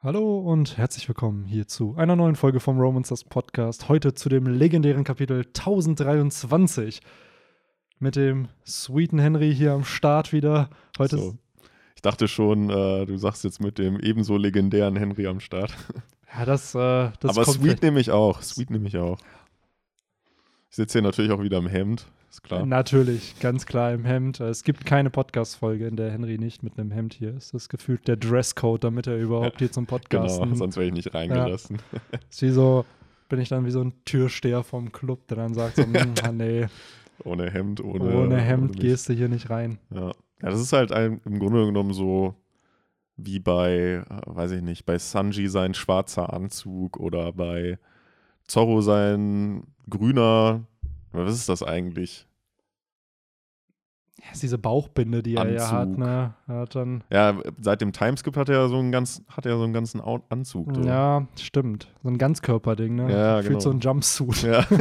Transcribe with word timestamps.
Hallo 0.00 0.38
und 0.38 0.78
herzlich 0.78 1.08
willkommen 1.08 1.44
hier 1.44 1.66
zu 1.66 1.96
einer 1.96 2.14
neuen 2.14 2.36
Folge 2.36 2.60
vom 2.60 2.78
Romans 2.78 3.08
das 3.08 3.24
Podcast. 3.24 3.88
Heute 3.88 4.14
zu 4.14 4.28
dem 4.28 4.46
legendären 4.46 5.02
Kapitel 5.02 5.44
1023 5.44 7.00
mit 7.98 8.14
dem 8.14 8.46
sweeten 8.64 9.18
Henry 9.18 9.52
hier 9.52 9.72
am 9.72 9.82
Start 9.82 10.32
wieder. 10.32 10.70
Heute 11.00 11.18
so. 11.18 11.34
Ich 11.96 12.02
dachte 12.02 12.28
schon, 12.28 12.70
äh, 12.70 13.06
du 13.06 13.16
sagst 13.16 13.42
jetzt 13.42 13.60
mit 13.60 13.78
dem 13.78 13.98
ebenso 13.98 14.36
legendären 14.36 14.94
Henry 14.94 15.26
am 15.26 15.40
Start. 15.40 15.74
Ja, 16.32 16.44
das, 16.44 16.74
äh, 16.74 17.10
das 17.20 17.36
Aber 17.36 17.44
Sweet 17.46 17.82
nehme 17.82 17.98
ich 17.98 18.10
auch. 18.12 18.42
Sweet 18.42 18.70
nehme 18.70 18.86
ich 18.86 18.98
auch. 18.98 19.18
Ich 20.68 20.76
sitze 20.76 20.98
hier 20.98 21.02
natürlich 21.02 21.32
auch 21.32 21.42
wieder 21.42 21.56
im 21.56 21.66
Hemd, 21.66 22.06
ist 22.30 22.42
klar. 22.42 22.66
Natürlich, 22.66 23.38
ganz 23.40 23.66
klar 23.66 23.92
im 23.92 24.04
Hemd. 24.04 24.40
Es 24.40 24.62
gibt 24.64 24.84
keine 24.86 25.10
Podcast-Folge, 25.10 25.86
in 25.86 25.96
der 25.96 26.10
Henry 26.10 26.38
nicht 26.38 26.62
mit 26.62 26.78
einem 26.78 26.90
Hemd 26.90 27.14
hier 27.14 27.36
ist. 27.36 27.54
Das 27.54 27.62
ist 27.62 27.68
gefühlt 27.68 28.06
der 28.06 28.16
Dresscode, 28.16 28.84
damit 28.84 29.06
er 29.06 29.16
überhaupt 29.16 29.58
hier 29.58 29.72
zum 29.72 29.86
Podcast. 29.86 30.40
Genau, 30.40 30.54
sonst 30.54 30.76
wäre 30.76 30.86
ich 30.86 30.92
nicht 30.92 31.14
reingelassen. 31.14 31.78
Ja. 31.92 32.18
Ist 32.30 32.42
wie 32.42 32.50
so, 32.50 32.84
bin 33.28 33.40
ich 33.40 33.48
dann 33.48 33.64
wie 33.66 33.70
so 33.70 33.82
ein 33.82 33.92
Türsteher 34.04 34.62
vom 34.62 34.92
Club, 34.92 35.26
der 35.28 35.38
dann 35.38 35.54
sagt 35.54 35.76
so, 35.76 35.82
ah, 36.22 36.32
nee. 36.32 36.66
Ohne 37.24 37.50
Hemd, 37.50 37.82
ohne. 37.82 38.16
Ohne 38.16 38.40
Hemd 38.40 38.72
ohne 38.72 38.80
gehst 38.80 39.08
du 39.08 39.12
hier 39.12 39.28
nicht 39.28 39.50
rein. 39.50 39.78
Ja. 39.92 40.08
ja, 40.08 40.12
das 40.40 40.60
ist 40.60 40.72
halt 40.72 40.92
ein, 40.92 41.20
im 41.24 41.38
Grunde 41.38 41.66
genommen 41.66 41.92
so 41.92 42.34
wie 43.16 43.40
bei, 43.40 44.04
äh, 44.08 44.20
weiß 44.26 44.52
ich 44.52 44.62
nicht, 44.62 44.86
bei 44.86 44.98
Sanji 44.98 45.48
sein 45.48 45.74
schwarzer 45.74 46.32
Anzug 46.32 46.98
oder 46.98 47.32
bei 47.32 47.78
Zorro 48.46 48.80
sein 48.80 49.64
grüner, 49.90 50.64
was 51.12 51.34
ist 51.34 51.48
das 51.48 51.62
eigentlich? 51.62 52.26
Ja, 54.18 54.32
ist 54.32 54.42
diese 54.42 54.58
Bauchbinde, 54.58 55.22
die 55.22 55.38
Anzug. 55.38 55.54
er 55.54 55.60
ja 55.60 55.70
hat, 55.70 55.88
ne? 55.96 56.34
Er 56.48 56.54
hat 56.56 56.74
dann 56.74 57.04
ja, 57.10 57.40
seit 57.60 57.80
dem 57.80 57.92
Timeskip 57.92 58.36
hat 58.36 58.48
er 58.48 58.68
so 58.68 58.78
einen 58.78 58.90
ganz, 58.90 59.22
hat 59.28 59.46
er 59.46 59.56
so 59.56 59.64
einen 59.64 59.72
ganzen 59.72 60.00
Anzug. 60.00 60.74
So. 60.74 60.82
Ja, 60.82 61.26
stimmt. 61.38 61.88
So 62.02 62.08
ein 62.08 62.18
Ganzkörperding, 62.18 62.96
ne? 62.96 63.12
Ja, 63.12 63.36
Fühlt 63.36 63.48
genau. 63.48 63.60
so 63.60 63.70
ein 63.70 63.80
Jumpsuit. 63.80 64.42
Ja. 64.42 64.66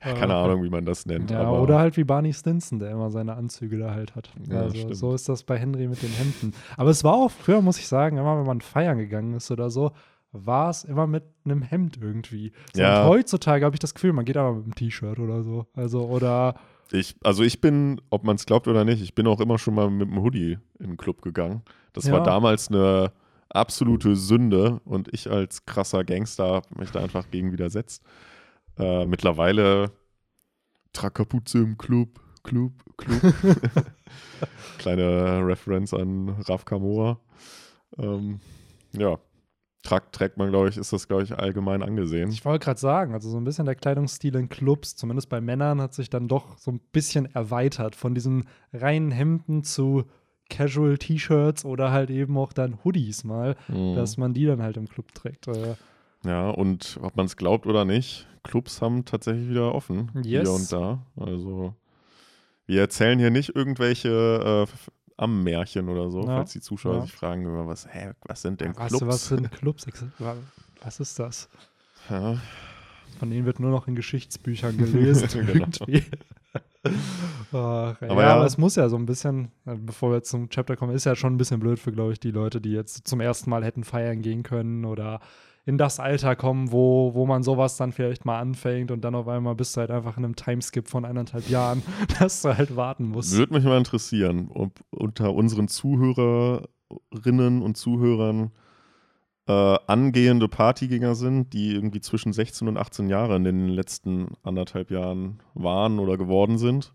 Keine 0.00 0.34
Ahnung, 0.34 0.62
wie 0.62 0.70
man 0.70 0.86
das 0.86 1.04
nennt. 1.04 1.30
Ja, 1.30 1.50
oder 1.50 1.78
halt 1.78 1.98
wie 1.98 2.04
Barney 2.04 2.32
Stinson, 2.32 2.78
der 2.78 2.90
immer 2.90 3.10
seine 3.10 3.34
Anzüge 3.34 3.78
da 3.78 3.90
halt 3.92 4.14
hat. 4.14 4.30
Ja, 4.48 4.62
also 4.62 4.74
stimmt. 4.74 4.96
so 4.96 5.14
ist 5.14 5.28
das 5.28 5.42
bei 5.42 5.58
Henry 5.58 5.88
mit 5.88 6.02
den 6.02 6.10
Hemden. 6.10 6.54
Aber 6.78 6.88
es 6.88 7.04
war 7.04 7.12
auch 7.12 7.30
früher, 7.30 7.60
muss 7.60 7.78
ich 7.78 7.86
sagen, 7.86 8.16
immer 8.16 8.38
wenn 8.38 8.46
man 8.46 8.62
feiern 8.62 8.96
gegangen 8.96 9.34
ist 9.34 9.50
oder 9.50 9.68
so, 9.68 9.92
war 10.32 10.70
es 10.70 10.84
immer 10.84 11.06
mit 11.06 11.24
einem 11.44 11.62
Hemd 11.62 11.98
irgendwie. 12.00 12.52
So, 12.74 12.82
Ja. 12.82 13.02
Und 13.04 13.08
heutzutage 13.10 13.64
habe 13.64 13.74
ich 13.74 13.80
das 13.80 13.94
Gefühl, 13.94 14.12
man 14.12 14.24
geht 14.24 14.36
aber 14.36 14.52
mit 14.54 14.64
einem 14.64 14.74
T-Shirt 14.74 15.18
oder 15.18 15.42
so. 15.42 15.66
Also, 15.74 16.06
oder 16.06 16.54
Ich, 16.92 17.16
also 17.24 17.42
ich 17.42 17.60
bin, 17.60 18.00
ob 18.10 18.24
man 18.24 18.36
es 18.36 18.46
glaubt 18.46 18.68
oder 18.68 18.84
nicht, 18.84 19.02
ich 19.02 19.14
bin 19.14 19.26
auch 19.26 19.40
immer 19.40 19.58
schon 19.58 19.74
mal 19.74 19.90
mit 19.90 20.08
dem 20.08 20.22
Hoodie 20.22 20.58
in 20.78 20.86
den 20.90 20.96
Club 20.96 21.22
gegangen. 21.22 21.62
Das 21.92 22.04
Ja. 22.06 22.12
war 22.14 22.22
damals 22.22 22.68
eine 22.68 23.12
absolute 23.48 24.14
Sünde 24.14 24.80
und 24.84 25.12
ich 25.12 25.28
als 25.30 25.66
krasser 25.66 26.04
Gangster 26.04 26.46
habe 26.54 26.66
mich 26.78 26.90
da 26.92 27.00
einfach 27.00 27.28
gegen 27.30 27.52
widersetzt. 27.52 28.02
Äh, 28.78 29.06
mittlerweile 29.06 29.90
trag 30.92 31.14
Kapuze 31.14 31.58
im 31.58 31.76
Club, 31.76 32.20
Club, 32.44 32.72
Club. 32.96 33.20
Kleine 34.78 35.44
Reference 35.46 35.92
an 35.94 36.28
Raf 36.48 36.64
Kamora. 36.64 37.18
Ähm, 37.98 38.40
ja, 38.92 39.18
Trag, 39.82 40.12
trägt 40.12 40.36
man, 40.36 40.50
glaube 40.50 40.68
ich, 40.68 40.76
ist 40.76 40.92
das, 40.92 41.08
glaube 41.08 41.22
ich, 41.22 41.36
allgemein 41.38 41.82
angesehen. 41.82 42.30
ich 42.30 42.44
wollte 42.44 42.64
gerade 42.64 42.78
sagen, 42.78 43.14
also 43.14 43.30
so 43.30 43.38
ein 43.38 43.44
bisschen 43.44 43.64
der 43.64 43.74
Kleidungsstil 43.74 44.36
in 44.36 44.48
Clubs, 44.50 44.94
zumindest 44.94 45.28
bei 45.30 45.40
Männern, 45.40 45.80
hat 45.80 45.94
sich 45.94 46.10
dann 46.10 46.28
doch 46.28 46.58
so 46.58 46.70
ein 46.70 46.80
bisschen 46.92 47.26
erweitert 47.34 47.96
von 47.96 48.14
diesen 48.14 48.44
reinen 48.74 49.10
Hemden 49.10 49.64
zu 49.64 50.04
Casual 50.50 50.98
T-Shirts 50.98 51.64
oder 51.64 51.92
halt 51.92 52.10
eben 52.10 52.36
auch 52.36 52.52
dann 52.52 52.78
Hoodies 52.84 53.24
mal, 53.24 53.56
Mhm. 53.68 53.94
dass 53.94 54.16
man 54.18 54.34
die 54.34 54.44
dann 54.46 54.60
halt 54.62 54.76
im 54.76 54.88
Club 54.88 55.14
trägt. 55.14 55.48
Äh, 55.48 55.76
Ja, 56.24 56.50
und 56.50 56.98
ob 57.00 57.16
man 57.16 57.24
es 57.24 57.36
glaubt 57.38 57.66
oder 57.66 57.86
nicht, 57.86 58.26
Clubs 58.42 58.82
haben 58.82 59.06
tatsächlich 59.06 59.48
wieder 59.48 59.74
offen. 59.74 60.10
Yes. 60.22 60.42
Hier 60.48 60.52
und 60.52 60.70
da. 60.72 61.06
Also, 61.16 61.74
wir 62.66 62.80
erzählen 62.80 63.18
hier 63.18 63.30
nicht 63.30 63.54
irgendwelche 63.56 64.66
äh, 64.68 64.90
Ammärchen 65.20 65.88
oder 65.88 66.10
so, 66.10 66.20
Ja. 66.20 66.36
falls 66.36 66.52
die 66.52 66.60
Zuschauer 66.60 66.96
Ja. 66.96 67.00
sich 67.02 67.12
fragen, 67.12 67.66
was, 67.66 67.86
hä, 67.92 68.12
was 68.26 68.42
sind 68.42 68.60
denn 68.60 68.74
was, 68.76 68.88
Clubs? 68.88 69.06
was 69.06 69.26
sind 69.28 69.50
Clubs? 69.52 69.86
Was 70.82 71.00
ist 71.00 71.18
das? 71.18 71.48
Ja, 72.08 72.38
Von 73.18 73.30
denen 73.30 73.44
wird 73.44 73.60
nur 73.60 73.70
noch 73.70 73.86
in 73.86 73.94
Geschichtsbüchern 73.94 74.76
gelesen. 74.78 75.28
Genau. 76.82 76.90
Ach, 77.52 78.00
ja, 78.00 78.08
Aber 78.08 78.22
ja. 78.22 78.34
aber 78.36 78.46
es 78.46 78.56
muss 78.56 78.76
ja 78.76 78.88
so 78.88 78.96
ein 78.96 79.04
bisschen, 79.04 79.50
äh, 79.66 79.74
bevor 79.76 80.10
wir 80.10 80.16
jetzt 80.16 80.30
zum 80.30 80.48
Chapter 80.48 80.76
kommen, 80.76 80.94
ist 80.94 81.04
ja 81.04 81.14
schon 81.14 81.34
ein 81.34 81.36
bisschen 81.36 81.60
blöd 81.60 81.78
für, 81.78 81.92
glaube 81.92 82.12
ich, 82.12 82.20
die 82.20 82.30
Leute, 82.30 82.60
die 82.60 82.70
jetzt 82.72 83.06
zum 83.06 83.20
ersten 83.20 83.50
Mal 83.50 83.64
hätten 83.64 83.84
feiern 83.84 84.22
gehen 84.22 84.42
können 84.42 84.84
oder 84.86 85.20
in 85.66 85.78
das 85.78 86.00
Alter 86.00 86.36
kommen, 86.36 86.72
wo, 86.72 87.14
wo 87.14 87.26
man 87.26 87.42
sowas 87.42 87.76
dann 87.76 87.92
vielleicht 87.92 88.24
mal 88.24 88.38
anfängt 88.40 88.90
und 88.90 89.02
dann 89.02 89.14
auf 89.14 89.28
einmal 89.28 89.54
bist 89.54 89.76
du 89.76 89.80
halt 89.80 89.90
einfach 89.90 90.16
in 90.16 90.24
einem 90.24 90.36
Timeskip 90.36 90.88
von 90.88 91.04
eineinhalb 91.04 91.48
Jahren, 91.48 91.82
dass 92.18 92.42
du 92.42 92.56
halt 92.56 92.76
warten 92.76 93.08
musst. 93.08 93.36
Würde 93.36 93.54
mich 93.54 93.64
mal 93.64 93.78
interessieren, 93.78 94.50
ob 94.52 94.80
unter 94.90 95.34
unseren 95.34 95.68
Zuhörerinnen 95.68 97.62
und 97.62 97.76
Zuhörern 97.76 98.52
äh, 99.46 99.78
angehende 99.86 100.48
Partygänger 100.48 101.14
sind, 101.14 101.52
die 101.52 101.74
irgendwie 101.74 102.00
zwischen 102.00 102.32
16 102.32 102.68
und 102.68 102.76
18 102.76 103.08
Jahre 103.08 103.36
in 103.36 103.44
den 103.44 103.68
letzten 103.68 104.34
anderthalb 104.42 104.90
Jahren 104.90 105.42
waren 105.54 105.98
oder 105.98 106.16
geworden 106.16 106.56
sind. 106.56 106.94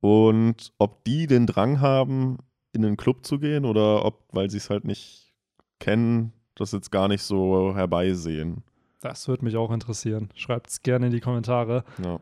Und 0.00 0.72
ob 0.78 1.04
die 1.04 1.26
den 1.26 1.46
Drang 1.46 1.80
haben, 1.80 2.38
in 2.72 2.82
den 2.82 2.96
Club 2.96 3.24
zu 3.26 3.38
gehen 3.38 3.64
oder 3.64 4.04
ob, 4.04 4.24
weil 4.30 4.50
sie 4.50 4.58
es 4.58 4.70
halt 4.70 4.84
nicht 4.84 5.34
kennen, 5.80 6.32
das 6.60 6.72
jetzt 6.72 6.90
gar 6.90 7.08
nicht 7.08 7.22
so 7.22 7.74
herbeisehen. 7.74 8.62
Das 9.00 9.28
würde 9.28 9.44
mich 9.44 9.56
auch 9.56 9.70
interessieren. 9.70 10.30
Schreibt 10.34 10.70
es 10.70 10.82
gerne 10.82 11.06
in 11.06 11.12
die 11.12 11.20
Kommentare. 11.20 11.84
Ja. 12.02 12.20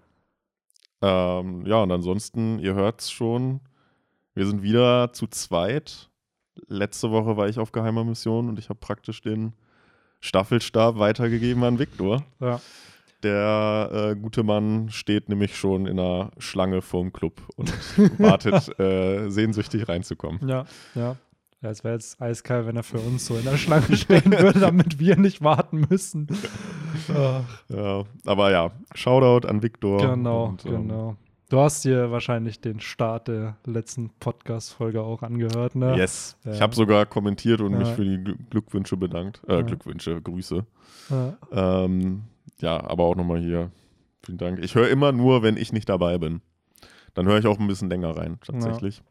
Ähm, 1.03 1.65
ja, 1.67 1.83
und 1.83 1.91
ansonsten, 1.91 2.59
ihr 2.59 2.75
hört 2.75 3.01
es 3.01 3.11
schon, 3.11 3.61
wir 4.35 4.47
sind 4.47 4.63
wieder 4.63 5.13
zu 5.13 5.27
zweit. 5.27 6.11
Letzte 6.69 7.11
Woche 7.11 7.37
war 7.37 7.49
ich 7.49 7.59
auf 7.59 7.73
geheimer 7.73 8.05
Mission 8.05 8.49
und 8.49 8.59
ich 8.59 8.69
habe 8.69 8.79
praktisch 8.79 9.21
den 9.23 9.55
Staffelstab 10.21 10.99
weitergegeben 10.99 11.65
an 11.65 11.79
Viktor. 11.79 12.25
Ja. 12.41 12.61
Der 13.23 13.91
äh, 13.93 14.15
gute 14.15 14.43
Mann 14.43 14.91
steht 14.91 15.29
nämlich 15.29 15.57
schon 15.57 15.87
in 15.87 15.99
einer 15.99 16.31
Schlange 16.39 16.83
vorm 16.83 17.13
Club 17.13 17.41
und 17.57 17.73
wartet 18.19 18.79
äh, 18.79 19.31
sehnsüchtig 19.31 19.89
reinzukommen. 19.89 20.47
Ja, 20.47 20.67
ja. 20.95 21.17
Ja, 21.67 21.73
es 21.73 21.83
wäre 21.83 21.95
jetzt 21.95 22.23
eiskalt, 22.23 22.65
wenn 22.69 22.77
er 22.77 22.85
für 22.85 23.01
uns 23.01 23.27
so 23.27 23.37
in 23.37 23.43
der 23.43 23.57
Schlange 23.57 23.97
stehen 23.97 24.31
würde, 24.31 24.61
damit 24.61 25.01
wir 25.01 25.17
nicht 25.17 25.43
warten 25.43 25.85
müssen. 25.91 26.29
Ja, 27.69 28.05
aber 28.25 28.51
ja, 28.53 28.71
Shoutout 28.95 29.49
an 29.49 29.65
Viktor. 29.65 30.01
genau, 30.15 30.45
und, 30.47 30.65
ähm, 30.65 30.87
genau. 30.87 31.17
Du 31.49 31.59
hast 31.59 31.85
dir 31.85 32.13
wahrscheinlich 32.13 32.61
den 32.61 32.79
Start 32.79 33.27
der 33.27 33.57
letzten 33.65 34.11
Podcast-Folge 34.21 35.03
auch 35.03 35.23
angehört, 35.23 35.75
ne? 35.75 35.97
Yes. 35.97 36.37
Ja. 36.45 36.53
Ich 36.53 36.61
habe 36.61 36.77
sogar 36.77 37.05
kommentiert 37.05 37.61
und 37.61 37.77
mich 37.77 37.89
Ja. 37.89 37.95
für 37.95 38.05
die 38.05 38.19
Gl- 38.19 38.37
Glückwünsche 38.51 38.97
bedankt. 38.97 39.41
Äh, 39.49 39.55
Ja. 39.57 39.63
Glückwünsche, 39.63 40.21
Grüße. 40.23 40.65
Ja. 41.11 41.37
Ähm, 41.85 42.23
ja, 42.61 42.77
aber 42.89 43.03
auch 43.05 43.17
nochmal 43.17 43.41
hier. 43.41 43.73
Vielen 44.25 44.39
Dank. 44.39 44.61
Ich 44.63 44.77
höre 44.77 44.89
immer 44.89 45.11
nur, 45.11 45.43
wenn 45.43 45.57
ich 45.57 45.73
nicht 45.73 45.89
dabei 45.89 46.19
bin. 46.19 46.43
Dann 47.15 47.27
höre 47.27 47.39
ich 47.39 47.47
auch 47.47 47.59
ein 47.59 47.67
bisschen 47.67 47.91
länger 47.91 48.17
rein, 48.17 48.39
tatsächlich. 48.45 49.03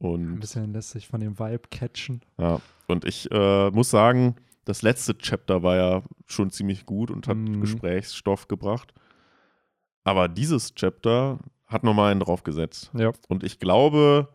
Ein 0.00 0.06
Und, 0.06 0.40
bisschen 0.40 0.72
lässt 0.72 0.90
sich 0.90 1.06
von 1.08 1.20
dem 1.20 1.38
Vibe 1.38 1.62
catchen. 1.70 2.22
ja. 2.38 2.60
und 2.88 3.04
ich 3.04 3.30
äh, 3.30 3.70
muss 3.70 3.90
sagen, 3.90 4.36
das 4.64 4.82
letzte 4.82 5.16
Chapter 5.18 5.62
war 5.62 5.76
ja 5.76 6.02
schon 6.26 6.50
ziemlich 6.50 6.86
gut 6.86 7.10
und 7.10 7.26
hat 7.28 7.36
Mhm. 7.36 7.60
Gesprächsstoff 7.60 8.48
gebracht. 8.48 8.92
Aber 10.04 10.28
dieses 10.28 10.74
Chapter 10.74 11.38
hat 11.66 11.84
nochmal 11.84 12.10
einen 12.10 12.20
draufgesetzt. 12.20 12.90
Ja. 12.94 13.12
Und 13.28 13.44
ich 13.44 13.58
glaube, 13.58 14.28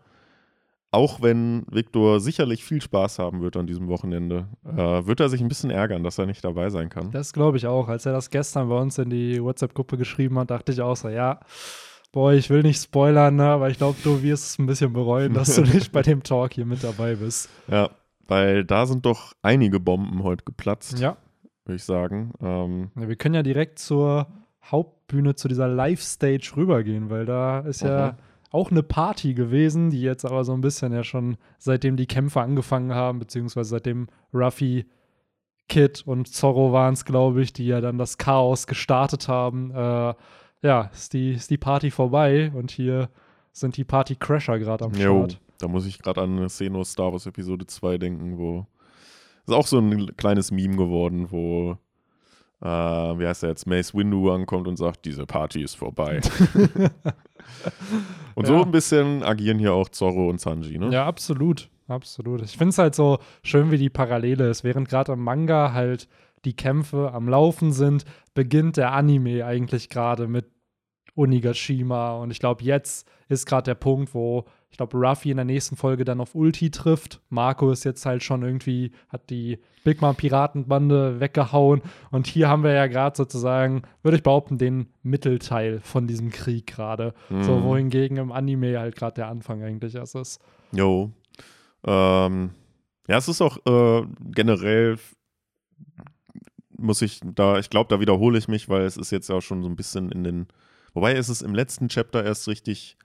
auch 0.92 1.22
wenn 1.22 1.66
Viktor 1.70 2.20
sicherlich 2.22 2.64
viel 2.64 2.82
Spaß 2.82 3.20
haben 3.20 3.42
wird 3.42 3.58
an 3.58 3.68
diesem 3.68 3.88
Wochenende, 3.90 4.48
äh, 4.66 5.06
wird 5.06 5.20
er 5.20 5.28
sich 5.30 5.42
ein 5.42 5.48
bisschen 5.50 5.70
ärgern, 5.72 6.04
dass 6.04 6.18
er 6.18 6.26
nicht 6.26 6.44
dabei 6.46 6.70
sein 6.70 6.88
kann. 6.90 7.12
Das 7.12 7.34
glaube 7.34 7.58
ich 7.58 7.68
auch. 7.68 7.90
Als 7.90 8.06
er 8.06 8.14
das 8.14 8.30
gestern 8.30 8.70
bei 8.70 8.80
uns 8.80 8.98
in 8.98 9.10
die 9.10 9.42
WhatsApp-Gruppe 9.44 9.98
geschrieben 9.98 10.40
hat, 10.40 10.52
dachte 10.52 10.72
ich 10.72 10.82
auch 10.82 10.96
so, 10.96 11.10
ja, 11.10 11.40
boah, 12.16 12.32
ich 12.34 12.50
will 12.50 12.64
nicht 12.64 12.82
spoilern, 12.82 13.36
ne, 13.36 13.44
aber 13.44 13.70
ich 13.70 13.78
glaube, 13.78 13.98
du 14.02 14.24
wirst 14.24 14.46
es 14.48 14.58
ein 14.58 14.66
bisschen 14.66 14.94
bereuen, 14.94 15.34
dass 15.34 15.54
du 15.54 15.62
nicht 15.74 15.92
bei 15.92 16.02
dem 16.02 16.24
Talk 16.24 16.54
hier 16.54 16.66
mit 16.66 16.82
dabei 16.84 17.16
bist. 17.16 17.50
Ja, 17.68 17.90
weil 18.28 18.64
da 18.64 18.86
sind 18.86 19.06
doch 19.06 19.34
einige 19.44 19.80
Bomben 19.82 20.24
heute 20.24 20.46
geplatzt, 20.46 20.98
Ja. 21.00 21.18
würde 21.66 21.76
ich 21.76 21.84
sagen. 21.84 22.32
Ähm, 22.42 22.90
Ja, 23.00 23.08
wir 23.10 23.16
können 23.18 23.36
ja 23.36 23.44
direkt 23.44 23.80
zur 23.80 24.28
Hauptbühne, 24.64 25.36
zu 25.36 25.48
dieser 25.50 25.68
Live-Stage 25.68 26.54
rübergehen, 26.56 27.10
weil 27.10 27.26
da 27.26 27.60
ist 27.60 27.82
ja 27.82 28.14
Mhm. 28.14 28.18
auch 28.52 28.72
eine 28.72 28.82
Party 28.82 29.34
gewesen, 29.34 29.90
die 29.90 30.02
jetzt 30.02 30.24
aber 30.26 30.44
so 30.46 30.54
ein 30.54 30.62
bisschen 30.62 30.94
ja 30.94 31.04
schon 31.04 31.36
seitdem 31.60 31.98
die 31.98 32.08
Kämpfe 32.08 32.40
angefangen 32.40 32.94
haben, 32.96 33.20
beziehungsweise 33.20 33.70
seitdem 33.72 34.08
Ruffy, 34.34 34.86
Kid 35.68 36.04
und 36.06 36.28
Zorro 36.30 36.72
waren 36.72 36.94
es, 36.94 37.04
glaube 37.06 37.42
ich, 37.42 37.52
die 37.52 37.66
ja 37.68 37.82
dann 37.82 37.98
das 37.98 38.18
Chaos 38.18 38.68
gestartet 38.68 39.28
haben. 39.28 39.72
Äh, 39.72 40.14
ja, 40.66 40.90
ist 40.94 41.14
die, 41.14 41.34
ist 41.34 41.50
die 41.50 41.58
Party 41.58 41.92
vorbei 41.92 42.52
und 42.56 42.72
hier 42.72 43.10
sind 43.52 43.78
die 43.78 43.84
Party-Crasher 43.84 44.60
gerade 44.60 44.86
am 44.86 44.94
jo, 44.94 45.26
Start. 45.26 45.40
da 45.60 45.68
muss 45.68 45.86
ich 45.86 46.00
gerade 46.00 46.22
an 46.22 46.40
aus 46.44 46.58
Star 46.92 47.12
Wars 47.12 47.26
Episode 47.26 47.66
2 47.68 47.98
denken, 47.98 48.38
wo 48.38 48.66
ist 49.48 49.54
auch 49.54 49.68
so 49.68 49.78
ein 49.80 50.16
kleines 50.18 50.52
Meme 50.52 50.76
geworden, 50.76 51.28
wo, 51.30 51.78
äh, 52.62 52.66
wie 52.68 53.28
heißt 53.28 53.44
der 53.44 53.52
jetzt, 53.52 53.68
Mace 53.68 53.94
Windu 53.94 54.32
ankommt 54.32 54.68
und 54.68 54.76
sagt, 54.78 55.06
diese 55.06 55.26
Party 55.28 55.62
ist 55.62 55.76
vorbei. 55.76 56.20
und 58.36 58.48
so 58.48 58.54
Ja. 58.56 58.62
ein 58.64 58.72
bisschen 58.72 59.22
agieren 59.24 59.60
hier 59.60 59.74
auch 59.74 59.90
Zorro 59.90 60.30
und 60.30 60.42
Sanji, 60.42 60.80
ne? 60.80 60.90
Ja, 60.92 61.06
absolut. 61.06 61.70
Absolut. 61.88 62.42
Ich 62.42 62.58
finde 62.58 62.70
es 62.72 62.80
halt 62.80 62.96
so 62.96 63.20
schön, 63.44 63.70
wie 63.70 63.78
die 63.78 63.92
Parallele 63.92 64.50
ist. 64.50 64.64
Während 64.64 64.90
gerade 64.90 65.12
im 65.14 65.20
Manga 65.20 65.72
halt 65.74 66.08
die 66.44 66.56
Kämpfe 66.56 67.12
am 67.14 67.30
Laufen 67.30 67.72
sind, 67.74 68.06
beginnt 68.34 68.78
der 68.78 68.94
Anime 68.94 69.46
eigentlich 69.46 69.90
gerade 69.90 70.28
mit 70.28 70.46
Onigashima. 71.16 72.14
Und 72.18 72.32
ich 72.32 72.40
glaube, 72.40 72.64
jetzt 72.64 73.08
ist 73.30 73.46
gerade 73.46 73.64
der 73.66 73.76
Punkt, 73.76 74.14
wo 74.14 74.46
ich 74.70 74.78
glaube, 74.78 74.98
Ruffy 74.98 75.32
in 75.32 75.38
der 75.38 75.46
nächsten 75.46 75.78
Folge 75.78 76.04
dann 76.04 76.20
auf 76.20 76.36
Ulti 76.36 76.70
trifft. 76.70 77.22
Marco 77.30 77.72
ist 77.72 77.86
jetzt 77.86 78.06
halt 78.06 78.24
schon 78.24 78.44
irgendwie, 78.44 78.92
hat 79.08 79.30
die 79.30 79.60
Big 79.86 80.02
Mom 80.02 80.16
Piratenbande 80.18 81.22
weggehauen. 81.22 81.82
Und 82.12 82.28
hier 82.28 82.50
haben 82.50 82.64
wir 82.64 82.74
ja 82.74 82.88
gerade 82.88 83.16
sozusagen, 83.16 83.84
würde 84.04 84.18
ich 84.18 84.24
behaupten, 84.24 84.58
den 84.58 84.88
Mittelteil 85.02 85.80
von 85.80 86.08
diesem 86.08 86.30
Krieg 86.30 86.68
gerade. 86.68 87.14
So, 87.30 87.36
Mhm. 87.60 87.64
wohingegen 87.64 88.18
im 88.18 88.34
Anime 88.34 88.78
halt 88.78 88.98
gerade 88.98 89.14
der 89.14 89.28
Anfang 89.30 89.64
eigentlich 89.64 89.96
erst 89.96 90.16
ist. 90.16 90.42
Jo. 90.74 91.12
Ähm, 91.86 92.50
ja, 93.08 93.18
es 93.18 93.30
ist 93.30 93.42
auch 93.42 93.58
äh, 93.66 94.06
generell, 94.32 94.98
muss 96.78 97.02
ich 97.02 97.22
da, 97.24 97.60
ich 97.60 97.70
glaube, 97.70 97.88
da 97.90 98.02
wiederhole 98.02 98.38
ich 98.38 98.50
mich, 98.50 98.68
weil 98.68 98.82
es 98.82 98.98
ist 98.98 99.12
jetzt 99.12 99.30
ja 99.30 99.40
schon 99.40 99.64
so 99.64 99.70
ein 99.70 99.76
bisschen 99.78 100.12
in 100.12 100.24
den, 100.26 100.48
wobei 100.96 101.14
ist 101.14 101.30
es 101.30 101.44
im 101.44 101.54
letzten 101.54 101.90
Chapter 101.90 102.26
erst 102.26 102.48
richtig, 102.48 102.98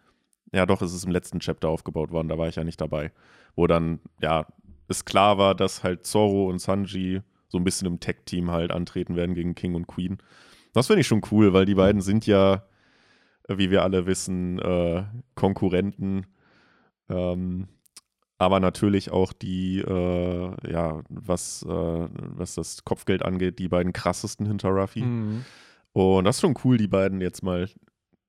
ja 0.53 0.65
doch, 0.65 0.81
es 0.81 0.95
ist 0.95 1.05
im 1.05 1.13
letzten 1.13 1.41
Chapter 1.41 1.69
aufgebaut 1.69 2.11
worden, 2.11 2.29
da 2.29 2.39
war 2.39 2.49
ich 2.49 2.57
ja 2.57 2.65
nicht 2.65 2.81
dabei, 2.81 3.13
wo 3.55 3.67
dann, 3.67 4.01
ja, 4.23 4.47
es 4.89 5.05
klar 5.05 5.37
war, 5.37 5.55
dass 5.55 5.83
halt 5.85 6.07
Zorro 6.07 6.49
und 6.49 6.59
Sanji 6.61 7.21
so 7.49 7.59
ein 7.59 7.65
bisschen 7.65 7.87
im 7.87 8.01
Tech-Team 8.01 8.51
halt 8.51 8.71
antreten 8.71 9.17
werden 9.17 9.35
gegen 9.35 9.55
King 9.55 9.75
und 9.75 9.87
Queen. 9.87 10.19
Das 10.73 10.87
finde 10.87 11.01
ich 11.01 11.07
schon 11.07 11.23
cool, 11.31 11.53
weil 11.53 11.67
die 11.67 11.75
beiden 11.75 12.01
sind 12.01 12.27
ja, 12.27 12.65
wie 13.49 13.71
wir 13.71 13.83
alle 13.83 14.07
wissen, 14.07 14.59
äh, 14.61 15.05
Konkurrenten. 15.35 16.27
Ähm, 17.09 17.69
aber 18.39 18.61
natürlich 18.61 19.11
auch 19.11 19.33
die, 19.33 19.81
äh, 19.81 20.73
ja, 20.73 21.03
was, 21.09 21.63
äh, 21.69 21.69
was 21.69 22.55
das 22.55 22.85
Kopfgeld 22.85 23.23
angeht, 23.23 23.59
die 23.59 23.69
beiden 23.69 23.93
krassesten 23.93 24.47
hinter 24.47 24.71
Ruffy. 24.71 25.03
Mhm. 25.03 25.45
Und 25.93 26.25
das 26.25 26.37
ist 26.37 26.41
schon 26.43 26.55
cool, 26.65 26.77
die 26.77 26.89
beiden 26.89 27.21
jetzt 27.21 27.43
mal 27.43 27.69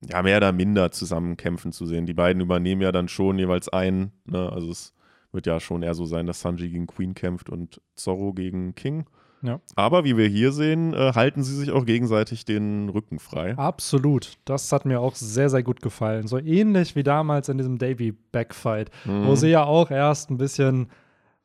ja, 0.10 0.22
mehr 0.24 0.38
oder 0.38 0.52
minder 0.52 0.92
zusammen 0.92 1.38
kämpfen 1.38 1.72
zu 1.72 1.86
sehen. 1.86 2.06
Die 2.08 2.14
beiden 2.14 2.42
übernehmen 2.42 2.82
ja 2.82 2.92
dann 2.92 3.08
schon 3.08 3.38
jeweils 3.38 3.70
einen. 3.70 4.12
Ne? 4.26 4.52
Also 4.52 4.72
es 4.72 4.94
wird 5.32 5.46
ja 5.46 5.60
schon 5.60 5.84
eher 5.84 5.94
so 5.94 6.06
sein, 6.06 6.26
dass 6.26 6.42
Sanji 6.42 6.70
gegen 6.70 6.88
Queen 6.88 7.14
kämpft 7.14 7.50
und 7.50 7.80
Zorro 7.96 8.34
gegen 8.34 8.74
King. 8.74 9.06
Ja. 9.44 9.60
Aber 9.76 10.04
wie 10.04 10.18
wir 10.18 10.28
hier 10.28 10.52
sehen, 10.52 10.94
äh, 10.94 11.14
halten 11.14 11.44
sie 11.44 11.56
sich 11.56 11.72
auch 11.72 11.86
gegenseitig 11.86 12.46
den 12.46 12.90
Rücken 12.90 13.18
frei. 13.20 13.58
Absolut. 13.58 14.38
Das 14.46 14.72
hat 14.72 14.86
mir 14.86 15.00
auch 15.00 15.16
sehr, 15.16 15.50
sehr 15.50 15.64
gut 15.64 15.82
gefallen. 15.82 16.28
So 16.28 16.38
ähnlich 16.38 16.96
wie 16.96 17.02
damals 17.04 17.50
in 17.50 17.58
diesem 17.58 17.78
Davy-Backfight, 17.80 18.92
wo 19.06 19.12
Mhm. 19.32 19.36
sie 19.36 19.50
ja 19.50 19.64
auch 19.64 19.90
erst 19.90 20.30
ein 20.30 20.38
bisschen 20.38 20.90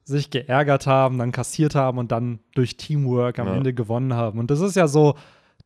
sich 0.05 0.31
geärgert 0.31 0.87
haben, 0.87 1.19
dann 1.19 1.33
kassiert 1.33 1.75
haben 1.75 1.99
und 1.99 2.13
dann 2.13 2.39
durch 2.55 2.77
Teamwork 2.77 3.39
am 3.39 3.49
Ja. 3.49 3.57
Ende 3.57 3.73
gewonnen 3.75 4.15
haben. 4.15 4.39
Und 4.39 4.51
das 4.51 4.61
ist 4.61 4.77
ja 4.77 4.89
so 4.89 5.15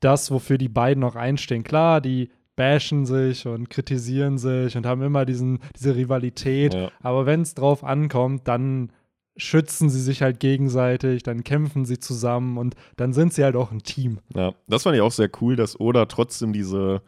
das, 0.01 0.31
wofür 0.31 0.59
die 0.59 0.69
beiden 0.69 1.01
noch 1.01 1.17
einstehen. 1.17 1.63
Klar, 1.63 2.01
die 2.01 2.31
bashen 2.57 3.07
sich 3.07 3.47
und 3.47 3.71
kritisieren 3.71 4.37
sich 4.39 4.77
und 4.77 4.85
haben 4.87 5.03
immer 5.03 5.25
diesen, 5.25 5.61
diese 5.79 5.97
Rivalität. 5.97 6.75
Ja. 6.75 6.91
Aber 7.01 7.25
wenn 7.27 7.41
es 7.43 7.55
drauf 7.55 7.85
ankommt, 7.85 8.49
dann 8.49 8.93
schützen 9.37 9.89
sie 9.89 10.01
sich 10.01 10.21
halt 10.21 10.41
gegenseitig, 10.41 11.23
dann 11.23 11.45
kämpfen 11.45 11.87
sie 11.87 11.99
zusammen 11.99 12.59
und 12.59 12.75
dann 12.97 13.13
sind 13.15 13.33
sie 13.33 13.45
halt 13.45 13.57
auch 13.57 13.71
ein 13.73 13.83
Team. 13.83 14.19
Ja, 14.35 14.53
das 14.67 14.83
fand 14.83 14.97
ich 14.97 15.03
auch 15.03 15.13
sehr 15.13 15.31
cool, 15.41 15.57
dass 15.57 15.79
Oda 15.81 16.05
trotzdem 16.07 16.53
diese, 16.53 17.01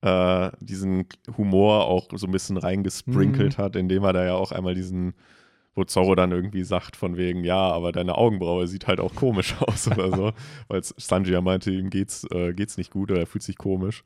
äh, 0.00 0.50
diesen 0.60 1.06
Humor 1.36 1.86
auch 1.86 2.08
so 2.14 2.26
ein 2.26 2.32
bisschen 2.32 2.56
reingesprinkelt 2.56 3.58
Mhm. 3.58 3.62
hat, 3.62 3.76
indem 3.76 4.04
er 4.04 4.12
da 4.14 4.24
ja 4.24 4.34
auch 4.34 4.52
einmal 4.52 4.74
diesen, 4.74 5.14
wo 5.74 5.84
Zorro 5.84 6.14
dann 6.14 6.30
irgendwie 6.32 6.62
sagt 6.64 6.96
von 6.96 7.16
wegen, 7.16 7.44
ja, 7.44 7.58
aber 7.58 7.92
deine 7.92 8.16
Augenbraue 8.16 8.66
sieht 8.66 8.86
halt 8.86 9.00
auch 9.00 9.14
komisch 9.14 9.54
aus 9.60 9.88
oder 9.88 10.10
so, 10.14 10.32
weil 10.68 10.82
Sanji 10.82 11.32
ja 11.32 11.40
meinte, 11.40 11.70
ihm 11.70 11.90
geht's, 11.90 12.24
äh, 12.30 12.52
geht's 12.52 12.76
nicht 12.78 12.90
gut 12.92 13.10
oder 13.10 13.20
er 13.20 13.26
fühlt 13.26 13.42
sich 13.42 13.58
komisch. 13.58 14.04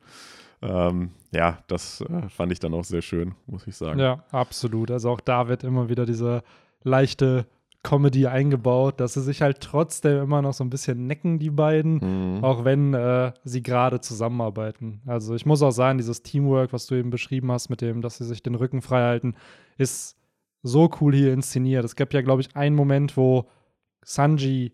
Ähm, 0.61 1.11
ja, 1.31 1.59
das 1.69 2.01
äh, 2.01 2.29
fand 2.29 2.51
ich 2.53 2.59
dann 2.59 2.75
auch 2.75 2.85
sehr 2.85 3.03
schön, 3.03 3.35
muss 3.47 3.67
ich 3.67 3.77
sagen. 3.77 4.01
Ja, 4.01 4.25
absolut. 4.33 4.91
Also 4.91 5.11
auch 5.11 5.21
da 5.21 5.47
wird 5.49 5.63
immer 5.63 5.89
wieder 5.89 6.05
diese 6.05 6.43
leichte 6.83 7.47
Comedy 7.85 8.27
eingebaut, 8.27 8.99
dass 8.99 9.15
sie 9.15 9.23
sich 9.23 9.41
halt 9.41 9.61
trotzdem 9.61 10.21
immer 10.21 10.43
noch 10.43 10.53
so 10.53 10.65
ein 10.65 10.69
bisschen 10.71 11.07
necken, 11.07 11.39
die 11.39 11.51
beiden, 11.51 12.39
Mhm. 12.39 12.45
auch 12.45 12.65
wenn 12.65 12.93
äh, 12.93 13.33
sie 13.45 13.63
gerade 13.63 14.01
zusammenarbeiten. 14.01 15.01
Also 15.07 15.37
ich 15.37 15.47
muss 15.47 15.63
auch 15.63 15.71
sagen, 15.71 15.97
dieses 15.99 16.25
Teamwork, 16.25 16.73
was 16.73 16.87
du 16.89 16.97
eben 16.97 17.11
beschrieben 17.11 17.53
hast, 17.53 17.69
mit 17.69 17.81
dem, 17.81 18.03
dass 18.03 18.19
sie 18.19 18.25
sich 18.25 18.43
den 18.43 18.57
Rücken 18.57 18.83
frei 18.83 19.03
halten, 19.03 19.37
ist 19.77 20.17
so 20.63 20.91
cool 21.01 21.15
hier 21.15 21.33
inszeniert. 21.33 21.85
Es 21.85 21.97
gibt 21.97 22.15
ja, 22.15 22.23
glaube 22.23 22.43
ich, 22.43 22.55
einen 22.57 22.77
Moment, 22.77 23.17
wo 23.17 23.49
Sanji 24.03 24.73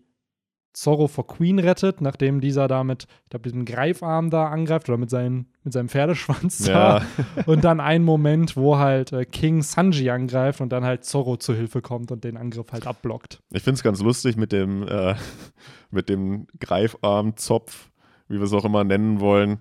Zorro 0.75 1.07
vor 1.07 1.25
Queen 1.25 1.57
rettet, 1.57 2.01
nachdem 2.01 2.41
dieser 2.41 2.67
da 2.67 2.83
mit, 2.83 3.07
ich 3.23 3.29
glaube, 3.29 3.43
diesem 3.43 3.65
Greifarm 3.65 4.29
da 4.29 4.49
angreift 4.49 4.89
oder 4.89 4.97
mit, 4.97 5.09
seinen, 5.09 5.47
mit 5.63 5.73
seinem 5.73 5.89
Pferdeschwanz 5.89 6.63
da. 6.65 6.97
Ja, 6.99 7.05
Und 7.45 7.63
dann 7.63 7.79
ein 7.79 8.03
Moment, 8.03 8.57
wo 8.57 8.77
halt 8.77 9.13
äh, 9.13 9.25
King 9.25 9.61
Sanji 9.61 10.09
angreift 10.09 10.61
und 10.61 10.69
dann 10.69 10.83
halt 10.83 11.05
Zorro 11.05 11.37
zu 11.37 11.53
Hilfe 11.53 11.81
kommt 11.81 12.11
und 12.11 12.23
den 12.23 12.37
Angriff 12.37 12.71
halt 12.71 12.85
abblockt. 12.85 13.39
Ich 13.51 13.63
finde 13.63 13.75
es 13.75 13.83
ganz 13.83 14.01
lustig 14.01 14.35
mit 14.35 14.51
dem, 14.51 14.83
äh, 14.87 15.15
mit 15.91 16.09
dem 16.09 16.47
Greifarmzopf, 16.59 17.89
wie 18.27 18.35
wir 18.35 18.43
es 18.43 18.53
auch 18.53 18.65
immer 18.65 18.83
nennen 18.83 19.21
wollen. 19.21 19.59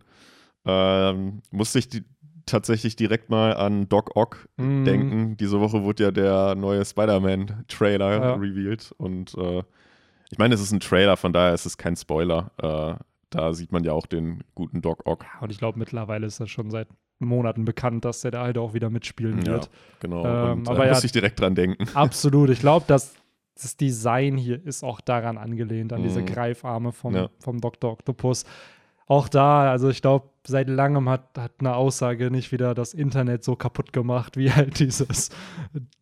Ähm, 0.66 1.42
musste 1.50 1.78
ich 1.78 1.88
die, 1.88 2.04
tatsächlich 2.46 2.96
direkt 2.96 3.30
mal 3.30 3.54
an 3.56 3.88
Doc 3.88 4.16
Ock 4.16 4.48
Mm. 4.56 4.84
denken. 4.84 5.36
Diese 5.36 5.60
Woche 5.60 5.82
wurde 5.82 6.04
ja 6.04 6.10
der 6.10 6.54
neue 6.54 6.84
Spider-Man-Trailer 6.84 8.10
Ja. 8.12 8.34
revealed. 8.34 8.92
Und 8.98 9.34
äh, 9.36 9.62
ich 10.30 10.38
meine, 10.38 10.54
es 10.54 10.60
ist 10.60 10.72
ein 10.72 10.80
Trailer, 10.80 11.16
von 11.16 11.32
daher 11.32 11.54
ist 11.54 11.66
es 11.66 11.76
kein 11.78 11.96
Spoiler. 11.96 12.50
Äh, 12.62 13.02
da 13.30 13.52
sieht 13.52 13.72
man 13.72 13.82
ja 13.84 13.92
auch 13.92 14.06
den 14.06 14.44
guten 14.54 14.80
Doc 14.82 15.06
Ock. 15.06 15.24
Und 15.40 15.50
ich 15.50 15.58
glaube, 15.58 15.78
mittlerweile 15.78 16.26
ist 16.26 16.40
das 16.40 16.50
schon 16.50 16.70
seit 16.70 16.88
Monaten 17.18 17.64
bekannt, 17.64 18.04
dass 18.04 18.20
der 18.20 18.30
da 18.32 18.42
halt 18.44 18.58
auch 18.58 18.74
wieder 18.74 18.90
mitspielen 18.90 19.38
Ja, 19.44 19.52
wird. 19.54 19.70
genau. 20.00 20.24
Ähm, 20.24 20.58
und 20.60 20.68
aber 20.68 20.78
da 20.78 20.84
ja- 20.84 20.90
musste 20.90 21.06
ich 21.06 21.12
direkt 21.12 21.40
dran 21.40 21.54
denken. 21.54 21.86
Absolut. 21.94 22.50
Ich 22.50 22.60
glaube, 22.60 22.84
dass 22.88 23.14
das 23.60 23.76
Design 23.76 24.36
hier 24.36 24.64
ist 24.64 24.82
auch 24.82 25.00
daran 25.00 25.38
angelehnt, 25.38 25.92
an 25.92 26.02
diese 26.02 26.20
Mhm. 26.22 26.26
Greifarme 26.26 26.90
vom, 26.92 27.14
Ja. 27.14 27.28
vom 27.40 27.60
Dr. 27.60 27.92
Octopus. 27.92 28.44
Auch 29.06 29.28
da, 29.28 29.70
also 29.70 29.88
ich 29.90 30.02
glaube, 30.02 30.28
seit 30.46 30.68
langem 30.68 31.08
hat, 31.08 31.36
hat 31.38 31.52
eine 31.58 31.74
Aussage 31.74 32.30
nicht 32.30 32.52
wieder 32.52 32.74
das 32.74 32.94
Internet 32.94 33.44
so 33.44 33.56
kaputt 33.56 33.92
gemacht, 33.92 34.36
wie 34.36 34.52
halt 34.52 34.78
dieses, 34.80 35.30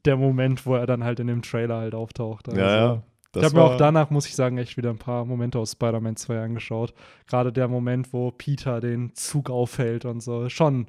der 0.05 0.17
Moment, 0.17 0.67
wo 0.67 0.75
er 0.75 0.87
dann 0.87 1.05
halt 1.05 1.21
in 1.21 1.27
dem 1.29 1.43
Trailer 1.43 1.77
halt 1.79 1.95
auftaucht. 1.95 2.49
Also, 2.49 2.61
Ja, 2.61 2.77
ja. 2.77 3.03
Ich 3.35 3.41
Das 3.41 3.45
habe 3.45 3.57
mir 3.57 3.63
auch 3.63 3.77
danach, 3.79 4.11
muss 4.11 4.27
ich 4.27 4.35
sagen, 4.35 4.59
echt 4.59 4.77
wieder 4.77 4.91
ein 4.91 4.99
paar 4.99 5.25
Momente 5.25 5.59
aus 5.59 5.73
Spider-Man 5.73 6.17
2 6.17 6.43
angeschaut. 6.43 6.93
Gerade 7.27 7.51
der 7.51 7.67
Moment, 7.67 8.13
wo 8.13 8.31
Peter 8.31 8.81
den 8.81 9.15
Zug 9.15 9.49
aufhält 9.49 10.05
und 10.05 10.21
so. 10.23 10.51
Schon 10.51 10.87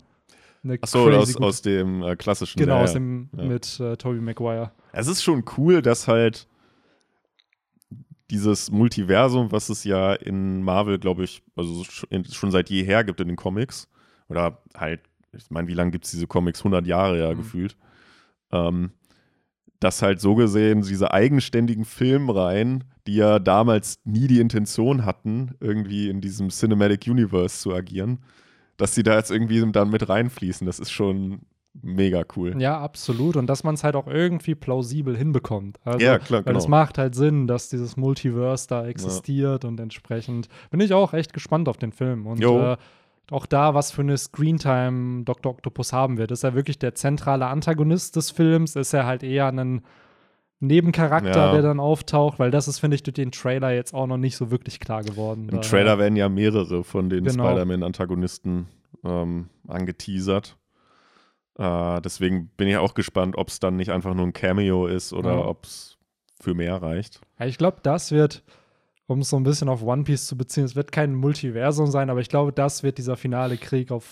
eine 0.62 0.78
Achso, 0.82 1.06
crazy 1.06 1.36
aus, 1.38 1.42
aus 1.42 1.62
dem 1.62 2.04
äh, 2.04 2.18
klassischen. 2.18 2.60
Genau, 2.60 2.82
aus 2.82 2.92
dem 2.94 3.30
Ja. 3.38 3.46
mit 3.46 3.80
äh, 3.80 3.96
Tobey 3.96 4.20
Maguire. 4.20 4.72
Es 4.92 5.08
ist 5.08 5.24
schon 5.24 5.46
cool, 5.58 5.82
dass 5.82 6.10
halt 6.10 6.48
dieses 8.32 8.72
Multiversum, 8.72 9.52
was 9.52 9.70
es 9.70 9.84
ja 9.84 10.14
in 10.14 10.64
Marvel, 10.64 10.98
glaube 11.00 11.24
ich, 11.24 11.44
also 11.56 11.84
schon 11.84 12.52
seit 12.52 12.70
jeher 12.70 13.04
gibt 13.04 13.20
in 13.22 13.28
den 13.28 13.38
Comics, 13.38 13.88
oder 14.30 14.62
halt, 14.76 15.02
ich 15.34 15.50
meine, 15.52 15.68
wie 15.68 15.74
lange 15.74 15.92
gibt 15.92 16.06
es 16.06 16.12
diese 16.12 16.28
Comics? 16.28 16.64
100 16.64 16.88
Jahre 16.88 17.20
ja 17.20 17.32
Mhm. 17.34 17.38
gefühlt. 17.38 17.78
Ähm, 18.52 18.92
dass 19.80 20.02
halt 20.02 20.22
so 20.22 20.36
gesehen 20.36 20.82
diese 20.82 21.12
eigenständigen 21.12 21.84
Filmreihen, 21.84 22.86
die 23.06 23.16
ja 23.16 23.38
damals 23.40 24.00
nie 24.06 24.28
die 24.28 24.40
Intention 24.40 25.04
hatten, 25.06 25.56
irgendwie 25.60 26.08
in 26.10 26.22
diesem 26.22 26.50
Cinematic 26.50 27.06
Universe 27.08 27.60
zu 27.60 27.74
agieren, 27.74 28.20
dass 28.78 28.96
sie 28.96 29.04
da 29.04 29.18
jetzt 29.18 29.30
irgendwie 29.30 29.70
dann 29.72 29.90
mit 29.90 30.08
reinfließen, 30.08 30.66
das 30.66 30.80
ist 30.80 30.92
schon 30.92 31.42
mega 31.82 32.24
cool. 32.36 32.60
Ja, 32.62 32.80
absolut. 32.80 33.36
Und 33.36 33.48
dass 33.48 33.64
man 33.64 33.76
es 33.76 33.84
halt 33.84 33.96
auch 33.96 34.08
irgendwie 34.08 34.56
plausibel 34.56 35.18
hinbekommt. 35.18 35.80
Also, 35.84 36.00
Ja, 36.06 36.20
klar, 36.20 36.46
Weil 36.46 36.56
es 36.56 36.66
genau. 36.66 36.78
macht 36.78 36.98
halt 36.98 37.16
Sinn, 37.16 37.48
dass 37.48 37.70
dieses 37.70 37.98
Multiverse 37.98 38.68
da 38.68 38.86
existiert 38.86 39.66
und 39.66 39.80
entsprechend 39.80 40.48
bin 40.70 40.80
ich 40.80 40.94
auch 40.94 41.14
echt 41.14 41.34
gespannt 41.34 41.68
auf 41.68 41.78
den 41.78 41.92
Film. 41.92 42.28
Und 42.28 42.42
äh, 42.44 42.78
auch 43.32 43.46
da, 43.46 43.74
was 43.74 43.92
für 43.92 44.02
eine 44.02 44.18
Screentime 44.18 45.24
Dr. 45.24 45.52
Octopus 45.54 45.94
haben 45.94 46.18
wird. 46.18 46.32
Ist 46.32 46.44
er 46.44 46.54
wirklich 46.56 46.78
der 46.78 46.94
zentrale 46.94 47.48
Antagonist 47.48 48.16
des 48.18 48.30
Films? 48.32 48.76
Ist 48.76 48.94
er 48.94 49.06
halt 49.06 49.24
eher 49.24 49.48
ein 49.48 49.82
Nebencharakter, 50.60 51.30
Ja. 51.48 51.52
der 51.54 51.62
dann 51.62 51.80
auftaucht? 51.80 52.40
Weil 52.40 52.52
das 52.52 52.68
ist, 52.68 52.80
finde 52.80 52.96
ich, 52.96 53.04
durch 53.04 53.16
den 53.16 53.32
Trailer 53.32 53.72
jetzt 53.72 53.94
auch 53.94 54.08
noch 54.08 54.18
nicht 54.18 54.38
so 54.38 54.52
wirklich 54.52 54.80
klar 54.80 55.04
geworden. 55.04 55.50
Im 55.52 55.62
Trailer 55.62 55.98
werden 55.98 56.16
ja 56.16 56.30
mehrere 56.30 56.84
von 56.84 57.10
den 57.10 57.24
Genau. 57.26 57.50
Spider-Man-Antagonisten 57.50 58.68
ähm, 59.04 59.48
angeteasert. 59.68 60.58
Äh, 61.58 62.02
deswegen 62.02 62.48
bin 62.58 62.68
ich 62.68 62.78
auch 62.78 62.94
gespannt, 62.94 63.38
ob 63.38 63.50
es 63.50 63.60
dann 63.60 63.76
nicht 63.76 63.92
einfach 63.92 64.14
nur 64.14 64.26
ein 64.26 64.34
Cameo 64.34 64.88
ist 64.88 65.14
oder 65.14 65.32
Ja. 65.32 65.46
ob 65.46 65.66
es 65.66 65.98
für 66.42 66.54
mehr 66.54 66.82
reicht. 66.82 67.22
Ja, 67.40 67.46
ich 67.46 67.58
glaube, 67.58 67.78
das 67.84 68.12
wird, 68.12 68.44
um 69.08 69.20
es 69.20 69.30
so 69.30 69.38
ein 69.38 69.44
bisschen 69.44 69.70
auf 69.70 69.84
One 69.84 70.04
Piece 70.04 70.26
zu 70.26 70.36
beziehen, 70.38 70.64
es 70.66 70.76
wird 70.76 70.92
kein 70.92 71.14
Multiversum 71.16 71.88
sein, 71.92 72.10
aber 72.10 72.20
ich 72.22 72.30
glaube, 72.30 72.52
das 72.54 72.84
wird 72.84 72.98
dieser 72.98 73.16
finale 73.18 73.58
Krieg 73.58 73.92
auf 73.92 74.06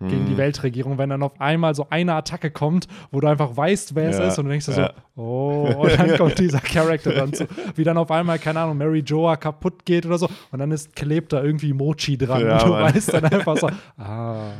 gegen 0.00 0.26
die 0.26 0.30
Hm. 0.32 0.38
Weltregierung, 0.38 0.96
wenn 0.96 1.10
dann 1.10 1.24
auf 1.24 1.40
einmal 1.40 1.74
so 1.74 1.88
eine 1.90 2.14
Attacke 2.14 2.52
kommt, 2.52 2.86
wo 3.10 3.18
du 3.18 3.26
einfach 3.26 3.56
weißt, 3.56 3.96
wer 3.96 4.10
es 4.10 4.18
Ja, 4.18 4.28
ist 4.28 4.38
und 4.38 4.44
du 4.44 4.50
denkst 4.52 4.66
dir 4.66 4.76
ja. 4.76 4.92
so, 5.16 5.20
oh, 5.20 5.74
und 5.82 5.90
dann 5.98 6.16
kommt 6.16 6.38
dieser 6.38 6.60
Charakter 6.60 7.12
dann 7.12 7.32
zu, 7.34 7.48
wie 7.74 7.82
dann 7.82 7.96
auf 7.98 8.08
einmal, 8.12 8.38
keine 8.38 8.60
Ahnung, 8.60 8.76
Mary 8.78 9.00
Joa 9.00 9.34
kaputt 9.36 9.84
geht 9.84 10.06
oder 10.06 10.16
so 10.18 10.28
und 10.52 10.60
dann 10.60 10.70
ist, 10.70 10.94
klebt 10.94 11.32
da 11.32 11.42
irgendwie 11.42 11.72
Mochi 11.72 12.16
dran 12.16 12.42
Ja, 12.46 12.58
und 12.58 12.62
du 12.66 12.70
Mann. 12.74 12.94
weißt 12.94 13.12
dann 13.12 13.24
einfach 13.24 13.56
so, 13.56 13.68
ah, 13.96 14.52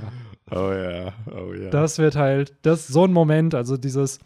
Oh 0.51 0.73
ja, 0.73 1.13
oh 1.31 1.53
ja. 1.55 1.71
das 1.71 1.99
wird 1.99 2.17
halt, 2.17 2.55
das 2.63 2.81
ist 2.81 2.89
so 2.89 3.05
ein 3.05 3.13
Moment, 3.13 3.55
also 3.55 3.77
dieses 3.77 4.19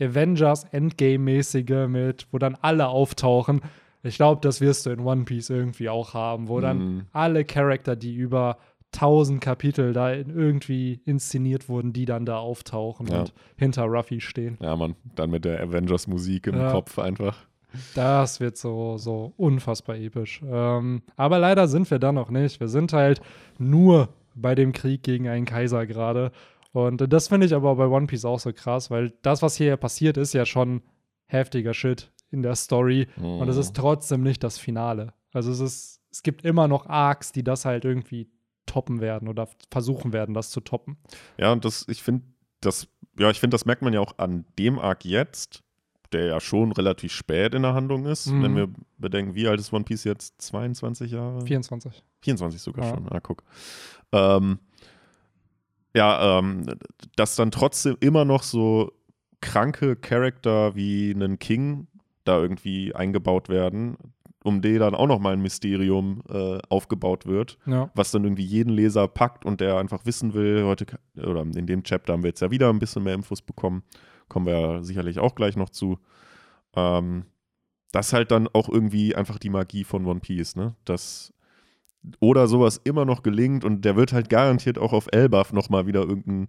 Avengers 0.00 0.64
Endgame-mäßige 0.72 1.88
mit, 1.88 2.26
wo 2.32 2.38
dann 2.38 2.56
alle 2.60 2.88
auftauchen. 2.88 3.60
Ich 4.02 4.16
glaube, 4.16 4.40
das 4.42 4.60
wirst 4.60 4.86
du 4.86 4.90
in 4.90 5.00
One 5.00 5.24
Piece 5.24 5.50
irgendwie 5.50 5.88
auch 5.88 6.14
haben, 6.14 6.48
wo 6.48 6.60
dann 6.60 6.78
Mhm. 6.78 7.02
alle 7.12 7.44
Charakter, 7.44 7.96
die 7.96 8.14
über 8.14 8.58
tausend 8.92 9.40
Kapitel 9.40 9.92
da 9.92 10.12
irgendwie 10.12 11.00
inszeniert 11.04 11.68
wurden, 11.68 11.92
die 11.92 12.04
dann 12.04 12.24
da 12.24 12.38
auftauchen 12.38 13.08
Ja. 13.08 13.20
und 13.20 13.32
hinter 13.56 13.84
Ruffy 13.84 14.20
stehen. 14.20 14.56
ja, 14.60 14.76
Mann, 14.76 14.94
dann 15.16 15.30
mit 15.30 15.44
der 15.44 15.60
Avengers-Musik 15.62 16.46
im 16.46 16.56
Ja. 16.56 16.70
Kopf 16.70 16.98
einfach. 16.98 17.36
Das 17.94 18.40
wird 18.40 18.56
so, 18.56 18.96
so 18.96 19.34
unfassbar 19.36 19.96
episch. 19.96 20.40
Ähm, 20.48 21.02
aber 21.16 21.38
leider 21.38 21.68
sind 21.68 21.90
wir 21.90 21.98
da 21.98 22.12
noch 22.12 22.30
nicht. 22.30 22.60
Wir 22.60 22.68
sind 22.68 22.92
halt 22.94 23.20
nur 23.58 24.08
bei 24.36 24.54
dem 24.54 24.72
Krieg 24.72 25.02
gegen 25.02 25.28
einen 25.28 25.44
Kaiser 25.46 25.86
gerade. 25.86 26.30
Und 26.72 27.10
das 27.12 27.28
finde 27.28 27.46
ich 27.46 27.54
aber 27.54 27.74
bei 27.76 27.86
One 27.86 28.06
Piece 28.06 28.24
auch 28.24 28.38
so 28.38 28.52
krass, 28.52 28.90
weil 28.90 29.14
das, 29.22 29.42
was 29.42 29.56
hier 29.56 29.76
passiert, 29.76 30.16
ist 30.16 30.34
ja 30.34 30.44
schon 30.46 30.82
heftiger 31.26 31.74
Shit 31.74 32.12
in 32.30 32.42
der 32.42 32.54
Story. 32.54 33.08
Und 33.16 33.48
es 33.48 33.56
Mhm. 33.56 33.60
ist 33.62 33.76
trotzdem 33.76 34.22
nicht 34.22 34.44
das 34.44 34.58
Finale. 34.58 35.14
Also 35.32 35.50
es 35.50 35.60
ist, 35.60 36.00
es 36.10 36.22
gibt 36.22 36.44
immer 36.44 36.68
noch 36.68 36.86
Arcs, 36.86 37.32
die 37.32 37.42
das 37.42 37.64
halt 37.64 37.84
irgendwie 37.84 38.28
toppen 38.66 39.00
werden 39.00 39.28
oder 39.28 39.48
versuchen 39.70 40.12
werden, 40.12 40.34
das 40.34 40.50
zu 40.50 40.60
toppen. 40.60 40.96
Ja, 41.38 41.52
und 41.52 41.64
das, 41.64 41.86
ich 41.88 42.02
finde, 42.02 42.24
das, 42.60 42.88
ja, 43.18 43.30
ich 43.30 43.40
finde, 43.40 43.54
das 43.54 43.64
merkt 43.64 43.82
man 43.82 43.92
ja 43.92 44.00
auch 44.00 44.18
an 44.18 44.44
dem 44.58 44.78
Arc 44.78 45.04
jetzt, 45.04 45.62
der 46.12 46.26
ja 46.26 46.40
schon 46.40 46.72
relativ 46.72 47.12
spät 47.12 47.54
in 47.54 47.62
der 47.62 47.74
Handlung 47.74 48.06
ist, 48.06 48.26
Mhm. 48.28 48.42
wenn 48.42 48.56
wir 48.56 48.68
bedenken, 48.98 49.34
wie 49.34 49.46
alt 49.48 49.60
ist 49.60 49.72
One 49.72 49.84
Piece 49.84 50.04
jetzt? 50.04 50.40
22 50.42 51.10
Jahre? 51.12 51.44
24. 51.44 52.02
24 52.22 52.60
sogar 52.60 52.84
Ja. 52.86 52.94
schon. 52.94 53.08
Ah, 53.10 53.20
guck. 53.20 53.42
Ähm, 54.12 54.58
ja, 55.94 56.38
ähm, 56.38 56.66
dass 57.16 57.36
dann 57.36 57.50
trotzdem 57.50 57.96
immer 58.00 58.24
noch 58.24 58.42
so 58.42 58.92
kranke 59.40 59.96
Charakter 59.96 60.74
wie 60.74 61.12
einen 61.14 61.38
King 61.38 61.86
da 62.24 62.38
irgendwie 62.40 62.94
eingebaut 62.94 63.48
werden, 63.48 63.96
um 64.44 64.60
die 64.62 64.78
dann 64.78 64.94
auch 64.94 65.06
noch 65.06 65.18
mal 65.18 65.32
ein 65.32 65.42
Mysterium 65.42 66.22
äh, 66.28 66.58
aufgebaut 66.68 67.26
wird, 67.26 67.58
Ja. 67.66 67.90
was 67.94 68.10
dann 68.10 68.24
irgendwie 68.24 68.44
jeden 68.44 68.70
Leser 68.70 69.08
packt 69.08 69.44
und 69.44 69.60
der 69.60 69.76
einfach 69.78 70.04
wissen 70.06 70.34
will, 70.34 70.64
heute 70.64 70.86
oder 71.16 71.42
in 71.42 71.66
dem 71.66 71.82
Chapter 71.82 72.12
haben 72.12 72.22
wir 72.22 72.28
jetzt 72.30 72.40
ja 72.42 72.50
wieder 72.50 72.68
ein 72.70 72.78
bisschen 72.78 73.02
mehr 73.04 73.14
Infos 73.14 73.42
bekommen, 73.42 73.82
kommen 74.28 74.46
wir 74.46 74.58
ja 74.58 74.82
sicherlich 74.82 75.18
auch 75.18 75.34
gleich 75.34 75.56
noch 75.56 75.70
zu. 75.70 75.98
Ähm, 76.74 77.26
das 77.92 78.08
ist 78.08 78.12
halt 78.12 78.30
dann 78.30 78.48
auch 78.52 78.68
irgendwie 78.68 79.14
einfach 79.14 79.38
die 79.38 79.50
Magie 79.50 79.84
von 79.84 80.04
One 80.06 80.20
Piece, 80.20 80.56
ne? 80.56 80.74
Dass 80.84 81.32
oder 82.20 82.46
sowas 82.46 82.80
immer 82.84 83.04
noch 83.04 83.22
gelingt 83.22 83.64
und 83.64 83.84
der 83.84 83.96
wird 83.96 84.12
halt 84.12 84.28
garantiert 84.28 84.78
auch 84.78 84.92
auf 84.92 85.08
Elbaf 85.12 85.52
nochmal 85.52 85.86
wieder 85.86 86.00
irgendeinen 86.00 86.48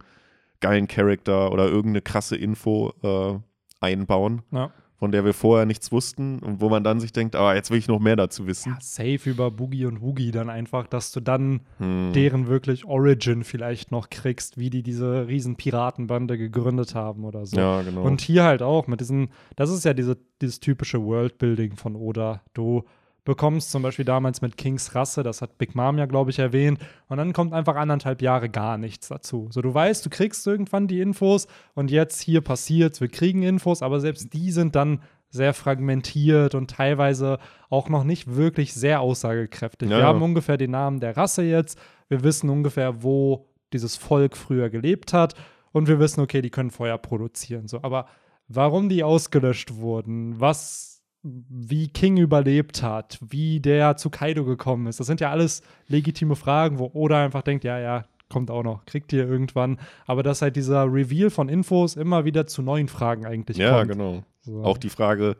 geilen 0.59 0.87
Charakter 0.87 1.51
oder 1.51 1.65
irgendeine 1.67 2.01
krasse 2.01 2.35
Info 2.35 2.93
äh, 3.03 3.39
einbauen, 3.79 4.41
Ja. 4.51 4.71
von 4.99 5.11
der 5.11 5.23
wir 5.23 5.33
vorher 5.35 5.67
nichts 5.67 5.91
wussten 5.91 6.39
und 6.39 6.59
wo 6.61 6.69
man 6.69 6.83
dann 6.83 6.99
sich 6.99 7.11
denkt, 7.11 7.35
ah, 7.35 7.53
jetzt 7.53 7.69
will 7.69 7.77
ich 7.77 7.87
noch 7.87 7.99
mehr 7.99 8.15
dazu 8.15 8.47
wissen. 8.47 8.71
ja, 8.73 8.77
safe 8.81 9.29
über 9.29 9.51
Boogie 9.51 9.85
und 9.85 10.01
Woogie 10.01 10.31
dann 10.31 10.49
einfach, 10.49 10.87
dass 10.87 11.11
du 11.11 11.19
dann 11.19 11.61
Hm. 11.77 12.11
deren 12.13 12.47
wirklich 12.47 12.85
Origin 12.85 13.43
vielleicht 13.43 13.91
noch 13.91 14.09
kriegst, 14.09 14.57
wie 14.57 14.71
die 14.71 14.81
diese 14.81 15.27
riesen 15.27 15.55
Piratenbande 15.57 16.37
gegründet 16.39 16.95
haben 16.95 17.23
oder 17.25 17.45
so. 17.45 17.55
Ja, 17.57 17.83
genau. 17.83 18.01
Und 18.01 18.21
hier 18.21 18.43
halt 18.43 18.63
auch 18.63 18.87
mit 18.87 18.99
diesen, 18.99 19.29
das 19.55 19.69
ist 19.69 19.85
ja 19.85 19.93
diese, 19.93 20.17
dieses 20.41 20.59
typische 20.59 21.03
Worldbuilding 21.03 21.75
von 21.75 21.95
Oda. 21.95 22.41
Du 22.55 22.83
bekommst 23.27 23.71
zum 23.71 23.83
Beispiel 23.83 24.05
damals 24.05 24.41
mit 24.41 24.55
Kings 24.55 24.95
Rasse, 24.95 25.21
das 25.21 25.41
hat 25.41 25.57
Big 25.57 25.75
Mom 25.75 25.97
ja, 25.97 26.05
glaube 26.05 26.31
ich, 26.31 26.39
erwähnt, 26.39 26.79
und 27.09 27.17
dann 27.17 27.33
kommt 27.33 27.51
einfach 27.51 27.75
anderthalb 27.75 28.21
Jahre 28.21 28.47
gar 28.49 28.77
nichts 28.77 29.09
dazu. 29.09 29.49
So, 29.51 29.61
du 29.61 29.73
weißt, 29.73 30.05
du 30.05 30.09
kriegst 30.09 30.47
irgendwann 30.47 30.87
die 30.87 31.01
Infos 31.01 31.47
und 31.75 31.91
jetzt 31.91 32.21
hier 32.21 32.39
passiert's, 32.39 33.01
wir 33.01 33.09
kriegen 33.09 33.43
Infos, 33.43 33.81
aber 33.81 33.99
selbst 33.99 34.33
die 34.33 34.51
sind 34.51 34.75
dann 34.77 35.01
sehr 35.29 35.53
fragmentiert 35.53 36.55
und 36.55 36.71
teilweise 36.71 37.37
auch 37.69 37.89
noch 37.89 38.05
nicht 38.05 38.33
wirklich 38.33 38.73
sehr 38.73 39.01
aussagekräftig. 39.01 39.89
Ja. 39.89 39.97
Wir 39.97 40.05
haben 40.05 40.21
ungefähr 40.21 40.55
den 40.55 40.71
Namen 40.71 41.01
der 41.01 41.17
Rasse 41.17 41.43
jetzt, 41.43 41.77
wir 42.07 42.23
wissen 42.23 42.49
ungefähr, 42.49 43.03
wo 43.03 43.49
dieses 43.73 43.97
Volk 43.97 44.37
früher 44.37 44.69
gelebt 44.69 45.11
hat 45.11 45.33
und 45.73 45.89
wir 45.89 45.99
wissen, 45.99 46.21
okay, 46.21 46.41
die 46.41 46.49
können 46.49 46.71
Feuer 46.71 46.97
produzieren. 46.97 47.67
So, 47.67 47.83
aber 47.83 48.07
warum 48.47 48.87
die 48.87 49.03
ausgelöscht 49.03 49.75
wurden, 49.75 50.39
was, 50.39 50.86
wie 51.23 51.87
King 51.89 52.17
überlebt 52.17 52.83
hat, 52.83 53.19
wie 53.27 53.59
der 53.59 53.97
zu 53.97 54.09
Kaido 54.09 54.45
gekommen 54.45 54.87
ist, 54.87 54.99
das 54.99 55.07
sind 55.07 55.19
ja 55.19 55.31
alles 55.31 55.61
legitime 55.87 56.35
Fragen, 56.35 56.79
wo 56.79 56.91
Oda 56.93 57.23
einfach 57.23 57.41
denkt, 57.41 57.63
ja, 57.63 57.79
ja, 57.79 58.05
kommt 58.29 58.51
auch 58.51 58.63
noch, 58.63 58.85
kriegt 58.85 59.13
ihr 59.13 59.27
irgendwann. 59.27 59.79
Aber 60.05 60.23
dass 60.23 60.41
halt 60.41 60.55
dieser 60.55 60.85
Reveal 60.85 61.29
von 61.29 61.49
Infos 61.49 61.95
immer 61.95 62.25
wieder 62.25 62.47
zu 62.47 62.61
neuen 62.61 62.87
Fragen 62.87 63.25
eigentlich 63.25 63.57
ja, 63.57 63.77
kommt. 63.79 63.91
genau. 63.91 64.23
So. 64.41 64.63
Auch 64.63 64.77
die 64.77 64.89
Frage 64.89 65.37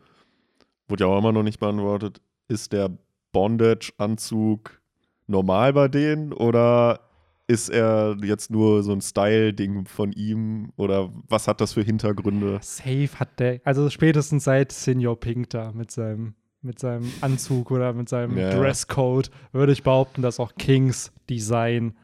wurde 0.88 1.04
ja 1.04 1.10
auch 1.10 1.20
immer 1.20 1.32
noch 1.32 1.44
nicht 1.44 1.60
beantwortet, 1.60 2.22
ist 2.48 2.74
der 2.74 2.90
Bondage-Anzug 3.32 4.82
normal 5.28 5.74
bei 5.74 5.88
denen 5.88 6.32
oder 6.34 7.02
ist 7.48 7.70
er 7.70 8.18
jetzt 8.22 8.52
nur 8.52 8.84
so 8.84 8.92
ein 8.92 9.02
Style-Ding 9.02 9.86
von 9.86 10.12
ihm 10.12 10.74
oder 10.76 11.10
was 11.30 11.48
hat 11.48 11.62
das 11.62 11.74
für 11.74 11.82
Hintergründe? 11.82 12.60
Safe 12.62 13.10
hat 13.18 13.40
der, 13.40 13.62
also 13.64 13.90
spätestens 13.90 14.44
seit 14.44 14.72
Senior 14.74 15.18
Pink 15.20 15.50
da 15.52 15.72
mit 15.72 15.90
seinem, 15.90 16.36
mit 16.62 16.78
seinem 16.80 17.10
Anzug 17.22 17.72
oder 17.72 17.94
mit 17.94 18.10
seinem 18.10 18.38
Ja. 18.38 18.50
Dresscode, 18.50 19.32
würde 19.54 19.72
ich 19.72 19.84
behaupten, 19.84 20.22
dass 20.22 20.40
auch 20.42 20.56
Kings 20.56 21.14
Design 21.30 21.96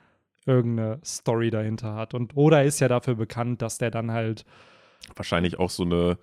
irgendeine 0.46 1.00
Story 1.04 1.50
dahinter 1.50 1.94
hat. 1.96 2.14
Und 2.14 2.36
Oda 2.38 2.62
ist 2.62 2.80
ja 2.80 2.88
dafür 2.88 3.16
bekannt, 3.16 3.62
dass 3.62 3.78
der 3.78 3.92
dann 3.92 4.12
halt, 4.12 4.46
Wahrscheinlich 5.18 5.60
auch 5.60 5.70
so 5.70 5.84
eine, 5.84 6.18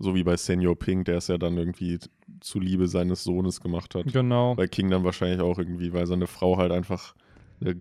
so 0.00 0.16
wie 0.16 0.24
bei 0.24 0.36
Senior 0.36 0.76
Pink, 0.76 1.04
der 1.04 1.18
es 1.18 1.28
ja 1.28 1.38
dann 1.38 1.56
irgendwie 1.56 2.00
zuliebe 2.40 2.88
seines 2.88 3.22
Sohnes 3.22 3.60
gemacht 3.60 3.94
hat. 3.94 4.12
genau, 4.12 4.56
Bei 4.56 4.66
King 4.66 4.90
dann 4.90 5.04
wahrscheinlich 5.04 5.40
auch 5.40 5.58
irgendwie, 5.58 5.92
weil 5.92 6.06
seine 6.08 6.26
Frau 6.26 6.56
halt 6.56 6.72
einfach 6.72 7.14
eine 7.60 7.80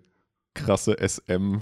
krasse 0.66 0.96
SM 1.00 1.58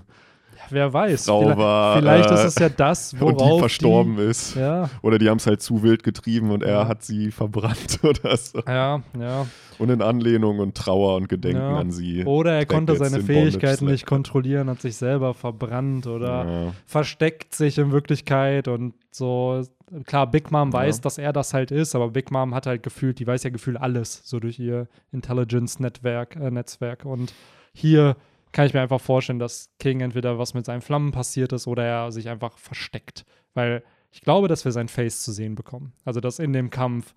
wer 0.69 0.91
weiß, 0.91 1.25
Frau 1.25 1.41
vielleicht, 1.41 1.99
vielleicht 1.99 2.31
äh, 2.31 2.33
ist 2.33 2.43
es 2.43 2.55
ja 2.59 2.69
das, 2.69 3.19
worauf 3.19 3.41
und 3.41 3.53
die 3.55 3.59
verstorben 3.59 4.17
ist. 4.17 4.55
Die, 4.55 4.59
ja, 4.59 4.89
Oder 5.01 5.17
die 5.17 5.29
haben 5.29 5.37
es 5.37 5.47
halt 5.47 5.61
zu 5.61 5.81
wild 5.83 6.03
getrieben 6.03 6.51
und 6.51 6.61
er 6.63 6.71
Ja. 6.81 6.87
hat 6.87 7.03
sie 7.03 7.31
verbrannt 7.31 7.99
oder 8.03 8.35
so. 8.35 8.61
ja, 8.67 9.01
ja. 9.17 9.47
Und 9.77 9.89
in 9.91 10.01
Anlehnung 10.01 10.57
und 10.59 10.75
Trauer 10.75 11.15
und 11.15 11.29
Gedenken 11.29 11.61
Ja. 11.61 11.79
an 11.79 11.91
sie. 11.91 12.25
Oder 12.25 12.53
er 12.53 12.65
konnte 12.65 12.95
seine 12.95 13.21
Fähigkeiten 13.21 13.85
nicht 13.85 14.05
kontrollieren, 14.07 14.69
hat 14.69 14.81
sich 14.81 14.97
selber 14.97 15.33
verbrannt 15.35 16.07
oder 16.07 16.45
Ja. 16.45 16.73
versteckt 16.87 17.53
sich 17.53 17.77
in 17.77 17.91
Wirklichkeit 17.91 18.67
und 18.67 18.95
so. 19.11 19.61
Klar, 20.05 20.27
Big 20.29 20.51
Mom 20.51 20.69
Ja. 20.69 20.79
weiß, 20.79 20.99
dass 21.01 21.17
er 21.17 21.31
das 21.31 21.53
halt 21.53 21.69
ist, 21.71 21.95
aber 21.95 22.09
Big 22.09 22.31
Mom 22.31 22.53
hat 22.55 22.65
halt 22.65 22.81
gefühlt, 22.83 23.19
die 23.19 23.27
weiß 23.27 23.43
ja 23.43 23.51
gefühlt 23.51 23.77
alles, 23.79 24.21
so 24.25 24.39
durch 24.39 24.57
ihr 24.59 24.87
Intelligence-Netzwerk. 25.13 26.35
Äh, 26.35 26.51
Netzwerk. 26.51 27.05
Und 27.05 27.33
hier 27.73 28.15
kann 28.57 28.65
ich 28.65 28.73
mir 28.73 28.81
einfach 28.81 28.99
vorstellen, 28.99 29.37
dass 29.39 29.69
King 29.77 30.01
entweder 30.01 30.39
was 30.39 30.55
mit 30.55 30.65
seinen 30.65 30.81
Flammen 30.81 31.11
passiert 31.11 31.53
ist 31.53 31.67
oder 31.67 31.85
er 31.85 32.11
sich 32.11 32.27
einfach 32.27 32.57
versteckt. 32.57 33.23
Weil 33.53 33.83
ich 34.11 34.21
glaube, 34.21 34.47
dass 34.47 34.65
wir 34.65 34.71
sein 34.71 34.87
Face 34.87 35.21
zu 35.21 35.31
sehen 35.31 35.53
bekommen. 35.53 35.93
Also, 36.05 36.19
dass 36.21 36.39
in 36.39 36.53
dem 36.53 36.71
Kampf 36.71 37.13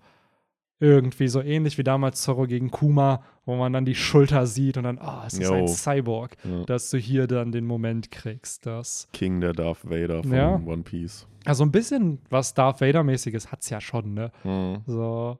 irgendwie 0.79 1.27
so 1.27 1.41
ähnlich 1.41 1.77
wie 1.79 1.83
damals 1.83 2.21
Zorro 2.21 2.45
gegen 2.47 2.69
Kuma, 2.69 3.23
wo 3.45 3.55
man 3.55 3.73
dann 3.73 3.85
die 3.85 3.95
Schulter 3.95 4.45
sieht 4.45 4.77
und 4.77 4.83
dann, 4.83 4.99
ah, 4.99 5.23
es 5.25 5.33
ist 5.33 5.47
Jo. 5.49 5.53
ein 5.53 5.67
Cyborg, 5.67 6.37
Ja. 6.43 6.63
dass 6.65 6.89
du 6.91 6.97
hier 6.97 7.25
dann 7.27 7.51
den 7.51 7.65
Moment 7.65 8.11
kriegst, 8.11 8.65
dass 8.65 9.07
King, 9.13 9.41
der 9.41 9.53
Darth 9.53 9.83
Vader 9.89 10.21
von 10.23 10.31
Ja. 10.33 10.55
One 10.55 10.83
Piece. 10.83 11.27
also 11.45 11.63
ein 11.63 11.71
bisschen 11.71 12.19
was 12.29 12.53
Darth 12.53 12.81
Vader-mäßiges 12.81 13.51
hat 13.51 13.61
es 13.61 13.69
ja 13.69 13.81
schon, 13.81 14.13
ne? 14.13 14.31
Mhm. 14.43 14.81
So, 14.87 15.37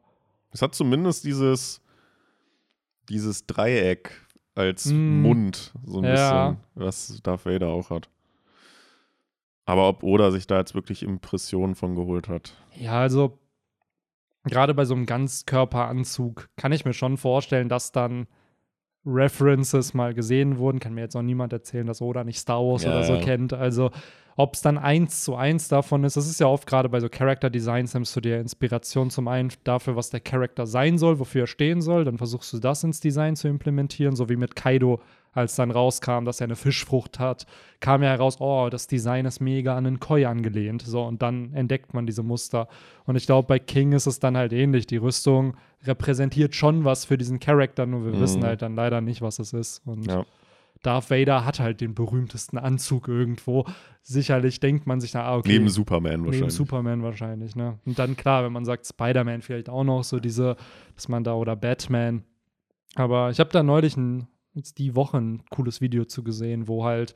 Es 0.52 0.62
hat 0.62 0.76
zumindest 0.76 1.24
dieses, 1.26 1.82
dieses 3.10 3.46
Dreieck 3.48 4.12
als 4.56 4.86
Mm. 4.86 5.22
Mund, 5.22 5.74
so 5.86 6.00
ein 6.00 6.04
Ja. 6.06 6.52
bisschen, 6.52 6.58
was 6.76 7.20
Darth 7.24 7.46
Vader 7.46 7.68
auch 7.70 7.90
hat. 7.90 8.10
Aber 9.66 9.88
ob 9.88 10.04
Oda 10.04 10.32
sich 10.32 10.48
da 10.48 10.58
jetzt 10.58 10.76
wirklich 10.76 11.04
Impressionen 11.04 11.76
von 11.76 11.96
geholt 11.96 12.28
hat. 12.28 12.54
ja, 12.76 13.00
also 13.00 13.38
gerade 14.46 14.74
bei 14.74 14.86
so 14.86 14.96
einem 14.96 15.06
Ganzkörperanzug 15.06 16.50
kann 16.58 16.72
ich 16.72 16.84
mir 16.84 16.94
schon 16.94 17.18
vorstellen, 17.18 17.70
dass 17.70 17.92
dann 17.92 18.28
References 19.06 19.94
mal 19.94 20.14
gesehen 20.14 20.58
wurden. 20.58 20.80
Kann 20.80 20.94
mir 20.94 21.02
jetzt 21.02 21.16
auch 21.16 21.22
niemand 21.22 21.54
erzählen, 21.54 21.88
dass 21.88 22.02
Oda 22.02 22.24
nicht 22.24 22.40
Star 22.40 22.60
Wars 22.60 22.84
Ja, 22.84 22.92
oder 22.92 23.04
so 23.04 23.14
ja. 23.16 23.22
kennt. 23.22 23.54
Also, 23.54 23.92
ob 24.36 24.54
es 24.56 24.62
dann 24.62 24.78
eins 24.78 25.24
zu 25.24 25.36
eins 25.36 25.68
davon 25.68 26.04
ist, 26.04 26.18
das 26.18 26.28
ist 26.28 26.40
ja 26.40 26.48
oft 26.48 26.66
gerade 26.68 26.90
bei 26.90 27.00
so 27.00 27.10
Character 27.10 27.50
Designs, 27.50 27.94
nimmst 27.94 28.16
du 28.16 28.22
dir 28.22 28.40
Inspiration 28.40 29.10
zum 29.10 29.28
einen 29.28 29.50
dafür, 29.64 29.96
was 29.96 30.10
der 30.10 30.20
Charakter 30.20 30.66
sein 30.66 30.98
soll, 30.98 31.20
wofür 31.20 31.44
er 31.44 31.48
stehen 31.48 31.82
soll, 31.82 32.06
dann 32.06 32.18
versuchst 32.18 32.54
du 32.54 32.60
das 32.60 32.84
ins 32.84 33.00
Design 33.00 33.36
zu 33.36 33.48
implementieren, 33.48 34.16
so 34.16 34.30
wie 34.30 34.36
mit 34.38 34.56
Kaido, 34.56 35.00
als 35.34 35.56
dann 35.56 35.72
rauskam, 35.72 36.26
dass 36.26 36.42
er 36.42 36.46
eine 36.46 36.58
Fischfrucht 36.58 37.18
hat, 37.20 37.46
kam 37.80 38.04
ja 38.04 38.10
heraus, 38.10 38.42
oh, 38.42 38.68
das 38.70 38.88
Design 38.88 39.26
ist 39.26 39.40
mega 39.40 39.78
an 39.78 39.86
einen 39.86 40.00
Koi 40.02 40.26
angelehnt, 40.26 40.82
so, 40.82 41.04
und 41.04 41.22
dann 41.22 41.54
entdeckt 41.54 41.94
man 41.94 42.06
diese 42.06 42.22
Muster. 42.22 42.68
Und 43.06 43.16
ich 43.16 43.26
glaube, 43.28 43.48
bei 43.48 43.58
King 43.60 43.94
ist 43.94 44.08
es 44.08 44.20
dann 44.20 44.36
halt 44.36 44.52
ähnlich, 44.52 44.88
die 44.88 44.98
Rüstung 44.98 45.56
repräsentiert 45.86 46.54
schon 46.54 46.84
was 46.84 47.06
für 47.06 47.18
diesen 47.18 47.40
Charakter, 47.40 47.86
nur 47.86 48.04
wir 48.06 48.12
Mhm. 48.14 48.20
wissen 48.20 48.44
halt 48.44 48.62
dann 48.62 48.76
leider 48.76 49.00
nicht, 49.00 49.22
was 49.22 49.40
es 49.40 49.54
ist. 49.54 49.82
Und 49.86 50.06
Ja. 50.06 50.26
Darth 50.82 51.12
Vader 51.12 51.46
hat 51.46 51.60
halt 51.60 51.82
den 51.82 51.94
berühmtesten 51.94 52.58
Anzug 52.58 53.08
irgendwo. 53.08 53.66
Sicherlich 54.02 54.60
denkt 54.60 54.88
man 54.88 55.00
sich, 55.00 55.14
na, 55.14 55.24
ah, 55.24 55.38
okay. 55.38 55.54
Neben 55.54 55.70
Superman 55.70 56.22
Neben 56.22 56.26
wahrscheinlich. 56.26 56.54
Superman 56.54 57.04
wahrscheinlich, 57.04 57.56
ne? 57.56 57.80
Und 57.86 58.00
dann 58.00 58.16
klar, 58.16 58.44
wenn 58.44 58.52
man 58.52 58.66
sagt 58.66 58.88
Spider-Man 58.88 59.42
vielleicht 59.42 59.70
auch 59.70 59.84
noch 59.84 60.04
so 60.04 60.20
diese, 60.20 60.56
dass 60.96 61.08
man 61.08 61.24
da 61.24 61.36
oder 61.36 61.56
Batman. 61.56 62.24
Aber 62.96 63.30
ich 63.30 63.40
habe 63.40 63.52
da 63.52 63.62
neulich 63.62 63.96
ein, 63.96 64.28
jetzt 64.54 64.80
die 64.80 64.96
Woche 64.96 65.18
ein 65.18 65.44
cooles 65.50 65.82
Video 65.82 66.06
zu 66.06 66.24
gesehen, 66.24 66.68
wo 66.68 66.84
halt 66.84 67.16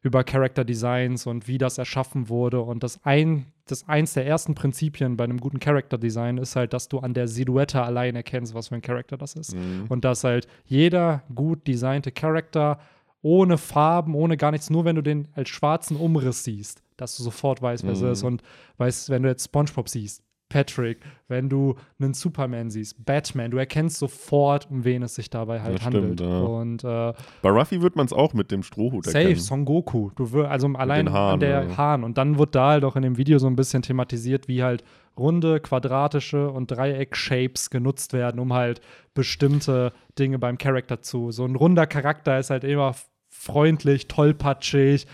über 0.00 0.22
Character 0.22 0.64
Designs 0.64 1.26
und 1.26 1.48
wie 1.48 1.58
das 1.58 1.78
erschaffen 1.78 2.28
wurde. 2.28 2.60
Und 2.60 2.82
das 2.82 3.04
ein, 3.04 3.46
das 3.66 3.88
eins 3.88 4.14
der 4.14 4.26
ersten 4.26 4.54
Prinzipien 4.54 5.16
bei 5.16 5.24
einem 5.24 5.38
guten 5.38 5.58
Character 5.58 5.98
Design 5.98 6.38
ist 6.38 6.56
halt, 6.56 6.72
dass 6.72 6.88
du 6.88 7.00
an 7.00 7.14
der 7.14 7.26
Silhouette 7.26 7.82
allein 7.82 8.14
erkennst, 8.14 8.54
was 8.54 8.68
für 8.68 8.76
ein 8.76 8.82
Charakter 8.82 9.16
das 9.16 9.34
ist. 9.34 9.56
Mhm. 9.56 9.86
Und 9.88 10.04
dass 10.04 10.22
halt 10.22 10.46
jeder 10.66 11.24
gut 11.34 11.66
designte 11.66 12.12
Charakter 12.12 12.78
ohne 13.22 13.58
Farben, 13.58 14.14
ohne 14.14 14.36
gar 14.36 14.50
nichts, 14.52 14.70
nur 14.70 14.84
wenn 14.84 14.96
du 14.96 15.02
den 15.02 15.28
als 15.34 15.48
schwarzen 15.48 15.96
Umriss 15.96 16.44
siehst, 16.44 16.82
dass 16.96 17.16
du 17.16 17.22
sofort 17.22 17.60
weißt, 17.62 17.84
wer 17.84 17.92
es 17.92 18.00
Mhm. 18.00 18.12
ist. 18.12 18.22
Und 18.22 18.42
weißt, 18.76 19.10
wenn 19.10 19.22
du 19.22 19.28
jetzt 19.28 19.44
SpongeBob 19.46 19.88
siehst, 19.88 20.22
Patrick, 20.48 21.00
wenn 21.28 21.48
du 21.48 21.74
einen 22.00 22.14
Superman 22.14 22.70
siehst, 22.70 23.04
Batman, 23.04 23.50
du 23.50 23.58
erkennst 23.58 23.98
sofort, 23.98 24.70
um 24.70 24.84
wen 24.84 25.02
es 25.02 25.14
sich 25.14 25.28
dabei 25.28 25.60
halt 25.60 25.74
Das 25.74 25.82
stimmt, 25.82 26.20
handelt. 26.20 26.20
ja. 26.20 26.40
Und 26.40 26.84
äh, 26.84 27.12
Bei 27.42 27.50
Ruffy 27.50 27.82
wird 27.82 27.96
man 27.96 28.06
es 28.06 28.12
auch 28.12 28.32
mit 28.32 28.50
dem 28.50 28.62
Strohhut 28.62 29.04
Safe, 29.04 29.18
erkennen. 29.18 29.36
Son 29.40 29.64
Goku. 29.64 30.10
Du 30.16 30.32
wir, 30.32 30.50
also 30.50 30.66
allein 30.68 31.12
Haaren, 31.12 31.34
an 31.34 31.40
der 31.40 31.64
ja. 31.64 31.76
Haaren. 31.76 32.04
Und 32.04 32.16
dann 32.16 32.38
wird 32.38 32.54
da 32.54 32.70
halt 32.70 32.84
auch 32.84 32.96
in 32.96 33.02
dem 33.02 33.16
Video 33.18 33.38
so 33.38 33.46
ein 33.46 33.56
bisschen 33.56 33.82
thematisiert, 33.82 34.48
wie 34.48 34.62
halt 34.62 34.84
runde, 35.18 35.60
quadratische 35.60 36.50
und 36.50 36.70
Dreieck-Shapes 36.70 37.70
genutzt 37.70 38.12
werden, 38.12 38.40
um 38.40 38.52
halt 38.54 38.80
bestimmte 39.14 39.92
Dinge 40.18 40.38
beim 40.38 40.56
Charakter 40.58 41.02
zu. 41.02 41.30
So 41.32 41.44
ein 41.44 41.56
runder 41.56 41.86
Charakter 41.86 42.38
ist 42.38 42.50
halt 42.50 42.64
immer 42.64 42.94
freundlich, 43.28 44.08
tollpatschig, 44.08 45.06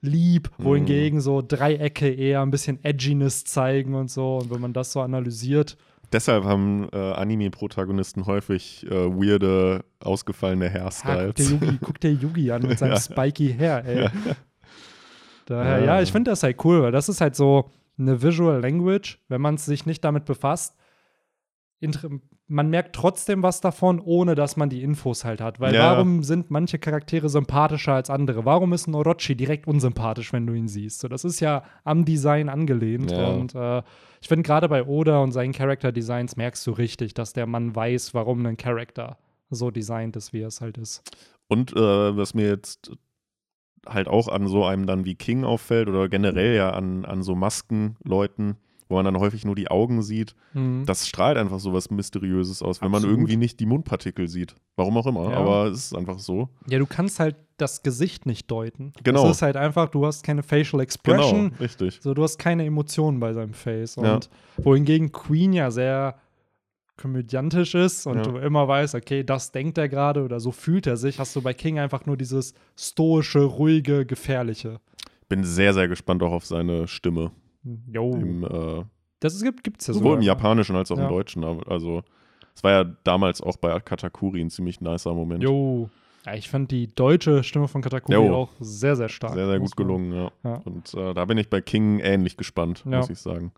lieb, 0.00 0.50
wohingegen 0.58 1.20
so 1.20 1.42
Dreiecke 1.42 2.08
eher 2.12 2.42
ein 2.42 2.50
bisschen 2.50 2.82
Edginess 2.84 3.44
zeigen 3.44 3.94
und 3.94 4.10
so. 4.10 4.36
Und 4.38 4.50
wenn 4.50 4.60
man 4.60 4.72
das 4.72 4.92
so 4.92 5.00
analysiert, 5.00 5.76
Deshalb 6.10 6.44
haben 6.44 6.88
äh, 6.90 6.96
Anime-Protagonisten 6.96 8.24
häufig 8.24 8.86
äh, 8.86 8.90
weirde, 8.90 9.84
ausgefallene 10.00 10.64
guck, 10.64 10.72
der 10.72 10.82
Hairstyles. 10.82 11.50
Yugi, 11.50 11.78
guck 11.84 12.00
der 12.00 12.12
Yugi 12.14 12.50
an 12.50 12.62
mit 12.62 12.78
seinem 12.78 12.92
Ja. 12.92 13.00
spiky 13.00 13.52
Hair, 13.52 13.84
ey. 13.84 14.08
Daher, 15.44 15.80
Ja. 15.80 15.84
ja, 15.84 16.00
ich 16.02 16.10
finde 16.10 16.30
das 16.30 16.42
halt 16.42 16.64
cool, 16.64 16.82
weil 16.82 16.92
das 16.92 17.10
ist 17.10 17.20
halt 17.20 17.36
so 17.36 17.70
eine 17.98 18.22
Visual 18.22 18.58
Language, 18.60 19.18
wenn 19.28 19.42
man 19.42 19.58
sich 19.58 19.84
nicht 19.84 20.02
damit 20.02 20.24
befasst. 20.24 20.74
Man 22.50 22.70
merkt 22.70 22.94
trotzdem 22.96 23.42
was 23.42 23.60
davon, 23.60 24.00
ohne 24.00 24.34
dass 24.34 24.56
man 24.56 24.70
die 24.70 24.82
Infos 24.82 25.24
halt 25.24 25.40
hat. 25.42 25.60
Weil 25.60 25.74
Ja. 25.74 25.92
warum 25.92 26.22
sind 26.22 26.50
manche 26.50 26.78
Charaktere 26.78 27.28
sympathischer 27.28 27.92
als 27.92 28.08
andere? 28.08 28.46
Warum 28.46 28.72
ist 28.72 28.86
ein 28.86 28.94
Orochi 28.94 29.36
direkt 29.36 29.66
unsympathisch, 29.66 30.32
wenn 30.32 30.46
du 30.46 30.54
ihn 30.54 30.66
siehst? 30.66 31.00
So, 31.00 31.08
das 31.08 31.24
ist 31.24 31.40
ja 31.40 31.62
am 31.84 32.06
Design 32.06 32.48
angelehnt. 32.48 33.10
Ja. 33.10 33.28
Und 33.28 33.54
äh, 33.54 33.82
ich 34.22 34.28
finde 34.28 34.44
gerade 34.44 34.68
bei 34.70 34.82
Oda 34.84 35.18
und 35.22 35.32
seinen 35.32 35.52
Character-Designs 35.52 36.36
merkst 36.36 36.66
du 36.66 36.70
richtig, 36.72 37.12
dass 37.14 37.34
der 37.34 37.46
Mann 37.46 37.76
weiß, 37.76 38.14
warum 38.14 38.44
ein 38.46 38.56
Charakter 38.56 39.18
so 39.50 39.70
designt 39.70 40.16
ist, 40.16 40.32
wie 40.32 40.40
er 40.40 40.48
es 40.48 40.60
halt 40.62 40.78
ist. 40.78 41.02
Und 41.48 41.72
äh, 41.76 42.16
was 42.16 42.32
mir 42.34 42.48
jetzt 42.48 42.92
halt 43.86 44.08
auch 44.08 44.28
an 44.28 44.46
so 44.48 44.64
einem 44.64 44.86
dann 44.86 45.04
wie 45.04 45.14
King 45.14 45.44
auffällt 45.44 45.88
oder 45.88 46.08
generell 46.08 46.54
ja 46.56 46.70
an, 46.70 47.04
an 47.04 47.22
so 47.22 47.34
Maskenleuten, 47.34 48.56
wo 48.88 48.94
man 48.96 49.04
dann 49.04 49.18
häufig 49.18 49.44
nur 49.44 49.54
die 49.54 49.70
Augen 49.70 50.02
sieht, 50.02 50.34
Mhm. 50.54 50.84
das 50.86 51.06
strahlt 51.06 51.36
einfach 51.36 51.58
so 51.60 51.72
was 51.72 51.90
Mysteriöses 51.90 52.62
aus, 52.62 52.80
wenn 52.80 52.90
man 52.90 52.98
Absolut. 52.98 53.18
irgendwie 53.18 53.36
nicht 53.36 53.60
die 53.60 53.66
Mundpartikel 53.66 54.28
sieht. 54.28 54.54
Warum 54.76 54.96
auch 54.96 55.06
immer, 55.06 55.30
Ja. 55.30 55.36
aber 55.38 55.66
es 55.66 55.86
ist 55.86 55.94
einfach 55.96 56.18
so. 56.18 56.48
Ja, 56.68 56.78
du 56.78 56.86
kannst 56.86 57.20
halt 57.20 57.36
das 57.58 57.82
Gesicht 57.82 58.24
nicht 58.24 58.50
deuten. 58.50 58.92
Genau. 59.02 59.24
Es 59.26 59.36
ist 59.38 59.42
halt 59.42 59.56
einfach, 59.56 59.88
du 59.90 60.06
hast 60.06 60.22
keine 60.24 60.42
Facial 60.42 60.80
Expression, 60.80 61.48
Genau, 61.50 61.60
richtig. 61.60 61.98
so 62.00 62.14
du 62.14 62.22
hast 62.22 62.38
keine 62.38 62.64
Emotionen 62.64 63.18
bei 63.20 63.32
seinem 63.32 63.52
Face. 63.52 63.96
Ja. 63.96 64.14
Und 64.14 64.30
wohingegen 64.58 65.10
Queen 65.12 65.52
ja 65.52 65.70
sehr 65.70 66.14
komödiantisch 66.96 67.74
ist 67.74 68.06
und 68.06 68.16
Ja. 68.16 68.22
du 68.22 68.38
immer 68.38 68.66
weißt, 68.66 68.94
okay, 68.94 69.22
das 69.22 69.52
denkt 69.52 69.78
er 69.78 69.88
gerade 69.88 70.24
oder 70.24 70.40
so 70.40 70.50
fühlt 70.50 70.86
er 70.86 70.96
sich, 70.96 71.18
hast 71.18 71.34
du 71.36 71.42
bei 71.42 71.54
King 71.54 71.78
einfach 71.78 72.06
nur 72.06 72.16
dieses 72.16 72.54
stoische, 72.76 73.40
ruhige, 73.44 74.04
gefährliche. 74.04 74.80
Bin 75.28 75.44
sehr, 75.44 75.74
sehr 75.74 75.88
gespannt 75.88 76.22
auch 76.22 76.32
auf 76.32 76.44
seine 76.46 76.88
Stimme. 76.88 77.30
Jo. 77.64 78.12
Im, 78.14 78.44
äh, 78.44 78.84
Das 79.20 79.34
ist, 79.34 79.62
gibt 79.62 79.80
es 79.80 79.86
ja 79.88 79.94
sowohl 79.94 80.16
im 80.16 80.22
sogar. 80.22 80.36
Japanischen 80.36 80.76
als 80.76 80.90
auch 80.90 80.96
Ja. 80.98 81.04
im 81.04 81.08
Deutschen. 81.10 81.44
Also, 81.44 82.02
es 82.54 82.62
war 82.64 82.70
ja 82.72 82.84
damals 83.04 83.40
auch 83.40 83.56
bei 83.56 83.78
Katakuri 83.80 84.40
ein 84.40 84.50
ziemlich 84.50 84.80
nicer 84.80 85.14
Moment. 85.14 85.42
Jo. 85.42 85.88
Ja, 86.26 86.34
ich 86.34 86.48
fand 86.50 86.70
die 86.70 86.88
deutsche 86.88 87.42
Stimme 87.42 87.68
von 87.68 87.80
Katakuri 87.80 88.14
Jo. 88.14 88.34
auch 88.34 88.50
sehr, 88.60 88.96
sehr 88.96 89.08
stark. 89.08 89.34
Sehr, 89.34 89.46
sehr 89.46 89.60
gut 89.60 89.76
gelungen, 89.76 90.12
ja. 90.12 90.30
Ja. 90.44 90.60
Und 90.64 90.92
äh, 90.94 91.14
da 91.14 91.24
bin 91.24 91.38
ich 91.38 91.48
bei 91.48 91.60
King 91.60 92.00
ähnlich 92.00 92.36
gespannt, 92.36 92.84
muss 92.84 93.08
ich 93.10 93.18
sagen. 93.18 93.52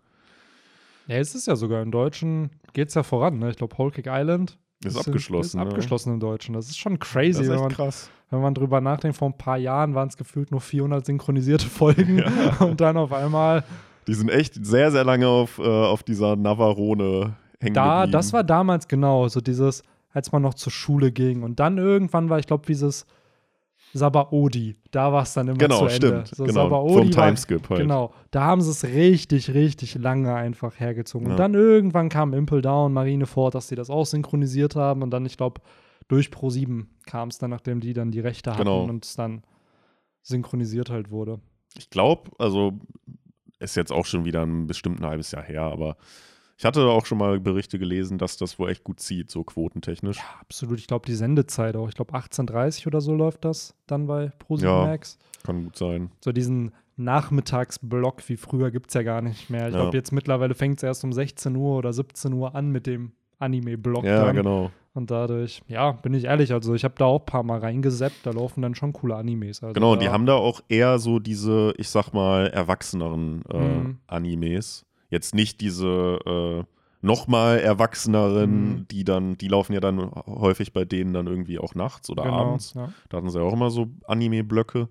Ja, 1.07 1.17
es 1.17 1.35
ist 1.35 1.47
ja 1.47 1.55
sogar 1.55 1.81
im 1.81 1.91
Deutschen, 1.91 2.51
geht 2.73 2.89
es 2.89 2.93
ja 2.93 3.03
voran. 3.03 3.39
Ne? 3.39 3.49
Ich 3.49 3.57
glaube, 3.57 3.77
Whole 3.77 3.91
Cake 3.91 4.09
Island 4.11 4.57
Ist 4.85 4.95
in- 4.95 5.01
abgeschlossen. 5.01 5.59
Ist 5.59 5.63
ja. 5.65 5.69
abgeschlossen 5.69 6.13
im 6.13 6.19
Deutschen. 6.19 6.53
Das 6.53 6.67
ist 6.69 6.77
schon 6.77 6.99
crazy, 6.99 7.41
ist 7.41 7.49
wenn, 7.49 7.59
man, 7.59 7.71
krass. 7.71 8.09
wenn 8.29 8.39
man 8.41 8.53
drüber 8.53 8.79
nachdenkt. 8.79 9.17
Vor 9.17 9.27
ein 9.29 9.37
paar 9.37 9.57
Jahren 9.57 9.93
waren 9.95 10.07
es 10.07 10.15
gefühlt 10.15 10.51
nur 10.51 10.61
400 10.61 11.05
synchronisierte 11.05 11.65
Folgen 11.67 12.23
und 12.59 12.79
dann 12.79 12.95
auf 12.97 13.11
einmal 13.11 13.63
Die 14.11 14.15
sind 14.15 14.29
echt 14.29 14.65
sehr, 14.65 14.91
sehr 14.91 15.03
lange 15.05 15.27
auf, 15.27 15.57
äh, 15.57 15.61
auf 15.63 16.03
dieser 16.03 16.35
Navarone 16.35 17.35
hängen 17.59 17.73
da, 17.73 18.01
geblieben. 18.01 18.11
das 18.11 18.33
war 18.33 18.43
damals 18.43 18.87
genau 18.87 19.27
so 19.29 19.39
dieses, 19.39 19.83
als 20.11 20.31
man 20.33 20.41
noch 20.41 20.53
zur 20.53 20.71
Schule 20.71 21.11
ging 21.13 21.43
und 21.43 21.59
dann 21.61 21.77
irgendwann 21.77 22.29
war, 22.29 22.37
ich 22.39 22.45
glaube, 22.47 22.65
dieses 22.67 23.05
Sabaody, 23.93 24.77
da 24.91 25.11
war 25.11 25.23
es 25.23 25.33
dann 25.33 25.47
immer 25.49 25.57
Genau, 25.57 25.79
zu 25.79 25.85
Ende. 25.85 25.95
stimmt. 25.95 26.27
So, 26.29 26.43
genau. 26.45 26.63
Sabaody 26.63 26.93
Vom 26.93 27.11
Timeskip 27.11 27.69
halt. 27.69 27.81
Genau, 27.81 28.13
da 28.31 28.41
haben 28.43 28.61
sie 28.61 28.69
es 28.71 28.83
richtig, 28.85 29.53
richtig 29.53 29.95
lange 29.95 30.33
einfach 30.33 30.79
hergezogen. 30.79 31.27
Ja. 31.27 31.31
Und 31.33 31.37
dann 31.39 31.53
irgendwann 31.53 32.09
kam 32.09 32.33
Impel 32.33 32.61
Down, 32.61 32.93
Marineford, 32.93 33.53
dass 33.55 33.67
sie 33.67 33.75
das 33.75 33.89
auch 33.89 34.05
synchronisiert 34.05 34.75
haben. 34.75 35.01
Und 35.03 35.11
dann, 35.11 35.25
ich 35.25 35.35
glaube, 35.37 35.61
durch 36.07 36.27
Pro7 36.29 36.85
kam 37.05 37.29
es 37.29 37.37
dann, 37.37 37.49
nachdem 37.49 37.79
die 37.81 37.93
dann 37.93 38.11
die 38.11 38.19
Rechte 38.21 38.51
hatten 38.51 38.59
Genau. 38.63 38.83
und 38.83 39.03
es 39.05 39.15
dann 39.15 39.43
synchronisiert 40.21 40.89
halt 40.89 41.11
wurde. 41.11 41.39
Ich 41.77 41.89
glaube, 41.89 42.31
also 42.37 42.73
ist 43.61 43.75
jetzt 43.75 43.91
auch 43.91 44.05
schon 44.05 44.25
wieder 44.25 44.43
ein 44.45 44.67
bestimmt 44.67 44.99
ein 45.01 45.05
halbes 45.07 45.31
Jahr 45.31 45.43
her, 45.43 45.61
aber 45.63 45.95
ich 46.57 46.65
hatte 46.65 46.85
auch 46.85 47.05
schon 47.07 47.17
mal 47.17 47.39
Berichte 47.39 47.79
gelesen, 47.79 48.17
dass 48.19 48.37
das 48.37 48.59
wohl 48.59 48.69
echt 48.69 48.83
gut 48.83 48.99
zieht, 48.99 49.31
so 49.31 49.43
quotentechnisch. 49.43 50.17
Ja, 50.17 50.23
absolut. 50.41 50.77
Ich 50.77 50.85
glaube, 50.87 51.07
die 51.07 51.15
Sendezeit 51.15 51.75
auch. 51.75 51.89
Ich 51.89 51.95
glaube, 51.95 52.13
18.30 52.13 52.85
oder 52.85 53.01
so 53.01 53.15
läuft 53.15 53.45
das 53.45 53.73
dann 53.87 54.05
bei 54.05 54.31
Pro7 54.47 54.63
Ja. 54.63 54.97
Kann 55.43 55.63
gut 55.63 55.75
sein. 55.75 56.11
So 56.23 56.31
diesen 56.31 56.71
Nachmittagsblock 56.97 58.27
wie 58.29 58.37
früher 58.37 58.69
gibt 58.71 58.89
es 58.89 58.93
ja 58.93 59.03
gar 59.03 59.21
nicht 59.21 59.49
mehr. 59.49 59.67
Ich 59.69 59.73
Ja. 59.73 59.81
glaube, 59.81 59.97
jetzt 59.97 60.11
mittlerweile 60.11 60.53
fängt 60.53 60.77
es 60.77 60.83
erst 60.83 61.03
um 61.03 61.13
16 61.13 61.55
Uhr 61.55 61.77
oder 61.77 61.93
17 61.93 62.33
Uhr 62.33 62.53
an 62.55 62.69
mit 62.69 62.85
dem 62.85 63.11
Anime-Block 63.39 64.03
Ja, 64.03 64.25
dann. 64.25 64.35
genau. 64.35 64.71
Und 64.93 65.09
dadurch, 65.09 65.61
ja, 65.67 65.93
bin 65.93 66.13
ich 66.13 66.25
ehrlich, 66.25 66.51
also 66.51 66.73
ich 66.75 66.83
habe 66.83 66.95
da 66.97 67.05
auch 67.05 67.21
ein 67.21 67.25
paar 67.25 67.43
Mal 67.43 67.59
reingeseppt, 67.59 68.25
da 68.25 68.31
laufen 68.31 68.61
dann 68.61 68.75
schon 68.75 68.91
coole 68.91 69.15
Animes. 69.15 69.63
Also 69.63 69.73
Genau, 69.73 69.95
da, 69.95 70.01
die 70.01 70.09
haben 70.09 70.25
da 70.25 70.33
auch 70.33 70.61
eher 70.67 70.99
so 70.99 71.19
diese, 71.19 71.73
ich 71.77 71.87
sag 71.89 72.11
mal, 72.13 72.47
erwachseneren 72.47 73.43
äh, 73.49 73.57
Mhm. 73.57 73.97
Animes. 74.07 74.85
Jetzt 75.09 75.33
nicht 75.33 75.61
diese 75.61 76.19
äh, 76.25 76.63
nochmal 77.01 77.59
erwachseneren, 77.59 78.69
Mhm. 78.79 78.87
die 78.89 79.03
dann, 79.05 79.37
die 79.37 79.47
laufen 79.47 79.73
ja 79.73 79.79
dann 79.79 80.11
häufig 80.27 80.73
bei 80.73 80.83
denen 80.83 81.13
dann 81.13 81.27
irgendwie 81.27 81.57
auch 81.57 81.73
nachts 81.73 82.09
oder 82.09 82.23
genau, 82.23 82.35
abends. 82.51 82.73
Ja. 82.73 82.89
Da 83.09 83.17
hatten 83.17 83.29
sie 83.29 83.39
ja 83.39 83.45
auch 83.45 83.53
immer 83.53 83.69
so 83.69 83.87
Anime-Blöcke. 84.07 84.89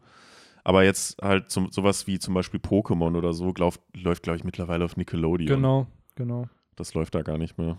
Aber 0.65 0.83
jetzt 0.85 1.21
halt 1.23 1.51
zum, 1.51 1.71
sowas 1.71 2.07
wie 2.07 2.19
zum 2.19 2.35
Beispiel 2.35 2.61
Pokémon 2.61 3.17
oder 3.17 3.33
so 3.33 3.53
glaub, 3.53 3.75
läuft, 3.95 4.23
glaube 4.23 4.39
ich, 4.39 4.45
mittlerweile 4.45 4.85
auf 4.85 4.97
Nickelodeon. 4.97 5.57
Genau, 5.57 5.87
genau. 6.17 6.47
Das 6.77 6.95
läuft 6.95 7.15
da 7.15 7.23
gar 7.23 7.39
nicht 7.39 7.59
mehr. 7.59 7.79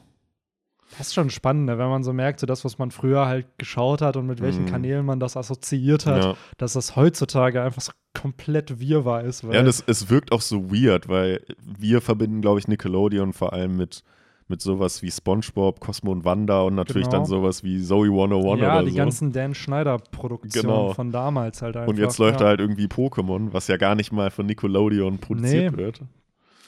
Das 0.97 1.08
ist 1.08 1.13
schon 1.13 1.30
spannend, 1.30 1.65
ne, 1.67 1.77
wenn 1.77 1.88
man 1.89 2.04
so 2.04 2.12
merkt, 2.13 2.39
so 2.39 2.45
das, 2.45 2.65
was 2.65 2.77
man 2.77 2.91
früher 2.91 3.25
halt 3.25 3.47
geschaut 3.58 4.01
hat 4.01 4.17
und 4.17 4.27
mit 4.27 4.41
welchen 4.41 4.63
Mhm. 4.63 4.69
Kanälen 4.69 5.06
man 5.06 5.19
das 5.19 5.38
assoziiert 5.38 6.06
hat, 6.06 6.23
Ja, 6.23 6.36
dass 6.58 6.73
das 6.73 6.95
heutzutage 6.95 7.62
einfach 7.62 7.82
so 7.82 7.91
komplett 8.13 8.80
Wirrwarr 8.80 9.23
ist. 9.23 9.43
Ja 9.43 9.62
und 9.62 9.67
es, 9.67 10.10
wirkt 10.10 10.32
auch 10.32 10.41
so 10.41 10.69
weird, 10.71 11.08
weil 11.08 11.41
wir 11.65 12.01
verbinden, 12.01 12.41
glaube 12.41 12.60
ich, 12.60 12.67
Nickelodeon 12.67 13.32
vor 13.34 13.54
allem 13.54 13.77
mit, 13.77 14.04
mit 14.49 14.62
sowas 14.62 15.01
wie 15.01 15.10
SpongeBob, 15.10 15.80
Cosmo 15.80 16.12
und 16.12 16.25
Wanda 16.25 16.62
und 16.63 16.75
natürlich 16.75 17.08
Genau. 17.08 17.19
dann 17.19 17.25
sowas 17.25 17.63
wie 17.63 17.82
Zoe 17.82 18.08
101 18.10 18.60
ja, 18.62 18.73
oder 18.75 18.84
die 18.84 18.91
so. 18.91 18.97
ganzen 18.97 19.32
Dan 19.32 19.56
Schneider-Produktionen 19.56 20.67
Genau. 20.67 20.93
von 20.93 21.12
damals 21.12 21.62
halt 21.62 21.77
einfach. 21.77 21.88
und 21.89 21.97
jetzt 21.99 22.17
läuft 22.17 22.39
ja. 22.41 22.45
da 22.45 22.49
halt 22.49 22.60
irgendwie 22.60 22.88
Pokémon, 22.88 23.54
was 23.54 23.67
ja 23.69 23.77
gar 23.77 23.95
nicht 23.95 24.12
mal 24.12 24.30
von 24.30 24.45
Nickelodeon 24.45 25.19
produziert 25.19 25.71
Nee. 25.71 25.77
wird. 25.77 26.01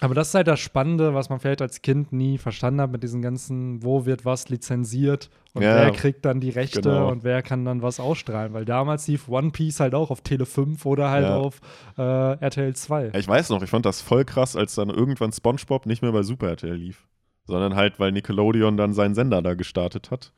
Aber 0.03 0.13
das 0.15 0.29
ist 0.29 0.35
halt 0.35 0.47
das 0.47 0.59
Spannende, 0.59 1.13
was 1.13 1.29
man 1.29 1.39
vielleicht 1.39 1.61
als 1.61 1.81
Kind 1.81 2.11
nie 2.13 2.37
verstanden 2.37 2.81
hat 2.81 2.91
mit 2.91 3.01
diesen 3.03 3.21
ganzen, 3.21 3.81
wo 3.83 4.05
wird 4.05 4.25
was 4.25 4.49
lizenziert 4.49 5.29
und 5.53 5.61
Ja, 5.63 5.75
wer 5.75 5.91
kriegt 5.91 6.25
dann 6.25 6.39
die 6.39 6.49
Rechte 6.49 6.81
genau. 6.81 7.09
und 7.09 7.23
wer 7.23 7.41
kann 7.41 7.63
dann 7.65 7.81
was 7.81 7.99
ausstrahlen. 7.99 8.53
Weil 8.53 8.65
damals 8.65 9.07
lief 9.07 9.29
One 9.29 9.51
Piece 9.51 9.79
halt 9.79 9.95
auch 9.95 10.11
auf 10.11 10.21
Tele 10.21 10.45
5 10.45 10.85
oder 10.85 11.09
halt 11.09 11.23
Ja. 11.25 11.37
auf 11.37 11.61
äh, 11.97 12.01
RTL 12.01 12.75
2. 12.75 13.05
Ja, 13.07 13.15
Ich 13.15 13.27
weiß 13.27 13.49
noch, 13.49 13.63
ich 13.63 13.69
fand 13.69 13.85
das 13.85 14.01
voll 14.01 14.25
krass, 14.25 14.55
als 14.55 14.75
dann 14.75 14.89
irgendwann 14.89 15.31
SpongeBob 15.31 15.85
nicht 15.85 16.01
mehr 16.01 16.11
bei 16.11 16.23
Super 16.23 16.49
RTL 16.49 16.75
lief, 16.75 17.07
sondern 17.45 17.75
halt, 17.75 17.99
weil 17.99 18.11
Nickelodeon 18.11 18.77
dann 18.77 18.93
seinen 18.93 19.15
Sender 19.15 19.41
da 19.41 19.53
gestartet 19.53 20.11
hat. 20.11 20.33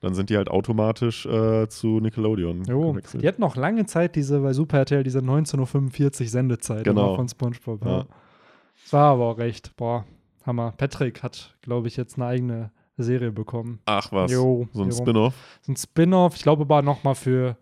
Dann 0.00 0.14
sind 0.14 0.30
die 0.30 0.36
halt 0.38 0.48
automatisch 0.48 1.26
äh, 1.26 1.68
zu 1.68 2.00
Nickelodeon 2.00 2.64
Jo, 2.64 2.92
gewechselt. 2.92 3.22
die 3.22 3.28
hatten 3.28 3.42
noch 3.42 3.54
lange 3.56 3.84
Zeit 3.86 4.16
diese 4.16 4.40
bei 4.40 4.52
Super 4.54 4.78
RTL, 4.78 5.02
diese 5.04 5.18
19.45 5.20 6.28
Sendezeit 6.28 6.84
Genau. 6.84 7.16
von 7.16 7.28
SpongeBob. 7.28 7.84
Ja. 7.84 7.90
Ja. 7.98 8.06
War 8.92 9.12
aber 9.12 9.24
auch 9.26 9.38
recht, 9.38 9.76
boah, 9.76 10.04
Hammer. 10.44 10.72
Patrick 10.76 11.22
hat, 11.22 11.56
glaube 11.62 11.88
ich, 11.88 11.96
jetzt 11.96 12.16
eine 12.16 12.26
eigene 12.26 12.70
Serie 12.96 13.32
bekommen. 13.32 13.80
Ach 13.86 14.12
was, 14.12 14.30
Jo, 14.32 14.68
so 14.72 14.82
ein. 14.82 14.92
Spin-off. 14.92 15.34
So 15.62 15.72
ein 15.72 15.76
Spin-off, 15.76 16.36
ich 16.36 16.42
glaube 16.42 16.62
aber 16.62 16.82
noch 16.82 17.02
mal 17.04 17.14
für, 17.14 17.56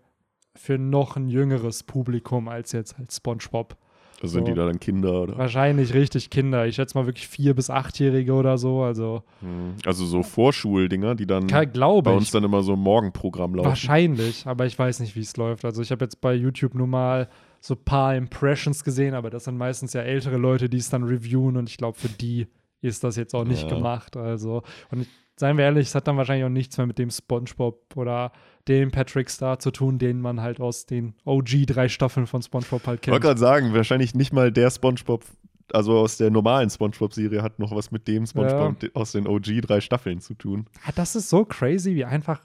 für 0.55 0.77
noch 0.77 1.15
ein 1.15 1.27
jüngeres 1.29 1.83
Publikum 1.83 2.47
als 2.47 2.71
jetzt 2.71 2.97
halt 2.97 3.11
SpongeBob. 3.11 3.77
Sind 4.21 4.31
So. 4.31 4.51
die 4.51 4.53
da 4.53 4.65
dann 4.65 4.81
Kinder 4.81 5.21
oder? 5.21 5.37
Wahrscheinlich 5.37 5.93
richtig 5.93 6.29
Kinder. 6.29 6.67
Ich 6.67 6.75
schätze 6.75 6.97
mal 6.97 7.05
wirklich 7.05 7.25
vier 7.29 7.55
bis 7.55 7.69
achtjährige 7.69 8.33
oder 8.33 8.57
so. 8.57 8.81
Also 8.81 9.23
Hm. 9.39 9.75
Also 9.85 10.05
so 10.05 10.23
Vorschuldinger, 10.23 11.15
die 11.15 11.25
dann 11.25 11.47
kann, 11.47 11.71
bei 12.01 12.11
uns 12.11 12.25
ich. 12.25 12.31
dann 12.31 12.43
immer 12.43 12.61
so 12.61 12.73
im 12.73 12.81
Morgenprogramm 12.81 13.55
laufen. 13.55 13.69
Wahrscheinlich, 13.69 14.45
aber 14.45 14.65
ich 14.65 14.77
weiß 14.77 14.99
nicht, 14.99 15.15
wie 15.15 15.21
es 15.21 15.37
läuft. 15.37 15.63
Also 15.63 15.81
ich 15.81 15.91
habe 15.91 16.03
jetzt 16.03 16.19
bei 16.19 16.33
YouTube 16.33 16.75
nur 16.75 16.87
mal 16.87 17.29
so 17.61 17.73
ein 17.75 17.83
paar 17.83 18.15
Impressions 18.15 18.83
gesehen, 18.83 19.13
aber 19.13 19.29
das 19.29 19.43
sind 19.45 19.57
meistens 19.57 19.93
ja 19.93 20.01
ältere 20.01 20.37
Leute, 20.37 20.69
die 20.69 20.77
es 20.77 20.89
dann 20.89 21.03
reviewen 21.03 21.57
und 21.57 21.69
ich 21.69 21.77
glaube, 21.77 21.97
für 21.97 22.09
die 22.09 22.47
ist 22.81 23.03
das 23.03 23.15
jetzt 23.17 23.33
auch 23.35 23.43
nicht 23.45 23.63
Ja. 23.69 23.75
gemacht. 23.75 24.15
Also, 24.15 24.63
und 24.91 25.01
ich, 25.01 25.07
seien 25.35 25.57
wir 25.57 25.65
ehrlich, 25.65 25.87
es 25.89 25.95
hat 25.95 26.07
dann 26.07 26.15
wahrscheinlich 26.17 26.45
auch 26.45 26.49
nichts 26.49 26.77
mehr 26.77 26.87
mit 26.87 26.97
dem 26.97 27.09
SpongeBob 27.09 27.95
oder 27.97 28.31
dem 28.67 28.91
Patrick 28.91 29.29
Star 29.29 29.59
zu 29.59 29.71
tun, 29.71 29.99
den 29.99 30.21
man 30.21 30.41
halt 30.41 30.61
aus 30.61 30.85
den 30.85 31.13
OG 31.25 31.65
drei 31.65 31.89
Staffeln 31.89 32.27
von 32.27 32.41
SpongeBob 32.41 32.87
halt 32.87 32.99
Ich 33.01 33.11
wollte 33.11 33.19
kennt. 33.19 33.23
gerade 33.23 33.39
sagen, 33.39 33.73
wahrscheinlich 33.73 34.15
nicht 34.15 34.31
mal 34.31 34.51
der 34.51 34.69
SpongeBob, 34.71 35.25
also 35.73 35.97
aus 35.99 36.15
der 36.17 36.29
normalen 36.31 36.69
SpongeBob-Serie, 36.69 37.41
hat 37.43 37.59
noch 37.59 37.75
was 37.75 37.91
mit 37.91 38.07
dem 38.07 38.25
SpongeBob 38.25 38.79
de- 38.79 38.91
aus 38.93 39.11
den 39.11 39.27
OG 39.27 39.59
drei 39.61 39.81
Staffeln 39.81 40.21
zu 40.21 40.33
tun. 40.35 40.65
Ah, 40.85 40.91
Das 40.95 41.15
ist 41.15 41.29
so 41.29 41.43
crazy, 41.45 41.95
wie 41.95 42.05
einfach 42.05 42.41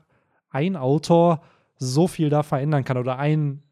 ein 0.51 0.75
Autor 0.77 1.43
so 1.77 2.07
viel 2.09 2.29
da 2.31 2.43
verändern 2.43 2.85
kann 2.85 2.97
oder 2.97 3.19
ein 3.19 3.63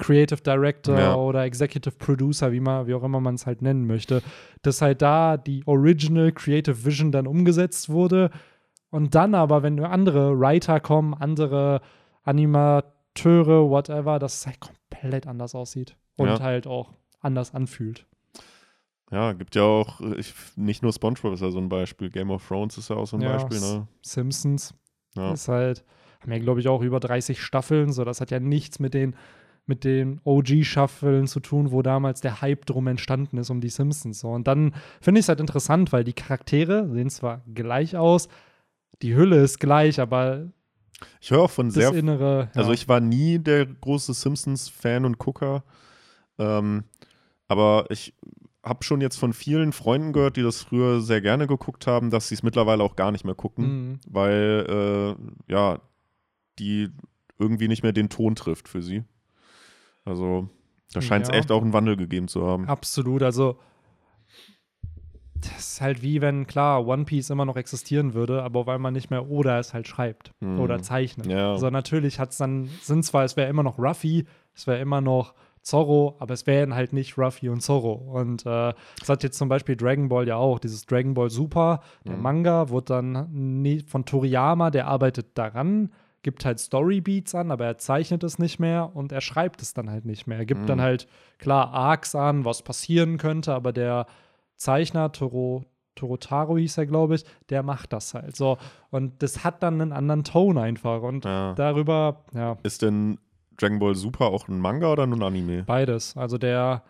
Creative 0.00 0.40
Director 0.42 0.98
Ja. 0.98 1.14
oder 1.14 1.44
Executive 1.44 1.94
Producer, 1.96 2.50
wie, 2.52 2.60
man, 2.60 2.86
wie 2.86 2.94
auch 2.94 3.02
immer 3.04 3.20
man 3.20 3.34
es 3.36 3.46
halt 3.46 3.62
nennen 3.62 3.86
möchte, 3.86 4.22
dass 4.62 4.82
halt 4.82 5.00
da 5.02 5.36
die 5.36 5.62
Original 5.66 6.32
Creative 6.32 6.84
Vision 6.84 7.12
dann 7.12 7.26
umgesetzt 7.26 7.88
wurde 7.88 8.30
und 8.90 9.14
dann 9.14 9.34
aber, 9.34 9.62
wenn 9.62 9.78
andere 9.84 10.38
Writer 10.38 10.80
kommen, 10.80 11.14
andere 11.14 11.80
Animateure, 12.24 13.68
whatever, 13.70 14.18
dass 14.18 14.34
es 14.40 14.46
halt 14.46 14.60
komplett 14.60 15.26
anders 15.26 15.54
aussieht 15.54 15.96
und 16.16 16.26
Ja. 16.28 16.40
halt 16.40 16.66
auch 16.66 16.92
anders 17.20 17.54
anfühlt. 17.54 18.06
Ja, 19.12 19.32
gibt 19.32 19.56
ja 19.56 19.62
auch, 19.62 20.00
äh, 20.00 20.14
ich, 20.16 20.32
nicht 20.56 20.82
nur 20.82 20.92
SpongeBob 20.92 21.34
ist 21.34 21.40
ja 21.40 21.50
so 21.50 21.58
ein 21.58 21.68
Beispiel, 21.68 22.10
Game 22.10 22.30
of 22.30 22.46
Thrones 22.46 22.78
ist 22.78 22.90
ja 22.90 22.96
auch 22.96 23.06
so 23.06 23.16
ein 23.16 23.22
Ja, 23.22 23.32
Beispiel, 23.32 23.58
ne? 23.60 23.88
Simpsons 24.02 24.74
Ja. 25.16 25.32
ist 25.32 25.48
halt, 25.48 25.84
haben 26.20 26.32
ja, 26.32 26.38
glaube 26.38 26.60
ich, 26.60 26.68
auch 26.68 26.80
über 26.82 27.00
30 27.00 27.42
Staffeln, 27.42 27.92
so 27.92 28.04
das 28.04 28.20
hat 28.20 28.30
ja 28.30 28.38
nichts 28.38 28.78
mit 28.78 28.94
den, 28.94 29.16
mit 29.70 29.84
den 29.84 30.20
OG-Staffeln 30.24 31.26
zu 31.26 31.40
tun, 31.40 31.70
wo 31.70 31.80
damals 31.80 32.20
der 32.20 32.42
Hype 32.42 32.66
drum 32.66 32.86
entstanden 32.86 33.38
ist 33.38 33.48
um 33.48 33.62
die 33.62 33.70
Simpsons. 33.70 34.20
So. 34.20 34.28
Und 34.28 34.46
dann 34.46 34.74
finde 35.00 35.20
ich 35.20 35.24
es 35.24 35.28
halt 35.30 35.40
interessant, 35.40 35.92
weil 35.92 36.04
die 36.04 36.12
Charaktere 36.12 36.90
sehen 36.92 37.08
zwar 37.08 37.40
gleich 37.54 37.96
aus, 37.96 38.28
die 39.00 39.14
Hülle 39.14 39.42
ist 39.42 39.58
gleich, 39.60 39.98
aber 40.00 40.48
Ich 41.20 41.30
höre 41.30 41.40
auch 41.42 41.50
von 41.50 41.70
sehr 41.70 41.94
Innere. 41.94 42.50
Ja. 42.54 42.60
Also 42.60 42.72
ich 42.72 42.86
war 42.88 43.00
nie 43.00 43.38
der 43.38 43.64
große 43.64 44.12
Simpsons-Fan 44.12 45.06
und 45.06 45.16
Gucker. 45.18 45.64
Ähm, 46.38 46.84
aber 47.48 47.86
ich 47.88 48.14
habe 48.62 48.84
schon 48.84 49.00
jetzt 49.00 49.16
von 49.18 49.32
vielen 49.32 49.72
Freunden 49.72 50.12
gehört, 50.12 50.36
die 50.36 50.42
das 50.42 50.62
früher 50.62 51.00
sehr 51.00 51.22
gerne 51.22 51.46
geguckt 51.46 51.86
haben, 51.86 52.10
dass 52.10 52.28
sie 52.28 52.34
es 52.34 52.42
mittlerweile 52.42 52.82
auch 52.82 52.94
gar 52.96 53.10
nicht 53.10 53.24
mehr 53.24 53.34
gucken, 53.34 53.64
Mhm. 53.64 53.98
weil 54.06 55.16
äh, 55.48 55.52
ja, 55.52 55.78
die 56.58 56.90
irgendwie 57.38 57.68
nicht 57.68 57.82
mehr 57.82 57.92
den 57.92 58.10
Ton 58.10 58.34
trifft 58.34 58.68
für 58.68 58.82
sie. 58.82 59.02
Also 60.04 60.48
da 60.92 61.00
scheint 61.00 61.24
es 61.24 61.28
Ja. 61.30 61.34
echt 61.36 61.50
auch 61.52 61.62
einen 61.62 61.72
Wandel 61.72 61.96
gegeben 61.96 62.28
zu 62.28 62.46
haben. 62.46 62.66
Absolut, 62.68 63.22
also 63.22 63.56
das 65.34 65.58
ist 65.74 65.80
halt 65.80 66.02
wie 66.02 66.20
wenn, 66.20 66.46
klar, 66.46 66.86
One 66.86 67.04
Piece 67.04 67.30
immer 67.30 67.46
noch 67.46 67.56
existieren 67.56 68.12
würde, 68.12 68.42
aber 68.42 68.66
weil 68.66 68.78
man 68.78 68.92
nicht 68.92 69.10
mehr 69.10 69.30
Oda 69.30 69.58
es 69.58 69.72
halt 69.72 69.88
schreibt 69.88 70.32
Mhm. 70.40 70.60
oder 70.60 70.82
zeichnet. 70.82 71.26
Ja. 71.26 71.52
Also 71.52 71.70
natürlich 71.70 72.18
hat 72.18 72.30
es 72.32 72.36
dann, 72.38 72.68
sind 72.82 73.04
zwar, 73.04 73.24
es 73.24 73.36
wäre 73.36 73.48
immer 73.48 73.62
noch 73.62 73.78
Ruffy, 73.78 74.26
es 74.54 74.66
wäre 74.66 74.80
immer 74.80 75.00
noch 75.00 75.34
Zorro, 75.62 76.16
aber 76.18 76.34
es 76.34 76.46
wären 76.46 76.74
halt 76.74 76.92
nicht 76.92 77.16
Ruffy 77.18 77.48
und 77.48 77.60
Zorro. 77.62 77.92
Und 77.92 78.44
äh, 78.44 78.74
das 78.98 79.08
hat 79.08 79.22
jetzt 79.22 79.38
zum 79.38 79.48
Beispiel 79.48 79.76
Dragon 79.76 80.08
Ball 80.08 80.26
ja 80.28 80.36
auch, 80.36 80.58
dieses 80.58 80.84
Dragon 80.86 81.14
Ball 81.14 81.30
Super, 81.30 81.80
der 82.06 82.16
Mhm. 82.16 82.22
Manga 82.22 82.68
wurde 82.68 82.86
dann 82.86 83.82
von 83.86 84.04
Toriyama, 84.04 84.70
der 84.70 84.88
arbeitet 84.88 85.38
daran, 85.38 85.90
gibt 86.22 86.44
halt 86.44 86.58
Storybeats 86.60 87.34
an, 87.34 87.50
aber 87.50 87.64
er 87.66 87.78
zeichnet 87.78 88.22
es 88.24 88.38
nicht 88.38 88.58
mehr 88.58 88.90
und 88.94 89.10
er 89.12 89.20
schreibt 89.20 89.62
es 89.62 89.72
dann 89.74 89.88
halt 89.90 90.04
nicht 90.04 90.26
mehr. 90.26 90.38
Er 90.38 90.46
gibt 90.46 90.62
Mhm. 90.62 90.66
dann 90.66 90.80
halt, 90.80 91.06
klar, 91.38 91.72
Arcs 91.72 92.14
an, 92.14 92.44
was 92.44 92.62
passieren 92.62 93.16
könnte, 93.18 93.54
aber 93.54 93.72
der 93.72 94.06
Zeichner, 94.56 95.12
Toro, 95.12 95.64
Torotaro 95.94 96.56
hieß 96.58 96.78
er, 96.78 96.86
glaube 96.86 97.14
ich, 97.16 97.24
der 97.48 97.62
macht 97.62 97.92
das 97.92 98.14
halt 98.14 98.36
so. 98.36 98.58
Und 98.90 99.22
das 99.22 99.44
hat 99.44 99.62
dann 99.62 99.80
einen 99.80 99.92
anderen 99.92 100.24
Ton 100.24 100.58
einfach. 100.58 101.02
Und 101.02 101.24
Ja. 101.24 101.54
darüber, 101.54 102.24
ja, 102.34 102.56
Ist 102.62 102.82
denn 102.82 103.18
Dragon 103.58 103.78
Ball 103.78 103.94
Super 103.94 104.26
auch 104.26 104.48
ein 104.48 104.58
Manga 104.60 104.90
oder 104.92 105.06
nur 105.06 105.18
ein 105.18 105.22
Anime? 105.22 105.62
beides. 105.64 106.16
Also 106.16 106.38
der 106.38 106.82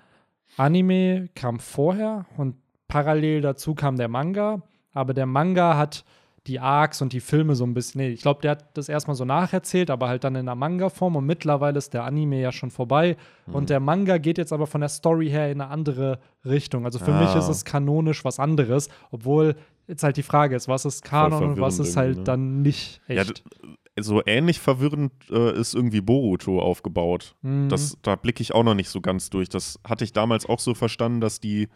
Anime 0.56 1.28
kam 1.34 1.58
vorher 1.60 2.26
und 2.36 2.56
parallel 2.88 3.40
dazu 3.40 3.74
kam 3.74 3.96
der 3.96 4.08
Manga. 4.08 4.62
Aber 4.92 5.14
der 5.14 5.26
Manga 5.26 5.76
hat 5.76 6.04
die 6.46 6.58
Arcs 6.60 7.02
und 7.02 7.12
die 7.12 7.20
Filme 7.20 7.54
so 7.54 7.64
ein 7.64 7.74
bisschen, 7.74 8.00
nee, 8.00 8.08
ich 8.10 8.22
glaube, 8.22 8.40
der 8.40 8.52
hat 8.52 8.76
das 8.76 8.88
erstmal 8.88 9.14
so 9.14 9.24
nacherzählt, 9.24 9.90
aber 9.90 10.08
halt 10.08 10.24
dann 10.24 10.34
in 10.36 10.46
der 10.46 10.54
Manga-Form 10.54 11.16
und 11.16 11.26
mittlerweile 11.26 11.76
ist 11.78 11.92
der 11.92 12.04
Anime 12.04 12.40
ja 12.40 12.50
schon 12.50 12.70
vorbei. 12.70 13.16
Mhm. 13.46 13.54
Und 13.54 13.70
der 13.70 13.78
Manga 13.80 14.16
geht 14.18 14.38
jetzt 14.38 14.52
aber 14.52 14.66
von 14.66 14.80
der 14.80 14.88
Story 14.88 15.28
her 15.28 15.50
in 15.50 15.60
eine 15.60 15.70
andere 15.70 16.18
Richtung. 16.44 16.84
Also 16.86 16.98
für 16.98 17.12
Ah. 17.12 17.20
mich 17.20 17.34
ist 17.34 17.48
es 17.48 17.64
kanonisch 17.64 18.24
was 18.24 18.38
anderes, 18.40 18.88
obwohl 19.10 19.54
jetzt 19.86 20.02
halt 20.02 20.16
die 20.16 20.22
Frage 20.22 20.56
ist, 20.56 20.66
was 20.68 20.84
ist 20.86 21.04
Kanon 21.04 21.42
und 21.44 21.60
was 21.60 21.78
ist 21.78 21.96
halt 21.96 22.18
ne? 22.18 22.24
dann 22.24 22.62
nicht 22.62 23.00
Ja, 23.08 23.22
echt. 23.22 23.38
d- 23.38 24.02
so 24.02 24.22
ähnlich 24.24 24.60
verwirrend 24.60 25.12
äh, 25.30 25.52
ist 25.58 25.74
irgendwie 25.74 26.00
Boruto 26.00 26.60
aufgebaut. 26.62 27.34
Mhm. 27.42 27.68
Das, 27.68 27.98
da 28.00 28.16
blicke 28.16 28.40
ich 28.40 28.54
auch 28.54 28.62
noch 28.64 28.74
nicht 28.74 28.88
so 28.88 29.02
ganz 29.02 29.28
durch. 29.28 29.50
Das 29.50 29.78
hatte 29.86 30.04
ich 30.04 30.12
damals 30.14 30.46
auch 30.46 30.60
so 30.60 30.74
verstanden, 30.74 31.20
dass 31.20 31.38
die, 31.40 31.68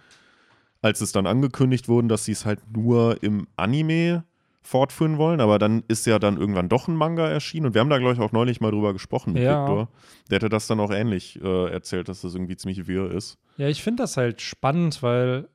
als 0.81 1.03
es 1.03 1.13
dann 1.13 1.27
angekündigt 1.27 1.87
wurden, 1.89 2.09
dass 2.09 2.25
sie 2.25 2.33
es 2.33 2.47
halt 2.47 2.61
nur 2.75 3.23
im 3.23 3.47
Anime 3.57 4.25
fortführen 4.67 5.19
wollen, 5.19 5.41
aber 5.41 5.59
dann 5.59 5.85
ist 5.89 6.07
ja 6.07 6.19
dann 6.19 6.39
irgendwann 6.39 6.69
doch 6.71 6.89
ein 6.89 6.97
Manga 6.97 7.29
erschienen 7.29 7.67
und 7.67 7.75
wir 7.75 7.81
haben 7.83 7.91
da, 7.91 7.99
glaube 7.99 8.15
ich, 8.15 8.21
auch 8.21 8.33
neulich 8.33 8.61
mal 8.61 8.71
drüber 8.71 8.93
gesprochen 8.95 9.35
mit 9.35 9.43
Ja. 9.43 9.61
Victor. 9.63 9.89
Der 10.31 10.37
hätte 10.37 10.49
das 10.49 10.67
dann 10.67 10.81
auch 10.81 10.91
ähnlich 10.91 11.39
äh, 11.43 11.71
erzählt, 11.71 12.09
dass 12.09 12.23
das 12.23 12.35
irgendwie 12.35 12.57
ziemlich 12.57 12.87
wirr 12.87 13.11
ist. 13.13 13.37
Ja, 13.59 13.69
ich 13.69 13.83
finde 13.83 14.03
das 14.03 14.17
halt 14.17 14.41
spannend, 14.41 15.03
weil 15.03 15.49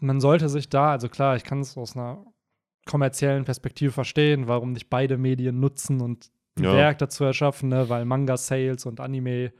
man 0.00 0.20
sollte 0.20 0.48
sich 0.48 0.68
da, 0.70 0.92
also 0.92 1.08
klar, 1.08 1.36
ich 1.36 1.44
kann 1.44 1.60
es 1.60 1.76
aus 1.76 1.94
einer 1.94 2.24
kommerziellen 2.86 3.44
Perspektive 3.44 3.92
verstehen, 3.92 4.48
warum 4.48 4.72
nicht 4.72 4.88
beide 4.88 5.18
Medien 5.18 5.60
nutzen 5.60 6.00
und 6.00 6.30
ein 6.56 6.64
Ja. 6.64 6.72
Werk 6.74 6.98
dazu 6.98 7.24
erschaffen, 7.24 7.68
ne? 7.68 7.88
weil 7.90 8.06
Manga-Sales 8.06 8.86
und 8.86 8.98
Anime, 9.00 9.52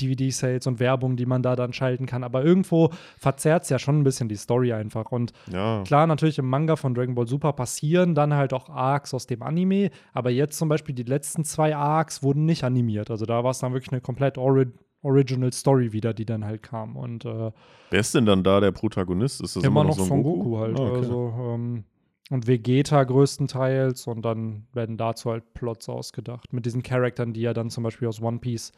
DVD-Sales 0.00 0.66
und 0.66 0.80
Werbung, 0.80 1.16
die 1.16 1.26
man 1.26 1.42
da 1.42 1.56
dann 1.56 1.72
schalten 1.72 2.06
kann. 2.06 2.24
Aber 2.24 2.44
irgendwo 2.44 2.90
verzerrt 3.18 3.64
es 3.64 3.68
ja 3.68 3.78
schon 3.78 4.00
ein 4.00 4.04
bisschen 4.04 4.28
die 4.28 4.36
Story 4.36 4.72
einfach. 4.72 5.12
Und 5.12 5.32
Ja. 5.52 5.82
klar, 5.84 6.06
natürlich 6.06 6.38
im 6.38 6.48
Manga 6.48 6.76
von 6.76 6.94
Dragon 6.94 7.14
Ball 7.14 7.26
Super 7.26 7.52
passieren 7.52 8.14
dann 8.14 8.34
halt 8.34 8.52
auch 8.52 8.68
Arcs 8.68 9.12
aus 9.14 9.26
dem 9.26 9.42
Anime. 9.42 9.90
Aber 10.12 10.30
jetzt 10.30 10.58
zum 10.58 10.68
Beispiel 10.68 10.94
die 10.94 11.02
letzten 11.02 11.44
zwei 11.44 11.76
Arcs 11.76 12.22
wurden 12.22 12.44
nicht 12.46 12.64
animiert. 12.64 13.10
Also 13.10 13.26
da 13.26 13.44
war 13.44 13.50
es 13.50 13.58
dann 13.58 13.72
wirklich 13.72 13.92
eine 13.92 14.00
komplett 14.00 14.38
ori 14.38 14.66
Original 15.02 15.50
Story 15.52 15.92
wieder, 15.94 16.12
die 16.12 16.26
dann 16.26 16.44
halt 16.44 16.62
kam. 16.62 16.96
Und 16.96 17.24
äh, 17.24 17.52
Wer 17.90 18.00
ist 18.00 18.14
denn 18.14 18.26
dann 18.26 18.42
da 18.44 18.60
der 18.60 18.70
Protagonist? 18.70 19.40
Ist 19.40 19.56
das 19.56 19.64
immer, 19.64 19.82
noch 19.82 19.96
Son 19.96 20.06
Son 20.06 20.22
Goku, 20.22 20.58
halt. 20.58 20.78
Ah, 20.78 20.82
okay. 20.82 20.96
Also, 20.96 21.34
ähm, 21.38 21.84
und 22.30 22.46
Vegeta 22.46 23.02
größtenteils 23.02 24.06
und 24.06 24.22
dann 24.22 24.66
werden 24.72 24.96
dazu 24.96 25.30
halt 25.30 25.52
Plots 25.54 25.88
ausgedacht. 25.88 26.52
Mit 26.52 26.64
diesen 26.66 26.82
Charaktern, 26.82 27.32
die 27.32 27.40
ja 27.40 27.52
dann 27.54 27.70
zum 27.70 27.82
Beispiel 27.82 28.06
aus 28.08 28.22
One 28.22 28.38
Piece, 28.38 28.72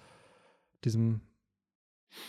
diesem 0.84 1.20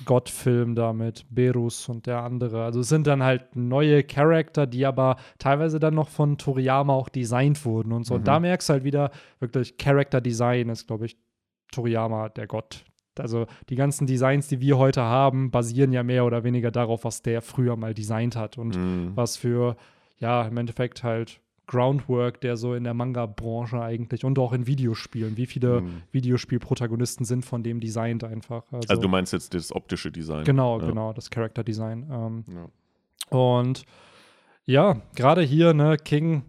Gottfilm 0.06 0.76
da 0.76 0.94
mit 0.94 1.26
Berus 1.30 1.90
und 1.90 2.06
der 2.08 2.24
andere. 2.24 2.64
Also 2.64 2.80
es 2.80 2.90
sind 2.90 3.06
dann 3.06 3.22
halt 3.22 3.56
neue 3.56 4.04
Charakter, 4.04 4.66
die 4.66 4.86
aber 4.86 5.18
teilweise 5.40 5.80
dann 5.80 5.94
noch 5.94 6.08
von 6.08 6.38
Toriyama 6.38 6.94
auch 6.94 7.10
designt 7.10 7.66
wurden 7.66 7.92
und 7.92 8.06
so. 8.06 8.14
Mhm. 8.14 8.20
Und 8.20 8.28
da 8.28 8.40
merkst 8.40 8.70
du 8.70 8.74
halt 8.74 8.84
wieder, 8.86 9.12
wirklich 9.40 9.78
Character 9.78 10.22
Design 10.22 10.70
ist, 10.70 10.88
glaube 10.88 11.06
ich, 11.06 11.18
Toriyama 11.72 12.30
der 12.30 12.48
Gott. 12.48 12.86
Also 13.20 13.46
die 13.70 13.76
ganzen 13.76 14.08
Designs, 14.08 14.48
die 14.48 14.62
wir 14.62 14.78
heute 14.78 15.02
haben, 15.02 15.52
basieren 15.52 15.92
ja 15.92 16.02
mehr 16.02 16.26
oder 16.26 16.44
weniger 16.44 16.72
darauf, 16.72 17.04
was 17.04 17.22
der 17.22 17.42
früher 17.42 17.76
mal 17.76 17.94
designt 17.94 18.36
hat 18.36 18.58
und 18.58 18.78
Mhm. 18.78 19.12
was 19.16 19.38
für, 19.38 19.76
ja, 20.18 20.48
im 20.48 20.58
Endeffekt 20.58 21.04
halt 21.04 21.42
Groundwork, 21.68 22.42
der 22.42 22.58
so 22.58 22.74
in 22.76 22.84
der 22.84 22.94
Manga-Branche 22.94 23.82
eigentlich 23.82 24.26
und 24.26 24.38
auch 24.38 24.52
in 24.54 24.68
Videospielen, 24.68 25.38
wie 25.38 25.46
viele 25.46 25.82
Mhm. 25.82 26.02
Videospielprotagonisten 26.12 27.26
sind 27.26 27.46
von 27.46 27.64
dem 27.64 27.80
designt 27.80 28.24
einfach. 28.24 28.64
Also 28.72 29.02
du 29.02 29.08
meinst 29.08 29.34
jetzt 29.34 29.54
das 29.54 29.72
optische 29.74 30.12
Design. 30.12 30.44
Genau, 30.44 30.80
ja. 30.80 30.88
genau, 30.88 31.14
das 31.14 31.30
Character 31.30 31.64
Design. 31.64 32.06
Ähm, 32.12 32.44
Ja. 32.54 33.38
und 33.38 33.84
ja, 34.66 35.02
gerade 35.16 35.42
hier, 35.42 35.74
ne, 35.74 35.98
King 35.98 36.44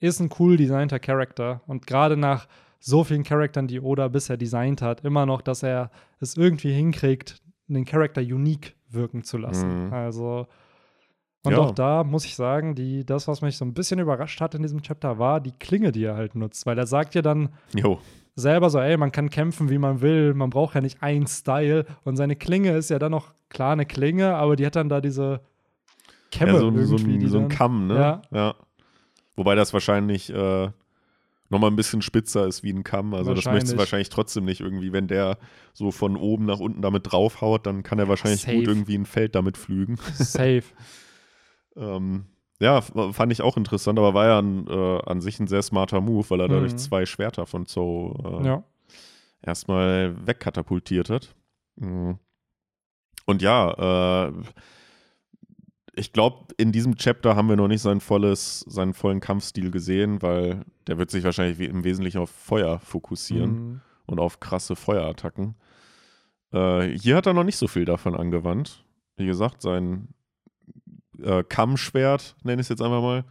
ist 0.00 0.20
ein 0.20 0.30
cool 0.38 0.56
designter 0.56 0.98
Charakter 0.98 1.60
und 1.66 1.86
gerade 1.86 2.16
nach 2.16 2.46
so 2.80 3.02
vielen 3.04 3.22
Charaktern, 3.24 3.66
die 3.66 3.80
Oda 3.80 4.08
bisher 4.08 4.36
designt 4.36 4.82
hat, 4.82 5.04
immer 5.04 5.24
noch, 5.24 5.40
dass 5.40 5.62
er 5.62 5.90
es 6.20 6.36
irgendwie 6.36 6.72
hinkriegt, 6.72 7.40
einen 7.68 7.84
Charakter 7.86 8.20
unique 8.20 8.74
wirken 8.90 9.24
zu 9.24 9.38
lassen. 9.38 9.86
Mhm. 9.86 9.92
Also 9.92 10.46
und 11.44 11.52
Ja. 11.52 11.58
auch 11.58 11.70
da 11.72 12.04
muss 12.04 12.24
ich 12.24 12.34
sagen, 12.36 12.74
die, 12.74 13.04
das, 13.04 13.28
was 13.28 13.42
mich 13.42 13.56
so 13.56 13.64
ein 13.64 13.74
bisschen 13.74 13.98
überrascht 14.00 14.40
hat 14.40 14.54
in 14.54 14.62
diesem 14.62 14.82
Chapter, 14.82 15.18
war 15.18 15.40
die 15.40 15.52
Klinge, 15.52 15.92
die 15.92 16.04
er 16.04 16.16
halt 16.16 16.34
nutzt. 16.34 16.66
Weil 16.66 16.78
er 16.78 16.86
sagt 16.86 17.14
ja 17.14 17.22
dann 17.22 17.50
Jo, 17.74 18.00
selber 18.34 18.70
so, 18.70 18.80
ey, 18.80 18.96
man 18.96 19.12
kann 19.12 19.30
kämpfen, 19.30 19.68
wie 19.70 19.78
man 19.78 20.00
will, 20.00 20.34
man 20.34 20.50
braucht 20.50 20.74
ja 20.74 20.80
nicht 20.80 21.02
einen 21.02 21.26
Style. 21.26 21.84
Und 22.04 22.16
seine 22.16 22.34
Klinge 22.36 22.76
ist 22.76 22.90
ja 22.90 22.98
dann 22.98 23.12
noch 23.12 23.34
klar 23.50 23.72
eine 23.72 23.86
Klinge, 23.86 24.34
aber 24.34 24.56
die 24.56 24.66
hat 24.66 24.74
dann 24.76 24.88
da 24.88 25.00
diese 25.00 25.40
Kämme 26.30 26.52
ja, 26.54 26.58
so, 26.58 26.70
so, 26.84 26.96
irgendwie. 26.96 27.14
ein, 27.14 27.20
die 27.20 27.28
so 27.28 27.38
ein 27.38 27.48
Kamm, 27.48 27.86
ne? 27.86 28.22
Ja. 28.32 28.54
Wobei 29.36 29.54
das 29.54 29.72
wahrscheinlich 29.72 30.30
äh, 30.32 30.68
nochmal 31.50 31.70
ein 31.70 31.76
bisschen 31.76 32.02
spitzer 32.02 32.46
ist 32.46 32.62
wie 32.62 32.72
ein 32.72 32.84
Kamm. 32.84 33.14
Also 33.14 33.34
das 33.34 33.44
möchtest 33.44 33.74
du 33.74 33.78
Wahrscheinlich. 33.78 34.08
trotzdem 34.08 34.44
nicht 34.44 34.60
irgendwie, 34.60 34.92
wenn 34.92 35.08
der 35.08 35.38
so 35.72 35.90
von 35.90 36.16
oben 36.16 36.46
nach 36.46 36.58
unten 36.58 36.82
damit 36.82 37.12
draufhaut, 37.12 37.66
dann 37.66 37.82
kann 37.82 37.98
er 37.98 38.08
wahrscheinlich 38.08 38.42
safe. 38.42 38.56
gut 38.56 38.66
irgendwie 38.66 38.96
ein 38.96 39.06
Feld 39.06 39.34
damit 39.34 39.56
pflügen. 39.56 39.96
Safe. 40.14 40.62
ähm, 41.76 42.26
ja, 42.60 42.80
fand 42.80 43.32
ich 43.32 43.42
auch 43.42 43.56
interessant, 43.56 43.98
aber 43.98 44.14
war 44.14 44.26
ja 44.26 44.38
an, 44.38 44.66
äh, 44.68 44.98
an 45.06 45.20
sich 45.20 45.40
ein 45.40 45.46
sehr 45.48 45.62
smarter 45.62 46.00
Move, 46.00 46.28
weil 46.30 46.40
er 46.40 46.48
dadurch 46.48 46.72
Mhm. 46.72 46.78
zwei 46.78 47.04
Schwerter 47.06 47.46
von 47.46 47.66
Zorro 47.66 48.40
äh, 48.42 48.46
ja. 48.46 48.64
erstmal 49.42 50.14
wegkatapultiert 50.26 51.10
hat. 51.10 51.34
Mhm. 51.76 52.18
Und 53.26 53.42
ja, 53.42 54.28
äh, 54.28 54.32
ich 55.96 56.12
glaube, 56.12 56.46
in 56.56 56.72
diesem 56.72 56.96
Chapter 56.96 57.36
haben 57.36 57.48
wir 57.48 57.56
noch 57.56 57.68
nicht 57.68 57.82
sein 57.82 58.00
volles, 58.00 58.60
seinen 58.60 58.94
vollen 58.94 59.20
Kampfstil 59.20 59.70
gesehen, 59.70 60.22
weil 60.22 60.64
der 60.86 60.98
wird 60.98 61.10
sich 61.10 61.24
wahrscheinlich 61.24 61.60
im 61.68 61.84
Wesentlichen 61.84 62.18
auf 62.18 62.30
Feuer 62.30 62.80
fokussieren 62.80 63.50
Mhm. 63.52 63.80
und 64.06 64.18
auf 64.20 64.40
krasse 64.40 64.76
Feuerattacken. 64.76 65.54
Äh, 66.52 66.88
hier 66.98 67.16
hat 67.16 67.26
er 67.26 67.34
noch 67.34 67.44
nicht 67.44 67.56
so 67.56 67.66
viel 67.68 67.84
davon 67.84 68.14
angewandt. 68.14 68.84
Wie 69.16 69.26
gesagt, 69.26 69.62
sein 69.62 70.08
äh, 71.22 71.42
Kammschwert, 71.42 72.36
nenne 72.42 72.60
ich 72.60 72.66
es 72.66 72.68
jetzt 72.70 72.82
einfach 72.82 73.02
mal, 73.02 73.24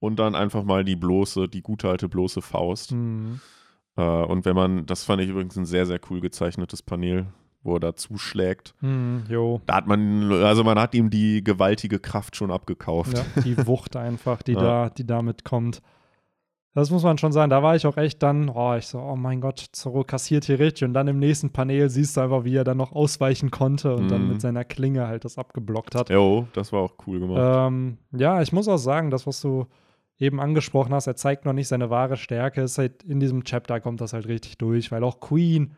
und 0.00 0.18
dann 0.18 0.34
einfach 0.34 0.62
mal 0.64 0.84
die 0.84 0.96
bloße, 0.96 1.48
die 1.48 1.62
gute 1.62 1.88
alte 1.88 2.08
bloße 2.08 2.40
Faust. 2.42 2.92
Mhm. 2.92 3.40
Äh, 3.96 4.02
und 4.02 4.44
wenn 4.44 4.54
man, 4.54 4.86
das 4.86 5.04
fand 5.04 5.22
ich 5.22 5.28
übrigens 5.28 5.56
ein 5.56 5.66
sehr, 5.66 5.86
sehr 5.86 6.00
cool 6.10 6.20
gezeichnetes 6.20 6.82
Panel, 6.82 7.26
wo 7.62 7.74
er 7.74 7.80
da 7.80 7.96
zuschlägt. 7.96 8.74
Mhm. 8.80 9.24
Da 9.66 9.74
hat 9.74 9.86
man, 9.88 10.30
also 10.32 10.62
man 10.62 10.78
hat 10.78 10.94
ihm 10.94 11.10
die 11.10 11.42
gewaltige 11.42 11.98
Kraft 11.98 12.36
schon 12.36 12.50
abgekauft. 12.52 13.16
Ja, 13.18 13.42
die 13.42 13.56
Wucht 13.66 13.96
einfach, 13.96 14.42
die 14.42 14.52
Ja. 14.52 14.60
da, 14.60 14.90
die 14.90 15.06
damit 15.06 15.44
kommt. 15.44 15.82
Das 16.74 16.90
muss 16.90 17.02
man 17.02 17.18
schon 17.18 17.32
sagen. 17.32 17.50
Da 17.50 17.62
war 17.62 17.74
ich 17.74 17.86
auch 17.86 17.96
echt 17.96 18.22
dann, 18.22 18.48
oh, 18.50 18.74
ich 18.76 18.86
so, 18.86 19.00
oh 19.00 19.16
mein 19.16 19.40
Gott, 19.40 19.58
Zorro 19.72 20.04
kassiert 20.04 20.44
hier 20.44 20.58
richtig. 20.60 20.84
Und 20.84 20.94
dann 20.94 21.08
im 21.08 21.18
nächsten 21.18 21.50
Panel 21.50 21.88
siehst 21.90 22.16
du 22.16 22.20
einfach, 22.20 22.44
wie 22.44 22.54
er 22.54 22.62
dann 22.64 22.76
noch 22.76 22.92
ausweichen 22.92 23.50
konnte 23.50 23.94
und 23.96 24.10
dann 24.10 24.22
Mhm. 24.24 24.28
mit 24.28 24.40
seiner 24.40 24.64
Klinge 24.64 25.06
halt 25.08 25.24
das 25.24 25.38
abgeblockt 25.38 25.94
hat. 25.94 26.10
Jo, 26.10 26.46
das 26.52 26.72
war 26.72 26.80
auch 26.82 26.94
cool 27.06 27.18
gemacht. 27.20 27.40
Ähm, 27.68 27.98
ja, 28.12 28.40
ich 28.42 28.52
muss 28.52 28.68
auch 28.68 28.76
sagen, 28.76 29.10
das, 29.10 29.26
was 29.26 29.40
du 29.40 29.66
eben 30.18 30.40
angesprochen 30.40 30.92
hast, 30.94 31.06
er 31.06 31.16
zeigt 31.16 31.44
noch 31.46 31.52
nicht 31.52 31.68
seine 31.68 31.90
wahre 31.90 32.16
Stärke. 32.16 32.60
Ist 32.62 32.78
halt 32.78 33.02
in 33.02 33.18
diesem 33.18 33.44
Chapter 33.44 33.80
kommt 33.80 34.00
das 34.00 34.12
halt 34.12 34.28
richtig 34.28 34.58
durch, 34.58 34.92
weil 34.92 35.02
auch 35.04 35.20
Queen, 35.20 35.74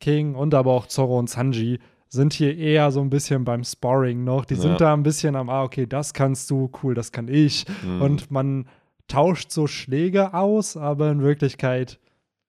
King 0.00 0.34
und 0.34 0.54
aber 0.54 0.72
auch 0.72 0.86
Zorro 0.86 1.18
und 1.18 1.28
Sanji 1.28 1.78
sind 2.08 2.32
hier 2.32 2.56
eher 2.56 2.90
so 2.90 3.00
ein 3.00 3.10
bisschen 3.10 3.44
beim 3.44 3.62
Sparring 3.62 4.24
noch. 4.24 4.44
Die 4.44 4.54
Ja. 4.54 4.60
sind 4.60 4.80
da 4.80 4.92
ein 4.92 5.02
bisschen 5.04 5.36
am, 5.36 5.48
ah, 5.48 5.62
okay, 5.62 5.86
das 5.86 6.12
kannst 6.14 6.50
du, 6.50 6.70
cool, 6.82 6.94
das 6.94 7.12
kann 7.12 7.28
ich. 7.28 7.64
Mhm. 7.84 8.02
Und 8.02 8.30
man 8.30 8.66
tauscht 9.10 9.50
so 9.50 9.66
Schläge 9.66 10.34
aus, 10.34 10.76
aber 10.76 11.10
in 11.10 11.20
Wirklichkeit 11.22 11.98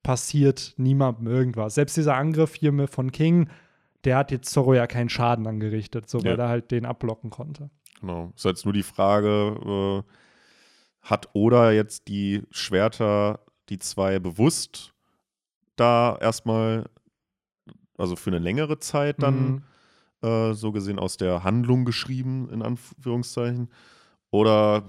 passiert 0.02 0.74
niemandem 0.76 1.26
irgendwas. 1.26 1.74
Selbst 1.74 1.96
dieser 1.96 2.16
Angriff 2.16 2.54
hier 2.54 2.72
mit- 2.72 2.90
von 2.90 3.12
King, 3.12 3.48
der 4.04 4.16
hat 4.16 4.30
jetzt 4.30 4.50
Zorro 4.50 4.74
ja 4.74 4.86
keinen 4.86 5.08
Schaden 5.08 5.46
angerichtet, 5.46 6.08
so 6.08 6.24
weil 6.24 6.38
Ja. 6.38 6.44
er 6.44 6.48
halt 6.48 6.70
den 6.70 6.84
abblocken 6.86 7.30
konnte. 7.30 7.70
Genau. 8.00 8.32
Ist 8.34 8.44
jetzt 8.44 8.64
nur 8.64 8.74
die 8.74 8.82
Frage, 8.82 10.02
äh, 10.04 10.12
hat 11.02 11.28
Oda 11.34 11.70
jetzt 11.72 12.08
die 12.08 12.42
Schwerter, 12.50 13.40
die 13.68 13.78
zwei 13.78 14.18
bewusst 14.18 14.92
da 15.76 16.16
erstmal, 16.20 16.88
also 17.96 18.16
für 18.16 18.30
eine 18.30 18.38
längere 18.38 18.78
Zeit 18.78 19.22
dann 19.22 19.50
Mhm. 19.52 19.62
äh, 20.24 20.54
so 20.54 20.70
gesehen 20.70 21.00
aus 21.00 21.16
der 21.16 21.42
Handlung 21.42 21.84
geschrieben, 21.84 22.48
in 22.52 22.62
Anführungszeichen? 22.62 23.68
Oder 24.30 24.84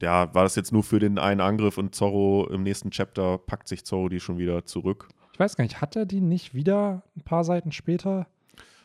ja, 0.00 0.32
war 0.34 0.44
das 0.44 0.54
jetzt 0.56 0.72
nur 0.72 0.82
für 0.82 0.98
den 0.98 1.18
einen 1.18 1.40
Angriff 1.40 1.78
und 1.78 1.94
Zorro 1.94 2.46
im 2.50 2.62
nächsten 2.62 2.90
Chapter 2.90 3.38
packt 3.38 3.68
sich 3.68 3.84
Zorro 3.84 4.08
die 4.08 4.20
schon 4.20 4.38
wieder 4.38 4.64
zurück? 4.64 5.08
Ich 5.32 5.40
weiß 5.40 5.56
gar 5.56 5.64
nicht, 5.64 5.80
hat 5.80 5.96
er 5.96 6.06
die 6.06 6.20
nicht 6.20 6.54
wieder 6.54 7.02
ein 7.16 7.22
paar 7.22 7.44
Seiten 7.44 7.72
später? 7.72 8.26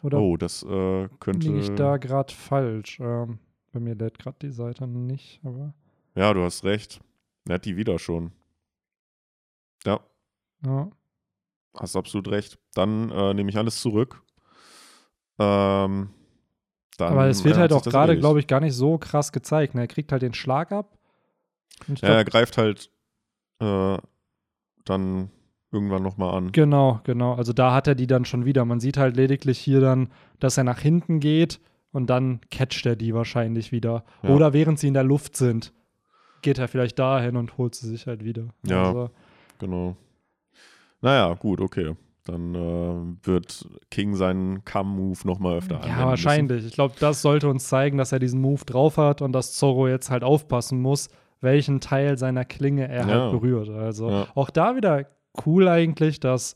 Oder 0.03 0.19
Oh, 0.19 0.37
das 0.37 0.63
äh, 0.63 1.07
könnte. 1.19 1.47
liege 1.47 1.59
ich 1.59 1.71
da 1.75 1.97
gerade 1.97 2.33
falsch? 2.33 2.99
Ähm, 2.99 3.39
bei 3.71 3.79
mir 3.79 3.95
lädt 3.95 4.19
gerade 4.19 4.37
die 4.41 4.51
Seite 4.51 4.85
nicht, 4.87 5.39
aber 5.43 5.73
Ja, 6.15 6.33
du 6.33 6.43
hast 6.43 6.63
recht. 6.63 6.99
Er 7.47 7.55
hat 7.55 7.65
die 7.65 7.75
wieder 7.77 7.97
schon. 7.99 8.31
Ja, 9.85 9.99
ja. 10.65 10.89
hast 11.75 11.95
absolut 11.95 12.27
recht. 12.29 12.57
Dann 12.75 13.09
äh, 13.11 13.33
nehme 13.33 13.49
ich 13.49 13.57
alles 13.57 13.81
zurück. 13.81 14.21
Ähm, 15.39 16.09
aber 16.99 17.25
es 17.27 17.43
wird 17.43 17.57
halt 17.57 17.73
auch 17.73 17.83
gerade, 17.83 18.11
erledigt. 18.11 18.21
glaube 18.21 18.39
ich, 18.39 18.47
gar 18.47 18.59
nicht 18.59 18.75
so 18.75 18.97
krass 18.97 19.31
gezeigt. 19.31 19.73
Ne? 19.73 19.81
Er 19.81 19.87
kriegt 19.87 20.11
halt 20.11 20.21
den 20.21 20.33
Schlag 20.33 20.71
ab. 20.71 20.97
Ja, 22.01 22.09
er 22.09 22.25
greift 22.25 22.57
halt 22.57 22.89
äh, 23.59 23.97
dann 24.85 25.29
irgendwann 25.71 26.03
nochmal 26.03 26.35
an. 26.35 26.51
genau, 26.51 26.99
genau. 27.03 27.33
Also 27.33 27.51
da 27.53 27.73
hat 27.73 27.87
er 27.87 27.95
die 27.95 28.07
dann 28.07 28.25
schon 28.25 28.45
wieder. 28.45 28.63
Man 28.65 28.79
sieht 28.79 28.97
halt 28.97 29.15
lediglich 29.15 29.57
hier 29.59 29.81
dann, 29.81 30.09
dass 30.39 30.57
er 30.57 30.63
nach 30.63 30.79
hinten 30.79 31.19
geht 31.19 31.59
und 31.91 32.09
dann 32.09 32.41
catcht 32.51 32.85
er 32.85 32.95
die 32.95 33.13
wahrscheinlich 33.13 33.71
wieder. 33.71 34.03
Ja. 34.21 34.29
Oder 34.29 34.53
während 34.53 34.77
sie 34.79 34.87
in 34.87 34.93
der 34.93 35.03
Luft 35.03 35.35
sind, 35.35 35.73
geht 36.41 36.59
er 36.59 36.67
vielleicht 36.67 36.99
dahin 36.99 37.37
und 37.37 37.57
holt 37.57 37.73
sie 37.75 37.87
sich 37.87 38.05
halt 38.07 38.23
wieder. 38.23 38.49
Ja. 38.65 38.87
Also, 38.87 39.09
Genau. 39.59 39.95
Naja, 41.01 41.33
gut, 41.35 41.59
okay. 41.61 41.95
Dann 42.25 42.55
äh, 42.55 43.27
wird 43.27 43.67
King 43.91 44.15
seinen 44.15 44.63
Kamm-Move 44.63 45.19
nochmal 45.25 45.57
öfter 45.57 45.75
anwenden 45.75 45.89
Ja, 45.89 45.95
müssen. 45.97 46.07
wahrscheinlich. 46.09 46.65
Ich 46.65 46.73
glaube, 46.73 46.95
das 46.99 47.21
sollte 47.21 47.49
uns 47.49 47.67
zeigen, 47.67 47.97
dass 47.97 48.11
er 48.11 48.19
diesen 48.19 48.39
Move 48.41 48.63
drauf 48.65 48.97
hat 48.97 49.21
und 49.21 49.31
dass 49.33 49.53
Zorro 49.53 49.87
jetzt 49.87 50.09
halt 50.09 50.23
aufpassen 50.23 50.81
muss, 50.81 51.09
welchen 51.43 51.79
Teil 51.81 52.17
seiner 52.17 52.45
Klinge 52.45 52.87
er 52.87 53.07
Ja. 53.07 53.21
halt 53.21 53.31
berührt. 53.31 53.69
Also 53.69 54.09
Ja. 54.09 54.27
auch 54.35 54.49
da 54.49 54.75
wieder 54.75 55.05
cool 55.45 55.67
eigentlich, 55.67 56.19
dass 56.19 56.55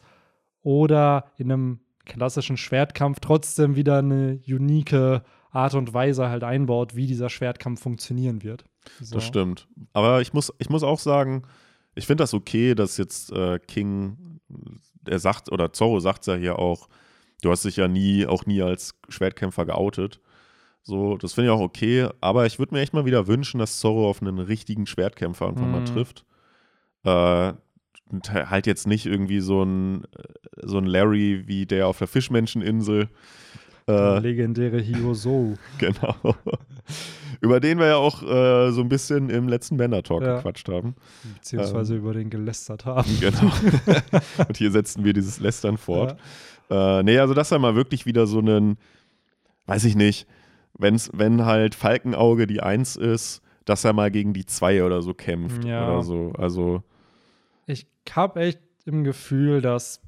Oda 0.63 1.25
in 1.37 1.51
einem 1.51 1.79
klassischen 2.05 2.57
Schwertkampf 2.57 3.19
trotzdem 3.19 3.75
wieder 3.75 3.99
eine 3.99 4.39
unique 4.47 5.21
Art 5.51 5.73
und 5.75 5.93
Weise 5.93 6.29
halt 6.29 6.43
einbaut, 6.43 6.95
wie 6.95 7.07
dieser 7.07 7.29
Schwertkampf 7.29 7.81
funktionieren 7.81 8.43
wird. 8.43 8.63
So. 9.01 9.15
Das 9.15 9.25
stimmt. 9.25 9.67
Aber 9.93 10.21
ich 10.21 10.33
muss, 10.33 10.53
ich 10.59 10.69
muss 10.69 10.83
auch 10.83 10.99
sagen, 10.99 11.43
ich 11.95 12.05
finde 12.05 12.23
das 12.23 12.33
okay, 12.33 12.75
dass 12.75 12.97
jetzt 12.97 13.31
äh, 13.31 13.59
King, 13.59 14.39
er 15.05 15.19
sagt, 15.19 15.51
oder 15.51 15.73
Zorro 15.73 15.99
sagt 15.99 16.27
ja 16.27 16.35
hier 16.35 16.59
auch, 16.59 16.87
du 17.41 17.51
hast 17.51 17.65
dich 17.65 17.75
ja 17.77 17.87
nie, 17.87 18.25
auch 18.25 18.45
nie 18.45 18.61
als 18.61 18.95
Schwertkämpfer 19.09 19.65
geoutet. 19.65 20.19
So, 20.87 21.17
das 21.17 21.33
finde 21.33 21.49
ich 21.49 21.53
auch 21.53 21.59
okay, 21.59 22.07
aber 22.21 22.45
ich 22.45 22.59
würde 22.59 22.73
mir 22.73 22.79
echt 22.79 22.93
mal 22.93 23.03
wieder 23.05 23.27
wünschen, 23.27 23.59
dass 23.59 23.77
Zorro 23.81 24.09
auf 24.09 24.21
einen 24.21 24.39
richtigen 24.39 24.85
Schwertkämpfer 24.87 25.45
einfach 25.49 25.67
mal 25.67 25.81
Mhm. 25.81 25.85
trifft. 25.85 26.23
Äh, 27.03 27.51
halt 28.25 28.67
jetzt 28.67 28.87
nicht 28.87 29.05
irgendwie 29.05 29.41
so 29.41 29.63
ein, 29.63 30.05
so 30.63 30.77
ein 30.77 30.85
Larry 30.85 31.43
wie 31.45 31.65
der 31.65 31.87
auf 31.87 31.97
der 31.97 32.07
Fischmenscheninsel, 32.07 33.09
Äh, 33.89 34.19
Legendäre 34.19 34.79
Hyoso. 34.81 35.55
genau. 35.77 36.15
über 37.41 37.59
den 37.59 37.79
wir 37.79 37.87
ja 37.87 37.95
auch 37.97 38.23
äh, 38.23 38.71
so 38.71 38.79
ein 38.81 38.87
bisschen 38.89 39.29
im 39.29 39.49
letzten 39.49 39.75
Bänder-Talk 39.75 40.21
Ja. 40.23 40.35
gequatscht 40.37 40.69
haben. 40.69 40.95
Beziehungsweise 41.35 41.95
über 41.97 42.13
den 42.13 42.29
gelästert 42.29 42.85
haben. 42.85 43.09
Genau. 43.19 43.51
Und 44.47 44.55
hier 44.57 44.71
setzen 44.71 45.03
wir 45.03 45.11
dieses 45.11 45.39
Lästern 45.41 45.77
fort. 45.77 46.17
Äh, 46.69 47.03
nee, 47.03 47.17
also 47.19 47.33
das 47.33 47.47
ist 47.47 47.51
ja 47.51 47.59
mal 47.59 47.75
wirklich 47.75 48.05
wieder 48.05 48.25
so 48.25 48.39
ein, 48.39 48.77
weiß 49.67 49.83
ich 49.85 49.95
nicht, 49.97 50.27
wenn's, 50.77 51.09
wenn 51.13 51.45
halt 51.45 51.75
Falkenauge 51.75 52.47
die 52.47 52.61
Eins 52.61 52.95
ist, 52.95 53.41
dass 53.65 53.83
er 53.83 53.93
mal 53.93 54.11
gegen 54.11 54.33
die 54.33 54.45
Zwei 54.45 54.83
oder 54.83 55.01
so 55.01 55.13
kämpft 55.13 55.63
Ja. 55.65 55.87
oder 55.91 56.03
so. 56.03 56.31
Also, 56.37 56.83
Ich 57.65 57.85
habe 58.11 58.39
echt 58.39 58.59
im 58.85 59.03
Gefühl, 59.03 59.61
dass 59.61 60.01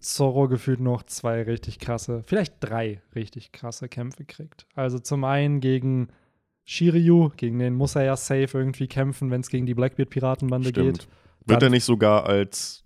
Zorro 0.00 0.48
gefühlt 0.48 0.80
noch 0.80 1.02
zwei 1.04 1.42
richtig 1.42 1.78
krasse, 1.78 2.22
vielleicht 2.26 2.54
drei 2.60 3.00
richtig 3.14 3.52
krasse 3.52 3.88
Kämpfe 3.88 4.24
kriegt. 4.24 4.66
Also 4.74 4.98
zum 4.98 5.24
einen 5.24 5.60
gegen 5.60 6.08
Shiryu, 6.64 7.30
gegen 7.36 7.58
den 7.58 7.74
muss 7.74 7.94
er 7.94 8.04
ja 8.04 8.16
safe 8.16 8.48
irgendwie 8.58 8.86
kämpfen, 8.86 9.30
wenn 9.30 9.42
es 9.42 9.48
gegen 9.50 9.66
die 9.66 9.74
Blackbeard-Piratenbande 9.74 10.72
geht. 10.72 11.06
Wird 11.46 11.62
er 11.62 11.70
nicht 11.70 11.84
sogar 11.84 12.24
als 12.26 12.83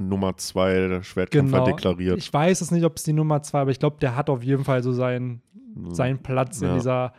Nummer 0.00 0.36
zwei 0.36 0.74
der 0.88 1.02
Schwertkämpfer 1.02 1.58
Genau. 1.58 1.66
deklariert? 1.66 2.18
Ich 2.18 2.32
weiß 2.32 2.60
es 2.60 2.70
nicht, 2.70 2.84
ob 2.84 2.96
es 2.96 3.02
die 3.04 3.12
Nummer 3.12 3.42
zwei, 3.42 3.60
aber 3.60 3.70
ich 3.70 3.78
glaube, 3.78 3.98
der 4.00 4.16
hat 4.16 4.30
auf 4.30 4.42
jeden 4.42 4.64
Fall 4.64 4.82
so 4.82 4.92
seinen, 4.92 5.42
seinen 5.90 6.18
Platz 6.18 6.60
in 6.62 6.68
Ja. 6.68 6.74
dieser 6.74 7.12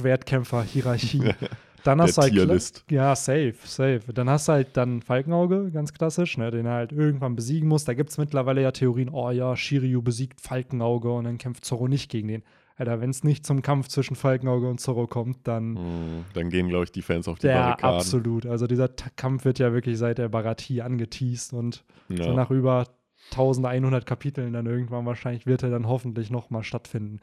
Schwertkämpfer-Hierarchie. 0.00 1.30
Dann 1.84 2.02
hast 2.02 2.18
du 2.18 2.22
halt 2.22 2.32
Tierlist. 2.34 2.84
Ja, 2.90 3.16
safe, 3.16 3.54
safe. 3.64 4.00
Dann 4.12 4.28
hast 4.28 4.48
du 4.48 4.52
halt 4.52 4.76
dann 4.76 5.00
Falkenauge, 5.00 5.70
ganz 5.70 5.94
klassisch, 5.94 6.36
ne, 6.36 6.50
den 6.50 6.66
er 6.66 6.74
halt 6.74 6.92
irgendwann 6.92 7.34
besiegen 7.36 7.70
muss. 7.70 7.86
Da 7.86 7.94
gibt 7.94 8.10
es 8.10 8.18
mittlerweile 8.18 8.60
ja 8.60 8.70
Theorien, 8.70 9.08
oh 9.08 9.30
ja, 9.30 9.56
Shiryu 9.56 10.02
besiegt 10.02 10.42
Falkenauge 10.42 11.10
und 11.10 11.24
dann 11.24 11.38
kämpft 11.38 11.64
Zorro 11.64 11.88
nicht 11.88 12.10
gegen 12.10 12.28
den. 12.28 12.42
Alter, 12.80 13.00
wenn 13.00 13.10
es 13.10 13.22
nicht 13.24 13.46
zum 13.46 13.62
Kampf 13.62 13.88
zwischen 13.88 14.16
Falkenauge 14.16 14.68
und 14.68 14.80
Zorro 14.80 15.06
kommt, 15.06 15.46
dann 15.46 15.76
Hm, 15.76 16.24
Dann 16.34 16.50
gehen, 16.50 16.68
glaube 16.68 16.84
ich, 16.84 16.92
die 16.92 17.02
Fans 17.02 17.28
auf 17.28 17.38
die 17.38 17.46
ja, 17.46 17.54
Barrikaden. 17.62 17.96
absolut. 17.96 18.46
Also 18.46 18.66
dieser 18.66 18.96
Ta 18.96 19.08
Kampf 19.16 19.44
wird 19.44 19.58
ja 19.58 19.72
wirklich 19.72 19.98
seit 19.98 20.18
der 20.18 20.28
Baratie 20.28 20.82
angeteased 20.82 21.52
und 21.52 21.84
so 22.08 22.14
Ja. 22.16 22.32
nach 22.34 22.50
über 22.50 22.86
1100 23.32 24.06
Kapiteln 24.06 24.52
dann 24.54 24.66
irgendwann 24.66 25.06
wahrscheinlich 25.06 25.46
wird 25.46 25.62
er 25.62 25.70
dann 25.70 25.86
hoffentlich 25.86 26.30
noch 26.30 26.50
mal 26.50 26.62
stattfinden. 26.64 27.20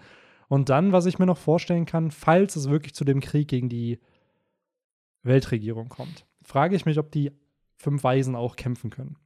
Und 0.47 0.69
dann, 0.69 0.93
was 0.93 1.05
ich 1.05 1.19
mir 1.19 1.25
noch 1.25 1.37
vorstellen 1.37 1.85
kann, 1.85 2.11
falls 2.11 2.55
es 2.55 2.69
wirklich 2.69 2.95
zu 2.95 3.03
dem 3.03 3.19
Krieg 3.19 3.49
gegen 3.49 3.67
die 3.67 3.99
Weltregierung 5.23 5.89
kommt, 5.89 6.25
frage 6.43 6.75
ich 6.75 6.85
mich, 6.85 6.97
ob 6.99 7.11
die 7.11 7.31
fünf 7.75 8.03
Weisen 8.03 8.35
auch 8.35 8.55
kämpfen 8.55 8.89
können. 8.89 9.17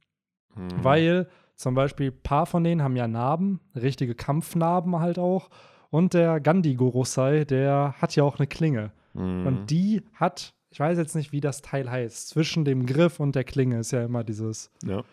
Hm. 0.54 0.68
Weil 0.82 1.28
zum 1.54 1.74
Beispiel 1.74 2.10
ein 2.10 2.22
paar 2.22 2.46
von 2.46 2.64
denen 2.64 2.82
haben 2.82 2.96
ja 2.96 3.06
Narben, 3.06 3.60
richtige 3.76 4.14
Kampfnarben 4.14 4.98
halt 4.98 5.18
auch. 5.18 5.48
Und 5.92 6.14
der 6.14 6.40
Gandhi 6.40 6.74
Gorosei, 6.74 7.44
der 7.44 7.94
hat 8.00 8.16
ja 8.16 8.24
auch 8.24 8.38
eine 8.38 8.46
Klinge. 8.46 8.92
Hm. 9.12 9.46
Und 9.46 9.66
die 9.70 10.00
hat, 10.14 10.54
ich 10.70 10.80
weiß 10.80 10.96
jetzt 10.96 11.14
nicht, 11.14 11.32
wie 11.32 11.42
das 11.42 11.60
Teil 11.60 11.90
heißt, 11.90 12.30
zwischen 12.30 12.64
dem 12.64 12.86
Griff 12.86 13.20
und 13.20 13.34
der 13.34 13.44
Klinge 13.44 13.78
ist 13.78 13.90
ja 13.90 14.02
immer 14.02 14.24
dieses, 14.24 14.70
ja. 14.82 15.04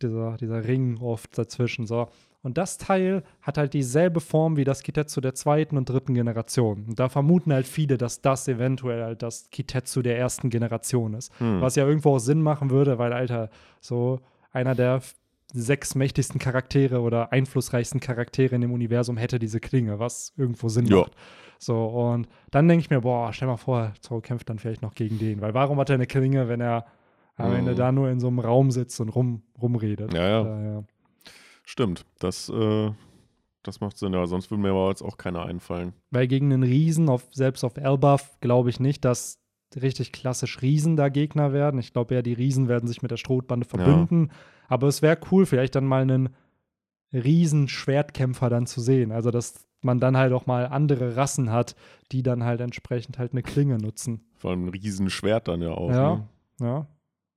dieser, 0.00 0.36
dieser 0.36 0.64
Ring 0.64 0.98
oft 1.00 1.36
dazwischen. 1.36 1.88
So. 1.88 2.06
Und 2.40 2.56
das 2.56 2.78
Teil 2.78 3.24
hat 3.42 3.58
halt 3.58 3.74
dieselbe 3.74 4.20
Form 4.20 4.56
wie 4.56 4.62
das 4.62 4.84
Kitetsu 4.84 5.20
der 5.20 5.34
zweiten 5.34 5.76
und 5.76 5.88
dritten 5.88 6.14
Generation. 6.14 6.84
Und 6.86 7.00
da 7.00 7.08
vermuten 7.08 7.52
halt 7.52 7.66
viele, 7.66 7.98
dass 7.98 8.20
das 8.20 8.46
eventuell 8.46 9.02
halt 9.02 9.22
das 9.24 9.50
Kitetsu 9.50 10.02
der 10.02 10.18
ersten 10.20 10.50
Generation 10.50 11.14
ist. 11.14 11.36
Hm. 11.40 11.60
Was 11.60 11.74
ja 11.74 11.84
irgendwo 11.84 12.14
auch 12.14 12.20
Sinn 12.20 12.42
machen 12.42 12.70
würde, 12.70 12.96
weil, 12.98 13.12
Alter, 13.12 13.50
so 13.80 14.20
einer 14.52 14.76
der 14.76 15.00
sechs 15.52 15.94
mächtigsten 15.94 16.38
Charaktere 16.38 17.00
oder 17.00 17.32
einflussreichsten 17.32 18.00
Charaktere 18.00 18.54
in 18.54 18.60
dem 18.60 18.72
Universum 18.72 19.16
hätte 19.16 19.38
diese 19.38 19.60
Klinge, 19.60 19.98
was 19.98 20.32
irgendwo 20.36 20.68
Sinn 20.68 20.86
Ja. 20.86 20.98
macht. 21.00 21.12
So, 21.58 21.86
und 21.86 22.28
dann 22.50 22.68
denke 22.68 22.82
ich 22.82 22.90
mir, 22.90 23.00
boah, 23.00 23.32
stell 23.32 23.48
mal 23.48 23.56
vor, 23.56 23.92
Zorro 24.00 24.20
kämpft 24.20 24.48
dann 24.48 24.58
vielleicht 24.58 24.82
noch 24.82 24.94
gegen 24.94 25.18
den, 25.18 25.40
weil 25.40 25.54
warum 25.54 25.78
hat 25.78 25.90
er 25.90 25.94
eine 25.94 26.06
Klinge, 26.06 26.48
wenn 26.48 26.60
er 26.60 26.86
am 27.36 27.50
Mhm. 27.50 27.56
Ende 27.56 27.74
da 27.74 27.90
nur 27.92 28.10
in 28.10 28.20
so 28.20 28.28
einem 28.28 28.38
Raum 28.40 28.70
sitzt 28.70 29.00
und 29.00 29.08
rum, 29.08 29.42
rumredet? 29.60 30.12
Ja, 30.12 30.28
ja. 30.28 30.44
Daher, 30.44 30.84
Stimmt. 31.64 32.04
Das, 32.18 32.48
äh, 32.48 32.90
das 33.62 33.80
macht 33.80 33.98
Sinn. 33.98 34.12
Ja, 34.14 34.26
sonst 34.26 34.50
würde 34.50 34.62
mir 34.62 34.70
aber 34.70 34.88
jetzt 34.88 35.02
auch 35.02 35.18
keiner 35.18 35.44
einfallen. 35.44 35.92
Weil 36.10 36.26
gegen 36.26 36.52
einen 36.52 36.62
Riesen, 36.62 37.08
auf, 37.10 37.26
selbst 37.32 37.62
auf 37.64 37.76
Elbaf, 37.76 38.38
glaube 38.40 38.70
ich 38.70 38.80
nicht, 38.80 39.04
dass 39.04 39.38
richtig 39.76 40.12
klassisch 40.12 40.62
Riesen 40.62 40.96
da 40.96 41.10
Gegner 41.10 41.52
werden. 41.52 41.78
Ich 41.78 41.92
glaube 41.92 42.14
eher, 42.14 42.22
die 42.22 42.32
Riesen 42.32 42.68
werden 42.68 42.86
sich 42.86 43.02
mit 43.02 43.10
der 43.10 43.18
Strohbande 43.18 43.66
verbünden. 43.66 44.30
Aber 44.68 44.86
es 44.86 45.02
wäre 45.02 45.18
cool, 45.32 45.44
vielleicht 45.46 45.74
dann 45.74 45.86
mal 45.86 46.02
einen 46.02 46.28
Riesen-Schwertkämpfer 47.12 48.48
dann 48.50 48.66
zu 48.66 48.80
sehen. 48.80 49.12
Also, 49.12 49.30
dass 49.30 49.66
man 49.80 50.00
dann 50.00 50.16
halt 50.16 50.32
auch 50.32 50.46
mal 50.46 50.66
andere 50.66 51.16
Rassen 51.16 51.50
hat, 51.50 51.74
die 52.12 52.22
dann 52.22 52.44
halt 52.44 52.60
entsprechend 52.60 53.18
halt 53.18 53.32
eine 53.32 53.42
Klinge 53.42 53.78
nutzen. 53.78 54.24
Vor 54.36 54.50
allem 54.50 54.66
ein 54.66 54.68
Riesenschwert 54.70 55.48
dann 55.48 55.62
ja 55.62 55.70
auch. 55.70 55.90
Ja. 55.90 56.14
Ne? 56.16 56.28
Ja, 56.60 56.86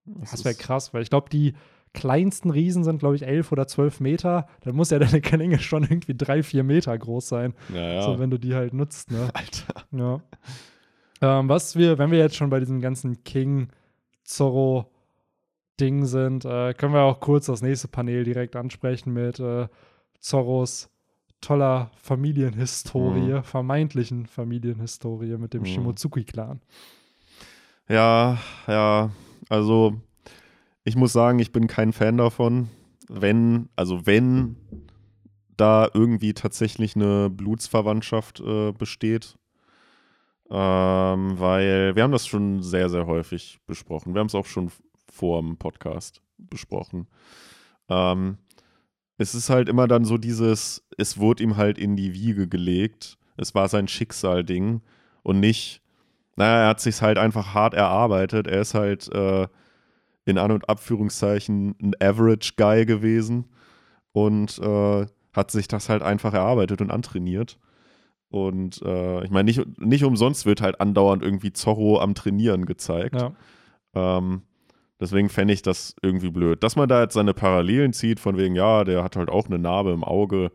Das 0.06 0.32
das 0.32 0.46
wäre 0.46 0.56
krass, 0.56 0.94
weil 0.94 1.04
ich 1.04 1.10
glaube, 1.10 1.30
die 1.30 1.54
kleinsten 1.94 2.50
Riesen 2.50 2.84
sind, 2.84 3.00
glaube 3.00 3.16
ich, 3.16 3.24
elf 3.24 3.52
oder 3.52 3.68
zwölf 3.68 4.00
Meter. 4.00 4.48
Dann 4.62 4.76
muss 4.76 4.90
ja 4.90 5.00
deine 5.00 5.22
Klinge 5.22 5.60
schon 5.60 5.84
irgendwie 5.84 6.16
drei, 6.16 6.42
vier 6.42 6.64
Meter 6.64 6.98
groß 6.98 7.28
sein. 7.28 7.54
Ja, 7.74 7.94
ja. 7.94 8.02
So, 8.04 8.20
wenn 8.20 8.32
du 8.32 8.38
die 8.38 8.56
halt 8.56 8.74
nutzt, 8.74 9.12
ne? 9.12 9.30
Alter. 9.34 9.86
Ja. 9.92 10.22
Ähm, 11.22 11.50
was 11.50 11.76
wir, 11.76 11.98
wenn 11.98 12.12
wir 12.12 12.20
jetzt 12.20 12.36
schon 12.36 12.50
bei 12.50 12.60
diesem 12.60 12.82
ganzen 12.82 13.24
King 13.24 13.68
Zorro 14.24 14.91
Ding 15.82 16.06
sind, 16.06 16.46
äh, 16.46 16.74
können 16.74 16.94
wir 16.94 17.02
auch 17.02 17.20
kurz 17.20 17.48
das 17.48 17.62
nächste 17.62 17.88
Panel 17.88 18.24
direkt 18.24 18.56
ansprechen 18.56 19.12
mit 19.14 19.40
äh, 19.40 19.68
Zorros 20.20 20.90
toller 21.42 21.90
Familienhistorie, 21.98 23.42
vermeintlichen 23.44 24.28
Familienhistorie 24.28 25.38
mit 25.38 25.54
dem 25.56 25.64
Mhm. 25.64 25.66
Shimotsuki-Clan. 25.66 26.62
Ja, 27.90 28.38
ja. 28.68 29.10
Also, 29.50 29.96
ich 30.84 30.96
muss 30.96 31.14
sagen, 31.14 31.40
ich 31.40 31.52
bin 31.52 31.66
kein 31.68 31.94
Fan 31.94 32.18
davon. 32.18 32.70
Wenn, 33.10 33.70
also 33.76 34.06
wenn 34.06 34.56
da 35.58 35.90
irgendwie 35.94 36.34
tatsächlich 36.34 36.96
eine 36.96 37.30
Blutsverwandtschaft 37.30 38.40
äh, 38.40 38.72
besteht. 38.72 39.38
Ähm, 40.50 41.40
weil 41.40 41.96
wir 41.96 42.04
haben 42.04 42.12
das 42.12 42.28
schon 42.28 42.62
sehr, 42.62 42.90
sehr 42.90 43.06
häufig 43.06 43.60
besprochen. 43.68 44.14
Wir 44.14 44.20
haben 44.20 44.28
es 44.28 44.36
auch 44.36 44.46
schon 44.46 44.72
vor 45.12 45.42
dem 45.42 45.58
Podcast 45.58 46.22
besprochen. 46.38 47.08
Ähm, 47.90 48.38
es 49.18 49.36
ist 49.36 49.50
halt 49.50 49.70
immer 49.70 49.88
dann 49.88 50.06
so 50.06 50.18
dieses, 50.18 50.84
es 50.98 51.20
wurde 51.20 51.44
ihm 51.44 51.58
halt 51.58 51.78
in 51.78 51.96
die 51.96 52.14
Wiege 52.14 52.48
gelegt. 52.48 53.18
Es 53.38 53.54
war 53.54 53.68
sein 53.68 53.88
Schicksal-Ding 53.88 54.82
und 55.22 55.40
nicht, 55.40 55.82
naja, 56.36 56.64
er 56.64 56.68
hat 56.70 56.80
sich 56.80 57.02
halt 57.02 57.18
einfach 57.18 57.54
hart 57.54 57.74
erarbeitet. 57.74 58.48
Er 58.48 58.62
ist 58.62 58.74
halt 58.74 59.14
äh, 59.14 59.48
in 60.26 60.38
An- 60.38 60.52
und 60.52 60.70
Abführungszeichen 60.70 61.76
ein 61.82 61.94
Average 62.02 62.54
Guy 62.58 62.86
gewesen 62.86 63.46
und 64.12 64.58
äh, 64.60 65.06
hat 65.34 65.52
sich 65.52 65.68
das 65.68 65.90
halt 65.90 66.02
einfach 66.02 66.34
erarbeitet 66.34 66.82
und 66.82 66.92
antrainiert. 66.92 67.60
Und 68.30 68.82
äh, 68.84 69.24
ich 69.26 69.30
meine, 69.30 69.44
nicht, 69.44 69.80
nicht 69.80 70.04
umsonst 70.04 70.46
wird 70.46 70.62
halt 70.62 70.80
andauernd 70.80 71.22
irgendwie 71.22 71.52
Zorro 71.52 72.00
am 72.00 72.16
Trainieren 72.16 72.66
gezeigt. 72.66 73.16
Ja. 73.16 73.34
Ähm, 73.94 74.44
deswegen 75.02 75.30
fände 75.30 75.54
ich 75.54 75.64
das 75.64 75.96
irgendwie 76.02 76.30
blöd. 76.30 76.64
Dass 76.64 76.76
man 76.76 76.88
da 76.88 77.02
jetzt 77.02 77.16
seine 77.16 77.34
Parallelen 77.34 77.92
zieht, 77.92 78.20
von 78.20 78.38
wegen, 78.38 78.56
ja, 78.56 78.84
der 78.84 79.04
hat 79.04 79.16
halt 79.16 79.30
auch 79.30 79.48
eine 79.48 79.60
Narbe 79.60 79.92
im 79.92 80.04
Auge. 80.04 80.52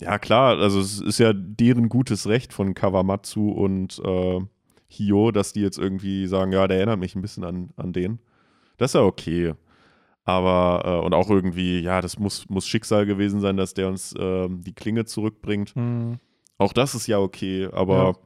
Ja, 0.00 0.18
klar, 0.18 0.58
also 0.58 0.80
es 0.80 1.00
ist 1.00 1.18
ja 1.18 1.32
deren 1.32 1.88
gutes 1.88 2.26
Recht 2.26 2.52
von 2.52 2.74
Kawamatsu 2.74 3.50
und 3.50 4.00
äh, 4.04 4.40
Hio, 4.88 5.30
dass 5.30 5.52
die 5.52 5.60
jetzt 5.60 5.78
irgendwie 5.78 6.26
sagen, 6.26 6.52
ja, 6.52 6.66
der 6.66 6.78
erinnert 6.78 6.98
mich 6.98 7.14
ein 7.14 7.22
bisschen 7.22 7.44
an, 7.44 7.70
an 7.76 7.92
den. 7.92 8.18
Das 8.78 8.90
ist 8.90 8.94
ja 8.94 9.02
okay. 9.02 9.54
Aber, 10.24 10.82
äh, 10.84 11.04
und 11.04 11.14
auch 11.14 11.28
irgendwie, 11.28 11.80
ja, 11.80 12.00
das 12.00 12.18
muss, 12.18 12.48
muss 12.48 12.66
Schicksal 12.66 13.04
gewesen 13.04 13.40
sein, 13.40 13.56
dass 13.56 13.74
der 13.74 13.88
uns 13.88 14.14
ähm, 14.18 14.62
die 14.62 14.72
Klinge 14.72 15.04
zurückbringt. 15.04 15.76
Mhm. 15.76 16.18
Auch 16.56 16.72
das 16.72 16.94
ist 16.94 17.06
ja 17.06 17.18
okay, 17.18 17.68
aber 17.70 18.16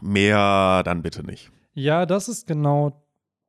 mehr 0.00 0.82
dann 0.82 1.02
bitte 1.02 1.24
nicht. 1.24 1.52
Ja, 1.74 2.04
das 2.04 2.28
ist 2.28 2.46
genau 2.46 3.05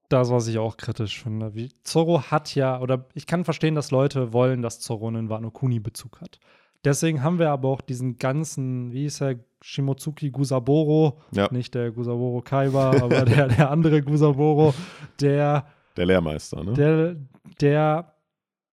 das, 0.10 0.30
was 0.32 0.48
ich 0.48 0.58
auch 0.58 0.78
kritisch 0.78 1.22
finde. 1.22 1.54
Wie, 1.56 1.70
Zorro 1.84 2.22
hat 2.24 2.56
ja, 2.56 2.80
oder 2.80 3.06
ich 3.13 3.28
kann 3.28 3.43
verstehen, 3.43 3.76
dass 3.76 3.91
Leute 3.91 4.34
wollen, 4.34 4.62
dass 4.62 4.80
Zorro 4.80 5.08
einen 5.08 5.30
Wano 5.30 5.52
Kuni-Bezug 5.52 6.22
hat. 6.22 6.39
Deswegen 6.86 7.24
haben 7.24 7.39
wir 7.39 7.50
aber 7.50 7.70
auch 7.70 7.82
diesen 7.82 8.17
ganzen, 8.17 8.91
wie 8.91 9.06
ist 9.06 9.22
er, 9.22 9.36
Shimotsuki 9.62 10.30
Gusaboro, 10.30 11.20
Ja. 11.34 11.48
nicht 11.52 11.74
der 11.74 11.91
Gusaboro 11.91 12.41
Kaiba, 12.41 12.91
aber 13.02 13.26
der, 13.26 13.48
der 13.48 13.72
andere 13.72 14.02
Gusaboro, 14.04 14.74
der, 15.20 15.65
Der 15.98 16.06
Lehrmeister, 16.06 16.63
ne? 16.63 16.74
der, 16.74 17.15
der 17.60 18.13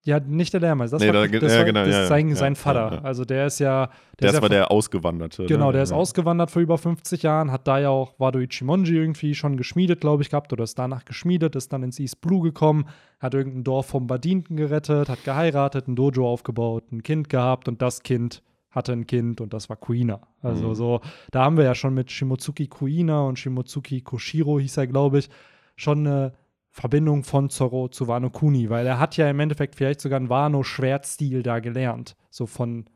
Ja, 0.06 0.20
nicht 0.20 0.52
der 0.52 0.60
Lehrmeister. 0.60 0.96
Das 0.98 1.02
Nee, 1.02 1.14
war, 1.14 1.26
da- 1.26 1.38
das 1.38 1.50
ja, 1.52 1.58
war, 1.58 1.64
genau, 1.64 1.80
das 1.84 1.94
ja, 1.94 2.02
ist 2.02 2.08
sein, 2.08 2.28
ja, 2.28 2.36
sein 2.36 2.56
Vater. 2.56 3.02
Also 3.04 3.24
der 3.24 3.46
ist 3.46 3.58
ja. 3.58 3.86
Der 3.86 3.92
Das 4.18 4.30
ist 4.32 4.36
ja 4.36 4.42
war 4.42 4.48
der 4.50 4.70
Ausgewanderte. 4.70 5.46
Genau, 5.46 5.68
ne? 5.68 5.72
der 5.72 5.82
ist 5.82 5.92
ausgewandert 5.92 6.50
vor 6.50 6.60
über 6.60 6.76
50 6.76 7.22
Jahren, 7.22 7.50
hat 7.50 7.66
da 7.66 7.78
ja 7.78 7.88
auch 7.88 8.12
Wado 8.18 8.38
Ichimonji 8.38 8.94
irgendwie 8.96 9.34
schon 9.34 9.56
geschmiedet, 9.56 10.02
glaube 10.02 10.22
ich, 10.22 10.28
gehabt 10.28 10.52
oder 10.52 10.62
ist 10.64 10.78
danach 10.78 11.06
geschmiedet, 11.06 11.56
ist 11.56 11.72
dann 11.72 11.82
ins 11.82 11.98
East 11.98 12.20
Blue 12.20 12.42
gekommen, 12.42 12.86
hat 13.18 13.32
irgendein 13.32 13.64
Dorf 13.64 13.86
vom 13.86 14.06
Badienten 14.06 14.56
gerettet, 14.58 15.08
hat 15.08 15.24
geheiratet, 15.24 15.88
ein 15.88 15.96
Dojo 15.96 16.28
aufgebaut, 16.30 16.92
ein 16.92 17.02
Kind 17.02 17.30
gehabt 17.30 17.66
und 17.68 17.80
das 17.80 18.02
Kind 18.02 18.42
hatte 18.70 18.92
ein 18.92 19.06
Kind 19.06 19.40
und 19.40 19.54
das 19.54 19.70
war 19.70 19.76
Kuina. 19.76 20.20
Also 20.42 20.68
Mhm. 20.70 20.74
so, 20.74 21.00
da 21.30 21.44
haben 21.44 21.56
wir 21.56 21.64
ja 21.64 21.74
schon 21.74 21.94
mit 21.94 22.10
Shimotsuki 22.10 22.66
Kuina 22.66 23.22
und 23.22 23.38
Shimotsuki 23.38 24.02
Koshiro 24.02 24.58
hieß 24.60 24.76
er, 24.76 24.86
glaube 24.86 25.20
ich, 25.20 25.30
schon 25.76 26.06
eine 26.06 26.32
Verbindung 26.74 27.22
von 27.22 27.50
Zoro 27.50 27.86
zu 27.86 28.08
Wano 28.08 28.30
Kuni, 28.30 28.68
weil 28.68 28.84
er 28.84 28.98
hat 28.98 29.16
ja 29.16 29.30
im 29.30 29.38
Endeffekt 29.38 29.76
vielleicht 29.76 30.00
sogar 30.00 30.16
einen 30.16 30.28
Wano-Schwertstil 30.28 31.44
da 31.44 31.60
gelernt. 31.60 32.16
So 32.30 32.46
von 32.46 32.86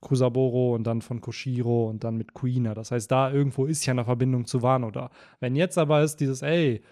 Kusaboro 0.00 0.76
und 0.76 0.84
dann 0.84 1.02
von 1.02 1.20
Koshiro 1.20 1.88
und 1.88 2.04
dann 2.04 2.16
mit 2.16 2.34
Kuina. 2.34 2.72
Das 2.72 2.92
heißt, 2.92 3.10
da 3.10 3.32
irgendwo 3.32 3.64
ist 3.66 3.84
ja 3.84 3.90
eine 3.90 4.04
Verbindung 4.04 4.46
zu 4.46 4.62
Wano 4.62 4.92
da. 4.92 5.10
Wenn 5.40 5.56
jetzt 5.56 5.76
aber 5.76 6.02
ist 6.02 6.20
dieses, 6.20 6.42
ey, 6.42 6.84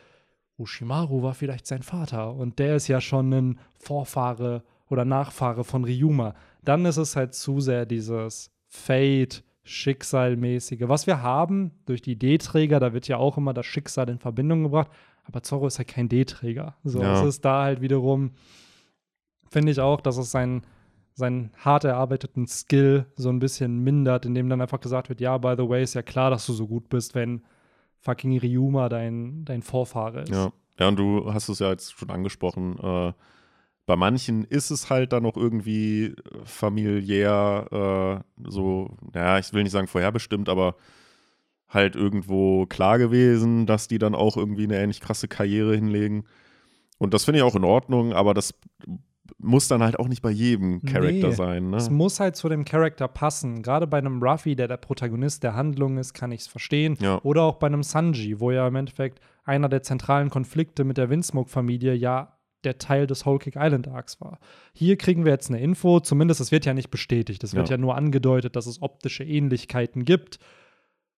Ushimaru 0.59 1.23
war 1.23 1.35
vielleicht 1.35 1.69
sein 1.69 1.85
Vater 1.85 2.35
und 2.35 2.59
der 2.59 2.75
ist 2.75 2.89
ja 2.89 3.01
schon 3.01 3.33
ein 3.33 3.61
Vorfahre 3.79 4.65
oder 4.91 5.05
Nachfahre 5.05 5.63
von 5.63 5.85
Ryuma, 5.85 6.35
dann 6.65 6.85
ist 6.85 6.97
es 6.97 7.15
halt 7.15 7.35
zu 7.35 7.61
sehr 7.61 7.87
dieses 7.87 8.51
Fate, 8.67 9.45
Schicksalmäßige. 9.65 10.83
Was 10.83 11.07
wir 11.07 11.23
haben 11.23 11.73
durch 11.87 12.03
die 12.03 12.17
D-Träger, 12.19 12.81
da 12.81 12.93
wird 12.93 13.09
ja 13.09 13.17
auch 13.17 13.37
immer 13.39 13.55
das 13.55 13.67
Schicksal 13.67 14.09
in 14.09 14.19
Verbindung 14.19 14.63
gebracht, 14.65 14.91
aber 15.25 15.43
Zorro 15.43 15.67
ist 15.67 15.79
halt 15.79 15.89
kein 15.89 16.09
D-Träger. 16.09 16.77
So, 16.85 17.01
Ja. 17.03 17.21
es 17.21 17.27
ist 17.27 17.45
da 17.45 17.63
halt 17.65 17.81
wiederum, 17.81 18.33
finde 19.51 19.73
ich 19.73 19.81
auch, 19.81 20.01
dass 20.01 20.17
es 20.19 20.31
sein 20.31 20.63
seinen 21.17 21.53
hart 21.57 21.85
erarbeiteten 21.85 22.49
Skill 22.49 23.07
so 23.15 23.29
ein 23.29 23.39
bisschen 23.39 23.85
mindert, 23.85 24.27
indem 24.27 24.49
dann 24.49 24.61
einfach 24.61 24.81
gesagt 24.81 25.09
wird, 25.11 25.21
ja, 25.21 25.39
by 25.39 25.55
the 25.57 25.69
way, 25.69 25.81
ist 25.81 25.95
ja 25.95 26.03
klar, 26.03 26.29
dass 26.29 26.45
du 26.45 26.53
so 26.53 26.67
gut 26.67 26.89
bist, 26.89 27.15
wenn 27.15 27.45
fucking 28.01 28.37
Ryuma 28.37 28.89
dein, 28.89 29.45
dein 29.45 29.63
Vorfahre 29.63 30.23
ist. 30.23 30.31
Ja. 30.33 30.53
ja, 30.81 30.89
und 30.89 30.97
du 30.99 31.33
hast 31.33 31.49
es 31.49 31.61
ja 31.61 31.71
jetzt 31.71 31.93
schon 31.97 32.11
angesprochen. 32.11 32.77
Äh, 32.83 33.13
bei 33.87 33.97
manchen 33.97 34.45
ist 34.45 34.71
es 34.71 34.89
halt 34.91 35.13
dann 35.13 35.23
noch 35.25 35.37
irgendwie 35.37 36.07
äh, 36.07 36.15
familiär 36.45 38.23
äh, 38.41 38.49
so, 38.51 38.97
ja, 39.15 39.39
ich 39.39 39.53
will 39.53 39.63
nicht 39.63 39.73
sagen 39.73 39.87
vorherbestimmt, 39.87 40.49
aber 40.49 40.77
halt 41.69 41.97
irgendwo 41.97 42.67
klar 42.67 42.99
gewesen, 42.99 43.67
dass 43.67 43.89
die 43.89 43.99
dann 43.99 44.15
auch 44.15 44.37
irgendwie 44.37 44.65
eine 44.65 44.79
ähnlich 44.79 45.01
krasse 45.01 45.29
Karriere 45.29 45.75
hinlegen. 45.75 46.25
Und 46.99 47.13
das 47.15 47.25
finde 47.25 47.39
ich 47.39 47.45
auch 47.45 47.57
in 47.57 47.65
Ordnung, 47.65 48.13
aber 48.13 48.33
das 48.33 48.55
muss 49.39 49.69
dann 49.69 49.83
halt 49.83 49.99
auch 49.99 50.07
nicht 50.09 50.23
bei 50.23 50.31
jedem 50.31 50.83
Charakter 50.83 51.29
Nee. 51.29 51.35
sein. 51.35 51.71
Ne? 51.71 51.77
Es 51.77 51.91
muss 51.91 52.21
halt 52.21 52.37
zu 52.37 52.49
dem 52.49 52.65
Charakter 52.65 53.09
passen. 53.09 53.63
Gerade 53.63 53.87
bei 53.87 53.99
einem 53.99 54.23
Ruffy, 54.23 54.55
der 54.55 54.69
der 54.69 54.77
Protagonist 54.77 55.43
der 55.43 55.55
Handlung 55.55 55.99
ist, 55.99 56.15
kann 56.15 56.31
ich 56.31 56.43
es 56.43 56.47
verstehen. 56.47 56.97
Ja. 57.01 57.21
Oder 57.23 57.43
auch 57.43 57.57
bei 57.57 57.67
einem 57.67 57.83
Sanji, 57.83 58.39
wo 58.39 58.51
ja 58.51 58.67
im 58.69 58.77
Endeffekt 58.77 59.21
einer 59.45 59.69
der 59.69 59.83
zentralen 59.83 60.31
Konflikte 60.31 60.85
mit 60.85 60.97
der 60.99 61.11
Windsmoke-Familie 61.11 61.95
ja 61.95 62.34
der 62.65 62.79
Teil 62.79 63.07
des 63.07 63.25
Whole 63.27 63.39
Cake 63.39 63.59
Island 63.61 63.89
Arcs 63.89 64.21
war. 64.21 64.39
Hier 64.73 64.97
kriegen 64.97 65.25
wir 65.25 65.33
jetzt 65.33 65.51
eine 65.51 65.61
Info, 65.61 66.01
zumindest 66.01 66.41
es 66.41 66.51
wird 66.53 66.65
ja 66.65 66.75
nicht 66.75 66.91
bestätigt. 66.91 67.43
Es 67.45 67.55
wird 67.55 67.69
Ja. 67.69 67.75
ja 67.77 67.79
nur 67.81 67.97
angedeutet, 67.97 68.57
dass 68.57 68.67
es 68.67 68.81
optische 68.83 69.25
Ähnlichkeiten 69.25 70.05
gibt 70.05 70.39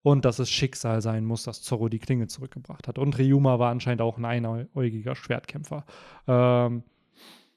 und 0.01 0.25
dass 0.25 0.39
es 0.39 0.49
Schicksal 0.51 1.01
sein 1.01 1.25
muss, 1.25 1.43
dass 1.43 1.61
Zorro 1.63 1.89
die 1.89 1.99
Klinge 1.99 2.27
zurückgebracht 2.27 2.87
hat. 2.87 2.97
Und 2.99 3.17
Ryuma 3.17 3.57
war 3.59 3.71
anscheinend 3.71 4.01
auch 4.01 4.17
ein 4.17 4.25
einäugiger 4.25 5.15
Schwertkämpfer. 5.15 5.83
Ähm, 6.27 6.83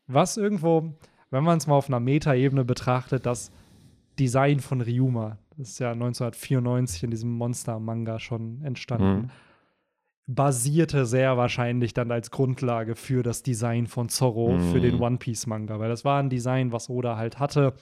was 0.06 0.36
irgendwo, 0.38 0.94
wenn 1.30 1.44
man 1.44 1.58
es 1.58 1.66
mal 1.66 1.74
auf 1.74 1.88
einer 1.88 2.00
Metaebene 2.00 2.64
betrachtet, 2.64 3.26
das 3.26 3.50
Design 4.18 4.60
von 4.60 4.80
Ryuma, 4.80 5.36
das 5.58 5.68
ist 5.70 5.78
ja 5.80 5.92
1994 5.92 7.02
in 7.04 7.10
diesem 7.10 7.30
Monster-Manga 7.32 8.18
schon 8.18 8.62
entstanden, 8.64 9.22
Mhm. 9.22 9.30
Basierte 10.28 11.06
sehr 11.06 11.36
wahrscheinlich 11.36 11.94
dann 11.94 12.12
als 12.12 12.30
Grundlage 12.30 12.94
für 12.94 13.22
das 13.22 13.42
Design 13.42 13.86
von 13.86 14.08
Zorro 14.10 14.52
Mhm. 14.52 14.60
für 14.60 14.80
den 14.80 15.00
One 15.00 15.16
Piece-Manga, 15.16 15.80
weil 15.80 15.88
das 15.88 16.04
war 16.04 16.20
ein 16.20 16.28
Design, 16.30 16.70
was 16.70 16.88
Oda 16.90 17.16
halt 17.16 17.38
hatte. 17.38 17.72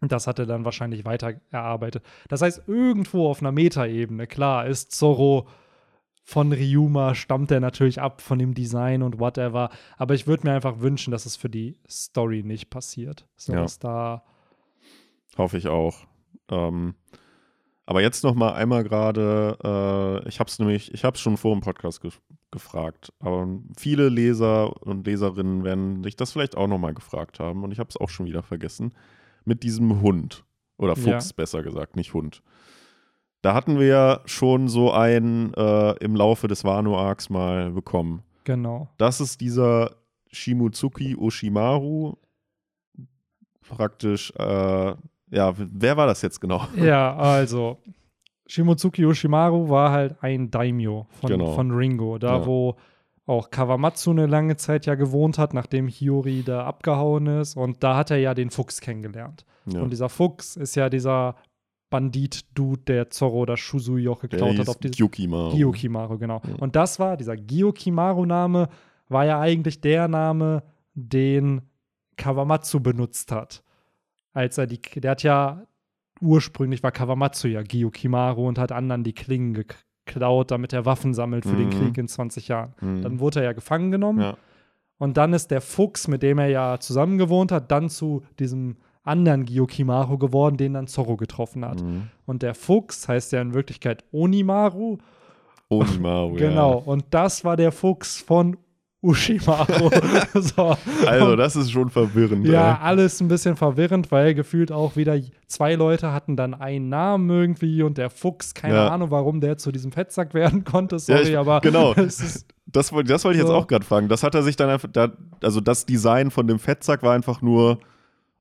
Das 0.00 0.26
hat 0.26 0.38
er 0.38 0.46
dann 0.46 0.64
wahrscheinlich 0.64 1.04
weiter 1.04 1.34
erarbeitet. 1.50 2.02
Das 2.28 2.42
heißt, 2.42 2.64
irgendwo 2.66 3.28
auf 3.28 3.40
einer 3.40 3.52
Metaebene, 3.52 4.26
klar, 4.26 4.66
ist 4.66 4.92
Zorro 4.92 5.46
von 6.24 6.52
Ryuma, 6.52 7.14
stammt 7.14 7.50
er 7.50 7.60
natürlich 7.60 8.00
ab 8.00 8.22
von 8.22 8.38
dem 8.38 8.54
Design 8.54 9.02
und 9.02 9.20
whatever. 9.20 9.68
Aber 9.98 10.14
ich 10.14 10.26
würde 10.26 10.46
mir 10.46 10.54
einfach 10.54 10.80
wünschen, 10.80 11.10
dass 11.10 11.26
es 11.26 11.36
für 11.36 11.50
die 11.50 11.76
Story 11.88 12.42
nicht 12.42 12.70
passiert. 12.70 13.26
So 13.36 13.52
Ja. 13.52 13.66
da. 13.80 14.24
Hoffe 15.36 15.58
ich 15.58 15.68
auch. 15.68 16.06
Ähm, 16.50 16.94
aber 17.86 18.00
jetzt 18.02 18.24
noch 18.24 18.34
mal 18.34 18.52
einmal 18.54 18.84
gerade, 18.84 19.58
äh, 20.24 20.28
ich 20.28 20.40
habe 20.40 20.48
es 20.48 20.58
nämlich, 20.58 20.92
ich 20.94 21.04
habe 21.04 21.14
es 21.16 21.20
schon 21.20 21.36
vor 21.36 21.54
dem 21.54 21.60
Podcast 21.60 22.00
ge 22.00 22.10
gefragt, 22.50 23.12
aber 23.18 23.48
viele 23.76 24.08
Leser 24.08 24.80
und 24.86 25.04
Leserinnen 25.08 25.64
werden 25.64 26.04
sich 26.04 26.14
das 26.14 26.30
vielleicht 26.30 26.56
auch 26.56 26.68
noch 26.68 26.78
mal 26.78 26.94
gefragt 26.94 27.40
haben 27.40 27.64
und 27.64 27.72
ich 27.72 27.80
habe 27.80 27.88
es 27.90 27.96
auch 27.96 28.08
schon 28.08 28.26
wieder 28.26 28.44
vergessen 28.44 28.92
mit 29.44 29.64
diesem 29.64 30.00
Hund 30.00 30.44
oder 30.76 30.94
Fuchs 30.94 31.30
Ja. 31.30 31.34
besser 31.36 31.64
gesagt, 31.64 31.96
nicht 31.96 32.14
Hund. 32.14 32.42
Da 33.42 33.54
hatten 33.54 33.80
wir 33.80 33.86
ja 33.88 34.20
schon 34.24 34.68
so 34.68 34.92
einen 34.92 35.52
äh, 35.54 35.92
im 35.98 36.14
Laufe 36.14 36.46
des 36.46 36.62
Wano-Arcs 36.62 37.28
mal 37.28 37.72
bekommen. 37.72 38.22
Genau. 38.44 38.88
Das 38.98 39.20
ist 39.20 39.40
dieser 39.40 39.96
Shimutsuki 40.30 41.16
Oshimaru. 41.16 42.14
Praktisch, 43.68 44.30
äh, 44.36 44.94
ja, 45.30 45.52
wer 45.56 45.96
war 45.96 46.06
das 46.06 46.22
jetzt 46.22 46.40
genau? 46.40 46.66
Ja, 46.76 47.14
also. 47.16 47.78
Shimotsuki 48.46 49.02
Yoshimaru 49.02 49.70
war 49.70 49.90
halt 49.90 50.16
ein 50.22 50.50
Daimyo 50.50 51.06
von, 51.20 51.30
Genau. 51.30 51.52
von 51.54 51.70
Ringo, 51.70 52.18
da 52.18 52.38
Ja. 52.38 52.46
wo 52.46 52.76
auch 53.26 53.50
Kawamatsu 53.50 54.10
eine 54.10 54.26
lange 54.26 54.56
Zeit 54.58 54.84
ja 54.84 54.96
gewohnt 54.96 55.38
hat, 55.38 55.54
nachdem 55.54 55.88
Hiyori 55.88 56.42
da 56.44 56.64
abgehauen 56.66 57.26
ist. 57.26 57.56
Und 57.56 57.82
da 57.82 57.96
hat 57.96 58.10
er 58.10 58.18
ja 58.18 58.34
den 58.34 58.50
Fuchs 58.50 58.82
kennengelernt. 58.82 59.46
Ja. 59.64 59.80
Und 59.80 59.90
dieser 59.90 60.10
Fuchs 60.10 60.56
ist 60.56 60.74
ja 60.74 60.90
dieser 60.90 61.36
Bandit-Dude, 61.88 62.82
der 62.82 63.08
Zorro 63.08 63.38
oder 63.40 63.56
Der 64.18 64.28
geklaut 64.28 64.58
hat 64.58 64.68
auf 64.68 64.78
Gyukimaru. 64.78 65.56
Gyokimaru, 65.56 66.18
genau. 66.18 66.42
Ja. 66.46 66.56
Und 66.56 66.76
das 66.76 66.98
war, 66.98 67.16
dieser 67.16 67.36
Gyokimaru-Name 67.36 68.68
war 69.08 69.24
ja 69.24 69.40
eigentlich 69.40 69.80
der 69.80 70.06
Name, 70.06 70.62
den 70.92 71.62
Kawamatsu 72.18 72.80
benutzt 72.80 73.32
hat. 73.32 73.62
Als 74.34 74.58
er 74.58 74.66
die, 74.66 74.80
der 74.96 75.12
hat 75.12 75.22
ja, 75.22 75.62
ursprünglich 76.20 76.82
war 76.82 76.92
Kawamatsu 76.92 77.48
ja 77.48 77.62
Gyokimaru 77.62 78.46
und 78.46 78.58
hat 78.58 78.72
anderen 78.72 79.04
die 79.04 79.14
Klingen 79.14 79.54
geklaut, 79.54 80.50
damit 80.50 80.72
er 80.72 80.84
Waffen 80.84 81.14
sammelt 81.14 81.44
für 81.44 81.56
den 81.56 81.68
Mhm. 81.68 81.70
Krieg 81.70 81.98
in 81.98 82.08
20 82.08 82.48
Jahren. 82.48 82.74
Mhm. 82.80 83.02
Dann 83.02 83.20
wurde 83.20 83.40
er 83.40 83.46
ja 83.46 83.52
gefangen 83.52 83.90
genommen 83.90 84.20
ja. 84.20 84.36
und 84.98 85.16
dann 85.16 85.32
ist 85.32 85.50
der 85.50 85.60
Fuchs, 85.60 86.08
mit 86.08 86.22
dem 86.22 86.38
er 86.38 86.48
ja 86.48 86.78
zusammen 86.78 87.16
gewohnt 87.16 87.52
hat, 87.52 87.70
dann 87.70 87.88
zu 87.88 88.22
diesem 88.38 88.76
anderen 89.04 89.44
Gyokimaru 89.44 90.18
geworden, 90.18 90.56
den 90.56 90.74
dann 90.74 90.86
Zorro 90.86 91.16
getroffen 91.16 91.64
hat. 91.64 91.82
Mhm. 91.82 92.08
Und 92.26 92.42
der 92.42 92.54
Fuchs 92.54 93.06
heißt 93.06 93.32
ja 93.32 93.40
in 93.40 93.54
Wirklichkeit 93.54 94.04
Onimaru. 94.12 94.98
Onimaru, 95.68 96.34
Genau. 96.36 96.78
Und 96.78 97.04
das 97.10 97.44
war 97.44 97.56
der 97.56 97.70
Fuchs 97.70 98.18
von 98.20 98.56
Ushimaru. 99.04 99.90
so. 100.40 100.76
ja. 101.04 101.06
Also, 101.06 101.36
das 101.36 101.56
ist 101.56 101.70
schon 101.70 101.90
verwirrend. 101.90 102.46
ja, 102.46 102.72
ey. 102.72 102.78
alles 102.80 103.20
ein 103.20 103.28
bisschen 103.28 103.54
verwirrend, 103.56 104.10
weil 104.10 104.34
gefühlt 104.34 104.72
auch 104.72 104.96
wieder 104.96 105.16
zwei 105.46 105.74
Leute 105.74 106.12
hatten 106.12 106.36
dann 106.36 106.54
einen 106.54 106.88
Namen 106.88 107.28
irgendwie 107.28 107.82
und 107.82 107.98
der 107.98 108.08
Fuchs, 108.10 108.54
keine 108.54 108.74
Ja. 108.76 108.88
Ahnung, 108.88 109.10
warum 109.10 109.40
der 109.40 109.58
zu 109.58 109.70
diesem 109.72 109.92
Fettsack 109.92 110.32
werden 110.34 110.64
konnte. 110.64 110.98
Sorry, 110.98 111.22
Ja, 111.24 111.28
ich- 111.28 111.38
aber 111.38 111.60
genau. 111.60 111.92
es 111.96 112.46
Das, 112.66 112.92
wollte- 112.92 113.08
das 113.12 113.24
wollte 113.24 113.36
ich 113.36 113.42
jetzt 113.42 113.50
So. 113.50 113.54
auch 113.56 113.66
gerade 113.66 113.84
fragen. 113.84 114.08
Das 114.08 114.22
hat 114.22 114.34
er 114.34 114.42
sich 114.42 114.56
dann 114.56 114.70
einfach, 114.70 114.88
also 115.42 115.60
das 115.60 115.84
Design 115.86 116.30
von 116.30 116.46
dem 116.46 116.58
Fettsack 116.58 117.02
war 117.02 117.14
einfach 117.14 117.42
nur 117.42 117.78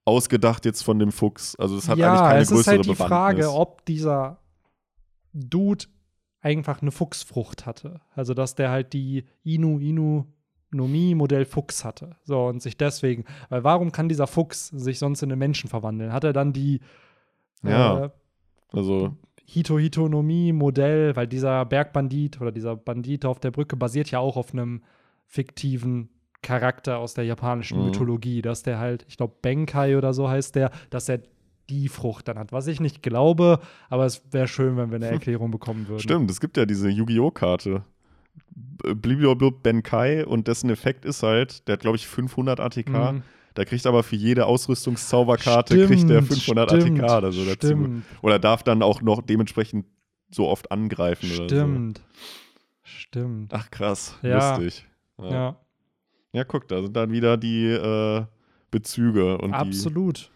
ausgedacht 0.06 0.66
jetzt 0.66 0.82
von 0.84 0.98
dem 1.00 1.12
Fuchs. 1.12 1.56
Also 1.58 1.78
es 1.78 1.84
hat 1.88 1.94
eigentlich 1.94 2.00
ja, 2.06 2.28
keine 2.30 2.40
es 2.42 2.50
größere 2.50 2.60
ist 2.62 2.68
halt 2.68 2.86
die 2.86 2.90
Bewandtnis. 2.92 3.08
Frage, 3.46 3.54
ob 3.54 3.86
dieser 3.86 4.38
Dude 5.34 5.86
einfach 6.42 6.82
eine 6.82 6.92
Fuchsfrucht 6.92 7.66
hatte. 7.66 8.02
Also, 8.16 8.34
dass 8.34 8.56
der 8.56 8.70
halt 8.70 8.92
die 8.94 9.26
Inu 9.44 9.80
Inu 9.80 10.26
Modell 10.74 11.46
Fuchs 11.46 11.86
hatte. 11.86 12.16
So, 12.24 12.46
und 12.48 12.62
sich 12.62 12.78
deswegen, 12.78 13.26
weil 13.50 13.64
warum 13.64 13.92
kann 13.92 14.10
dieser 14.10 14.28
Fuchs 14.28 14.68
sich 14.68 15.00
sonst 15.00 15.22
in 15.24 15.32
einen 15.32 15.40
Menschen 15.40 15.70
verwandeln? 15.70 16.12
Hat 16.14 16.24
er 16.24 16.34
dann 16.34 16.54
die 16.54 16.80
Ja. 17.64 18.06
äh, 18.06 18.10
Also, 18.74 19.16
Hito 19.46 19.78
Hito 19.78 20.08
Nomi 20.10 20.52
Modell, 20.54 21.16
weil 21.16 21.28
dieser 21.28 21.66
Bergbandit 21.66 22.40
oder 22.42 22.52
dieser 22.52 22.76
Bandit 22.76 23.26
auf 23.26 23.40
der 23.40 23.52
Brücke 23.52 23.76
basiert 23.76 24.10
ja 24.12 24.20
auch 24.20 24.36
auf 24.38 24.54
einem 24.54 24.82
fiktiven 25.28 26.10
Charakter 26.42 26.98
aus 26.98 27.14
der 27.14 27.24
japanischen 27.26 27.80
Mhm. 27.80 27.86
Mythologie, 27.86 28.42
dass 28.42 28.64
der 28.64 28.80
halt, 28.80 29.06
ich 29.08 29.18
glaube, 29.18 29.36
Benkai 29.42 29.98
oder 29.98 30.14
so 30.14 30.30
heißt 30.30 30.56
der, 30.56 30.72
dass 30.90 31.08
er 31.10 31.20
die 31.70 31.88
Frucht 31.88 32.28
dann 32.28 32.38
hat. 32.38 32.52
Was 32.52 32.68
ich 32.68 32.80
nicht 32.82 33.02
glaube, 33.02 33.60
aber 33.90 34.06
es 34.06 34.22
wäre 34.32 34.48
schön, 34.50 34.76
wenn 34.76 34.90
wir 34.92 34.98
eine 34.98 35.08
Erklärung 35.12 35.52
bekommen 35.52 35.88
würden. 35.88 36.00
stimmt, 36.02 36.30
es 36.30 36.42
gibt 36.42 36.58
ja 36.58 36.66
diese 36.66 36.90
Yu-Gi-Oh! 36.90 37.32
Karte. 37.32 37.84
Bliblablub 38.56 39.64
Benkai 39.64 40.26
und 40.26 40.48
dessen 40.48 40.70
Effekt 40.70 41.06
ist 41.06 41.24
halt, 41.24 41.68
der 41.68 41.74
hat 41.74 41.80
glaube 41.82 41.98
ich 41.98 42.08
500 42.08 42.60
ATK. 42.60 42.90
Mhm. 42.90 43.22
Der 43.56 43.66
kriegt 43.66 43.86
aber 43.86 44.02
für 44.04 44.16
jede 44.16 44.46
Ausrüstungszauberkarte 44.48 45.86
kriegt 45.86 46.10
der 46.10 46.24
500 46.24 46.72
stimmt, 46.72 47.02
ATK 47.04 47.18
oder 47.18 47.32
so 47.32 47.46
dazu. 47.46 47.68
Stimmt, 47.68 48.04
Oder 48.24 48.40
darf 48.40 48.64
dann 48.64 48.82
auch 48.82 49.02
noch 49.02 49.22
dementsprechend 49.22 49.86
so 50.32 50.48
oft 50.48 50.72
angreifen 50.72 51.28
oder 51.28 51.36
so. 51.44 51.44
stimmt. 51.46 52.02
Stimmt. 52.82 53.54
Ach 53.54 53.70
krass, 53.70 54.18
Ja. 54.24 54.56
lustig. 54.58 54.86
Ja. 55.22 55.30
Ja, 55.32 55.56
ja, 56.34 56.44
guck, 56.44 56.68
da 56.68 56.82
sind 56.82 56.96
dann 56.98 57.12
wieder 57.12 57.38
die 57.38 57.68
äh, 57.68 58.26
Bezüge 58.72 59.38
und 59.38 59.54
absolut. 59.54 60.32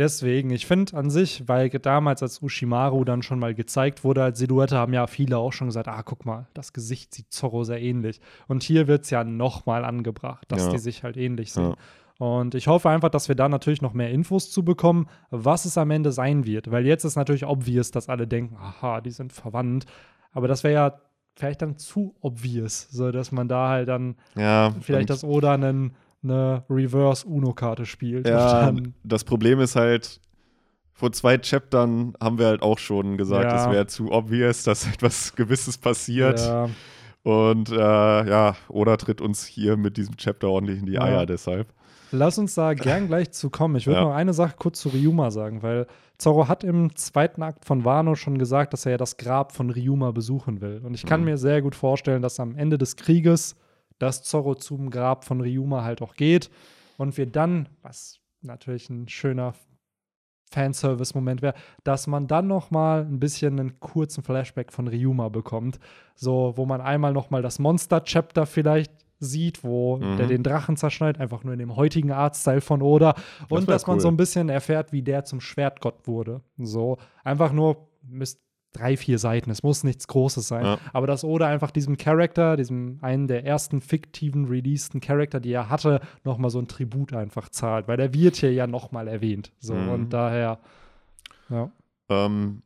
Deswegen, 0.00 0.48
ich 0.48 0.66
finde 0.66 0.96
an 0.96 1.10
sich, 1.10 1.46
weil 1.46 1.68
damals, 1.68 2.22
als 2.22 2.40
Ushimaru 2.40 3.04
dann 3.04 3.22
schon 3.22 3.38
mal 3.38 3.54
gezeigt 3.54 4.02
wurde 4.02 4.24
als 4.24 4.38
Silhouette, 4.38 4.74
haben 4.78 4.94
ja 4.94 5.06
viele 5.06 5.36
auch 5.36 5.52
schon 5.52 5.68
gesagt, 5.68 5.88
ah, 5.88 6.02
guck 6.02 6.24
mal, 6.24 6.46
das 6.54 6.72
Gesicht 6.72 7.12
sieht 7.14 7.30
Zorro 7.30 7.64
sehr 7.64 7.82
ähnlich. 7.82 8.18
Und 8.48 8.62
hier 8.62 8.88
wird 8.88 9.04
es 9.04 9.10
ja 9.10 9.24
nochmal 9.24 9.84
angebracht, 9.84 10.46
dass 10.48 10.64
Ja. 10.64 10.70
die 10.70 10.78
sich 10.78 11.02
halt 11.04 11.18
ähnlich 11.18 11.48
Ja. 11.54 11.54
sehen. 11.54 11.74
Und 12.18 12.54
ich 12.54 12.66
hoffe 12.66 12.88
einfach, 12.88 13.10
dass 13.10 13.28
wir 13.28 13.34
da 13.34 13.46
natürlich 13.50 13.82
noch 13.82 13.92
mehr 13.92 14.10
Infos 14.10 14.50
zu 14.50 14.64
bekommen, 14.64 15.06
was 15.30 15.66
es 15.66 15.76
am 15.76 15.90
Ende 15.90 16.12
sein 16.12 16.46
wird. 16.46 16.70
Weil 16.70 16.86
jetzt 16.86 17.04
ist 17.04 17.16
natürlich 17.16 17.44
obvious, 17.44 17.90
dass 17.90 18.08
alle 18.08 18.26
denken, 18.26 18.56
aha, 18.56 19.02
die 19.02 19.10
sind 19.10 19.34
verwandt. 19.34 19.84
Aber 20.32 20.48
das 20.48 20.64
wäre 20.64 20.74
ja 20.74 21.00
vielleicht 21.36 21.60
dann 21.60 21.76
zu 21.76 22.14
obvious, 22.20 22.88
so 22.90 23.10
dass 23.12 23.32
man 23.32 23.48
da 23.48 23.68
halt 23.68 23.88
dann 23.88 24.16
ja, 24.34 24.70
vielleicht 24.80 25.10
das 25.10 25.24
Oda 25.24 25.52
einen, 25.54 25.94
eine 26.22 26.64
Reverse-Uno-Karte 26.68 27.86
spielt. 27.86 28.28
Ja, 28.28 28.72
das 29.04 29.24
Problem 29.24 29.60
ist 29.60 29.76
halt, 29.76 30.20
vor 30.92 31.12
zwei 31.12 31.38
Chaptern 31.38 32.12
haben 32.20 32.38
wir 32.38 32.46
halt 32.46 32.62
auch 32.62 32.78
schon 32.78 33.16
gesagt, 33.16 33.52
Ja. 33.52 33.64
es 33.66 33.70
wäre 33.70 33.86
zu 33.86 34.10
obvious, 34.12 34.64
dass 34.64 34.86
etwas 34.86 35.34
Gewisses 35.34 35.78
passiert. 35.78 36.38
ja, 36.40 36.68
Und 37.22 37.70
äh, 37.70 37.74
ja, 37.76 38.56
Oda 38.68 38.96
tritt 38.96 39.20
uns 39.20 39.44
hier 39.46 39.76
mit 39.76 39.96
diesem 39.96 40.16
Chapter 40.16 40.48
ordentlich 40.48 40.78
in 40.80 40.86
die 40.86 40.94
Ja. 40.94 41.02
Eier 41.02 41.26
deshalb. 41.26 41.68
lass 42.12 42.38
uns 42.38 42.54
da 42.54 42.74
gern 42.74 43.06
gleich 43.06 43.30
zu 43.30 43.50
kommen. 43.50 43.76
Ich 43.76 43.86
würde 43.86 44.00
Ja. 44.00 44.04
noch 44.06 44.14
eine 44.14 44.32
Sache 44.32 44.54
kurz 44.58 44.80
zu 44.80 44.88
Ryuma 44.88 45.30
sagen, 45.30 45.62
weil 45.62 45.86
Zorro 46.18 46.48
hat 46.48 46.64
im 46.64 46.96
zweiten 46.96 47.42
Akt 47.42 47.64
von 47.64 47.84
Wano 47.84 48.14
schon 48.14 48.36
gesagt, 48.36 48.72
dass 48.72 48.84
er 48.84 48.92
ja 48.92 48.98
das 48.98 49.16
Grab 49.16 49.52
von 49.52 49.70
Ryuma 49.70 50.10
besuchen 50.10 50.60
will. 50.60 50.80
Und 50.84 50.94
ich 50.94 51.06
kann 51.06 51.20
Mhm. 51.20 51.26
mir 51.26 51.38
sehr 51.38 51.62
gut 51.62 51.74
vorstellen, 51.74 52.20
dass 52.20 52.40
am 52.40 52.56
Ende 52.56 52.76
des 52.78 52.96
Krieges 52.96 53.54
dass 54.00 54.24
Zorro 54.24 54.56
zum 54.56 54.90
Grab 54.90 55.24
von 55.24 55.40
Ryuma 55.40 55.84
halt 55.84 56.02
auch 56.02 56.14
geht 56.16 56.50
und 56.98 57.16
wir 57.16 57.26
dann, 57.26 57.68
was 57.82 58.18
natürlich 58.42 58.90
ein 58.90 59.06
schöner 59.08 59.54
Fanservice-Moment 60.50 61.42
wäre, 61.42 61.54
dass 61.84 62.06
man 62.08 62.26
dann 62.26 62.48
noch 62.48 62.70
mal 62.72 63.02
ein 63.04 63.20
bisschen 63.20 63.60
einen 63.60 63.78
kurzen 63.78 64.24
Flashback 64.24 64.72
von 64.72 64.88
Ryuma 64.88 65.28
bekommt, 65.28 65.78
so 66.16 66.54
wo 66.56 66.66
man 66.66 66.80
einmal 66.80 67.12
noch 67.12 67.30
mal 67.30 67.42
das 67.42 67.58
Monster-Chapter 67.60 68.46
vielleicht 68.46 68.92
sieht, 69.20 69.62
wo 69.62 69.98
Mhm. 69.98 70.16
der 70.16 70.26
den 70.26 70.42
Drachen 70.42 70.76
zerschneidet, 70.76 71.20
einfach 71.20 71.44
nur 71.44 71.52
in 71.52 71.58
dem 71.60 71.76
heutigen 71.76 72.10
Artstyle 72.10 72.62
von 72.62 72.82
Oda 72.82 73.14
und 73.48 73.68
wär 73.68 73.74
dass 73.74 73.86
man 73.86 73.96
cool. 73.96 74.00
so 74.00 74.08
ein 74.08 74.16
bisschen 74.16 74.48
erfährt, 74.48 74.92
wie 74.92 75.02
der 75.02 75.24
zum 75.24 75.40
Schwertgott 75.40 76.06
wurde. 76.06 76.40
So 76.56 76.96
einfach 77.22 77.52
nur 77.52 77.86
müsst 78.02 78.40
drei, 78.72 78.96
vier 78.96 79.18
Seiten, 79.18 79.50
es 79.50 79.62
muss 79.62 79.82
nichts 79.84 80.06
Großes 80.06 80.46
sein, 80.46 80.64
Ja. 80.64 80.78
aber 80.92 81.06
dass 81.06 81.24
Oda 81.24 81.46
einfach 81.48 81.70
diesem 81.70 81.96
Charakter, 81.96 82.56
diesem 82.56 82.98
einen 83.02 83.26
der 83.26 83.44
ersten 83.44 83.80
fiktiven 83.80 84.44
releaseden 84.46 85.00
Charakter, 85.00 85.40
die 85.40 85.52
er 85.52 85.68
hatte, 85.68 86.00
noch 86.24 86.38
mal 86.38 86.50
so 86.50 86.58
ein 86.60 86.68
Tribut 86.68 87.12
einfach 87.12 87.48
zahlt, 87.48 87.88
weil 87.88 87.98
er 87.98 88.14
wird 88.14 88.36
hier 88.36 88.52
ja 88.52 88.66
noch 88.66 88.92
mal 88.92 89.08
erwähnt. 89.08 89.52
So 89.58 89.74
Mhm. 89.74 89.88
und 89.88 90.10
daher 90.10 90.60
ja. 91.48 91.70
Ähm, 92.08 92.62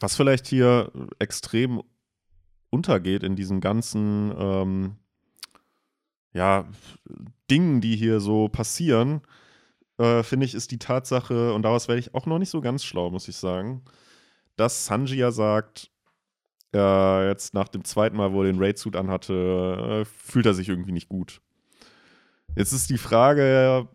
was 0.00 0.14
vielleicht 0.16 0.46
hier 0.46 0.92
extrem 1.18 1.82
untergeht 2.70 3.22
in 3.22 3.34
diesen 3.36 3.60
ganzen 3.60 4.32
ähm, 4.38 4.96
ja, 6.34 6.66
Dingen, 7.50 7.80
die 7.80 7.96
hier 7.96 8.20
so 8.20 8.48
passieren, 8.48 9.22
äh, 9.98 10.22
finde 10.22 10.46
ich, 10.46 10.54
ist 10.54 10.70
die 10.70 10.78
Tatsache, 10.78 11.52
und 11.54 11.62
daraus 11.62 11.88
werde 11.88 11.98
ich 12.00 12.14
auch 12.14 12.26
noch 12.26 12.38
nicht 12.38 12.50
so 12.50 12.60
ganz 12.60 12.84
schlau, 12.84 13.10
muss 13.10 13.26
ich 13.28 13.36
sagen, 13.36 13.82
dass 14.58 14.86
Sanji 14.86 15.16
ja 15.16 15.30
sagt, 15.30 15.90
äh, 16.74 17.28
jetzt 17.28 17.54
nach 17.54 17.68
dem 17.68 17.84
zweiten 17.84 18.16
Mal, 18.16 18.32
wo 18.32 18.42
er 18.42 18.52
den 18.52 18.62
Raid-Suit 18.62 18.96
anhatte, 18.96 20.02
äh, 20.02 20.04
fühlt 20.04 20.46
er 20.46 20.54
sich 20.54 20.68
irgendwie 20.68 20.92
nicht 20.92 21.08
gut. 21.08 21.40
Jetzt 22.56 22.72
ist 22.72 22.90
die 22.90 22.98
Frage, 22.98 23.88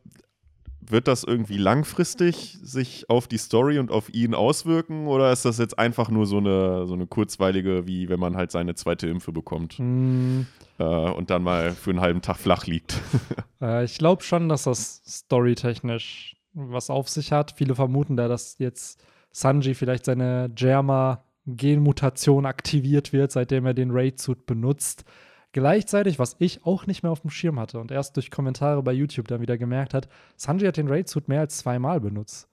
wird 0.89 1.07
das 1.07 1.23
irgendwie 1.23 1.57
langfristig 1.57 2.57
sich 2.61 3.09
auf 3.09 3.27
die 3.27 3.37
Story 3.37 3.79
und 3.79 3.91
auf 3.91 4.13
ihn 4.13 4.33
auswirken 4.33 5.07
oder 5.07 5.31
ist 5.31 5.45
das 5.45 5.57
jetzt 5.57 5.79
einfach 5.79 6.09
nur 6.09 6.25
so 6.25 6.37
eine, 6.37 6.85
so 6.87 6.93
eine 6.93 7.07
kurzweilige, 7.07 7.87
wie 7.87 8.09
wenn 8.09 8.19
man 8.19 8.35
halt 8.35 8.51
seine 8.51 8.75
zweite 8.75 9.07
Impfe 9.07 9.31
bekommt 9.31 9.79
Mm, 9.79 10.41
äh, 10.79 10.83
und 10.83 11.29
dann 11.29 11.43
mal 11.43 11.71
für 11.71 11.91
einen 11.91 12.01
halben 12.01 12.21
Tag 12.21 12.37
flach 12.37 12.65
liegt? 12.65 12.99
äh, 13.61 13.85
ich 13.85 13.97
glaube 13.97 14.23
schon, 14.23 14.49
dass 14.49 14.63
das 14.63 15.01
storytechnisch 15.07 16.35
was 16.53 16.89
auf 16.89 17.09
sich 17.09 17.31
hat. 17.31 17.53
Viele 17.57 17.75
vermuten 17.75 18.15
da, 18.15 18.27
dass 18.27 18.57
jetzt 18.59 19.01
Sanji 19.33 19.73
vielleicht 19.73 20.05
seine 20.05 20.49
Germa-Genmutation 20.55 22.45
aktiviert 22.45 23.11
wird, 23.11 23.31
seitdem 23.31 23.65
er 23.65 23.73
den 23.73 23.91
Raid-Suit 23.91 24.45
benutzt. 24.45 25.03
Gleichzeitig, 25.51 26.19
was 26.19 26.35
ich 26.39 26.65
auch 26.65 26.87
nicht 26.87 27.03
mehr 27.03 27.11
auf 27.11 27.21
dem 27.21 27.29
Schirm 27.29 27.59
hatte 27.59 27.79
und 27.79 27.91
erst 27.91 28.15
durch 28.15 28.31
Kommentare 28.31 28.81
bei 28.81 28.93
YouTube 28.93 29.27
dann 29.27 29.41
wieder 29.41 29.57
gemerkt 29.57 29.93
hat, 29.93 30.07
Sanji 30.37 30.65
hat 30.65 30.77
den 30.77 30.87
Raid-Suit 30.87 31.27
mehr 31.27 31.41
als 31.41 31.57
zweimal 31.57 31.99
benutzt. 31.99 32.47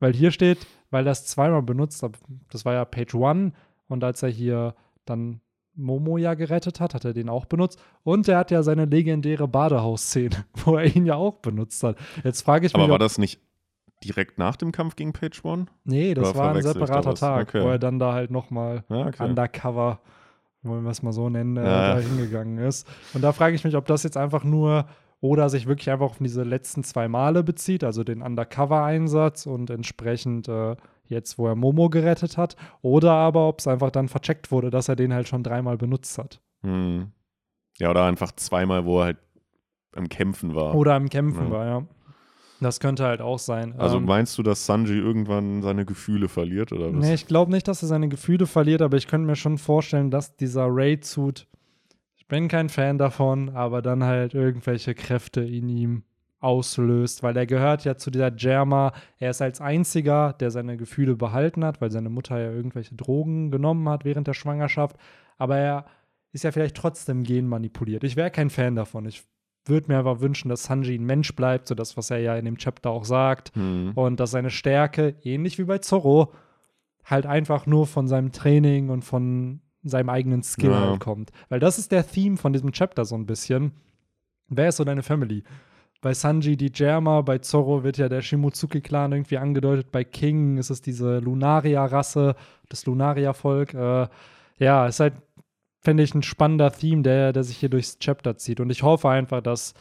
Weil 0.00 0.12
hier 0.12 0.32
steht, 0.32 0.66
weil 0.90 1.06
er 1.06 1.12
es 1.12 1.24
zweimal 1.24 1.62
benutzt, 1.62 2.02
hat, 2.02 2.18
das 2.50 2.64
war 2.64 2.74
ja 2.74 2.84
Page 2.84 3.14
One 3.14 3.52
und 3.86 4.04
als 4.04 4.22
er 4.22 4.28
hier 4.28 4.74
dann 5.04 5.40
Momo 5.76 6.18
ja 6.18 6.34
gerettet 6.34 6.80
hat, 6.80 6.94
hat 6.94 7.04
er 7.04 7.12
den 7.12 7.28
auch 7.28 7.46
benutzt. 7.46 7.80
Und 8.02 8.28
er 8.28 8.38
hat 8.38 8.50
ja 8.50 8.62
seine 8.62 8.84
legendäre 8.84 9.48
Badehausszene, 9.48 10.44
wo 10.64 10.76
er 10.76 10.94
ihn 10.94 11.06
ja 11.06 11.14
auch 11.14 11.36
benutzt 11.36 11.82
hat. 11.82 11.96
Jetzt 12.22 12.42
frage 12.42 12.66
ich 12.66 12.72
mich, 12.72 12.82
Aber 12.82 12.92
war 12.92 12.98
das 12.98 13.18
nicht 13.18 13.40
direkt 14.04 14.38
nach 14.38 14.56
dem 14.56 14.70
Kampf 14.72 14.96
gegen 14.96 15.12
Page 15.12 15.44
One? 15.44 15.66
nee, 15.84 16.14
das 16.14 16.30
oder 16.30 16.38
war 16.38 16.54
ein 16.54 16.62
separater? 16.62 17.14
Tag, 17.14 17.48
Okay. 17.48 17.62
wo 17.64 17.68
er 17.70 17.78
dann 17.78 17.98
da 17.98 18.12
halt 18.12 18.30
noch 18.30 18.50
mal 18.50 18.84
Ja, 18.88 19.06
okay. 19.06 19.24
undercover, 19.24 20.00
wollen 20.62 20.84
wir 20.84 20.90
es 20.90 21.02
mal 21.02 21.12
so 21.12 21.28
nennen, 21.28 21.56
äh, 21.56 21.64
Ja. 21.64 21.94
da 21.94 22.00
hingegangen 22.00 22.58
ist. 22.58 22.86
Und 23.14 23.22
da 23.22 23.32
frage 23.32 23.54
ich 23.56 23.64
mich, 23.64 23.76
ob 23.76 23.86
das 23.86 24.02
jetzt 24.02 24.16
einfach 24.16 24.44
nur 24.44 24.86
oder 25.20 25.48
sich 25.48 25.66
wirklich 25.66 25.90
einfach 25.90 26.06
auf 26.06 26.18
diese 26.18 26.42
letzten 26.42 26.84
zwei 26.84 27.08
Male 27.08 27.42
bezieht, 27.42 27.82
also 27.82 28.04
den 28.04 28.20
Undercover-Einsatz 28.20 29.46
und 29.46 29.70
entsprechend 29.70 30.48
äh, 30.48 30.76
jetzt, 31.06 31.38
wo 31.38 31.46
er 31.46 31.54
Momo 31.54 31.88
gerettet 31.88 32.36
hat, 32.36 32.56
oder 32.82 33.12
aber 33.12 33.48
ob 33.48 33.60
es 33.60 33.66
einfach 33.66 33.90
dann 33.90 34.08
vercheckt 34.08 34.50
wurde, 34.50 34.70
dass 34.70 34.88
er 34.88 34.96
den 34.96 35.12
halt 35.14 35.28
schon 35.28 35.42
dreimal 35.42 35.76
benutzt 35.78 36.18
hat. 36.18 36.40
Hm. 36.62 37.10
Ja, 37.78 37.90
oder 37.90 38.04
einfach 38.04 38.32
zweimal, 38.32 38.84
wo 38.84 39.00
er 39.00 39.04
halt 39.06 39.18
am 39.96 40.08
Kämpfen 40.08 40.54
war. 40.54 40.74
Oder 40.74 40.96
im 40.96 41.08
Kämpfen 41.08 41.46
Ja. 41.46 41.50
war, 41.50 41.66
ja. 41.66 41.82
Das 42.64 42.80
könnte 42.80 43.04
halt 43.04 43.20
auch 43.20 43.38
sein. 43.38 43.78
also 43.78 43.98
Ähm, 43.98 44.06
meinst 44.06 44.38
du, 44.38 44.42
dass 44.42 44.64
Sanji 44.64 44.98
irgendwann 44.98 45.62
seine 45.62 45.84
Gefühle 45.84 46.28
verliert 46.28 46.72
oder 46.72 46.86
was? 46.94 47.04
Nee, 47.04 47.14
ich 47.14 47.26
glaube 47.26 47.52
nicht, 47.52 47.68
dass 47.68 47.82
er 47.82 47.88
seine 47.88 48.08
Gefühle 48.08 48.46
verliert, 48.46 48.80
aber 48.80 48.96
ich 48.96 49.06
könnte 49.06 49.26
mir 49.26 49.36
schon 49.36 49.58
vorstellen, 49.58 50.10
dass 50.10 50.34
dieser 50.36 50.66
Raid-Suit, 50.68 51.46
ich 52.16 52.26
bin 52.26 52.48
kein 52.48 52.70
Fan 52.70 52.96
davon, 52.96 53.50
aber 53.50 53.82
dann 53.82 54.02
halt 54.02 54.32
irgendwelche 54.32 54.94
Kräfte 54.94 55.42
in 55.42 55.68
ihm 55.68 56.02
auslöst, 56.40 57.22
weil 57.22 57.36
er 57.36 57.46
gehört 57.46 57.84
ja 57.84 57.96
zu 57.96 58.10
dieser 58.10 58.30
Germa. 58.30 58.92
Er 59.18 59.30
ist 59.30 59.42
als 59.42 59.60
einziger, 59.60 60.34
der 60.34 60.50
seine 60.50 60.76
Gefühle 60.76 61.16
behalten 61.16 61.64
hat, 61.64 61.80
weil 61.80 61.90
seine 61.90 62.10
Mutter 62.10 62.38
ja 62.38 62.50
irgendwelche 62.50 62.94
Drogen 62.94 63.50
genommen 63.50 63.88
hat 63.88 64.04
während 64.04 64.26
der 64.26 64.34
Schwangerschaft. 64.34 64.96
Aber 65.38 65.56
er 65.56 65.86
ist 66.32 66.44
ja 66.44 66.52
vielleicht 66.52 66.76
trotzdem 66.76 67.24
genmanipuliert. 67.24 68.04
Ich 68.04 68.16
wäre 68.16 68.30
kein 68.30 68.50
Fan 68.50 68.74
davon. 68.76 69.06
Ich 69.06 69.22
würde 69.66 69.90
mir 69.90 69.98
einfach 69.98 70.20
wünschen, 70.20 70.48
dass 70.48 70.64
Sanji 70.64 70.94
ein 70.96 71.04
Mensch 71.04 71.34
bleibt, 71.34 71.68
so 71.68 71.74
das, 71.74 71.96
was 71.96 72.10
er 72.10 72.18
ja 72.18 72.36
in 72.36 72.44
dem 72.44 72.58
Chapter 72.58 72.90
auch 72.90 73.04
sagt. 73.04 73.52
Hm. 73.54 73.92
Und 73.94 74.20
dass 74.20 74.30
seine 74.32 74.50
Stärke, 74.50 75.14
ähnlich 75.22 75.58
wie 75.58 75.64
bei 75.64 75.78
Zorro, 75.78 76.32
halt 77.04 77.26
einfach 77.26 77.66
nur 77.66 77.86
von 77.86 78.08
seinem 78.08 78.32
Training 78.32 78.90
und 78.90 79.02
von 79.02 79.60
seinem 79.82 80.08
eigenen 80.08 80.42
Skill 80.42 80.70
Ja. 80.70 80.80
halt 80.80 81.00
kommt. 81.00 81.30
Weil 81.48 81.60
das 81.60 81.78
ist 81.78 81.92
der 81.92 82.06
Theme 82.06 82.36
von 82.36 82.52
diesem 82.52 82.72
Chapter 82.72 83.04
so 83.04 83.14
ein 83.14 83.26
bisschen. 83.26 83.72
Wer 84.48 84.68
ist 84.68 84.76
so 84.76 84.84
deine 84.84 85.02
Family? 85.02 85.42
Bei 86.00 86.12
Sanji 86.12 86.56
die 86.56 86.70
Germa, 86.72 87.22
bei 87.22 87.38
Zorro 87.38 87.82
wird 87.82 87.96
ja 87.96 88.10
der 88.10 88.20
Shimotsuki-Clan 88.20 89.12
irgendwie 89.12 89.38
angedeutet, 89.38 89.90
bei 89.90 90.04
King 90.04 90.58
ist 90.58 90.68
es 90.68 90.82
diese 90.82 91.18
Lunaria-Rasse, 91.18 92.34
das 92.68 92.84
Lunaria-Volk. 92.84 93.72
Äh, 93.72 94.08
ja, 94.58 94.86
ist 94.86 95.00
halt, 95.00 95.14
finde 95.84 96.02
ich, 96.02 96.14
ein 96.14 96.22
spannender 96.22 96.72
Theme, 96.72 97.02
der, 97.02 97.32
der 97.32 97.44
sich 97.44 97.58
hier 97.58 97.68
durchs 97.68 97.98
Chapter 97.98 98.36
zieht. 98.36 98.58
Und 98.58 98.70
ich 98.70 98.82
hoffe 98.82 99.08
einfach, 99.08 99.42
dass 99.42 99.74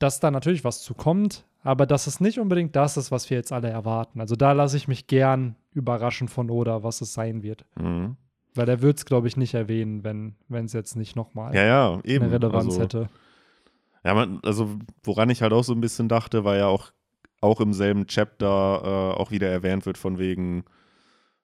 dass 0.00 0.18
da 0.18 0.30
natürlich 0.30 0.64
was 0.64 0.82
zu 0.82 0.94
kommt, 0.94 1.44
aber 1.62 1.86
dass 1.86 2.06
es 2.06 2.20
nicht 2.20 2.40
unbedingt 2.40 2.74
das 2.74 2.96
ist, 2.96 3.12
was 3.12 3.30
wir 3.30 3.36
jetzt 3.36 3.52
alle 3.52 3.68
erwarten. 3.68 4.20
Also 4.20 4.34
da 4.34 4.52
lasse 4.52 4.76
ich 4.76 4.88
mich 4.88 5.06
gern 5.06 5.56
überraschen 5.72 6.26
von 6.26 6.50
Oda, 6.50 6.82
was 6.82 7.02
es 7.02 7.12
sein 7.12 7.42
wird. 7.42 7.66
Hm. 7.78 8.16
Weil 8.54 8.68
er 8.68 8.82
wird 8.82 8.96
es, 8.96 9.04
glaube 9.04 9.28
ich, 9.28 9.36
nicht 9.36 9.54
erwähnen, 9.54 10.02
wenn 10.48 10.64
es 10.64 10.72
jetzt 10.72 10.96
nicht 10.96 11.14
nochmal 11.14 11.54
Ja, 11.54 11.64
ja, 11.64 12.00
eben. 12.02 12.24
eine 12.24 12.34
Relevanz 12.34 12.64
also, 12.64 12.80
hätte. 12.80 13.08
Ja, 14.02 14.14
man, 14.14 14.40
also 14.42 14.78
woran 15.04 15.28
ich 15.28 15.42
halt 15.42 15.52
auch 15.52 15.62
so 15.62 15.74
ein 15.74 15.82
bisschen 15.82 16.08
dachte, 16.08 16.44
war 16.44 16.56
ja 16.56 16.66
auch, 16.66 16.90
auch 17.42 17.60
im 17.60 17.74
selben 17.74 18.06
Chapter 18.06 19.14
äh, 19.16 19.20
auch 19.20 19.30
wieder 19.30 19.48
erwähnt 19.48 19.84
wird 19.84 19.98
von 19.98 20.18
wegen, 20.18 20.64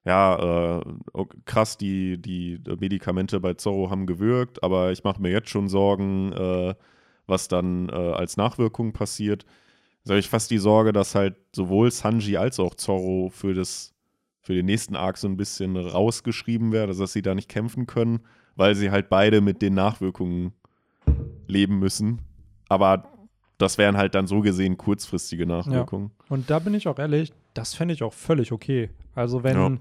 ja, 0.07 0.79
äh, 0.79 1.25
krass, 1.45 1.77
die, 1.77 2.17
die 2.17 2.61
Medikamente 2.79 3.41
bei 3.41 3.55
Zorro 3.55 3.91
haben 3.91 4.07
gewirkt, 4.07 4.63
aber 4.63 4.93
ich 4.93 5.03
mache 5.03 5.21
mir 5.21 5.31
jetzt 5.33 5.51
schon 5.51 5.69
Sorgen, 5.69 6.33
äh, 6.33 6.75
was 7.27 7.49
dann 7.49 7.89
äh, 7.89 7.93
als 7.93 8.37
Nachwirkung 8.37 8.93
passiert. 8.93 9.45
Da 10.05 10.11
habe 10.13 10.21
ich 10.21 10.29
fast 10.29 10.53
die 10.53 10.59
Sorge, 10.59 10.93
dass 10.93 11.17
halt 11.17 11.35
sowohl 11.53 11.91
Sanji 11.91 12.37
als 12.37 12.61
auch 12.61 12.77
Zorro 12.77 13.31
für, 13.31 13.53
das, 13.53 13.95
für 14.43 14.55
den 14.55 14.67
nächsten 14.67 14.95
Arc 14.95 15.19
so 15.19 15.27
ein 15.27 15.37
bisschen 15.37 15.77
rausgeschrieben 15.77 16.71
werden, 16.71 16.91
also 16.91 17.03
dass 17.03 17.13
sie 17.13 17.23
da 17.23 17.35
nicht 17.35 17.49
kämpfen 17.49 17.87
können, 17.89 18.21
weil 18.55 18.77
sie 18.77 18.93
halt 18.93 19.09
beide 19.09 19.41
mit 19.41 19.61
den 19.61 19.75
Nachwirkungen 19.75 20.53
leben 21.49 21.81
müssen. 21.81 22.21
Aber 22.69 23.09
das 23.59 23.77
wären 23.77 23.97
halt 23.97 24.15
dann 24.15 24.29
so 24.29 24.41
gesehen 24.41 24.77
kurzfristige 24.77 25.47
Nachwirkungen. 25.47 26.13
Und 26.29 26.49
da 26.49 26.61
bin 26.61 26.75
ich 26.75 26.87
auch 26.87 27.01
ehrlich, 27.01 27.33
das 27.55 27.75
fände 27.75 27.93
ich 27.93 28.05
auch 28.05 28.13
völlig 28.13 28.53
okay. 28.53 28.91
Also 29.17 29.43
wenn 29.43 29.57
Ja. 29.57 29.79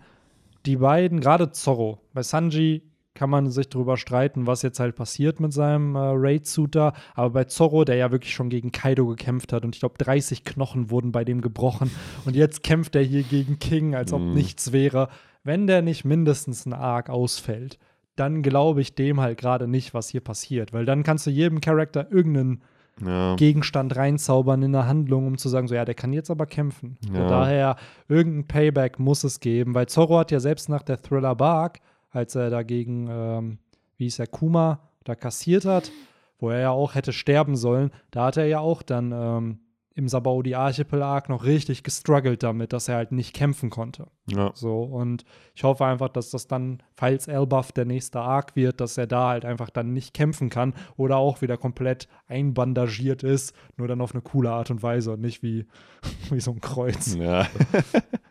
Die 0.65 0.77
beiden, 0.77 1.19
gerade 1.19 1.51
Zorro, 1.51 1.99
bei 2.13 2.23
Sanji 2.23 2.83
kann 3.13 3.29
man 3.29 3.49
sich 3.49 3.69
drüber 3.69 3.95
streiten, 3.95 4.45
was 4.45 4.61
jetzt 4.61 4.79
halt 4.81 4.95
passiert 4.97 5.39
mit 5.39 5.53
seinem 5.53 5.95
äh, 5.95 5.99
Raid-Suit 5.99 6.75
da. 6.75 6.93
Aber 7.13 7.29
bei 7.29 7.43
Zorro, 7.45 7.85
der 7.85 7.95
ja 7.95 8.11
wirklich 8.11 8.33
schon 8.33 8.49
gegen 8.49 8.73
Kaido 8.73 9.05
gekämpft 9.07 9.53
hat 9.53 9.63
und 9.63 9.73
ich 9.73 9.79
glaube 9.79 9.95
30 9.99 10.43
Knochen 10.43 10.89
wurden 10.89 11.13
bei 11.13 11.23
dem 11.23 11.39
gebrochen 11.39 11.89
und 12.25 12.35
jetzt 12.35 12.61
kämpft 12.63 12.93
er 12.95 13.03
hier 13.03 13.23
gegen 13.23 13.57
King, 13.59 13.95
als 13.95 14.11
ob 14.11 14.21
Mhm. 14.21 14.33
nichts 14.33 14.73
wäre. 14.73 15.07
Wenn 15.45 15.65
der 15.67 15.81
nicht 15.81 16.03
mindestens 16.03 16.65
ein 16.65 16.73
Arc 16.73 17.09
ausfällt, 17.09 17.79
dann 18.17 18.41
glaube 18.41 18.81
ich 18.81 18.95
dem 18.95 19.21
halt 19.21 19.37
gerade 19.37 19.67
nicht, 19.67 19.93
was 19.93 20.09
hier 20.09 20.21
passiert. 20.21 20.73
Weil 20.73 20.85
dann 20.85 21.03
kannst 21.03 21.25
du 21.27 21.31
jedem 21.31 21.61
Charakter 21.61 22.11
irgendeinen 22.11 22.63
Ja. 23.01 23.35
Gegenstand 23.35 23.95
reinzaubern 23.95 24.63
in 24.63 24.71
der 24.71 24.87
Handlung, 24.87 25.27
um 25.27 25.37
zu 25.37 25.49
sagen, 25.49 25.67
so 25.67 25.75
ja, 25.75 25.83
der 25.83 25.95
kann 25.95 26.13
jetzt 26.13 26.31
aber 26.31 26.45
kämpfen. 26.45 26.97
Ja. 27.13 27.27
daher, 27.27 27.75
irgendein 28.07 28.47
Payback 28.47 28.99
muss 28.99 29.23
es 29.23 29.39
geben, 29.39 29.75
weil 29.75 29.87
Zorro 29.87 30.17
hat 30.17 30.31
ja 30.31 30.39
selbst 30.39 30.69
nach 30.69 30.81
der 30.81 31.01
Thriller 31.01 31.35
Bark, 31.35 31.79
als 32.11 32.35
er 32.35 32.49
dagegen, 32.49 33.07
ähm, 33.09 33.57
wie 33.97 34.05
hieß 34.05 34.19
er, 34.19 34.27
Kuma, 34.27 34.79
da 35.03 35.15
kassiert 35.15 35.65
hat, 35.65 35.91
wo 36.39 36.49
er 36.49 36.59
ja 36.59 36.69
auch 36.69 36.95
hätte 36.95 37.11
sterben 37.11 37.55
sollen, 37.55 37.91
da 38.11 38.25
hat 38.25 38.37
er 38.37 38.45
ja 38.45 38.59
auch 38.59 38.81
dann 38.81 39.11
ähm, 39.11 39.59
im 39.95 40.09
Sabaudi 40.09 40.55
Archipel 40.55 41.01
Arc 41.01 41.29
noch 41.29 41.45
richtig 41.45 41.81
gestruggelt 41.83 42.43
damit, 42.43 42.73
dass 42.73 42.89
er 42.89 42.95
halt 42.97 43.13
nicht 43.13 43.33
kämpfen 43.33 43.69
konnte. 43.69 44.07
ja. 44.27 44.51
So, 44.53 44.83
und 44.83 45.23
ich 45.53 45.63
hoffe 45.63 45.85
einfach, 45.85 46.09
dass 46.09 46.29
das 46.29 46.47
dann, 46.47 46.83
falls 46.95 47.27
Elbaf 47.27 47.71
der 47.71 47.85
nächste 47.85 48.19
Arc 48.19 48.57
wird, 48.57 48.81
dass 48.81 48.97
er 48.97 49.07
da 49.07 49.29
halt 49.29 49.45
einfach 49.45 49.69
dann 49.69 49.93
nicht 49.93 50.13
kämpfen 50.13 50.49
kann 50.49 50.73
oder 50.97 51.15
auch 51.15 51.41
wieder 51.41 51.57
komplett 51.57 52.09
einbandagiert 52.27 53.23
ist, 53.23 53.55
nur 53.77 53.87
dann 53.87 54.01
auf 54.01 54.13
eine 54.13 54.21
coole 54.21 54.51
Art 54.51 54.69
und 54.69 54.83
Weise 54.83 55.13
und 55.13 55.21
nicht 55.21 55.41
wie, 55.43 55.65
wie 56.29 56.41
so 56.41 56.51
ein 56.51 56.59
Kreuz. 56.59 57.15
Ja. 57.15 57.47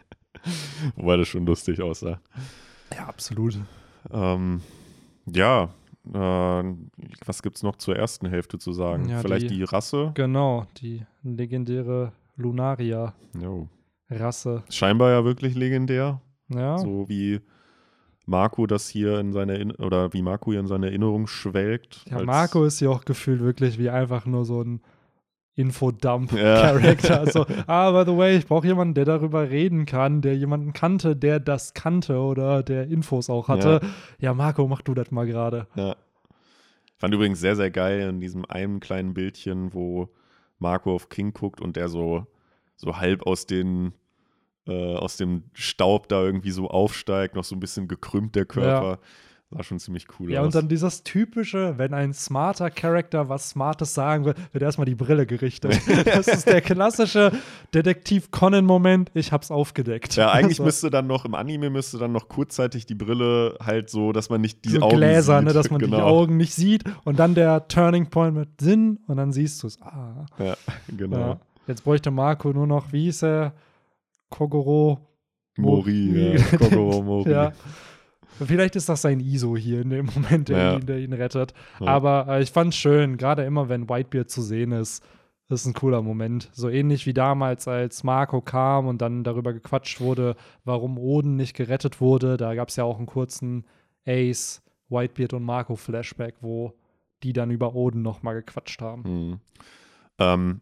Wobei 0.96 1.16
das 1.16 1.28
schon 1.28 1.46
lustig 1.46 1.80
aussah. 1.80 2.20
Ja, 2.94 3.06
absolut. 3.06 3.58
Ähm, 4.12 4.60
ja, 5.24 5.70
äh, 6.12 6.62
was 7.26 7.42
gibt's 7.42 7.62
noch 7.62 7.76
zur 7.76 7.96
ersten 7.96 8.26
Hälfte 8.28 8.58
zu 8.58 8.72
sagen? 8.72 9.08
Ja, 9.08 9.20
Vielleicht 9.20 9.50
die- 9.50 9.56
die, 9.58 9.62
Rasse? 9.64 10.12
Genau, 10.14 10.66
die 10.78 11.04
legendäre 11.22 12.12
Lunaria-Rasse. 12.36 14.64
Scheinbar 14.70 15.10
ja 15.10 15.24
wirklich 15.24 15.54
legendär. 15.54 16.20
Ja, 16.48 16.78
So 16.78 17.08
wie 17.08 17.40
Marco 18.26 18.66
das 18.66 18.88
hier 18.88 19.18
in 19.18 19.32
seiner 19.32 19.58
In 19.58 19.70
oder 19.72 20.12
wie 20.12 20.22
Marco 20.22 20.50
hier 20.50 20.60
in 20.60 20.66
seiner 20.66 20.88
Erinnerung 20.88 21.26
schwelgt. 21.26 22.04
ja 22.08 22.22
Marco 22.22 22.64
ist 22.64 22.80
ja 22.80 22.90
auch 22.90 23.04
gefühlt 23.04 23.40
wirklich 23.40 23.78
wie 23.78 23.90
einfach 23.90 24.26
nur 24.26 24.44
so 24.44 24.62
ein 24.62 24.80
Ja. 25.54 25.62
Infodump-Charakter. 25.62 27.20
Also, 27.20 27.46
ah, 27.66 27.90
by 27.92 28.10
the 28.10 28.16
way, 28.16 28.36
ich 28.36 28.46
brauche 28.46 28.66
jemanden, 28.66 28.94
der 28.94 29.04
darüber 29.04 29.50
reden 29.50 29.86
kann, 29.86 30.20
der 30.20 30.36
jemanden 30.36 30.72
kannte, 30.72 31.14
der 31.14 31.40
das 31.40 31.74
kannte 31.74 32.18
oder 32.18 32.62
der 32.62 32.88
Infos 32.88 33.30
auch 33.30 33.48
hatte. 33.48 33.80
Ja, 34.18 34.34
Marco, 34.34 34.66
mach 34.66 34.82
du 34.82 34.94
das 34.94 35.10
mal 35.10 35.26
gerade. 35.26 35.66
Ja. 35.76 35.96
Fand 36.96 37.14
übrigens 37.14 37.40
sehr, 37.40 37.56
sehr 37.56 37.70
geil 37.70 38.00
in 38.00 38.20
diesem 38.20 38.44
einen 38.44 38.80
kleinen 38.80 39.14
Bildchen, 39.14 39.74
wo 39.74 40.08
Marco 40.58 40.94
auf 40.94 41.08
King 41.08 41.32
guckt 41.32 41.60
und 41.60 41.76
der 41.76 41.88
so, 41.88 42.26
so 42.76 42.96
halb 42.98 43.26
aus 43.26 43.46
den 43.46 43.92
äh, 44.66 44.94
aus 44.94 45.16
dem 45.16 45.44
Staub 45.52 46.08
da 46.08 46.22
irgendwie 46.22 46.50
so 46.50 46.68
aufsteigt, 46.68 47.34
noch 47.34 47.44
so 47.44 47.54
ein 47.54 47.60
bisschen 47.60 47.88
gekrümmt 47.88 48.34
der 48.34 48.46
Körper. 48.46 48.98
Sah 49.56 49.62
schon 49.62 49.78
ziemlich 49.78 50.06
cool 50.18 50.30
Ja, 50.32 50.40
aus. 50.40 50.46
und 50.46 50.54
dann 50.54 50.68
dieses 50.68 51.02
typische, 51.04 51.74
wenn 51.78 51.94
ein 51.94 52.12
smarter 52.12 52.70
Charakter 52.70 53.28
was 53.28 53.50
Smartes 53.50 53.94
sagen 53.94 54.24
will, 54.24 54.34
wird 54.52 54.62
erstmal 54.64 54.84
die 54.84 54.94
Brille 54.96 55.26
gerichtet. 55.26 55.80
das 56.06 56.26
ist 56.28 56.46
der 56.48 56.60
klassische 56.60 57.30
Detektiv-Conan-Moment, 57.72 59.10
ich 59.14 59.32
hab's 59.32 59.50
aufgedeckt. 59.50 60.16
ja, 60.16 60.30
eigentlich 60.32 60.56
so, 60.58 60.64
müsste 60.64 60.90
dann 60.90 61.06
noch, 61.06 61.24
im 61.24 61.34
Anime 61.34 61.70
müsste 61.70 61.98
dann 61.98 62.12
noch 62.12 62.28
kurzzeitig 62.28 62.86
die 62.86 62.94
Brille 62.94 63.56
halt 63.64 63.90
so, 63.90 64.12
dass 64.12 64.30
man 64.30 64.40
nicht 64.40 64.64
die 64.64 64.70
so 64.70 64.80
Augen 64.80 64.96
Gläser, 64.96 65.38
sieht. 65.38 65.46
ne, 65.48 65.52
dass 65.52 65.70
man 65.70 65.78
die 65.80 65.86
genau. 65.86 66.04
Augen 66.04 66.36
nicht 66.36 66.54
sieht 66.54 66.84
und 67.04 67.18
dann 67.18 67.34
der 67.34 67.68
Turning 67.68 68.10
Point 68.10 68.34
mit 68.36 68.60
Sinn 68.60 68.98
und 69.06 69.16
dann 69.16 69.32
siehst 69.32 69.62
du 69.62 69.68
es. 69.68 69.80
Ah. 69.82 70.26
Ja, 70.38 70.56
genau. 70.96 71.18
Ja. 71.18 71.40
Jetzt 71.66 71.84
bräuchte 71.84 72.10
Marco 72.10 72.52
nur 72.52 72.66
noch, 72.66 72.92
wie 72.92 73.04
hieß 73.04 73.22
er? 73.24 73.52
Kogoro. 74.30 74.98
Mori, 75.56 75.92
Mori. 76.12 76.36
ja. 76.36 76.56
Kokoro 76.58 77.02
Mori. 77.02 77.30
Ja. 77.30 77.52
Vielleicht 78.42 78.76
ist 78.76 78.88
das 78.88 79.02
sein 79.02 79.20
ISO 79.20 79.56
hier 79.56 79.82
in 79.82 79.90
dem 79.90 80.06
Moment, 80.14 80.48
der, 80.48 80.58
Ja. 80.58 80.74
ihn, 80.76 80.86
der 80.86 80.98
ihn 80.98 81.12
rettet. 81.12 81.54
Ja. 81.80 81.86
Aber 81.86 82.26
äh, 82.28 82.42
ich 82.42 82.50
fand's 82.50 82.76
schön, 82.76 83.16
gerade 83.16 83.44
immer, 83.44 83.68
wenn 83.68 83.88
Whitebeard 83.88 84.30
zu 84.30 84.42
sehen 84.42 84.72
ist, 84.72 85.04
ist 85.48 85.66
ein 85.66 85.74
cooler 85.74 86.02
Moment. 86.02 86.50
So 86.52 86.68
ähnlich 86.68 87.06
wie 87.06 87.12
damals, 87.12 87.68
als 87.68 88.02
Marco 88.02 88.40
kam 88.40 88.86
und 88.86 89.02
dann 89.02 89.24
darüber 89.24 89.52
gequatscht 89.52 90.00
wurde, 90.00 90.36
warum 90.64 90.98
Oden 90.98 91.36
nicht 91.36 91.54
gerettet 91.54 92.00
wurde. 92.00 92.36
Da 92.36 92.54
gab 92.54 92.68
es 92.70 92.76
ja 92.76 92.84
auch 92.84 92.96
einen 92.96 93.06
kurzen 93.06 93.64
Ace, 94.06 94.62
Whitebeard 94.88 95.34
und 95.34 95.44
Marco 95.44 95.76
Flashback, 95.76 96.36
wo 96.40 96.72
die 97.22 97.32
dann 97.32 97.50
über 97.50 97.74
Oden 97.74 98.02
nochmal 98.02 98.34
gequatscht 98.36 98.80
haben. 98.82 99.04
Hm. 99.04 99.40
Ähm, 100.18 100.60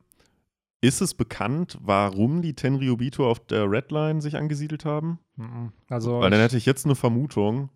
ist 0.82 1.00
es 1.00 1.14
bekannt, 1.14 1.78
warum 1.80 2.42
die 2.42 2.54
Tenryubito 2.54 3.30
auf 3.30 3.40
der 3.40 3.70
Redline 3.70 4.20
sich 4.20 4.36
angesiedelt 4.36 4.84
haben? 4.84 5.18
Mhm. 5.36 5.72
Also, 5.88 6.20
Weil 6.20 6.30
dann 6.30 6.40
hätte 6.40 6.58
ich 6.58 6.66
jetzt 6.66 6.84
eine 6.84 6.94
Vermutung, 6.96 7.70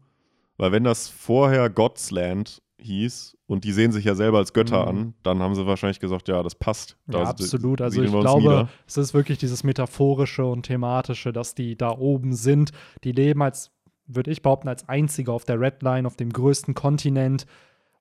weil 0.58 0.72
wenn 0.72 0.84
das 0.84 1.08
vorher 1.08 1.70
God's 1.70 2.10
Land 2.10 2.62
hieß 2.78 3.36
und 3.46 3.64
die 3.64 3.72
sehen 3.72 3.92
sich 3.92 4.04
ja 4.04 4.14
selber 4.14 4.38
als 4.38 4.52
Götter 4.52 4.82
Mhm. 4.82 4.88
an, 4.88 5.14
dann 5.22 5.38
haben 5.38 5.54
sie 5.54 5.66
wahrscheinlich 5.66 6.00
gesagt, 6.00 6.28
ja, 6.28 6.42
das 6.42 6.54
passt. 6.56 6.98
Da 7.06 7.20
Ja, 7.22 7.24
absolut. 7.30 7.80
Also 7.80 8.02
ich 8.02 8.10
glaube, 8.10 8.40
nieder. 8.40 8.68
es 8.86 8.96
ist 8.96 9.14
wirklich 9.14 9.38
dieses 9.38 9.64
metaphorische 9.64 10.44
und 10.44 10.64
thematische, 10.64 11.32
dass 11.32 11.54
die 11.54 11.76
da 11.76 11.90
oben 11.96 12.34
sind. 12.34 12.72
Die 13.04 13.12
leben 13.12 13.40
als, 13.42 13.70
würde 14.06 14.30
ich 14.32 14.42
behaupten, 14.42 14.68
als 14.68 14.88
einzige 14.88 15.32
auf 15.32 15.44
der 15.44 15.60
Red 15.60 15.82
Line, 15.82 16.06
auf 16.06 16.16
dem 16.16 16.32
größten 16.32 16.74
Kontinent 16.74 17.46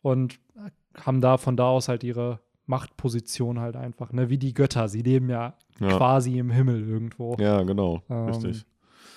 und 0.02 0.40
haben 1.00 1.22
da 1.22 1.38
von 1.38 1.56
da 1.58 1.68
aus 1.68 1.88
halt 1.88 2.04
ihre 2.04 2.40
Machtposition 2.66 3.60
halt 3.60 3.76
einfach, 3.76 4.12
ne, 4.12 4.30
wie 4.30 4.38
die 4.38 4.54
Götter. 4.54 4.88
Sie 4.88 5.02
leben 5.02 5.30
ja, 5.30 5.54
Ja. 5.80 5.98
quasi 5.98 6.38
im 6.40 6.50
Himmel 6.50 6.88
irgendwo. 6.88 7.36
Ja, 7.40 7.62
genau. 7.64 8.02
Ähm, 8.10 8.26
Richtig. 8.26 8.66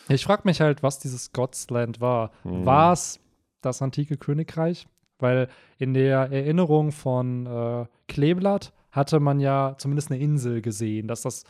Ich 0.09 0.24
frage 0.24 0.42
mich 0.44 0.61
halt, 0.61 0.82
was 0.82 0.99
dieses 0.99 1.32
Godsland 1.32 2.01
war. 2.01 2.30
Mhm. 2.44 2.64
War 2.66 2.92
es 2.92 3.20
das 3.61 3.82
antike 3.82 4.16
Königreich? 4.16 4.86
Weil 5.18 5.49
in 5.78 5.94
der 5.94 6.30
Erinnerung 6.32 6.92
von 6.92 7.46
äh, 7.46 7.86
Kleeblatt 8.07 8.72
hatte 8.90 9.20
man 9.20 9.40
ja 9.40 9.74
zumindest 9.78 10.11
eine 10.11 10.20
Insel 10.20 10.62
gesehen, 10.62 11.09
dass 11.09 11.22
das 11.22 11.44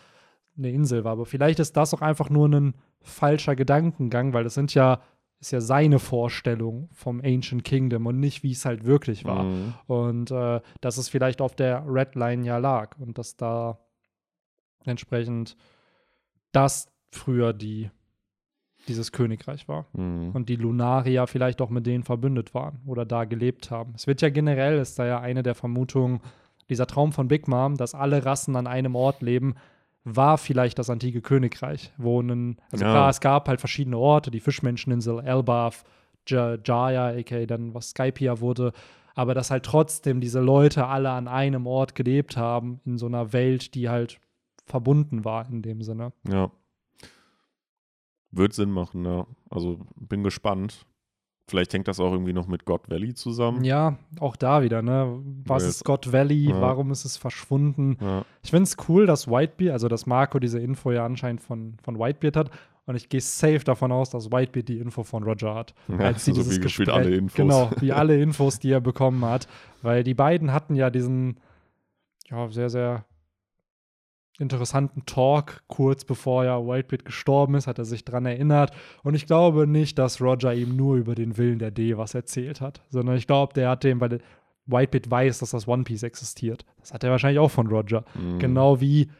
eine 0.57 0.71
Insel 0.71 1.05
war. 1.05 1.13
Aber 1.13 1.27
vielleicht 1.27 1.59
ist 1.61 1.77
das 1.77 1.95
auch 1.95 2.01
einfach 2.01 2.31
nur 2.31 2.49
ein 2.49 2.75
falscher 3.03 3.55
Gedankengang, 3.55 4.33
weil 4.33 4.43
das 4.45 4.55
sind 4.55 4.75
ja, 4.75 5.01
ist 5.41 5.53
ja 5.53 5.61
seine 5.61 5.99
Vorstellung 5.99 6.89
vom 6.93 7.21
Ancient 7.25 7.65
Kingdom 7.65 8.07
und 8.07 8.19
nicht, 8.19 8.43
wie 8.43 8.53
es 8.53 8.65
halt 8.65 8.85
wirklich 8.85 9.25
war. 9.25 9.45
Mhm. 9.45 9.75
Und 9.87 10.31
äh, 10.31 10.61
dass 10.81 10.97
es 10.97 11.09
vielleicht 11.09 11.41
auf 11.41 11.55
der 11.55 11.85
Red 11.87 12.15
Line 12.17 12.45
ja 12.45 12.59
lag 12.59 12.99
und 12.99 13.19
dass 13.19 13.37
da 13.37 13.79
entsprechend 14.85 15.57
das 16.51 16.89
früher 17.13 17.53
die, 17.53 17.91
dieses 18.89 19.13
Königreich 19.13 19.69
war. 19.69 19.87
Mhm. 19.93 20.33
Und 20.33 20.49
die 20.49 20.57
Lunarier 20.57 21.27
vielleicht 21.29 21.61
auch 21.61 21.71
mit 21.71 21.87
denen 21.87 22.03
verbündet 22.03 22.53
waren 22.55 22.81
oder 22.85 23.07
da 23.07 23.25
gelebt 23.25 23.71
haben. 23.71 23.93
Es 23.95 24.07
wird 24.07 24.21
ja 24.23 24.31
generell, 24.31 24.79
ist 24.79 24.99
da 24.99 25.07
ja 25.07 25.21
eine 25.21 25.43
der 25.43 25.55
Vermutungen, 25.55 26.21
dieser 26.69 26.87
Traum 26.87 27.13
von 27.13 27.29
Big 27.29 27.49
Mom, 27.49 27.77
dass 27.77 27.95
alle 27.95 28.25
Rassen 28.27 28.57
an 28.57 28.67
einem 28.67 28.95
Ort 28.95 29.23
leben, 29.23 29.55
war 30.05 30.39
vielleicht 30.39 30.79
das 30.79 30.91
antike 30.91 31.21
Königreich, 31.21 31.93
wo 31.99 32.21
ein, 32.21 32.57
also 32.71 32.85
Ja. 32.85 32.91
klar, 32.93 33.11
es 33.11 33.21
gab 33.21 33.49
halt 33.49 33.61
verschiedene 33.61 33.99
Orte, 33.99 34.31
die 34.31 34.41
Fischmenscheninsel, 34.41 35.21
Elbaf, 35.25 35.85
Ja- 36.27 36.57
Jaya, 36.65 37.19
aka 37.19 37.47
dann 37.47 37.75
was 37.75 37.91
Skypia 37.91 38.41
wurde, 38.41 38.73
aber 39.15 39.35
dass 39.35 39.51
halt 39.51 39.65
trotzdem 39.65 40.21
diese 40.21 40.41
Leute 40.41 40.87
alle 40.87 41.11
an 41.11 41.27
einem 41.29 41.67
Ort 41.67 41.95
gelebt 41.95 42.37
haben, 42.37 42.81
in 42.85 42.99
so 42.99 43.07
einer 43.07 43.33
Welt, 43.33 43.75
die 43.75 43.89
halt 43.89 44.21
verbunden 44.67 45.25
war 45.25 45.49
in 45.49 45.63
dem 45.63 45.83
Sinne. 45.83 46.13
Ja. 46.29 46.51
Wird 48.31 48.53
Sinn 48.53 48.71
machen, 48.71 49.05
ja. 49.05 49.27
Also 49.51 49.79
bin 49.97 50.23
gespannt. 50.23 50.85
Vielleicht 51.49 51.73
hängt 51.73 51.89
das 51.89 51.99
auch 51.99 52.13
irgendwie 52.13 52.35
noch 52.35 52.47
mit 52.47 52.67
God 52.67 52.91
Valley 52.91 53.15
zusammen. 53.15 53.65
Ja, 53.65 53.97
auch 54.21 54.37
da 54.37 54.63
wieder, 54.63 54.83
ne? 54.83 55.19
Was 55.47 55.65
ist 55.65 55.85
God 55.85 56.13
Valley? 56.13 56.51
ja. 56.51 56.61
Warum 56.61 56.91
ist 56.91 57.07
es 57.07 57.17
verschwunden? 57.17 57.97
Ja. 58.01 58.25
Ich 58.43 58.51
finde 58.51 58.65
es 58.65 58.77
cool, 58.89 59.07
dass 59.07 59.29
Whitebeard, 59.29 59.73
also 59.73 59.89
dass 59.89 60.05
Marco 60.05 60.39
diese 60.39 60.59
Info 60.59 60.93
ja 60.93 61.07
anscheinend 61.07 61.41
von, 61.41 61.79
von 61.83 61.99
Whitebeard 61.99 62.37
hat. 62.37 62.51
Und 62.85 62.97
ich 62.97 63.09
gehe 63.09 63.21
safe 63.21 63.61
davon 63.61 63.93
aus, 63.93 64.11
dass 64.11 64.31
Whitebeard 64.31 64.69
die 64.69 64.79
Info 64.79 65.03
von 65.03 65.23
Roger 65.23 65.55
hat. 65.55 65.75
Ja, 65.89 65.99
als 65.99 66.25
sie 66.25 66.33
so 66.35 66.43
dieses 66.43 66.57
wie 66.57 66.61
Gespräch, 66.61 66.93
alle 66.93 67.15
Infos. 67.15 67.37
Genau, 67.37 67.71
wie 67.81 67.93
alle 67.93 68.21
Infos, 68.21 68.59
die 68.59 68.71
er 68.71 68.81
bekommen 68.81 69.25
hat. 69.25 69.49
Weil 69.81 70.05
die 70.05 70.15
beiden 70.15 70.53
hatten 70.53 70.75
ja 70.75 70.91
diesen, 70.91 71.39
ja, 72.31 72.51
sehr, 72.51 72.69
sehr 72.69 73.05
interessanten 74.39 75.05
Talk, 75.05 75.63
kurz 75.67 76.05
bevor 76.05 76.45
ja 76.45 76.59
Whitebeard 76.59 77.05
gestorben 77.05 77.55
ist, 77.57 77.67
hat 77.67 77.79
er 77.79 77.85
sich 77.85 78.05
dran 78.05 78.25
erinnert. 78.25 78.71
Und 79.03 79.15
ich 79.15 79.27
glaube 79.27 79.67
nicht, 79.67 79.99
dass 79.99 80.21
Roger 80.21 80.55
ihm 80.55 80.77
nur 80.77 80.97
über 80.97 81.15
den 81.15 81.37
Willen 81.37 81.59
der 81.59 81.71
D 81.71 81.97
was 81.97 82.15
erzählt 82.15 82.61
hat, 82.61 82.83
sondern 82.89 83.17
ich 83.17 83.27
glaube, 83.27 83.53
der 83.55 83.71
hat 83.71 83.85
dem, 83.85 84.01
weil 84.01 84.21
Whitebeard 84.67 85.11
weiß, 85.11 85.41
dass 85.41 85.51
das 85.51 85.67
One 85.67 85.85
Piece 85.85 86.05
existiert. 86.05 86.65
Das 86.79 86.93
hat 86.93 87.03
er 87.03 87.11
wahrscheinlich 87.11 87.41
auch 87.41 87.51
von 87.51 87.67
Roger. 87.67 88.05
Mhm. 88.15 88.39
Genau 88.39 88.81
wie 88.81 89.11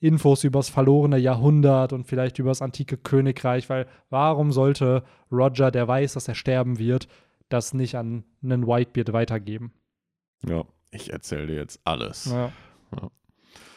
Infos 0.00 0.44
übers 0.44 0.68
verlorene 0.68 1.18
Jahrhundert 1.18 1.92
und 1.92 2.06
vielleicht 2.06 2.38
übers 2.38 2.60
antike 2.60 2.96
Königreich, 2.96 3.68
weil 3.70 3.86
warum 4.10 4.52
sollte 4.52 5.04
Roger, 5.30 5.70
der 5.70 5.88
weiß, 5.88 6.14
dass 6.14 6.28
er 6.28 6.34
sterben 6.34 6.78
wird, 6.78 7.08
das 7.48 7.72
nicht 7.72 7.94
an 7.94 8.24
einen 8.42 8.66
Whitebeard 8.66 9.12
weitergeben? 9.12 9.72
Ja, 10.44 10.64
ich 10.90 11.12
erzähle 11.12 11.46
dir 11.46 11.56
jetzt 11.56 11.80
alles. 11.84 12.26
Ja. 12.26 12.52
Ja. 13.00 13.10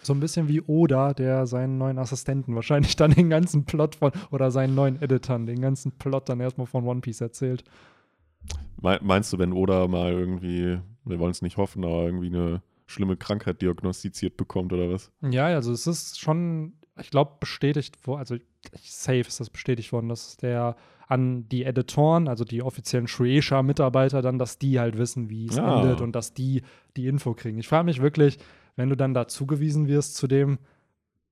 So 0.10 0.16
ein 0.16 0.20
bisschen 0.20 0.48
wie 0.48 0.60
Oda, 0.62 1.14
der 1.14 1.46
seinen 1.46 1.78
neuen 1.78 2.00
Assistenten 2.00 2.56
wahrscheinlich 2.56 2.96
dann 2.96 3.12
den 3.12 3.30
ganzen 3.30 3.66
Plot 3.66 3.94
von, 3.94 4.12
oder 4.32 4.50
seinen 4.50 4.74
neuen 4.74 5.00
Editern, 5.00 5.46
den 5.46 5.62
ganzen 5.62 5.92
Plot 5.92 6.28
dann 6.30 6.40
erstmal 6.40 6.66
von 6.66 6.84
One 6.84 7.02
Piece 7.02 7.22
erzählt. 7.22 7.64
Me- 8.82 9.00
Meinst 9.04 9.32
du, 9.32 9.38
wenn 9.38 9.54
Oda 9.54 9.88
mal 9.88 10.12
irgendwie, 10.12 10.80
wir 11.06 11.20
wollen 11.20 11.30
es 11.30 11.44
nicht 11.44 11.58
hoffen, 11.58 11.84
aber 11.86 12.06
irgendwie 12.06 12.26
eine 12.28 12.64
schlimme 12.88 13.18
Krankheit 13.18 13.62
diagnostiziert 13.62 14.36
bekommt 14.36 14.74
oder 14.74 14.90
was? 14.92 15.12
Ja, 15.22 15.46
also 15.46 15.72
es 15.72 15.86
ist 15.86 16.20
schon, 16.20 16.74
ich 17.00 17.12
glaube, 17.12 17.34
bestätigt 17.40 17.98
also 18.08 18.36
safe 18.82 19.20
ist 19.20 19.40
das 19.40 19.52
bestätigt 19.52 19.92
worden, 19.92 20.10
dass 20.10 20.38
der 20.38 20.76
an 21.08 21.48
die 21.50 21.66
Editoren, 21.66 22.28
also 22.28 22.46
die 22.46 22.64
offiziellen 22.64 23.08
Shueisha-Mitarbeiter 23.08 24.24
dann, 24.24 24.40
dass 24.40 24.58
die 24.58 24.80
halt 24.80 24.98
wissen, 24.98 25.30
wie 25.30 25.46
es 25.48 25.60
Ah. 25.60 25.82
endet 25.84 26.02
und 26.02 26.14
dass 26.16 26.34
die 26.34 26.64
die 26.98 27.06
Info 27.08 27.36
kriegen. 27.36 27.60
Ich 27.60 27.68
frage 27.68 27.86
mich 27.86 28.02
wirklich, 28.02 28.40
wenn 28.80 28.90
du 28.90 28.96
dann 28.96 29.14
da 29.14 29.28
zugewiesen 29.28 29.90
wirst 29.90 30.16
zu 30.16 30.26
dem 30.26 30.58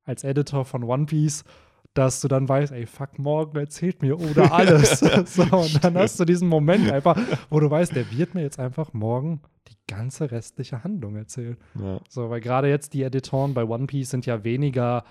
als 0.04 0.26
Editor 0.26 0.66
von 0.66 0.84
One 0.84 1.06
Piece, 1.06 1.45
dass 1.93 2.20
du 2.20 2.28
dann 2.28 2.50
weißt, 2.50 2.74
ey, 2.74 2.86
fuck, 2.86 3.18
morgen 3.18 3.58
erzählt 3.58 4.02
mir 4.02 4.20
oder 4.20 4.52
alles. 4.54 5.00
so, 5.26 5.43
und 5.43 5.82
dann 5.82 5.98
hast 5.98 6.20
du 6.20 6.26
diesen 6.26 6.50
Moment 6.50 6.91
einfach, 6.91 7.18
wo 7.50 7.62
du 7.62 7.72
weißt, 7.72 7.95
der 7.95 8.12
wird 8.12 8.36
mir 8.36 8.41
jetzt 8.41 8.60
einfach 8.60 8.91
morgen 8.91 9.41
die 9.70 9.78
ganze 9.88 10.30
restliche 10.30 10.84
Handlung 10.84 11.16
erzählen. 11.16 11.56
Ja. 11.80 12.02
So, 12.10 12.30
weil 12.30 12.41
gerade 12.41 12.68
jetzt 12.68 12.93
die 12.93 13.04
Editoren 13.04 13.54
bei 13.54 13.64
One 13.64 13.88
Piece 13.88 14.10
sind 14.10 14.26
ja 14.26 14.43
weniger, 14.43 15.06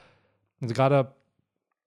also 0.60 0.74
gerade 0.74 1.14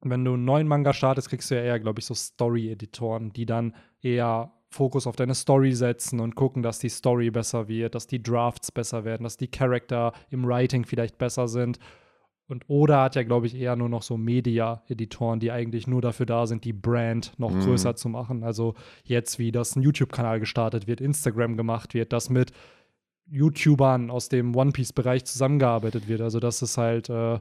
wenn 0.02 0.26
du 0.26 0.34
einen 0.34 0.46
neuen 0.46 0.68
Manga 0.68 0.94
startest, 0.94 1.30
kriegst 1.30 1.52
du 1.52 1.56
ja 1.56 1.62
eher, 1.62 1.80
glaube 1.80 2.00
ich, 2.00 2.08
so 2.08 2.16
Story-Editoren, 2.16 3.34
die 3.34 3.46
dann 3.46 3.76
eher 4.02 4.52
Fokus 4.70 5.08
auf 5.08 5.16
deine 5.16 5.34
Story 5.36 5.74
setzen 5.74 6.20
und 6.20 6.36
gucken, 6.36 6.62
dass 6.62 6.80
die 6.80 6.90
Story 6.90 7.32
besser 7.32 7.68
wird, 7.68 7.96
dass 7.96 8.06
die 8.08 8.22
Drafts 8.22 8.72
besser 8.72 9.04
werden, 9.04 9.24
dass 9.24 9.36
die 9.38 9.48
Charakter 9.48 10.14
im 10.30 10.46
Writing 10.46 10.86
vielleicht 10.86 11.18
besser 11.18 11.48
sind. 11.48 11.80
Und 12.48 12.66
Oda 12.68 13.04
hat 13.04 13.16
ja, 13.16 13.24
glaube 13.24 13.46
ich, 13.46 13.56
eher 13.56 13.76
nur 13.76 13.90
noch 13.90 14.02
so 14.02 14.18
Media-Editoren, 14.18 15.40
die 15.40 15.52
eigentlich 15.52 15.86
nur 15.86 16.02
dafür 16.02 16.26
da 16.26 16.48
sind, 16.48 16.66
die 16.66 16.74
Brand 16.74 17.34
noch 17.38 17.52
Mhm. 17.52 17.62
größer 17.62 17.96
zu 17.96 18.10
machen. 18.10 18.44
Also 18.44 18.74
jetzt, 19.04 19.38
wie 19.38 19.52
das 19.52 19.76
ein 19.76 19.84
YouTube-Kanal 19.84 20.40
gestartet 20.40 20.88
wird, 20.88 21.00
Instagram 21.02 21.58
gemacht 21.58 21.94
wird, 21.94 22.12
das 22.12 22.30
mit 22.30 22.52
YouTubern 23.28 24.10
aus 24.10 24.30
dem 24.30 24.56
One 24.56 24.72
Piece-Bereich 24.72 25.26
zusammengearbeitet 25.26 26.08
wird. 26.08 26.22
Also 26.22 26.40
das 26.40 26.62
ist 26.62 26.78
halt, 26.78 27.10
äh, 27.10 27.40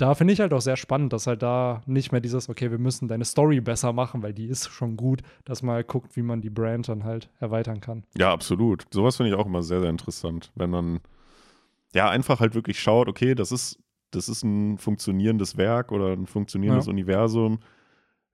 da 0.00 0.14
finde 0.14 0.32
ich 0.32 0.40
halt 0.40 0.52
auch 0.54 0.60
sehr 0.60 0.76
spannend, 0.76 1.12
dass 1.12 1.26
halt 1.26 1.42
da 1.42 1.82
nicht 1.86 2.10
mehr 2.10 2.20
dieses, 2.20 2.48
okay, 2.48 2.70
wir 2.70 2.78
müssen 2.78 3.06
deine 3.06 3.24
Story 3.24 3.60
besser 3.60 3.92
machen, 3.92 4.22
weil 4.22 4.32
die 4.32 4.46
ist 4.46 4.68
schon 4.70 4.96
gut, 4.96 5.20
dass 5.44 5.62
man 5.62 5.74
halt 5.74 5.88
guckt, 5.88 6.16
wie 6.16 6.22
man 6.22 6.40
die 6.40 6.48
Brand 6.48 6.88
dann 6.88 7.04
halt 7.04 7.28
erweitern 7.38 7.80
kann. 7.80 8.04
Ja, 8.16 8.32
absolut. 8.32 8.86
Sowas 8.90 9.16
finde 9.16 9.32
ich 9.32 9.36
auch 9.36 9.46
immer 9.46 9.62
sehr, 9.62 9.80
sehr 9.80 9.90
interessant, 9.90 10.52
wenn 10.54 10.70
man 10.70 11.00
ja 11.92 12.08
einfach 12.08 12.40
halt 12.40 12.54
wirklich 12.54 12.80
schaut, 12.80 13.08
okay, 13.08 13.34
das 13.34 13.52
ist, 13.52 13.78
das 14.10 14.28
ist 14.28 14.42
ein 14.42 14.78
funktionierendes 14.78 15.56
Werk 15.56 15.92
oder 15.92 16.12
ein 16.12 16.26
funktionierendes 16.26 16.86
Ja. 16.86 16.92
Universum. 16.92 17.58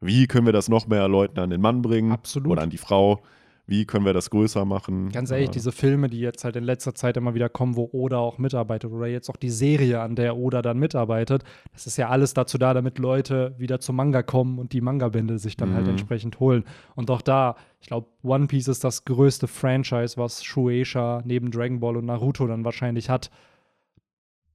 Wie 0.00 0.26
können 0.26 0.46
wir 0.46 0.52
das 0.52 0.68
noch 0.68 0.86
mehr 0.86 1.08
Leuten 1.08 1.40
an 1.40 1.50
den 1.50 1.60
Mann 1.60 1.82
bringen? 1.82 2.12
Absolut. 2.12 2.52
Oder 2.52 2.62
an 2.62 2.70
die 2.70 2.78
Frau? 2.78 3.22
Wie 3.68 3.84
können 3.84 4.04
wir 4.04 4.12
das 4.12 4.30
größer 4.30 4.64
machen? 4.64 5.10
Ganz 5.10 5.30
ehrlich, 5.32 5.48
Äh, 5.48 5.52
diese 5.52 5.72
Filme, 5.72 6.08
die 6.08 6.20
jetzt 6.20 6.44
halt 6.44 6.54
in 6.54 6.62
letzter 6.62 6.94
Zeit 6.94 7.16
immer 7.16 7.34
wieder 7.34 7.48
kommen, 7.48 7.74
wo 7.74 7.88
Oda 7.92 8.18
auch 8.18 8.38
mitarbeitet 8.38 8.92
oder 8.92 9.06
jetzt 9.08 9.28
auch 9.28 9.36
die 9.36 9.50
Serie, 9.50 10.00
an 10.00 10.14
der 10.14 10.36
Oda 10.36 10.62
dann 10.62 10.78
mitarbeitet, 10.78 11.42
das 11.72 11.86
ist 11.88 11.96
ja 11.96 12.08
alles 12.08 12.32
dazu 12.32 12.58
da, 12.58 12.74
damit 12.74 12.98
Leute 12.98 13.54
wieder 13.58 13.80
zum 13.80 13.96
Manga 13.96 14.22
kommen 14.22 14.58
und 14.60 14.72
die 14.72 14.80
Manga-Bände 14.80 15.38
sich 15.38 15.56
dann 15.56 15.74
halt 15.74 15.84
Mhm. 15.86 15.90
entsprechend 15.90 16.38
holen. 16.38 16.64
Und 16.94 17.10
auch 17.10 17.22
da, 17.22 17.56
ich 17.80 17.88
glaube, 17.88 18.06
One 18.22 18.46
Piece 18.46 18.68
ist 18.68 18.84
das 18.84 19.04
größte 19.04 19.48
Franchise, 19.48 20.16
was 20.16 20.44
Shueisha 20.44 21.22
neben 21.24 21.50
Dragon 21.50 21.80
Ball 21.80 21.96
und 21.96 22.06
Naruto 22.06 22.46
dann 22.46 22.64
wahrscheinlich 22.64 23.10
hat. 23.10 23.30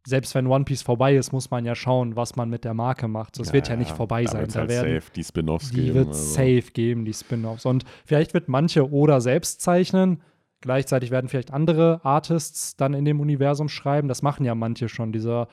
Selbst 0.06 0.34
wenn 0.34 0.48
One 0.48 0.66
Piece 0.66 0.82
vorbei 0.82 1.16
ist, 1.16 1.32
muss 1.32 1.52
man 1.52 1.64
ja 1.64 1.76
schauen, 1.76 2.16
was 2.16 2.36
man 2.36 2.50
mit 2.50 2.64
der 2.64 2.74
Marke 2.74 3.08
macht. 3.08 3.40
Das 3.40 3.54
wird 3.54 3.70
ja 3.70 3.76
nicht 3.76 3.92
vorbei 3.92 4.26
sein. 4.26 4.48
Da 4.48 4.62
halt 4.62 4.70
werden 4.70 5.00
safe 5.00 5.12
die 5.16 5.24
Spin-offs 5.24 5.70
die 5.70 5.76
geben. 5.76 5.94
wird 5.94 6.08
also. 6.08 6.34
safe 6.34 6.72
geben, 6.74 7.06
die 7.06 7.14
Spin-offs. 7.14 7.66
Und 7.66 7.84
vielleicht 8.06 8.34
wird 8.34 8.48
manche 8.50 8.92
Oda 8.92 9.22
selbst 9.22 9.62
zeichnen. 9.62 10.22
Gleichzeitig 10.62 11.12
werden 11.12 11.28
vielleicht 11.28 11.54
andere 11.54 12.02
Artists 12.04 12.76
dann 12.76 12.94
in 12.96 13.06
dem 13.06 13.20
Universum 13.20 13.70
schreiben. 13.70 14.08
Das 14.08 14.22
machen 14.24 14.44
ja 14.46 14.56
manche 14.56 14.90
schon. 14.90 15.12
Dieser 15.12 15.48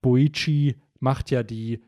Boichi 0.00 0.76
macht 1.00 1.30
ja 1.30 1.42
die 1.42 1.82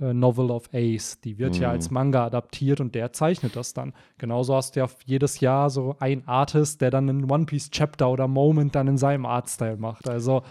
äh, 0.00 0.12
Novel 0.12 0.50
of 0.50 0.68
Ace. 0.72 1.20
Die 1.20 1.38
wird 1.38 1.56
ja 1.56 1.68
Mhm. 1.68 1.74
als 1.74 1.90
Manga 1.92 2.26
adaptiert 2.26 2.80
und 2.80 2.96
der 2.96 3.12
zeichnet 3.12 3.54
das 3.54 3.74
dann. 3.74 3.92
Genauso 4.18 4.56
hast 4.56 4.74
du 4.74 4.80
ja 4.80 4.88
jedes 5.04 5.38
Jahr 5.38 5.70
so 5.70 5.94
ein 6.00 6.26
Artist, 6.26 6.80
der 6.80 6.90
dann 6.90 7.08
einen 7.08 7.30
One 7.30 7.46
Piece 7.46 7.70
Chapter 7.70 8.10
oder 8.10 8.26
Moment 8.26 8.74
dann 8.74 8.88
in 8.88 8.98
seinem 8.98 9.24
Artstyle 9.24 9.76
macht. 9.76 10.08
Also 10.08 10.42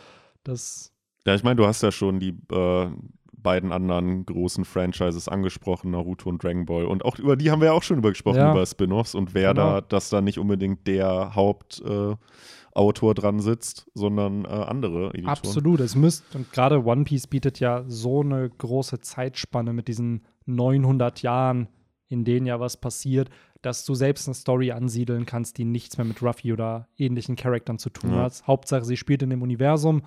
das 0.46 0.93
Ja, 1.26 1.36
ich 1.36 1.44
meine, 1.44 1.56
du 1.56 1.66
hast 1.66 1.82
ja 1.84 1.92
schon 1.92 2.20
die 2.20 2.38
äh, 2.52 2.88
beiden 3.38 3.72
anderen 3.72 4.26
großen 4.26 4.66
Franchises 4.66 5.28
angesprochen, 5.28 5.92
Naruto 5.92 6.30
und 6.30 6.44
Dragon 6.44 6.66
Ball. 6.66 6.86
Und 6.86 7.04
auch 7.06 7.18
über 7.20 7.36
die 7.36 7.52
haben 7.52 7.60
wir 7.62 7.68
ja 7.68 7.74
auch 7.74 7.84
schon 7.84 7.98
über 7.98 8.10
gesprochen, 8.10 8.38
Ja. 8.38 8.52
über 8.52 8.66
Spin-offs 8.66 9.16
und 9.16 9.34
wer 9.34 9.54
Genau. 9.54 9.74
da, 9.76 9.82
dass 9.82 10.10
da 10.10 10.22
nicht 10.22 10.38
unbedingt 10.40 10.88
der 10.88 11.36
Hauptautor 11.36 13.12
äh, 13.12 13.14
dran 13.14 13.40
sitzt, 13.40 13.88
sondern 13.94 14.46
äh, 14.46 14.48
andere 14.48 15.10
Editoren. 15.10 15.28
Absolut, 15.30 15.80
es 15.82 15.96
müsste, 15.96 16.38
und 16.38 16.52
gerade 16.52 16.84
One 16.86 17.04
Piece 17.04 17.28
bietet 17.28 17.60
ja 17.60 17.84
so 17.88 18.22
eine 18.22 18.50
große 18.50 19.00
Zeitspanne 19.02 19.74
mit 19.74 19.88
diesen 19.88 20.24
900 20.46 21.22
Jahren, 21.22 21.68
in 22.08 22.24
denen 22.26 22.46
ja 22.46 22.60
was 22.60 22.78
passiert, 22.78 23.30
dass 23.62 23.86
du 23.86 23.94
selbst 23.94 24.28
eine 24.28 24.36
Story 24.36 24.72
ansiedeln 24.72 25.26
kannst, 25.26 25.58
die 25.58 25.66
nichts 25.66 25.98
mehr 25.98 26.06
mit 26.06 26.22
Ruffy 26.22 26.52
oder 26.54 26.88
ähnlichen 26.98 27.36
Charakteren 27.36 27.80
zu 27.80 27.90
tun 27.90 28.12
Ja. 28.12 28.24
hat. 28.24 28.44
Hauptsache, 28.46 28.84
sie 28.86 28.98
spielt 28.98 29.22
in 29.24 29.30
dem 29.30 29.42
Universum 29.42 30.02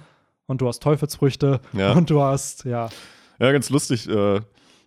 und 0.47 0.61
du 0.61 0.69
hast 0.69 0.83
Teufelsfrüchte 0.83 1.61
Ja. 1.73 1.93
und 1.93 2.11
du 2.11 2.21
hast, 2.23 2.65
ja, 2.65 2.89
Ja, 3.39 3.53
ganz 3.53 3.69
lustig. 3.71 4.09
Äh, 4.09 4.41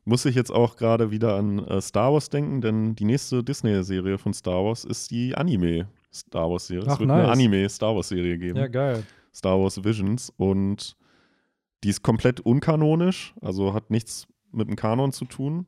muss 0.05 0.25
ich 0.25 0.33
jetzt 0.35 0.51
auch 0.51 0.75
gerade 0.75 1.11
wieder 1.11 1.35
an 1.35 1.59
äh, 1.67 1.81
Star 1.81 2.11
Wars 2.13 2.29
denken, 2.29 2.61
denn 2.61 2.95
die 2.95 3.05
nächste 3.05 3.43
Disney-Serie 3.43 4.17
von 4.17 4.33
Star 4.33 4.63
Wars 4.65 4.83
ist 4.85 5.11
die 5.11 5.35
Anime-Star 5.35 6.49
Wars-Serie. 6.49 6.83
Es 6.91 6.99
wird 6.99 7.11
eine 7.11 7.21
nice. 7.23 7.31
Anime-Star 7.31 7.95
Wars-Serie 7.95 8.37
geben. 8.39 8.57
ja, 8.57 8.67
geil. 8.67 9.03
Star 9.35 9.59
Wars 9.59 9.83
Visions 9.83 10.33
und 10.37 10.95
die 11.83 11.89
ist 11.89 12.01
komplett 12.01 12.39
unkanonisch, 12.39 13.33
also 13.41 13.73
hat 13.73 13.91
nichts 13.91 14.25
mit 14.51 14.67
dem 14.67 14.75
Kanon 14.75 15.11
zu 15.11 15.25
tun. 15.25 15.67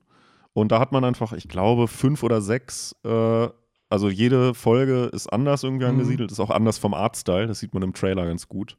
Und 0.54 0.72
da 0.72 0.80
hat 0.80 0.92
man 0.92 1.04
einfach, 1.06 1.32
ich 1.34 1.48
glaube, 1.48 1.88
fünf 1.88 2.24
oder 2.24 2.42
sechs, 2.42 2.96
äh, 3.06 3.48
also 3.90 4.10
jede 4.10 4.54
Folge 4.56 5.06
ist 5.14 5.32
anders 5.32 5.64
irgendwie 5.64 5.86
Mhm. 5.86 5.92
angesiedelt, 5.92 6.32
ist 6.32 6.40
auch 6.40 6.50
anders 6.50 6.80
vom 6.80 6.94
Artstyle, 6.96 7.46
das 7.48 7.60
sieht 7.60 7.74
man 7.76 7.84
im 7.84 7.94
Trailer 7.94 8.26
ganz 8.26 8.48
gut. 8.48 8.76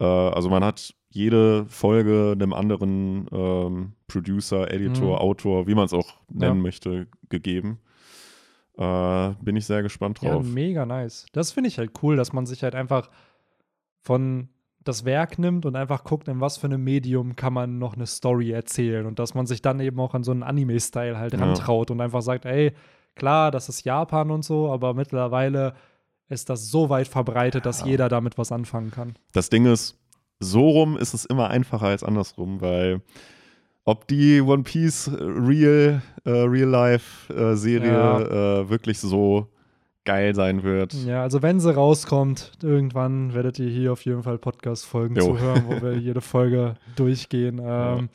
Äh, 0.00 0.04
also 0.04 0.48
man 0.50 0.64
hat 0.64 0.94
jede 1.10 1.66
Folge 1.66 2.32
einem 2.32 2.52
anderen 2.52 3.26
ähm, 3.30 3.92
Producer, 4.08 4.70
Editor, 4.72 5.10
Mhm. 5.16 5.18
Autor, 5.22 5.66
wie 5.66 5.74
man 5.74 5.84
es 5.84 5.92
auch 5.92 6.14
nennen 6.28 6.56
Ja. 6.56 6.62
möchte, 6.62 7.06
gegeben. 7.28 7.78
Äh, 8.76 9.30
bin 9.40 9.54
ich 9.56 9.66
sehr 9.66 9.82
gespannt 9.82 10.20
Ja, 10.22 10.30
drauf. 10.32 10.44
mega 10.46 10.84
nice. 10.84 11.26
Das 11.32 11.52
finde 11.52 11.68
ich 11.68 11.78
halt 11.78 11.92
cool, 12.02 12.16
dass 12.16 12.32
man 12.32 12.44
sich 12.46 12.64
halt 12.64 12.74
einfach 12.74 13.08
von 14.00 14.48
das 14.82 15.04
Werk 15.04 15.38
nimmt 15.38 15.64
und 15.64 15.76
einfach 15.76 16.04
guckt, 16.04 16.28
in 16.28 16.40
was 16.40 16.58
für 16.58 16.66
einem 16.66 16.84
Medium 16.84 17.36
kann 17.36 17.52
man 17.54 17.78
noch 17.78 17.94
eine 17.94 18.06
Story 18.06 18.50
erzählen 18.50 19.06
und 19.06 19.18
dass 19.18 19.32
man 19.34 19.46
sich 19.46 19.62
dann 19.62 19.80
eben 19.80 19.98
auch 20.00 20.12
an 20.14 20.24
so 20.24 20.30
einen 20.32 20.42
Anime-Style 20.42 21.16
halt 21.18 21.32
Ja. 21.32 21.38
rantraut 21.40 21.90
und 21.90 22.00
einfach 22.02 22.20
sagt, 22.20 22.44
ey, 22.44 22.72
klar, 23.14 23.50
das 23.50 23.68
ist 23.70 23.84
Japan 23.84 24.30
und 24.30 24.44
so, 24.44 24.70
aber 24.70 24.92
mittlerweile 24.92 25.74
ist 26.28 26.48
das 26.50 26.70
so 26.70 26.88
weit 26.88 27.08
verbreitet, 27.08 27.66
dass 27.66 27.80
Ja. 27.80 27.86
jeder 27.86 28.08
damit 28.08 28.38
was 28.38 28.50
anfangen 28.52 28.90
kann. 28.90 29.14
Das 29.32 29.50
Ding 29.50 29.66
ist, 29.66 29.98
so 30.40 30.68
rum 30.68 30.96
ist 30.96 31.14
es 31.14 31.24
immer 31.24 31.48
einfacher 31.50 31.86
als 31.86 32.02
andersrum, 32.02 32.60
weil 32.60 33.00
ob 33.84 34.08
die 34.08 34.40
One 34.40 34.62
Piece 34.62 35.10
Real, 35.12 36.00
äh, 36.24 36.30
Real 36.30 36.68
Life 36.68 37.32
äh, 37.32 37.54
Serie 37.54 37.92
Ja. 37.92 38.20
äh, 38.60 38.68
wirklich 38.70 38.98
so 38.98 39.48
geil 40.06 40.34
sein 40.34 40.62
wird. 40.62 40.92
Ja, 40.92 41.22
also 41.22 41.40
wenn 41.42 41.60
sie 41.60 41.74
rauskommt, 41.74 42.52
irgendwann 42.62 43.32
werdet 43.34 43.58
ihr 43.58 43.68
hier 43.70 43.92
auf 43.92 44.04
jeden 44.04 44.22
Fall 44.22 44.38
Podcast-Folgen 44.38 45.16
Jo. 45.16 45.24
zu 45.34 45.38
hören, 45.40 45.64
wo 45.66 45.80
wir 45.82 45.92
jede 45.98 46.20
Folge 46.20 46.74
durchgehen. 46.96 47.60
Ähm, 47.62 48.08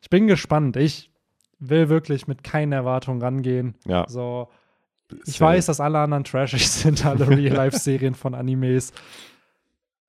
Ich 0.00 0.10
bin 0.10 0.26
gespannt. 0.26 0.76
Ich 0.76 1.10
will 1.58 1.88
wirklich 1.88 2.26
mit 2.28 2.44
keinen 2.44 2.72
Erwartungen 2.72 3.22
rangehen. 3.22 3.74
Ja. 3.86 4.04
So, 4.08 4.48
ich 5.26 5.38
Same. 5.38 5.52
weiß, 5.52 5.66
dass 5.66 5.80
alle 5.80 5.98
anderen 5.98 6.24
trashig 6.24 6.68
sind, 6.70 7.04
alle 7.06 7.28
Real-Life-Serien 7.28 8.14
von 8.14 8.34
Animes. 8.34 8.92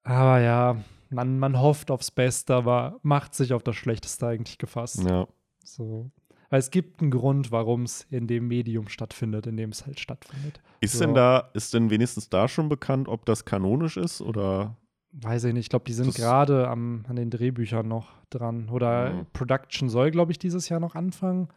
Aber 0.04 0.40
ja, 0.40 0.78
man, 1.10 1.40
man 1.40 1.60
hofft 1.60 1.92
aufs 1.92 2.12
Beste, 2.12 2.54
aber 2.56 3.00
macht 3.02 3.34
sich 3.34 3.54
auf 3.54 3.64
das 3.64 3.76
Schlechteste 3.76 4.28
eigentlich 4.28 4.58
gefasst. 4.58 5.04
Ja. 5.04 5.28
So. 5.64 6.12
Weil 6.50 6.60
es 6.60 6.70
gibt 6.70 7.02
einen 7.02 7.12
Grund, 7.12 7.52
warum 7.52 7.84
es 7.84 8.06
in 8.12 8.28
dem 8.28 8.48
Medium 8.48 8.88
stattfindet, 8.88 9.48
in 9.48 9.58
dem 9.58 9.72
es 9.72 9.86
halt 9.86 10.00
stattfindet. 10.00 10.62
Ist 10.80 10.94
So. 10.94 11.00
denn 11.06 11.16
da, 11.16 11.50
ist 11.54 11.74
denn 11.74 11.90
wenigstens 11.90 12.30
da 12.30 12.48
schon 12.48 12.70
bekannt, 12.70 13.08
ob 13.08 13.26
das 13.26 13.46
kanonisch 13.46 13.98
ist 13.98 14.22
oder? 14.22 14.78
Weiß 15.12 15.46
ich 15.46 15.54
nicht, 15.54 15.66
ich 15.66 15.70
glaube, 15.70 15.86
die 15.86 15.94
sind 15.94 16.14
gerade 16.14 16.68
an 16.68 17.06
den 17.10 17.30
Drehbüchern 17.30 17.88
noch 17.88 18.10
dran. 18.30 18.70
Oder 18.70 19.12
Mhm. 19.12 19.26
Production 19.34 19.90
soll, 19.90 20.12
glaube 20.12 20.32
ich, 20.34 20.40
dieses 20.40 20.70
Jahr 20.70 20.80
noch 20.80 20.94
anfangen. 20.94 21.48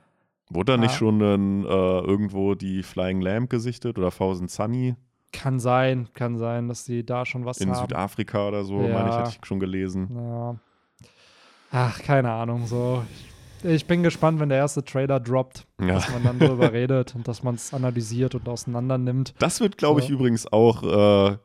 Wurde 0.51 0.73
da 0.73 0.79
nicht 0.79 0.95
schon 0.95 1.21
ein, 1.21 1.65
äh, 1.65 1.69
irgendwo 1.69 2.55
die 2.55 2.83
Flying 2.83 3.21
Lamp 3.21 3.51
gesichtet 3.51 3.99
oder 3.99 4.11
Thousand 4.11 4.51
Sunny 4.51 4.95
Kann 5.33 5.61
sein, 5.61 6.09
kann 6.15 6.39
sein, 6.39 6.69
dass 6.69 6.85
sie 6.87 7.05
da 7.05 7.27
schon 7.27 7.45
was 7.45 7.59
in 7.59 7.71
haben. 7.71 7.81
Südafrika 7.83 8.49
oder 8.49 8.65
so, 8.65 8.81
Ja. 8.81 8.95
meine 8.95 9.11
ich, 9.11 9.17
hätte 9.17 9.31
ich 9.41 9.47
schon 9.47 9.61
gelesen. 9.61 10.09
Ja. 10.15 10.57
Ach, 11.71 12.01
keine 12.03 12.31
Ahnung. 12.33 12.67
So. 12.67 13.03
Ich, 13.63 13.71
ich 13.71 13.87
bin 13.87 14.03
gespannt, 14.03 14.41
wenn 14.41 14.49
der 14.49 14.57
erste 14.59 14.83
Trailer 14.83 15.21
droppt, 15.21 15.67
Ja. 15.81 15.89
dass 15.89 16.11
man 16.11 16.25
dann 16.25 16.39
darüber 16.39 16.73
redet 16.73 17.15
und 17.15 17.29
dass 17.29 17.43
man 17.43 17.57
es 17.57 17.75
analysiert 17.75 18.35
und 18.35 18.49
auseinander 18.49 18.97
nimmt. 18.97 19.35
Das 19.39 19.61
wird, 19.61 19.77
glaube 19.77 20.01
ich, 20.01 20.07
So. 20.07 20.15
übrigens 20.15 20.51
auch, 20.51 20.83
äh, 20.83 21.37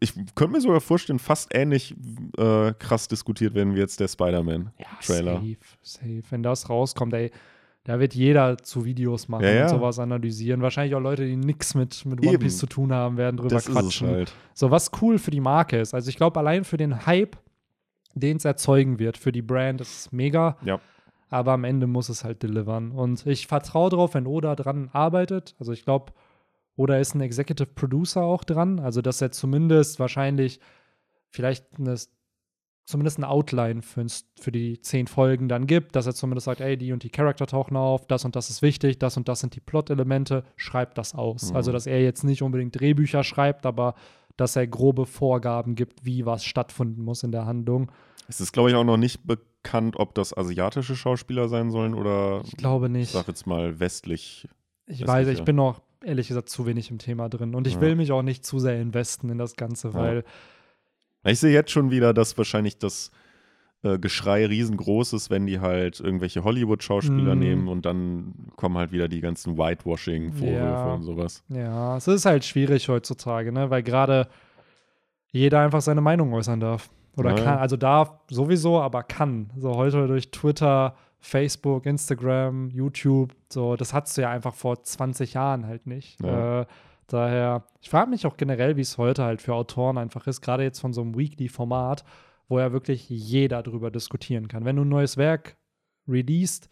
ich 0.00 0.14
könnte 0.34 0.52
mir 0.54 0.60
sogar 0.62 0.80
vorstellen, 0.80 1.18
fast 1.18 1.54
ähnlich 1.54 1.94
äh, 2.38 2.72
krass 2.78 3.06
diskutiert 3.08 3.54
werden 3.54 3.74
wie 3.74 3.80
jetzt 3.80 4.00
der 4.00 4.08
Spider-Man-Trailer. 4.08 5.34
Safe, 5.34 5.56
safe. 5.82 6.22
Wenn 6.30 6.42
das 6.42 6.70
rauskommt, 6.70 7.12
ey, 7.12 7.30
da 7.84 7.98
wird 7.98 8.14
jeder 8.14 8.58
zu 8.58 8.84
Videos 8.84 9.28
machen 9.28 9.44
Ja, 9.44 9.50
ja. 9.52 9.62
und 9.64 9.70
sowas 9.70 9.98
analysieren. 9.98 10.62
Wahrscheinlich 10.62 10.94
auch 10.94 11.00
Leute, 11.00 11.26
die 11.26 11.36
nichts 11.36 11.74
mit, 11.74 12.04
mit 12.06 12.20
One 12.20 12.32
Eben. 12.34 12.42
Piece 12.42 12.58
zu 12.58 12.66
tun 12.66 12.92
haben, 12.92 13.16
werden 13.16 13.36
drüber 13.36 13.48
das 13.50 13.66
quatschen. 13.66 14.08
halt. 14.08 14.32
So, 14.54 14.70
was 14.70 14.90
cool 15.00 15.18
für 15.18 15.32
die 15.32 15.40
Marke 15.40 15.78
ist. 15.80 15.92
Also 15.92 16.08
ich 16.08 16.16
glaube, 16.16 16.38
allein 16.38 16.64
für 16.64 16.76
den 16.76 17.06
Hype, 17.06 17.36
den 18.14 18.36
es 18.36 18.44
erzeugen 18.44 18.98
wird, 18.98 19.16
für 19.16 19.32
die 19.32 19.42
Brand, 19.42 19.80
ist 19.80 19.98
es 20.06 20.12
mega. 20.12 20.56
Ja. 20.64 20.78
Aber 21.28 21.52
am 21.52 21.64
Ende 21.64 21.86
muss 21.86 22.08
es 22.08 22.24
halt 22.24 22.42
delivern. 22.42 22.92
Und 22.92 23.26
ich 23.26 23.46
vertraue 23.46 23.90
drauf, 23.90 24.14
wenn 24.14 24.26
Oda 24.26 24.54
dran 24.54 24.90
arbeitet. 24.92 25.56
Also 25.58 25.72
ich 25.72 25.84
glaube, 25.84 26.12
Oda 26.76 26.98
ist 26.98 27.14
ein 27.14 27.20
Executive 27.20 27.70
Producer 27.74 28.22
auch 28.22 28.44
dran. 28.44 28.78
Also 28.78 29.02
dass 29.02 29.20
er 29.20 29.32
zumindest 29.32 29.98
wahrscheinlich 29.98 30.60
vielleicht 31.30 31.64
eine, 31.78 31.96
zumindest 32.84 33.18
eine 33.18 33.28
Outline 33.28 33.82
für, 33.82 34.04
für 34.40 34.52
die 34.52 34.80
zehn 34.80 35.06
Folgen 35.06 35.48
dann 35.48 35.66
gibt, 35.66 35.94
dass 35.96 36.06
er 36.06 36.14
zumindest 36.14 36.46
sagt, 36.46 36.60
ey, 36.60 36.76
die 36.76 36.92
und 36.92 37.02
die 37.04 37.10
Charakter 37.10 37.46
tauchen 37.46 37.76
auf, 37.76 38.06
das 38.06 38.24
und 38.24 38.34
das 38.36 38.50
ist 38.50 38.60
wichtig, 38.62 38.98
das 38.98 39.16
und 39.16 39.28
das 39.28 39.40
sind 39.40 39.54
die 39.54 39.60
Plot-Elemente, 39.60 40.44
schreibt 40.56 40.98
das 40.98 41.14
aus. 41.14 41.50
Mhm. 41.50 41.56
Also 41.56 41.72
dass 41.72 41.86
er 41.86 42.02
jetzt 42.02 42.24
nicht 42.24 42.42
unbedingt 42.42 42.78
Drehbücher 42.78 43.22
schreibt, 43.24 43.66
aber 43.66 43.94
dass 44.36 44.56
er 44.56 44.66
grobe 44.66 45.06
Vorgaben 45.06 45.74
gibt, 45.74 46.04
wie 46.04 46.26
was 46.26 46.44
stattfinden 46.44 47.02
muss 47.04 47.22
in 47.22 47.32
der 47.32 47.46
Handlung. 47.46 47.90
Es 48.28 48.40
ist, 48.40 48.52
glaube 48.52 48.70
ich, 48.70 48.76
auch 48.76 48.84
noch 48.84 48.96
nicht 48.96 49.26
bekannt, 49.26 49.96
ob 49.98 50.14
das 50.14 50.36
asiatische 50.36 50.96
Schauspieler 50.96 51.48
sein 51.48 51.70
sollen 51.70 51.94
oder, 51.94 52.42
Ich 52.44 52.56
glaube 52.56 52.86
ich 52.86 52.92
nicht. 52.92 53.12
sag 53.12 53.28
jetzt 53.28 53.46
mal, 53.46 53.78
westlich. 53.78 54.48
Ich 54.86 55.06
Weiß 55.06 55.28
ich 55.28 55.38
ja. 55.38 55.44
bin 55.44 55.56
noch 55.56 55.82
ehrlich 56.04 56.28
gesagt 56.28 56.48
zu 56.48 56.66
wenig 56.66 56.90
im 56.90 56.98
Thema 56.98 57.28
drin 57.28 57.54
und 57.54 57.66
ich 57.68 57.74
Ja. 57.74 57.80
will 57.80 57.94
mich 57.94 58.10
auch 58.10 58.22
nicht 58.22 58.44
zu 58.44 58.58
sehr 58.58 58.80
investen 58.80 59.28
in 59.28 59.38
das 59.38 59.54
Ganze, 59.54 59.94
weil 59.94 60.24
Ich 61.24 61.38
sehe 61.40 61.52
jetzt 61.52 61.70
schon 61.70 61.90
wieder, 61.90 62.12
dass 62.14 62.36
wahrscheinlich 62.36 62.78
das 62.78 63.10
äh, 63.84 63.98
Geschrei 63.98 64.46
riesengroß 64.46 65.12
ist, 65.14 65.28
wenn 65.30 65.46
die 65.46 65.58
halt 65.60 65.98
irgendwelche 65.98 66.44
Hollywood-Schauspieler 66.44 67.34
Mhm. 67.34 67.40
nehmen 67.40 67.68
und 67.68 67.84
dann 67.84 68.32
kommen 68.56 68.78
halt 68.78 68.92
wieder 68.92 69.08
die 69.08 69.20
ganzen 69.20 69.58
Whitewashing-Vorwürfe 69.58 70.54
Ja. 70.56 70.94
und 70.94 71.02
sowas. 71.02 71.42
ja, 71.48 71.96
es 71.96 72.06
ist 72.06 72.24
halt 72.24 72.44
schwierig 72.44 72.88
heutzutage, 72.88 73.50
ne, 73.52 73.70
weil 73.70 73.82
gerade 73.82 74.28
jeder 75.32 75.60
einfach 75.60 75.80
seine 75.80 76.00
Meinung 76.00 76.32
äußern 76.32 76.60
darf. 76.60 76.90
Oder 77.16 77.30
Ja. 77.36 77.44
kann, 77.44 77.58
also 77.58 77.76
darf 77.76 78.12
sowieso, 78.30 78.80
aber 78.80 79.02
kann. 79.02 79.50
So 79.58 79.74
heute 79.76 80.06
durch 80.06 80.30
Twitter, 80.30 80.94
Facebook, 81.20 81.84
Instagram, 81.86 82.70
YouTube, 82.70 83.32
so, 83.48 83.76
das 83.76 83.92
hattest 83.92 84.16
du 84.16 84.22
ja 84.22 84.30
einfach 84.30 84.54
vor 84.54 84.82
20 84.82 85.34
Jahren 85.34 85.66
halt 85.66 85.86
nicht. 85.86 86.20
Ja. 86.22 86.60
Äh, 86.62 86.66
daher, 87.06 87.66
ich 87.80 87.90
frage 87.90 88.10
mich 88.10 88.26
auch 88.26 88.36
generell, 88.36 88.76
wie 88.76 88.82
es 88.82 88.98
heute 88.98 89.24
halt 89.24 89.42
für 89.42 89.54
Autoren 89.54 89.98
einfach 89.98 90.26
ist, 90.26 90.40
gerade 90.40 90.62
jetzt 90.62 90.80
von 90.80 90.92
so 90.92 91.00
einem 91.00 91.16
Weekly-Format, 91.16 92.04
wo 92.48 92.58
ja 92.58 92.72
wirklich 92.72 93.08
jeder 93.08 93.62
drüber 93.62 93.90
diskutieren 93.90 94.48
kann. 94.48 94.64
Wenn 94.64 94.76
du 94.76 94.82
ein 94.82 94.88
neues 94.88 95.16
Werk 95.16 95.56
released, 96.06 96.68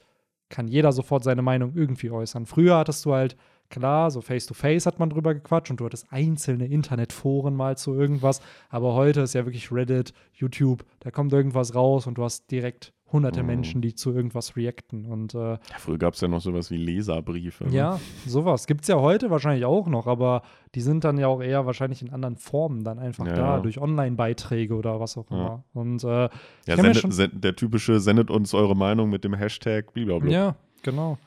kann 0.49 0.68
jeder 0.68 0.93
sofort 0.93 1.24
seine 1.24 1.43
Meinung 1.43 1.72
irgendwie 1.74 2.11
äußern. 2.11 2.45
Früher 2.45 2.76
hattest 2.76 3.05
du 3.05 3.14
halt, 3.14 3.37
klar, 3.70 4.11
so 4.11 4.20
face-to-face 4.20 4.85
hat 4.85 4.99
man 4.99 5.11
drüber 5.11 5.33
gequatscht 5.33 5.70
und 5.70 5.81
du 5.81 5.87
hattest 5.87 6.12
einzelne 6.12 6.66
Internetforen 6.66 7.55
mal 7.55 7.76
zu 7.76 7.95
irgendwas, 7.95 8.43
aber 8.68 8.95
heute 8.95 9.22
ist 9.22 9.35
ja 9.35 9.47
wirklich 9.47 9.72
Reddit, 9.72 10.12
YouTube, 10.35 10.85
da 10.99 11.11
kommt 11.11 11.33
irgendwas 11.33 11.74
raus 11.74 12.07
und 12.07 12.18
du 12.18 12.24
hast 12.24 12.51
direkt 12.51 12.93
hunderte 13.12 13.40
Mhm. 13.42 13.46
Menschen, 13.46 13.80
die 13.82 13.94
zu 13.94 14.12
irgendwas 14.12 14.56
reacten 14.56 15.04
und 15.04 15.34
äh, 15.34 15.38
Ja, 15.54 15.58
früher 15.78 15.98
gab 15.98 16.14
es 16.14 16.20
ja 16.20 16.28
noch 16.28 16.40
sowas 16.40 16.70
wie 16.70 16.76
Leserbriefe. 16.76 17.64
ne? 17.64 17.72
ja, 17.74 18.00
sowas 18.26 18.66
gibt 18.66 18.82
es 18.82 18.88
ja 18.88 18.96
heute 19.00 19.30
wahrscheinlich 19.30 19.64
auch 19.64 19.88
noch, 19.88 20.06
aber 20.06 20.42
die 20.74 20.80
sind 20.80 21.02
dann 21.04 21.18
ja 21.18 21.26
auch 21.26 21.42
eher 21.42 21.66
wahrscheinlich 21.66 22.02
in 22.02 22.11
anderen 22.12 22.36
Formen 22.36 22.84
dann 22.84 22.98
einfach 22.98 23.26
Ja. 23.26 23.34
da, 23.34 23.58
durch 23.61 23.80
Online-Beiträge 23.80 24.74
oder 24.74 25.00
was 25.00 25.16
auch 25.18 25.30
Ja. 25.30 25.36
immer. 25.36 25.64
Und 25.74 26.04
äh, 26.04 26.08
Ja, 26.08 26.28
kann 26.28 26.76
mir 26.76 26.76
sendet, 26.76 26.96
schon- 27.02 27.12
sen- 27.12 27.40
der 27.40 27.56
typische 27.56 27.98
sendet 28.00 28.30
uns 28.30 28.54
eure 28.54 28.76
Meinung 28.76 29.11
mit 29.11 29.24
dem 29.24 29.34
Hashtag 29.34 29.92
blablabla. 29.92 30.30
Ja, 30.30 30.56
genau. 30.82 31.18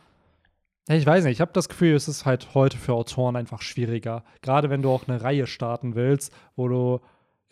Ich 0.89 1.05
weiß 1.05 1.23
nicht, 1.23 1.33
ich 1.33 1.41
habe 1.41 1.51
das 1.53 1.69
Gefühl, 1.69 1.95
es 1.95 2.09
ist 2.09 2.25
halt 2.25 2.53
heute 2.55 2.77
für 2.77 2.93
Autoren 2.93 3.37
einfach 3.37 3.61
schwieriger. 3.61 4.23
Gerade 4.41 4.69
wenn 4.69 4.81
du 4.81 4.89
auch 4.89 5.07
eine 5.07 5.21
Reihe 5.23 5.47
starten 5.47 5.95
willst, 5.95 6.33
wo 6.57 6.67
du, 6.67 6.99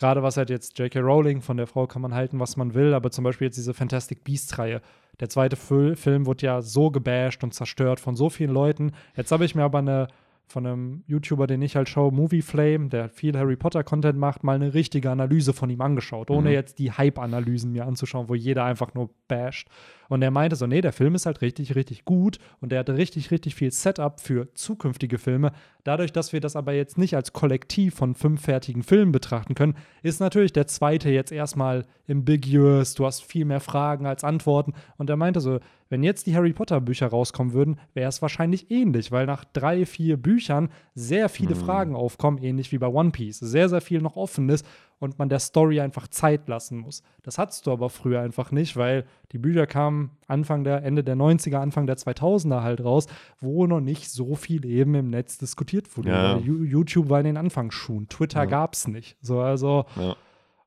gerade 0.02 0.24
was 0.24 0.36
halt 0.36 0.50
jetzt 0.50 0.78
J.K. 0.80 1.00
Rowling, 1.00 1.42
von 1.42 1.58
der 1.58 1.68
Frau 1.68 1.86
kann 1.86 2.02
man 2.02 2.16
halten, 2.16 2.40
was 2.40 2.58
man 2.58 2.74
will, 2.74 2.96
aber 2.96 3.12
zum 3.12 3.24
Beispiel 3.24 3.46
jetzt 3.46 3.58
diese 3.58 3.76
Fantastic 3.76 4.24
Beasts-Reihe. 4.24 4.82
Der 5.20 5.30
zweite 5.30 5.56
Fil 5.56 5.96
Film 5.96 6.26
wurde 6.26 6.48
ja 6.48 6.62
so 6.64 6.90
gebasht 6.90 7.44
und 7.44 7.54
zerstört 7.54 8.00
von 8.00 8.16
so 8.16 8.32
vielen 8.32 8.52
Leuten. 8.52 8.94
Jetzt 9.16 9.32
habe 9.32 9.46
ich 9.46 9.54
mir 9.54 9.64
aber 9.64 9.78
eine 9.78 10.08
von 10.52 10.66
einem 10.68 11.04
YouTuber, 11.08 11.48
den 11.48 11.62
ich 11.62 11.76
halt 11.76 11.90
schaue, 11.90 12.12
Movie 12.12 12.42
Flame, 12.42 12.90
der 12.90 13.10
viel 13.10 13.38
Harry 13.38 13.56
Potter 13.56 13.84
Content 13.84 14.20
macht, 14.20 14.44
mal 14.44 14.56
eine 14.56 14.74
richtige 14.74 15.10
Analyse 15.10 15.54
von 15.54 15.70
ihm 15.70 15.82
angeschaut, 15.82 16.30
ohne 16.30 16.50
Mhm. 16.50 16.54
jetzt 16.56 16.78
die 16.80 16.92
Hype-Analysen 16.92 17.72
mir 17.72 17.86
anzuschauen, 17.86 18.30
wo 18.30 18.36
jeder 18.36 18.66
einfach 18.66 18.94
nur 18.94 19.10
basht. 19.28 19.68
Und 20.10 20.22
er 20.22 20.32
meinte 20.32 20.58
so, 20.58 20.68
nee, 20.68 20.82
der 20.82 20.92
Film 20.92 21.16
ist 21.16 21.26
halt 21.26 21.42
richtig, 21.42 21.76
richtig 21.76 22.04
gut 22.04 22.38
und 22.60 22.72
der 22.74 22.80
hatte 22.80 22.98
richtig, 22.98 23.32
richtig 23.32 23.56
viel 23.56 23.72
Setup 23.72 24.20
für 24.20 24.54
zukünftige 24.56 25.18
Filme. 25.18 25.54
Dadurch, 25.86 26.12
dass 26.12 26.34
wir 26.34 26.42
das 26.42 26.58
aber 26.58 26.74
jetzt 26.74 26.98
nicht 26.98 27.16
als 27.16 27.32
Kollektiv 27.32 27.96
von 27.96 28.14
fünf 28.14 28.42
fertigen 28.42 28.84
Filmen 28.84 29.14
betrachten 29.14 29.56
können, 29.56 29.76
ist 30.04 30.20
natürlich 30.20 30.52
der 30.52 30.68
zweite 30.68 31.10
jetzt 31.10 31.32
erstmal 31.32 31.86
ambiguous, 32.10 32.94
du 32.94 33.06
hast 33.06 33.24
viel 33.24 33.46
mehr 33.46 33.62
Fragen 33.62 34.06
als 34.06 34.24
Antworten. 34.26 34.74
Und 34.98 35.10
er 35.10 35.16
meinte 35.16 35.40
so, 35.40 35.60
wenn 35.92 36.02
jetzt 36.02 36.26
die 36.26 36.36
Harry 36.36 36.54
Potter 36.54 36.82
Bücher 36.82 37.08
rauskommen 37.08 37.54
würden, 37.54 37.78
wäre 37.94 38.10
es 38.10 38.22
wahrscheinlich 38.24 38.72
ähnlich, 38.72 39.12
weil 39.12 39.28
nach 39.28 39.44
drei, 39.46 39.86
vier 39.86 40.18
Büchern 40.18 40.70
sehr 40.96 41.30
viele 41.30 41.54
Mhm. 41.54 41.60
Fragen 41.60 41.96
aufkommen, 41.96 42.40
ähnlich 42.40 42.72
wie 42.72 42.80
bei 42.80 42.88
One 42.88 43.12
Piece. 43.12 43.38
Sehr, 43.40 43.70
sehr 43.70 43.82
viel 43.82 44.02
noch 44.02 44.16
offen 44.16 44.50
ist 44.50 44.66
und 45.00 45.20
man 45.20 45.30
der 45.30 45.40
Story 45.40 45.80
einfach 45.82 46.08
Zeit 46.08 46.48
lassen 46.48 46.78
muss. 46.80 47.04
Das 47.24 47.38
hattest 47.38 47.68
du 47.68 47.72
aber 47.72 47.90
früher 47.90 48.22
einfach 48.22 48.52
nicht, 48.52 48.78
weil 48.78 49.06
die 49.34 49.38
Bücher 49.38 49.68
kamen 49.68 50.12
Anfang 50.28 50.64
der, 50.64 50.84
Ende 50.84 51.04
der 51.04 51.16
90er, 51.16 51.58
Anfang 51.60 51.86
der 51.88 51.98
2000er 51.98 52.62
halt 52.64 52.84
raus, 52.84 53.08
wo 53.40 53.68
noch 53.68 53.82
nicht 53.82 54.10
so 54.10 54.36
viel 54.36 54.66
eben 54.66 54.96
im 54.96 55.10
Netz 55.10 55.38
diskutiert 55.38 55.96
wurde. 55.98 56.10
Ja. 56.10 56.38
YouTube 56.38 57.10
war 57.10 57.20
in 57.20 57.26
den 57.26 57.38
Anfangsschuhen, 57.38 58.08
Twitter 58.10 58.40
Ja. 58.40 58.46
gab 58.46 58.74
es 58.76 58.88
nicht. 58.88 59.18
So, 59.22 59.42
also 59.42 59.86
Ja. 59.98 60.16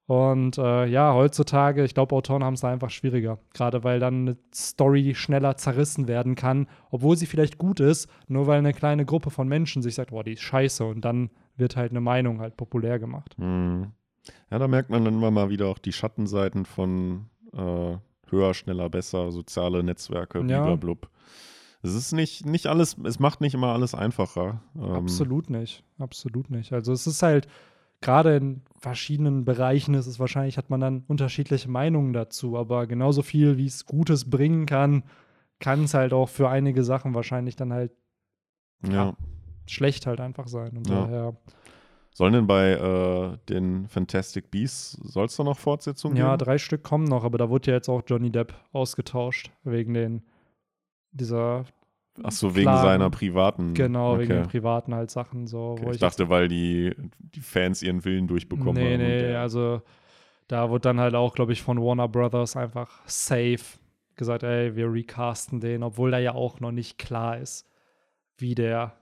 Und 0.07 0.59
äh, 0.59 0.84
ja, 0.86 1.14
heutzutage, 1.14 1.82
ich 1.84 1.94
glaube, 1.94 2.14
Autoren 2.14 2.44
haben 2.44 2.55
es 2.55 2.61
da 2.61 2.70
einfach 2.70 2.90
schwieriger. 2.90 3.38
Gerade 3.55 3.84
weil 3.84 4.00
dann 4.00 4.28
eine 4.28 4.36
Story 4.55 5.14
schneller 5.14 5.57
zerrissen 5.57 6.09
werden 6.09 6.34
kann, 6.34 6.68
obwohl 6.90 7.16
sie 7.16 7.26
vielleicht 7.26 7.57
gut 7.57 7.80
ist, 7.80 8.09
nur 8.28 8.46
weil 8.46 8.59
eine 8.59 8.74
kleine 8.74 9.07
Gruppe 9.07 9.30
von 9.30 9.48
Menschen 9.48 9.80
sich 9.80 9.94
sagt, 9.94 10.11
boah, 10.11 10.22
die 10.22 10.34
ist 10.34 10.42
scheiße. 10.42 10.84
Und 10.84 11.05
dann 11.07 11.30
wird 11.57 11.76
halt 11.76 11.90
eine 11.90 12.02
Meinung 12.02 12.40
halt 12.40 12.57
populär 12.57 12.98
gemacht. 12.98 13.34
Mhm. 13.38 13.92
Ja, 14.50 14.59
da 14.59 14.68
merkt 14.68 14.90
man 14.90 15.05
dann 15.05 15.14
immer 15.14 15.30
mal 15.30 15.48
wieder 15.48 15.68
auch 15.68 15.78
die 15.78 15.92
Schattenseiten 15.92 16.66
von 16.66 17.26
äh, 17.55 17.96
höher, 18.28 18.55
schneller, 18.55 18.90
besser, 18.90 19.30
soziale 19.32 19.82
Netzwerke, 19.82 20.42
blablabla. 20.42 21.09
Es 21.82 21.94
ist 21.94 22.12
nicht, 22.12 22.46
nicht 22.46 22.66
alles, 22.66 22.96
es 23.05 23.18
macht 23.18 23.42
nicht 23.42 23.52
immer 23.52 23.74
alles 23.74 23.94
einfacher. 23.94 24.62
Ähm, 24.74 24.92
Absolut 24.92 25.50
nicht. 25.50 25.84
Absolut 25.98 26.50
nicht. 26.50 26.72
Also 26.72 26.92
es 26.92 27.07
ist 27.07 27.22
halt, 27.22 27.46
gerade 28.05 28.36
in 28.36 28.62
verschiedenen 28.76 29.44
Bereichen 29.44 29.94
ist 29.94 30.07
es 30.07 30.20
wahrscheinlich, 30.20 30.59
hat 30.59 30.70
man 30.70 30.80
dann 30.80 31.05
unterschiedliche 31.09 31.70
Meinungen 31.70 32.12
dazu, 32.12 32.57
aber 32.57 32.86
genauso 32.86 33.22
viel, 33.22 33.57
wie 33.57 33.66
es 33.66 33.86
Gutes 33.86 34.30
bringen 34.30 34.66
kann, 34.66 35.05
kann 35.59 35.84
es 35.84 35.94
halt 35.94 36.12
auch 36.12 36.28
für 36.28 36.48
einige 36.50 36.84
Sachen 36.84 37.14
wahrscheinlich 37.14 37.57
dann 37.57 37.72
halt 37.72 37.92
Ja. 38.86 39.14
schlecht 39.66 40.07
halt 40.07 40.20
einfach 40.20 40.46
sein. 40.46 40.76
Und 40.76 40.88
Ja. 40.88 41.07
daher, 41.07 41.36
Sollen 42.12 42.34
denn 42.34 42.46
bei 42.46 42.72
äh, 42.72 43.38
den 43.48 43.88
Fantastic 43.88 44.50
Beasts, 44.50 44.92
soll 44.92 45.24
es 45.24 45.34
da 45.36 45.42
noch 45.42 45.59
Fortsetzungen 45.59 46.16
ja, 46.16 46.36
geben? 46.36 46.44
drei 46.44 46.59
Stück 46.59 46.84
kommen 46.84 47.07
noch, 47.07 47.24
aber 47.24 47.38
da 47.38 47.48
wurde 47.48 47.70
ja 47.70 47.76
jetzt 47.78 47.88
auch 47.88 48.02
Johnny 48.07 48.30
Depp 48.30 48.55
ausgetauscht, 48.72 49.50
wegen 49.64 49.94
den 49.94 50.22
dieser 51.11 51.64
Ach 52.22 52.30
so, 52.30 52.54
wegen 52.54 52.64
Klagen. 52.64 52.82
seiner 52.82 53.10
privaten. 53.10 53.74
Genau, 53.74 54.18
wegen 54.18 54.30
okay. 54.32 54.42
den 54.42 54.48
privaten 54.48 54.94
halt 54.94 55.10
Sachen 55.10 55.46
so. 55.46 55.72
Okay, 55.72 55.82
wo 55.82 55.88
ich 55.88 55.94
ich 55.94 56.00
dachte, 56.00 56.28
weil 56.28 56.48
die, 56.48 56.94
die 57.18 57.40
Fans 57.40 57.82
ihren 57.82 58.04
Willen 58.04 58.28
durchbekommen 58.28 58.74
nee, 58.74 58.92
haben. 58.94 59.02
nee, 59.02 59.18
der- 59.20 59.40
also 59.40 59.82
da 60.46 60.70
wurde 60.70 60.82
dann 60.82 61.00
halt 61.00 61.14
auch, 61.14 61.34
glaube 61.34 61.52
ich, 61.52 61.62
von 61.62 61.80
Warner 61.82 62.06
Brothers 62.08 62.56
einfach 62.56 63.00
safe 63.06 63.78
gesagt, 64.16 64.42
ey, 64.44 64.76
wir 64.76 64.92
recasten 64.92 65.58
den, 65.60 65.82
obwohl 65.82 66.10
da 66.12 66.18
ja 66.18 66.34
auch 66.34 66.60
noch 66.60 66.70
nicht 66.70 66.98
klar 66.98 67.38
ist, 67.38 67.66
wie 68.38 68.54
der, 68.54 68.92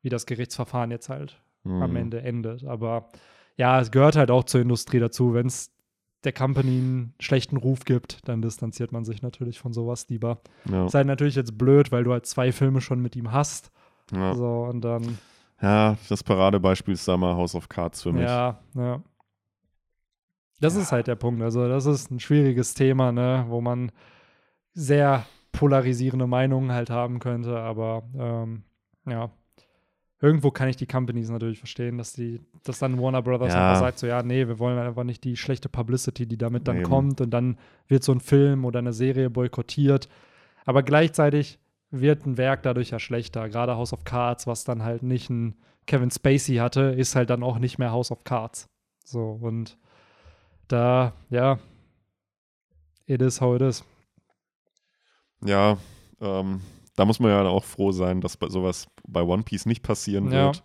wie 0.00 0.08
das 0.08 0.24
Gerichtsverfahren 0.26 0.90
jetzt 0.90 1.08
halt 1.10 1.40
am 1.64 1.90
Hm. 1.90 1.96
Ende 1.96 2.22
endet. 2.22 2.64
Aber 2.64 3.08
ja, 3.56 3.80
es 3.80 3.90
gehört 3.90 4.16
halt 4.16 4.30
auch 4.30 4.44
zur 4.44 4.60
Industrie 4.62 4.98
dazu. 4.98 5.34
Wenn 5.34 5.46
es 5.46 5.70
der 6.24 6.32
Company 6.32 6.78
einen 6.78 7.14
schlechten 7.18 7.56
Ruf 7.56 7.84
gibt, 7.84 8.26
dann 8.28 8.42
distanziert 8.42 8.92
man 8.92 9.04
sich 9.04 9.22
natürlich 9.22 9.58
von 9.58 9.72
sowas 9.72 10.08
lieber. 10.08 10.40
Ja. 10.70 10.86
Ist 10.86 10.94
halt 10.94 11.06
natürlich 11.06 11.34
jetzt 11.34 11.58
blöd, 11.58 11.90
weil 11.90 12.04
du 12.04 12.12
halt 12.12 12.26
zwei 12.26 12.52
Filme 12.52 12.80
schon 12.80 13.00
mit 13.00 13.16
ihm 13.16 13.32
hast. 13.32 13.72
Ja. 14.12 14.34
So, 14.34 14.64
und 14.64 14.82
dann, 14.82 15.18
ja, 15.60 15.96
das 16.08 16.22
Paradebeispiel 16.22 16.94
ist 16.94 17.08
da 17.08 17.16
mal 17.16 17.34
House 17.34 17.54
of 17.54 17.68
Cards 17.68 18.02
für 18.02 18.12
mich. 18.12 18.22
ja, 18.22 18.60
ja. 18.74 19.02
Das 20.60 20.76
ist 20.76 20.92
halt 20.92 21.08
der 21.08 21.16
Punkt. 21.16 21.42
Also, 21.42 21.66
das 21.66 21.86
ist 21.86 22.12
ein 22.12 22.20
schwieriges 22.20 22.74
Thema, 22.74 23.10
ne, 23.10 23.46
wo 23.48 23.60
man 23.60 23.90
sehr 24.74 25.26
polarisierende 25.50 26.28
Meinungen 26.28 26.70
halt 26.70 26.88
haben 26.88 27.18
könnte, 27.18 27.58
aber 27.58 28.04
ähm, 28.16 28.62
ja. 29.06 29.30
Irgendwo 30.22 30.52
kann 30.52 30.68
ich 30.68 30.76
die 30.76 30.86
Companies 30.86 31.28
natürlich 31.30 31.58
verstehen, 31.58 31.98
dass 31.98 32.12
die, 32.12 32.40
dass 32.62 32.78
dann 32.78 32.96
Warner 32.98 33.22
Brothers 33.22 33.52
Ja. 33.52 33.60
einfach 33.68 33.80
sagt, 33.80 33.98
so 33.98 34.06
ja, 34.06 34.22
nee, 34.22 34.46
wir 34.46 34.58
wollen 34.60 34.78
einfach 34.78 35.02
nicht 35.02 35.24
die 35.24 35.36
schlechte 35.36 35.68
Publicity, 35.68 36.26
die 36.26 36.38
damit 36.38 36.68
dann 36.68 36.76
Eben. 36.76 36.84
kommt 36.84 37.20
und 37.20 37.30
dann 37.30 37.58
wird 37.88 38.04
so 38.04 38.12
ein 38.12 38.20
Film 38.20 38.64
oder 38.64 38.78
eine 38.78 38.92
Serie 38.92 39.28
boykottiert. 39.30 40.08
Aber 40.64 40.84
gleichzeitig 40.84 41.58
wird 41.90 42.24
ein 42.24 42.38
Werk 42.38 42.62
dadurch 42.62 42.90
ja 42.90 43.00
schlechter. 43.00 43.48
Gerade 43.48 43.76
House 43.76 43.92
of 43.92 44.04
Cards, 44.04 44.46
was 44.46 44.62
dann 44.62 44.84
halt 44.84 45.02
nicht 45.02 45.28
ein 45.28 45.56
Kevin 45.86 46.12
Spacey 46.12 46.56
hatte, 46.56 46.82
ist 46.82 47.16
halt 47.16 47.28
dann 47.28 47.42
auch 47.42 47.58
nicht 47.58 47.78
mehr 47.78 47.90
House 47.90 48.12
of 48.12 48.22
Cards. 48.22 48.68
So, 49.04 49.38
und 49.42 49.76
da, 50.68 51.12
ja, 51.30 51.58
it 53.06 53.20
is 53.20 53.40
how 53.40 53.56
it 53.56 53.62
is. 53.62 53.84
Ja, 55.44 55.76
ähm, 56.20 56.60
da 56.96 57.04
muss 57.04 57.20
man 57.20 57.30
ja 57.30 57.42
auch 57.44 57.64
froh 57.64 57.92
sein, 57.92 58.20
dass 58.20 58.36
bei 58.36 58.48
sowas 58.48 58.86
bei 59.06 59.22
One 59.22 59.42
Piece 59.42 59.66
nicht 59.66 59.82
passieren 59.82 60.30
Ja. 60.30 60.46
wird. 60.46 60.62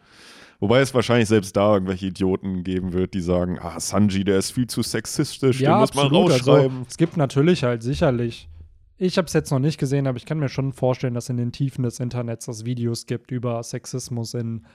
Wobei 0.60 0.80
es 0.80 0.94
wahrscheinlich 0.94 1.28
selbst 1.30 1.56
da 1.56 1.74
irgendwelche 1.76 2.08
Idioten 2.08 2.64
geben 2.64 2.92
wird, 2.92 3.14
die 3.14 3.22
sagen, 3.22 3.60
ah, 3.62 3.80
Sanji, 3.80 4.24
der 4.24 4.40
ist 4.40 4.52
viel 4.52 4.66
zu 4.68 4.82
sexistisch, 4.82 5.60
den 5.60 5.72
muss 5.72 5.94
man 5.94 6.08
rausschreiben. 6.08 6.78
Also, 6.80 6.86
es 6.90 6.98
gibt 6.98 7.16
natürlich 7.16 7.64
halt 7.64 7.84
sicherlich, 7.84 8.50
ich 8.98 9.18
habe 9.20 9.28
es 9.28 9.34
jetzt 9.34 9.52
noch 9.52 9.60
nicht 9.60 9.78
gesehen, 9.78 10.08
aber 10.08 10.18
ich 10.18 10.26
kann 10.26 10.40
mir 10.40 10.50
schon 10.50 10.74
vorstellen, 10.74 11.14
dass 11.14 11.30
in 11.30 11.38
den 11.38 11.52
Tiefen 11.52 11.84
des 11.84 12.00
Internets 12.00 12.48
es 12.48 12.66
Videos 12.66 13.06
gibt 13.06 13.30
über 13.32 13.62
Sexismus 13.62 14.34
in 14.34 14.66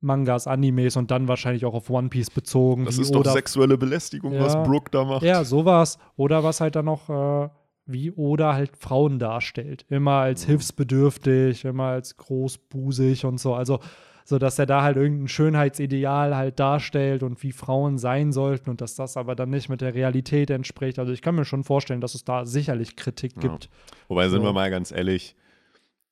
Mangas, 0.00 0.46
Animes 0.48 0.96
und 0.96 1.10
dann 1.12 1.28
wahrscheinlich 1.28 1.64
auch 1.66 1.74
auf 1.74 1.88
One 1.90 2.08
Piece 2.08 2.30
bezogen. 2.30 2.86
das 2.86 2.98
ist 2.98 3.14
doch 3.14 3.24
sexuelle 3.24 3.76
Belästigung, 3.78 4.32
was 4.40 4.54
Ja. 4.54 4.62
Brooke 4.64 4.90
da 4.90 5.04
macht. 5.04 5.22
Ja, 5.22 5.44
sowas. 5.44 5.98
Oder 6.16 6.42
was 6.42 6.60
halt 6.60 6.74
dann 6.74 6.86
noch, 6.86 7.08
äh, 7.10 7.48
wie 7.92 8.10
Oda 8.12 8.54
halt 8.54 8.76
Frauen 8.76 9.18
darstellt. 9.18 9.84
Immer 9.88 10.12
als 10.16 10.44
hilfsbedürftig, 10.44 11.64
immer 11.64 11.84
als 11.86 12.16
großbusig 12.16 13.24
und 13.24 13.38
so. 13.38 13.54
Also, 13.54 13.80
so 14.24 14.38
dass 14.38 14.58
er 14.58 14.66
da 14.66 14.82
halt 14.82 14.96
irgendein 14.96 15.28
Schönheitsideal 15.28 16.36
halt 16.36 16.60
darstellt 16.60 17.22
und 17.22 17.42
wie 17.42 17.52
Frauen 17.52 17.98
sein 17.98 18.32
sollten 18.32 18.70
und 18.70 18.80
dass 18.80 18.94
das 18.94 19.16
aber 19.16 19.34
dann 19.34 19.50
nicht 19.50 19.68
mit 19.68 19.80
der 19.80 19.94
Realität 19.94 20.50
entspricht. 20.50 20.98
Also, 20.98 21.12
ich 21.12 21.22
kann 21.22 21.34
mir 21.34 21.44
schon 21.44 21.64
vorstellen, 21.64 22.00
dass 22.00 22.14
es 22.14 22.24
da 22.24 22.44
sicherlich 22.44 22.96
Kritik 22.96 23.32
Ja. 23.36 23.48
gibt. 23.50 23.68
Wobei, 24.08 24.28
sind 24.28 24.40
So. 24.40 24.46
wir 24.46 24.52
mal 24.52 24.70
ganz 24.70 24.92
ehrlich, 24.92 25.34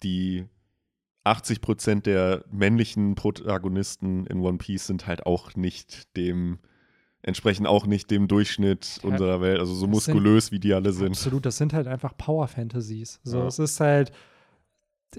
die 0.03 0.47
80 1.25 1.61
Prozent 1.61 2.07
der 2.07 2.45
männlichen 2.51 3.15
Protagonisten 3.15 4.27
in 4.27 4.41
One 4.41 4.59
Piece 4.59 4.87
sind 4.87 5.07
halt 5.07 5.27
auch 5.27 5.55
nicht 5.57 6.17
dem, 6.17 6.59
entsprechen 7.23 7.67
auch 7.67 7.87
nicht 7.87 8.11
dem 8.11 8.29
Durchschnitt 8.29 9.01
Ja. 9.03 9.11
unserer 9.11 9.41
Welt, 9.41 9.59
also 9.61 9.75
so 9.75 9.87
Das 9.87 10.05
sind- 10.05 10.15
muskulös, 10.15 10.53
wie 10.53 10.61
die 10.61 10.73
alle 10.75 10.93
sind. 10.93 11.09
Absolut, 11.11 11.45
das 11.47 11.57
sind 11.57 11.73
halt 11.73 11.87
einfach 11.89 12.17
Power-Fantasies. 12.17 13.21
So, 13.25 13.39
Ja. 13.41 13.47
es 13.47 13.59
ist 13.59 13.81
halt, 13.81 14.13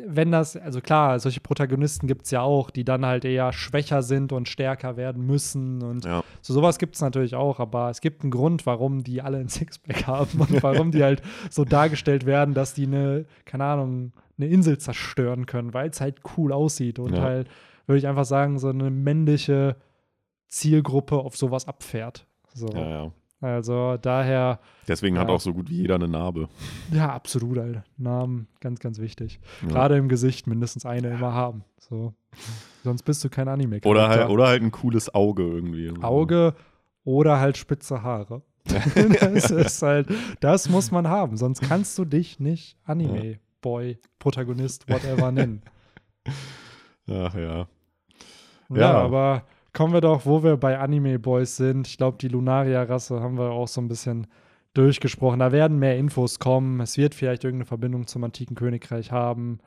wenn 0.06 0.32
das, 0.32 0.56
also 0.56 0.82
klar, 0.82 1.20
solche 1.20 1.40
Protagonisten 1.42 2.06
gibt 2.08 2.26
es 2.26 2.32
ja 2.32 2.42
auch, 2.42 2.70
die 2.70 2.84
dann 2.86 3.06
halt 3.06 3.26
eher 3.26 3.52
schwächer 3.52 4.04
sind 4.04 4.32
und 4.32 4.48
stärker 4.48 4.98
werden 4.98 5.26
müssen 5.26 5.82
und 5.82 6.06
Ja. 6.06 6.24
so 6.42 6.54
sowas 6.54 6.78
gibt 6.78 6.94
es 6.96 7.02
natürlich 7.02 7.34
auch, 7.36 7.60
aber 7.60 7.90
es 7.90 8.00
gibt 8.00 8.22
einen 8.22 8.30
Grund, 8.32 8.66
warum 8.68 9.04
die 9.04 9.22
alle 9.22 9.40
ein 9.40 9.50
Sixpack 9.68 10.06
haben 10.08 10.40
und 10.42 10.62
warum 10.64 10.92
die 10.92 11.04
halt 11.04 11.22
so 11.50 11.66
dargestellt 11.66 12.26
werden, 12.28 12.54
dass 12.54 12.76
die 12.76 12.86
eine, 12.86 13.26
keine 13.46 13.66
Ahnung, 13.66 14.14
eine 14.38 14.48
Insel 14.48 14.78
zerstören 14.78 15.48
können, 15.48 15.74
weil 15.74 15.90
es 15.90 16.00
halt 16.00 16.20
cool 16.38 16.54
aussieht 16.54 17.00
und 17.00 17.20
halt, 17.20 17.50
würde 17.88 17.98
ich 17.98 18.08
einfach 18.08 18.26
sagen, 18.26 18.60
so 18.60 18.70
eine 18.70 18.92
männliche 18.92 19.76
Zielgruppe 20.50 21.16
auf 21.18 21.38
sowas 21.38 21.68
abfährt. 21.68 22.26
So. 22.54 22.68
Ja, 22.74 22.90
ja. 22.90 23.12
Also 23.42 23.96
daher, 23.96 24.60
Deswegen 24.88 25.18
hat 25.18 25.30
Ja. 25.30 25.34
auch 25.36 25.40
so 25.40 25.54
gut 25.54 25.70
wie 25.70 25.78
jeder 25.78 25.96
eine 25.96 26.10
Narbe. 26.10 26.50
ja, 26.92 27.10
absolut, 27.14 27.58
Alter. 27.58 27.86
Namen, 27.96 28.48
ganz, 28.60 28.82
ganz 28.82 29.00
wichtig. 29.00 29.40
Ja. 29.62 29.70
Gerade 29.70 29.96
im 29.96 30.10
Gesicht 30.10 30.46
mindestens 30.46 30.86
eine 30.86 31.10
immer 31.12 31.34
haben. 31.34 31.64
So. 31.80 32.14
Sonst 32.84 33.04
bist 33.04 33.24
du 33.24 33.30
kein 33.30 33.48
anime 33.48 33.80
Oder 33.86 34.10
halt, 34.10 34.30
oder 34.30 34.48
halt 34.48 34.62
ein 34.62 34.72
cooles 34.72 35.14
Auge 35.16 35.44
irgendwie. 35.44 35.90
Auge 36.02 36.54
oder 37.06 37.40
halt 37.40 37.56
spitze 37.58 38.04
Haare. 38.04 38.42
das 38.66 39.50
ist 39.52 39.82
halt, 39.82 40.10
das 40.42 40.68
muss 40.68 40.92
man 40.92 41.08
haben. 41.08 41.38
Sonst 41.38 41.62
kannst 41.62 41.98
du 41.98 42.04
dich 42.06 42.40
nicht 42.42 42.78
Anime-Boy, 42.84 44.00
Protagonist, 44.20 44.88
whatever 44.90 45.32
nennen. 45.32 45.62
Ach 47.10 47.34
ja. 47.36 47.68
Ja, 48.70 48.76
Ja. 48.78 48.92
aber 49.00 49.44
kommen 49.74 49.94
wir 49.94 50.02
doch, 50.02 50.26
wo 50.26 50.44
wir 50.44 50.58
bei 50.58 50.78
Anime-Boys 50.80 51.58
sind. 51.58 51.88
Ich 51.88 51.98
glaube, 51.98 52.18
die 52.20 52.28
Lunaria-Rasse 52.28 53.20
haben 53.22 53.38
wir 53.38 53.52
auch 53.52 53.68
so 53.68 53.82
ein 53.82 53.88
bisschen 53.88 54.28
durchgesprochen. 54.74 55.40
Da 55.40 55.52
werden 55.52 55.80
mehr 55.80 55.98
Infos 55.98 56.40
kommen. 56.40 56.80
Es 56.80 56.98
wird 56.98 57.16
vielleicht 57.16 57.44
irgendeine 57.44 57.66
Verbindung 57.66 58.08
zum 58.08 58.24
antiken 58.24 58.56
Königreich 58.56 59.12
haben. 59.12 59.60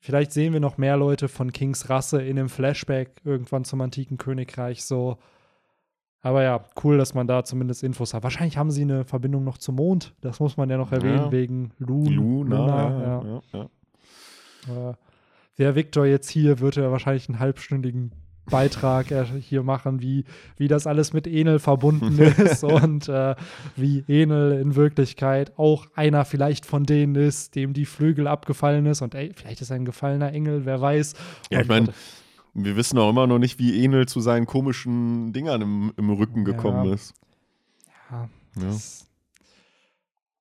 Vielleicht 0.00 0.32
sehen 0.32 0.52
wir 0.52 0.60
noch 0.60 0.78
mehr 0.78 0.96
Leute 0.96 1.28
von 1.28 1.52
Kings 1.52 1.88
Rasse 1.88 2.20
in 2.22 2.38
einem 2.38 2.48
Flashback 2.48 3.20
irgendwann 3.24 3.64
zum 3.64 3.80
antiken 3.80 4.18
Königreich 4.18 4.84
so. 4.84 5.18
Aber 6.22 6.42
ja, 6.42 6.64
cool, 6.82 6.98
dass 6.98 7.14
man 7.14 7.26
da 7.26 7.44
zumindest 7.44 7.82
Infos 7.82 8.14
hat. 8.14 8.22
Wahrscheinlich 8.22 8.56
haben 8.56 8.70
sie 8.70 8.82
eine 8.82 9.04
Verbindung 9.04 9.44
noch 9.44 9.58
zum 9.58 9.76
Mond. 9.76 10.14
Das 10.20 10.40
muss 10.40 10.56
man 10.56 10.70
ja 10.70 10.76
noch 10.76 10.92
erwähnen, 10.92 11.16
Ja. 11.16 11.32
wegen 11.32 11.72
Lun, 11.78 12.06
Luna, 12.06 12.56
Luna, 12.56 13.02
ja, 13.02 13.42
ja. 13.52 13.68
ja, 14.68 14.98
Wäre 15.56 15.74
Victor 15.74 16.06
jetzt 16.06 16.30
hier, 16.30 16.60
würde 16.60 16.82
er 16.82 16.92
wahrscheinlich 16.92 17.28
einen 17.28 17.40
halbstündigen 17.40 18.12
Beitrag 18.50 19.10
äh, 19.10 19.24
hier 19.40 19.62
machen, 19.62 20.00
wie, 20.02 20.24
wie 20.56 20.68
das 20.68 20.86
alles 20.86 21.12
mit 21.12 21.26
Enel 21.26 21.58
verbunden 21.58 22.18
ist 22.38 22.64
und 22.64 23.08
äh, 23.08 23.34
wie 23.76 24.04
Enel 24.08 24.60
in 24.60 24.74
Wirklichkeit 24.74 25.56
auch 25.58 25.86
einer 25.94 26.24
vielleicht 26.24 26.66
von 26.66 26.84
denen 26.84 27.14
ist, 27.14 27.54
dem 27.54 27.72
die 27.72 27.86
Flügel 27.86 28.26
abgefallen 28.26 28.86
ist 28.86 29.00
und 29.02 29.14
ey, 29.14 29.32
vielleicht 29.34 29.60
ist 29.60 29.70
er 29.70 29.76
ein 29.76 29.84
gefallener 29.84 30.32
Engel, 30.32 30.64
wer 30.64 30.80
weiß. 30.80 31.14
Ja, 31.50 31.60
ich 31.60 31.68
meine, 31.68 31.92
wir 32.54 32.76
wissen 32.76 32.98
auch 32.98 33.08
immer 33.10 33.26
noch 33.26 33.38
nicht, 33.38 33.58
wie 33.58 33.84
Enel 33.84 34.06
zu 34.06 34.20
seinen 34.20 34.46
komischen 34.46 35.32
Dingern 35.32 35.62
im, 35.62 35.92
im 35.96 36.10
Rücken 36.10 36.44
gekommen 36.44 36.84
Ja. 36.86 36.94
ist. 36.94 37.14
ja, 38.10 38.28
Ja. 38.56 38.66
das- 38.66 39.06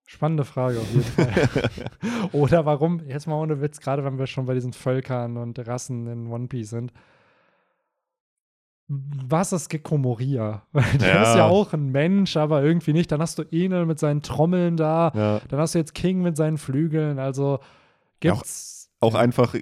Spannende 0.05 0.43
Frage 0.43 0.77
auf 0.79 0.91
jeden 0.91 1.03
Fall. 1.05 1.49
Oder 2.33 2.65
warum, 2.65 2.99
jetzt 3.07 3.27
mal 3.27 3.35
ohne 3.35 3.61
Witz, 3.61 3.79
gerade 3.79 4.03
wenn 4.03 4.19
wir 4.19 4.27
schon 4.27 4.45
bei 4.45 4.53
diesen 4.53 4.73
Völkern 4.73 5.37
und 5.37 5.57
Rassen 5.65 6.05
in 6.07 6.27
One 6.27 6.47
Piece 6.47 6.71
sind. 6.71 6.91
Was 8.93 9.53
ist 9.53 9.69
Gecko 9.69 9.97
Moria? 9.97 10.63
Der 10.73 11.07
Ja. 11.15 11.23
ist 11.23 11.35
ja 11.37 11.47
auch 11.47 11.71
ein 11.71 11.91
Mensch, 11.91 12.35
aber 12.35 12.61
irgendwie 12.61 12.91
nicht. 12.91 13.09
Dann 13.11 13.21
hast 13.21 13.37
du 13.39 13.43
Enel 13.43 13.85
mit 13.85 13.99
seinen 13.99 14.21
Trommeln 14.21 14.75
da. 14.75 15.11
Ja. 15.15 15.41
Dann 15.47 15.59
hast 15.59 15.75
du 15.75 15.79
jetzt 15.79 15.93
King 15.95 16.21
mit 16.21 16.35
seinen 16.35 16.57
Flügeln. 16.57 17.17
Also 17.19 17.59
Ja, 18.23 18.33
auch- 18.33 18.37
gibt's. 18.39 18.89
Auch 18.99 19.15
einfach 19.15 19.55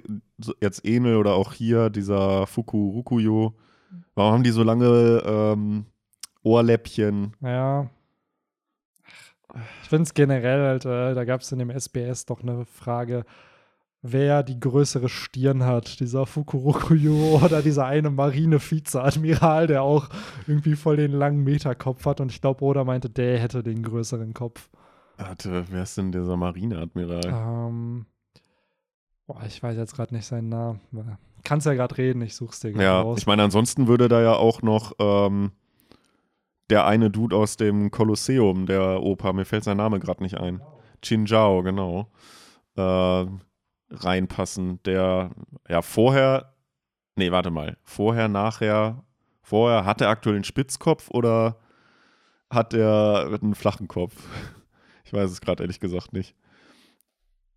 jetzt 0.60 0.84
Enel 0.84 1.16
oder 1.16 1.32
auch 1.34 1.54
hier 1.54 1.88
dieser 1.88 2.46
Fuku 2.46 2.90
Rukuyo. 2.90 3.54
Warum 4.14 4.34
haben 4.34 4.42
die 4.42 4.50
so 4.50 4.62
lange 4.62 5.22
ähm, 5.24 5.86
Ohrläppchen? 6.42 7.34
Ja. 7.40 7.88
Ich 9.82 9.88
finde 9.88 10.02
es 10.04 10.14
generell 10.14 10.60
halt, 10.66 10.84
äh, 10.84 11.14
da 11.14 11.24
gab 11.24 11.40
es 11.40 11.50
in 11.52 11.58
dem 11.58 11.70
SBS 11.70 12.26
doch 12.26 12.42
eine 12.42 12.64
Frage, 12.66 13.24
wer 14.02 14.42
die 14.42 14.58
größere 14.58 15.08
Stirn 15.08 15.64
hat, 15.64 16.00
dieser 16.00 16.24
Fukurokuyo 16.26 17.40
oder 17.44 17.60
dieser 17.62 17.86
eine 17.86 18.10
Marine-Vizeadmiral, 18.10 19.66
der 19.66 19.82
auch 19.82 20.08
irgendwie 20.46 20.74
voll 20.76 20.96
den 20.96 21.12
langen 21.12 21.44
Meterkopf 21.44 22.06
hat 22.06 22.20
und 22.20 22.30
ich 22.32 22.40
glaube, 22.40 22.64
Oda 22.64 22.84
meinte, 22.84 23.10
der 23.10 23.38
hätte 23.38 23.62
den 23.62 23.82
größeren 23.82 24.32
Kopf. 24.34 24.68
Warte, 25.18 25.64
wer 25.70 25.82
ist 25.82 25.98
denn 25.98 26.12
dieser 26.12 26.36
Marineadmiral? 26.36 27.20
Ähm, 27.26 28.06
boah, 29.26 29.42
ich 29.46 29.62
weiß 29.62 29.76
jetzt 29.76 29.94
gerade 29.94 30.14
nicht 30.14 30.24
seinen 30.26 30.48
Namen. 30.48 30.80
Kannst 31.44 31.66
ja 31.66 31.74
gerade 31.74 31.96
reden, 31.98 32.22
ich 32.22 32.34
such's 32.34 32.60
dir 32.60 32.72
gerade 32.72 32.84
Ja, 32.84 33.00
raus. 33.02 33.18
ich 33.18 33.26
meine, 33.26 33.42
ansonsten 33.42 33.86
würde 33.86 34.08
da 34.08 34.22
ja 34.22 34.32
auch 34.34 34.62
noch 34.62 34.92
ähm, 34.98 35.52
der 36.70 36.86
eine 36.86 37.10
Dude 37.10 37.36
aus 37.36 37.56
dem 37.58 37.90
Kolosseum, 37.90 38.64
der 38.64 39.02
Opa, 39.02 39.32
mir 39.34 39.44
fällt 39.44 39.64
sein 39.64 39.76
Name 39.76 40.00
gerade 40.00 40.22
nicht 40.22 40.38
ein. 40.38 40.62
Chin 41.02 41.26
Zhao, 41.26 41.62
genau. 41.62 42.08
Äh, 42.76 43.26
reinpassen, 43.90 44.82
der 44.84 45.30
ja 45.68 45.82
vorher, 45.82 46.54
nee, 47.16 47.30
warte 47.30 47.50
mal, 47.50 47.76
vorher, 47.82 48.28
nachher, 48.28 49.02
vorher 49.42 49.84
hat 49.84 50.00
er 50.00 50.08
aktuell 50.08 50.36
einen 50.36 50.44
Spitzkopf 50.44 51.10
oder 51.10 51.56
hat 52.50 52.74
er 52.74 53.38
einen 53.42 53.54
flachen 53.54 53.88
Kopf? 53.88 54.14
Ich 55.02 55.14
weiß 55.14 55.28
es 55.28 55.40
gerade 55.40 55.64
ehrlich 55.64 55.80
gesagt 55.80 56.12
nicht. 56.12 56.36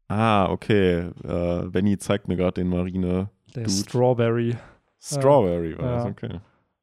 Ah, 0.08 0.50
okay. 0.50 1.12
Äh, 1.24 1.68
Benny 1.68 2.00
zeigt 2.00 2.28
mir 2.28 2.36
gerade 2.36 2.62
den 2.62 2.70
Marine. 2.70 3.30
Der 3.54 3.66
Dude. 3.66 3.76
Strawberry. 3.76 4.56
Strawberry 5.00 5.78
war 5.78 5.86
ja. 5.86 5.96
das, 5.98 6.06
okay. 6.06 6.40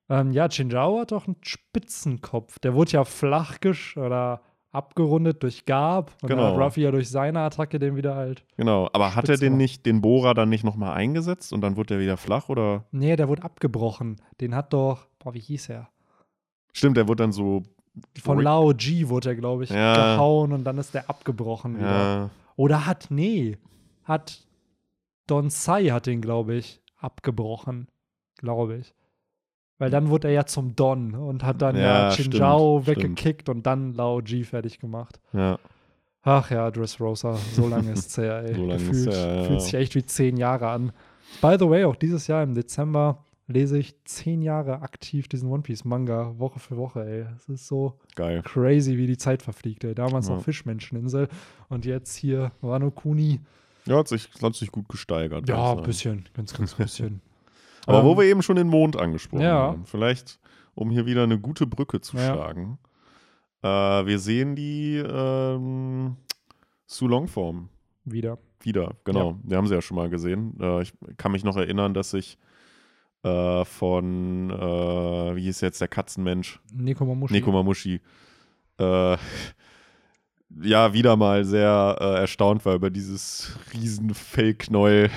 Ähm, 0.08 0.32
ja, 0.32 0.48
Chinjao 0.48 1.00
hat 1.00 1.12
doch 1.12 1.26
einen 1.26 1.38
Spitzenkopf. 1.42 2.58
Der 2.60 2.74
wurde 2.74 2.92
ja 2.92 3.04
flach 3.04 3.58
oder 3.96 4.42
abgerundet 4.72 5.42
durch 5.42 5.64
Gab. 5.66 6.12
Und 6.22 6.28
Genau. 6.28 6.54
Ruffy 6.60 6.82
ja 6.82 6.90
durch 6.90 7.08
seine 7.10 7.40
Attacke 7.40 7.78
den 7.78 7.96
wieder 7.96 8.14
halt. 8.14 8.44
Genau, 8.56 8.88
aber 8.92 9.14
hat 9.16 9.28
er 9.28 9.36
den 9.36 9.56
nicht, 9.56 9.84
den 9.86 10.00
Bohrer 10.00 10.34
dann 10.34 10.48
nicht 10.48 10.64
nochmal 10.64 10.92
eingesetzt 10.92 11.52
und 11.52 11.60
dann 11.60 11.76
wurde 11.76 11.94
der 11.94 12.00
wieder 12.00 12.16
flach 12.16 12.48
oder? 12.48 12.84
Nee, 12.92 13.16
der 13.16 13.28
wurde 13.28 13.42
abgebrochen. 13.42 14.20
Den 14.40 14.54
hat 14.54 14.72
doch, 14.72 15.06
boah, 15.18 15.34
wie 15.34 15.40
hieß 15.40 15.70
er? 15.70 15.88
Stimmt, 16.72 16.96
der 16.96 17.08
wurde 17.08 17.24
dann 17.24 17.32
so, 17.32 17.62
Von 18.22 18.40
Lao 18.40 18.72
G 18.76 19.08
wurde 19.08 19.30
er, 19.30 19.34
glaube 19.36 19.64
ich, 19.64 19.70
Ja. 19.70 19.94
gehauen 20.14 20.52
und 20.52 20.62
dann 20.64 20.78
ist 20.78 20.94
der 20.94 21.10
abgebrochen 21.10 21.76
wieder. 21.78 21.90
ja, 21.90 22.30
Oder 22.56 22.86
hat, 22.86 23.06
nee, 23.10 23.58
hat 24.04 24.46
Don 25.26 25.50
Sai 25.50 25.86
hat 25.86 26.06
den, 26.06 26.20
glaube 26.20 26.54
ich, 26.54 26.80
abgebrochen. 26.98 27.88
Glaube 28.38 28.76
ich. 28.76 28.94
Weil 29.80 29.90
dann 29.90 30.10
wurde 30.10 30.28
er 30.28 30.34
ja 30.34 30.44
zum 30.46 30.76
Don 30.76 31.14
und 31.14 31.42
hat 31.42 31.60
dann 31.62 31.74
ja, 31.74 32.08
Ja, 32.08 32.10
Chinjao 32.10 32.82
stimmt, 32.82 32.98
weggekickt 32.98 33.48
und 33.48 33.64
dann 33.66 33.94
Lao 33.94 34.20
G 34.22 34.44
fertig 34.44 34.78
gemacht. 34.78 35.18
ja. 35.32 35.58
Ach 36.22 36.50
ja, 36.50 36.70
Dressrosa, 36.70 37.34
so 37.54 37.66
lange 37.66 37.92
ist's 37.94 38.18
her, 38.18 38.42
ey. 38.44 38.54
So 38.54 38.66
lange 38.66 38.78
Gefühlt, 38.78 39.06
ist's 39.08 39.16
her, 39.16 39.34
ja. 39.36 39.44
Fühlt 39.44 39.62
sich 39.62 39.72
echt 39.74 39.94
wie 39.94 40.04
zehn 40.04 40.36
Jahre 40.36 40.68
an. 40.68 40.92
By 41.40 41.56
the 41.58 41.66
way, 41.66 41.84
auch 41.86 41.96
dieses 41.96 42.26
Jahr 42.26 42.42
im 42.42 42.54
Dezember 42.54 43.24
lese 43.46 43.78
ich 43.78 43.94
zehn 44.04 44.42
Jahre 44.42 44.82
aktiv 44.82 45.28
diesen 45.28 45.50
One 45.50 45.62
Piece 45.62 45.86
Manga, 45.86 46.34
Woche 46.38 46.58
für 46.60 46.76
Woche, 46.76 47.06
ey. 47.06 47.24
Es 47.38 47.48
ist 47.48 47.66
so 47.66 47.98
Geil. 48.16 48.42
crazy, 48.42 48.98
wie 48.98 49.06
die 49.06 49.16
Zeit 49.16 49.40
verfliegt, 49.42 49.82
ey. 49.84 49.94
Damals 49.94 50.28
Ja. 50.28 50.34
noch 50.34 50.42
Fischmenscheninsel 50.42 51.28
und 51.70 51.86
jetzt 51.86 52.14
hier 52.16 52.52
Wano 52.60 52.90
Kuni. 52.90 53.40
Ja, 53.86 53.96
hat 53.96 54.08
sich, 54.08 54.28
hat 54.42 54.54
sich 54.54 54.70
gut 54.70 54.90
gesteigert. 54.90 55.48
Ja, 55.48 55.72
ein 55.72 55.82
bisschen, 55.84 56.28
ganz, 56.34 56.52
ganz 56.52 56.74
bisschen. 56.74 57.22
Aber 57.86 58.04
wo 58.04 58.12
Ähm, 58.12 58.18
wir 58.18 58.24
eben 58.24 58.42
schon 58.42 58.56
den 58.56 58.68
Mond 58.68 58.96
angesprochen 58.96 59.42
ja. 59.42 59.52
haben, 59.54 59.84
vielleicht, 59.86 60.38
um 60.74 60.90
hier 60.90 61.06
wieder 61.06 61.22
eine 61.24 61.38
gute 61.38 61.66
Brücke 61.66 62.00
zu 62.00 62.16
Ja. 62.16 62.34
schlagen. 62.34 62.78
Äh, 63.62 63.68
wir 63.68 64.18
sehen 64.18 64.56
die 64.56 64.96
ähm, 64.96 66.16
Sulong-Form 66.86 67.68
Wieder. 68.04 68.38
wieder, 68.62 68.94
genau. 69.04 69.38
Wir 69.42 69.56
haben 69.56 69.66
sie 69.66 69.74
ja 69.74 69.82
schon 69.82 69.96
mal 69.96 70.08
gesehen. 70.10 70.56
Äh, 70.60 70.82
ich 70.82 70.92
kann 71.16 71.32
mich 71.32 71.44
noch 71.44 71.56
erinnern, 71.56 71.94
dass 71.94 72.14
ich 72.14 72.38
äh, 73.22 73.64
von, 73.66 74.50
äh, 74.50 75.36
wie 75.36 75.42
hieß 75.42 75.60
jetzt 75.60 75.80
der 75.80 75.88
Katzenmensch? 75.88 76.58
Nekomamushi. 76.72 77.34
Nekomamushi. 77.34 78.00
Äh, 78.78 79.16
ja, 80.62 80.92
wieder 80.94 81.16
mal 81.16 81.44
sehr 81.44 81.96
äh, 82.00 82.14
erstaunt 82.20 82.64
war 82.64 82.74
über 82.74 82.90
dieses 82.90 83.56
riesen 83.74 84.14
Fellknäuel. 84.14 85.10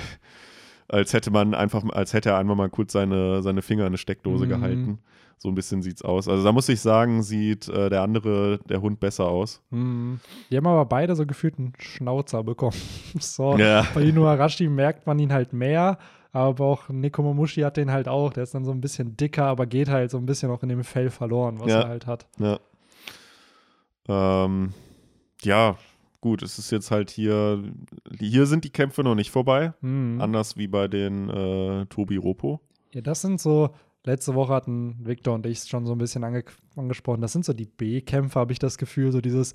Als 0.94 1.12
hätte 1.12 1.30
man 1.30 1.54
einfach, 1.54 1.82
als 1.90 2.12
hätte 2.12 2.30
er 2.30 2.38
einfach 2.38 2.54
mal 2.54 2.70
kurz 2.70 2.92
seine, 2.92 3.42
seine 3.42 3.62
Finger 3.62 3.82
in 3.82 3.88
eine 3.88 3.98
Steckdose 3.98 4.44
Mhm. 4.44 4.48
gehalten. 4.48 4.98
So 5.38 5.48
ein 5.48 5.54
bisschen 5.56 5.82
sieht's 5.82 6.02
aus. 6.02 6.28
Also 6.28 6.44
da 6.44 6.52
muss 6.52 6.68
ich 6.68 6.80
sagen, 6.80 7.22
sieht 7.22 7.68
äh, 7.68 7.90
der 7.90 8.02
andere, 8.02 8.60
der 8.68 8.80
Hund, 8.80 9.00
besser 9.00 9.26
aus. 9.26 9.60
Mhm. 9.70 10.20
Die 10.50 10.56
haben 10.56 10.66
aber 10.68 10.84
beide 10.86 11.16
so 11.16 11.26
gefühlt 11.26 11.58
einen 11.58 11.72
Schnauzer 11.80 12.44
bekommen. 12.44 12.76
so. 13.18 13.56
Ja. 13.58 13.84
Bei 13.92 14.02
Inuarashi 14.02 14.68
merkt 14.68 15.06
man 15.06 15.18
ihn 15.18 15.32
halt 15.32 15.52
mehr, 15.52 15.98
aber 16.32 16.64
auch 16.64 16.88
Nekomamushi 16.88 17.62
hat 17.62 17.76
den 17.76 17.90
halt 17.90 18.06
auch. 18.08 18.32
Der 18.32 18.44
ist 18.44 18.54
dann 18.54 18.64
so 18.64 18.70
ein 18.70 18.80
bisschen 18.80 19.16
dicker, 19.16 19.46
aber 19.46 19.66
geht 19.66 19.88
halt 19.88 20.10
so 20.12 20.18
ein 20.18 20.26
bisschen 20.26 20.50
auch 20.52 20.62
in 20.62 20.68
dem 20.68 20.84
Fell 20.84 21.10
verloren, 21.10 21.58
was 21.58 21.70
Ja. 21.72 21.80
er 21.82 21.88
halt 21.88 22.06
hat. 22.06 22.26
Ja. 22.38 22.58
Ähm, 24.08 24.72
ja, 25.42 25.76
gut, 26.24 26.42
es 26.42 26.58
ist 26.58 26.70
jetzt 26.70 26.90
halt 26.90 27.10
hier, 27.10 27.62
hier 28.18 28.46
sind 28.46 28.64
die 28.64 28.70
Kämpfe 28.70 29.04
noch 29.04 29.14
nicht 29.14 29.30
vorbei. 29.30 29.74
Mhm. 29.82 30.22
Anders 30.22 30.56
wie 30.56 30.68
bei 30.68 30.88
den 30.88 31.28
äh, 31.28 31.84
Tobi 31.84 32.16
Ropo. 32.16 32.62
Ja, 32.94 33.02
das 33.02 33.20
sind 33.20 33.42
so, 33.42 33.74
letzte 34.04 34.34
Woche 34.34 34.54
hatten 34.54 34.96
Victor 35.04 35.34
und 35.34 35.44
ich 35.44 35.58
es 35.58 35.68
schon 35.68 35.84
so 35.84 35.92
ein 35.92 35.98
bisschen 35.98 36.24
ange 36.24 36.44
angesprochen, 36.76 37.20
das 37.20 37.34
sind 37.34 37.44
so 37.44 37.52
die 37.52 37.66
B-Kämpfe, 37.66 38.40
habe 38.40 38.52
ich 38.52 38.58
das 38.58 38.78
Gefühl, 38.78 39.12
so 39.12 39.20
dieses, 39.20 39.52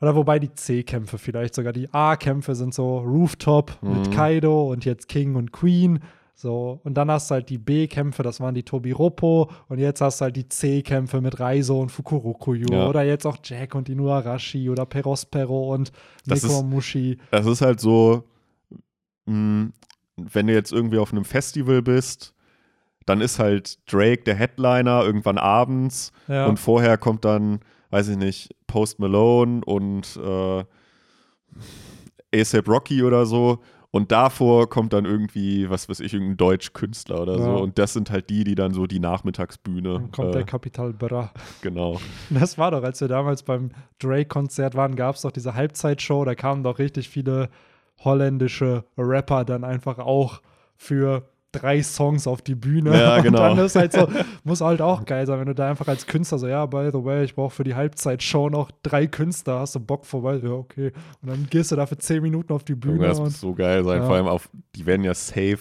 oder 0.00 0.16
wobei 0.16 0.38
die 0.38 0.54
C-Kämpfe 0.54 1.18
vielleicht 1.18 1.54
sogar, 1.54 1.74
die 1.74 1.92
A-Kämpfe 1.92 2.54
sind 2.54 2.72
so 2.72 3.00
Rooftop 3.00 3.76
mit 3.82 4.08
Mhm. 4.08 4.10
Kaido 4.12 4.72
und 4.72 4.86
jetzt 4.86 5.08
King 5.08 5.34
und 5.34 5.52
Queen, 5.52 6.00
so, 6.36 6.80
und 6.82 6.94
dann 6.94 7.10
hast 7.10 7.30
du 7.30 7.34
halt 7.34 7.48
die 7.48 7.58
B-Kämpfe, 7.58 8.22
das 8.24 8.40
waren 8.40 8.54
die 8.54 8.64
Tobiropo 8.64 9.50
und 9.68 9.78
jetzt 9.78 10.00
hast 10.00 10.20
du 10.20 10.24
halt 10.24 10.36
die 10.36 10.48
C-Kämpfe 10.48 11.20
mit 11.20 11.38
Reiso 11.38 11.80
und 11.80 11.90
Fukurokuyo 11.90 12.66
Ja. 12.72 12.88
oder 12.88 13.02
jetzt 13.04 13.24
auch 13.26 13.36
Jack 13.42 13.74
und 13.74 13.88
Inuarashi 13.88 14.68
oder 14.68 14.84
Perospero 14.84 15.72
und 15.72 15.92
Das 16.26 16.42
ist- 16.42 16.50
Nekomamushi. 16.50 17.18
Das 17.30 17.46
ist 17.46 17.60
halt 17.62 17.78
so, 17.80 18.24
mh, 19.26 19.70
wenn 20.16 20.46
du 20.46 20.52
jetzt 20.52 20.72
irgendwie 20.72 20.98
auf 20.98 21.12
einem 21.12 21.24
Festival 21.24 21.82
bist, 21.82 22.34
dann 23.06 23.20
ist 23.20 23.38
halt 23.38 23.78
Drake 23.92 24.24
der 24.24 24.34
Headliner 24.34 25.02
irgendwann 25.04 25.38
abends 25.38 26.10
Ja. 26.26 26.46
und 26.46 26.58
vorher 26.58 26.98
kommt 26.98 27.24
dann, 27.24 27.60
weiß 27.90 28.08
ich 28.08 28.16
nicht, 28.16 28.54
Post 28.66 28.98
Malone 28.98 29.60
und 29.64 30.16
äh, 30.16 30.64
ASAP 32.34 32.66
Rocky 32.68 33.02
oder 33.02 33.26
so. 33.26 33.58
Und 33.94 34.10
davor 34.10 34.68
kommt 34.68 34.92
dann 34.92 35.04
irgendwie, 35.04 35.70
was 35.70 35.88
weiß 35.88 36.00
ich, 36.00 36.14
irgendein 36.14 36.36
Deutschkünstler 36.36 37.22
oder 37.22 37.38
so. 37.38 37.44
Ja. 37.44 37.54
Und 37.54 37.78
das 37.78 37.92
sind 37.92 38.10
halt 38.10 38.28
die, 38.28 38.42
die 38.42 38.56
dann 38.56 38.74
so 38.74 38.88
die 38.88 38.98
Nachmittagsbühne. 38.98 39.92
Dann 39.92 40.10
kommt 40.10 40.30
äh, 40.30 40.32
der 40.32 40.42
Kapital 40.42 40.92
Bra. 40.92 41.30
genau. 41.62 42.00
Das 42.30 42.58
war 42.58 42.72
doch, 42.72 42.82
als 42.82 43.00
wir 43.00 43.06
damals 43.06 43.44
beim 43.44 43.70
Drake-Konzert 44.00 44.74
waren, 44.74 44.96
gab 44.96 45.14
es 45.14 45.22
doch 45.22 45.30
diese 45.30 45.54
Halbzeitshow, 45.54 46.24
da 46.24 46.34
kamen 46.34 46.64
doch 46.64 46.80
richtig 46.80 47.08
viele 47.08 47.50
holländische 48.00 48.84
Rapper 48.98 49.44
dann 49.44 49.62
einfach 49.62 50.00
auch 50.00 50.42
für 50.76 51.28
drei 51.54 51.82
Songs 51.82 52.26
auf 52.26 52.42
die 52.42 52.54
Bühne. 52.54 52.98
Ja, 52.98 53.20
genau. 53.22 53.50
Und 53.50 53.56
dann 53.56 53.66
ist 53.66 53.76
halt 53.76 53.92
so, 53.92 54.08
muss 54.42 54.60
halt 54.60 54.80
auch 54.82 55.04
geil 55.04 55.26
sein, 55.26 55.38
wenn 55.40 55.46
du 55.46 55.54
da 55.54 55.70
einfach 55.70 55.88
als 55.88 56.06
Künstler 56.06 56.38
so, 56.38 56.46
ja, 56.48 56.66
by 56.66 56.90
the 56.92 57.04
way, 57.04 57.24
ich 57.24 57.34
brauche 57.34 57.54
für 57.54 57.64
die 57.64 57.74
Halbzeitshow 57.74 58.50
noch 58.50 58.70
drei 58.82 59.06
Künstler, 59.06 59.60
hast 59.60 59.74
du 59.74 59.80
Bock 59.80 60.04
vorbei? 60.04 60.40
Ja, 60.42 60.50
okay. 60.50 60.92
Und 61.22 61.30
dann 61.30 61.46
gehst 61.48 61.72
du 61.72 61.76
da 61.76 61.86
für 61.86 61.98
zehn 61.98 62.22
Minuten 62.22 62.52
auf 62.52 62.64
die 62.64 62.74
Bühne 62.74 63.06
Das 63.06 63.20
muss 63.20 63.40
so 63.40 63.54
geil 63.54 63.84
sein. 63.84 64.00
Ja. 64.00 64.06
Vor 64.06 64.16
allem 64.16 64.26
auf, 64.26 64.48
die 64.74 64.86
werden 64.86 65.04
ja 65.04 65.14
safe 65.14 65.58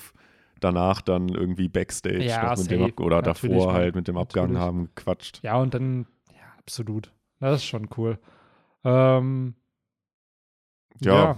danach 0.59 1.01
dann 1.01 1.29
irgendwie 1.29 1.67
Backstage 1.67 2.23
Ja, 2.23 2.53
mit 2.57 2.71
dem. 2.71 2.83
Ab 2.83 2.99
oder 2.99 3.21
Natürlich, 3.21 3.57
davor 3.57 3.73
halt 3.73 3.95
mit 3.95 4.07
dem 4.07 4.17
Abgang 4.17 4.45
Natürlich. 4.53 4.61
haben 4.61 4.89
gequatscht. 4.95 5.39
ja, 5.43 5.57
und 5.57 5.73
dann, 5.73 6.05
ja, 6.31 6.43
absolut. 6.57 7.11
Das 7.39 7.55
ist 7.57 7.65
schon 7.65 7.89
cool. 7.97 8.17
Ähm, 8.85 9.55
Ja. 11.01 11.37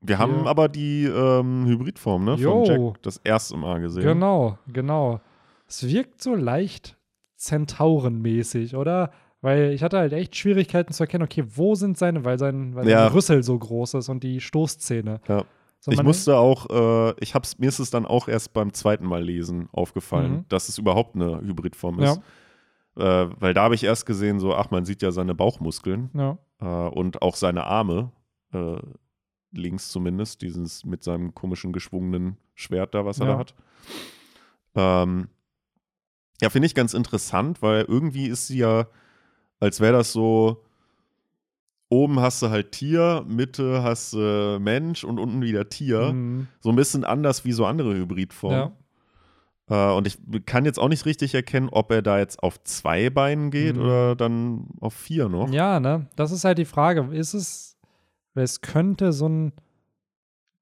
Wir 0.00 0.18
haben 0.18 0.46
aber 0.46 0.68
die 0.68 1.04
ähm, 1.06 1.66
Hybridform 1.66 2.24
ne, 2.24 2.38
von 2.38 2.64
Jack 2.64 3.02
das 3.02 3.16
erste 3.18 3.56
Mal 3.56 3.80
gesehen. 3.80 4.04
Genau, 4.04 4.58
genau. 4.72 5.20
Es 5.66 5.86
wirkt 5.86 6.22
so 6.22 6.34
leicht 6.34 6.96
Zentaurenmäßig, 7.36 8.74
oder? 8.76 9.10
Weil 9.40 9.72
ich 9.72 9.82
hatte 9.82 9.98
halt 9.98 10.12
echt 10.12 10.34
Schwierigkeiten 10.36 10.92
zu 10.92 11.02
erkennen, 11.04 11.24
okay, 11.24 11.44
wo 11.54 11.74
sind 11.74 11.96
seine, 11.96 12.24
weil 12.24 12.38
sein, 12.38 12.74
weil 12.74 12.88
Ja. 12.88 13.04
sein 13.04 13.12
Rüssel 13.12 13.42
so 13.42 13.56
groß 13.58 13.94
ist 13.94 14.08
und 14.08 14.22
die 14.24 14.40
Stoßzähne. 14.40 15.20
Ja. 15.28 15.44
So, 15.80 15.92
ich 15.92 16.02
musste 16.02 16.36
auch, 16.36 16.68
äh, 16.70 17.14
ich 17.20 17.34
hab's, 17.36 17.58
mir 17.58 17.68
ist 17.68 17.78
es 17.78 17.90
dann 17.90 18.04
auch 18.04 18.26
erst 18.26 18.52
beim 18.52 18.72
zweiten 18.72 19.06
Mal 19.06 19.22
lesen 19.22 19.68
aufgefallen, 19.70 20.32
Mhm. 20.32 20.44
dass 20.48 20.68
es 20.68 20.76
überhaupt 20.78 21.14
eine 21.14 21.40
Hybridform 21.40 22.00
ist. 22.00 22.20
Äh, 22.96 23.26
weil 23.38 23.54
da 23.54 23.62
habe 23.62 23.76
ich 23.76 23.84
erst 23.84 24.04
gesehen, 24.06 24.40
so, 24.40 24.54
ach, 24.56 24.72
man 24.72 24.84
sieht 24.84 25.02
ja 25.02 25.12
seine 25.12 25.36
Bauchmuskeln 25.36 26.10
Ja, 26.14 26.36
äh, 26.60 26.88
und 26.90 27.22
auch 27.22 27.36
seine 27.36 27.64
Arme, 27.64 28.10
äh, 28.52 28.76
links 29.52 29.90
zumindest, 29.90 30.42
dieses 30.42 30.84
mit 30.84 31.02
seinem 31.02 31.34
komischen 31.34 31.72
geschwungenen 31.72 32.36
Schwert 32.54 32.94
da, 32.94 33.04
was 33.04 33.20
er 33.20 33.26
Ja. 33.26 33.32
da 33.32 33.38
hat. 33.38 33.54
Ähm, 34.74 35.28
ja, 36.40 36.50
finde 36.50 36.66
ich 36.66 36.74
ganz 36.74 36.94
interessant, 36.94 37.62
weil 37.62 37.84
irgendwie 37.84 38.26
ist 38.26 38.46
sie 38.46 38.58
ja, 38.58 38.86
als 39.60 39.80
wäre 39.80 39.94
das 39.94 40.12
so, 40.12 40.64
oben 41.88 42.20
hast 42.20 42.42
du 42.42 42.50
halt 42.50 42.72
Tier, 42.72 43.24
Mitte 43.26 43.82
hast 43.82 44.12
du 44.12 44.58
Mensch 44.60 45.04
und 45.04 45.18
unten 45.18 45.40
wieder 45.42 45.68
Tier. 45.68 46.12
Mhm. 46.12 46.46
So 46.60 46.68
ein 46.68 46.76
bisschen 46.76 47.04
anders 47.04 47.44
wie 47.44 47.52
so 47.52 47.64
andere 47.64 47.94
Hybridformen. 47.94 48.72
Äh, 49.70 49.90
und 49.92 50.06
ich 50.06 50.18
kann 50.46 50.64
jetzt 50.66 50.78
auch 50.78 50.88
nicht 50.88 51.06
richtig 51.06 51.34
erkennen, 51.34 51.68
ob 51.70 51.90
er 51.90 52.02
da 52.02 52.18
jetzt 52.18 52.42
auf 52.42 52.62
zwei 52.64 53.08
Beinen 53.10 53.50
geht 53.50 53.76
Mhm. 53.76 53.82
oder 53.82 54.16
dann 54.16 54.66
auf 54.80 54.92
vier 54.94 55.28
noch. 55.30 55.50
ja, 55.50 55.80
ne? 55.80 56.06
Das 56.16 56.30
ist 56.30 56.44
halt 56.44 56.58
die 56.58 56.64
Frage. 56.66 57.08
Ist 57.16 57.32
es, 57.34 57.77
es 58.38 58.60
könnte 58.60 59.12
so 59.12 59.28
ein 59.28 59.52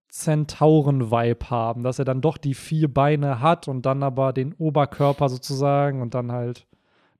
Zentauren-Vibe 0.08 1.50
haben, 1.50 1.82
dass 1.82 1.98
er 1.98 2.04
dann 2.04 2.20
doch 2.20 2.38
die 2.38 2.54
vier 2.54 2.92
Beine 2.92 3.40
hat 3.40 3.68
und 3.68 3.84
dann 3.84 4.02
aber 4.02 4.32
den 4.32 4.54
Oberkörper 4.54 5.28
sozusagen 5.28 6.00
und 6.00 6.14
dann 6.14 6.32
halt 6.32 6.66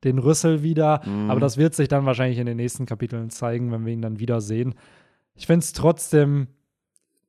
den 0.04 0.18
Rüssel 0.18 0.62
wieder. 0.62 1.02
Mhm. 1.04 1.30
Aber 1.30 1.40
das 1.40 1.56
wird 1.56 1.74
sich 1.74 1.88
dann 1.88 2.06
wahrscheinlich 2.06 2.38
in 2.38 2.46
den 2.46 2.56
nächsten 2.56 2.86
Kapiteln 2.86 3.30
zeigen, 3.30 3.70
wenn 3.72 3.84
wir 3.84 3.92
ihn 3.92 4.02
dann 4.02 4.18
wiedersehen. 4.18 4.74
Ich 5.34 5.46
finde 5.46 5.64
es 5.64 5.72
trotzdem 5.72 6.48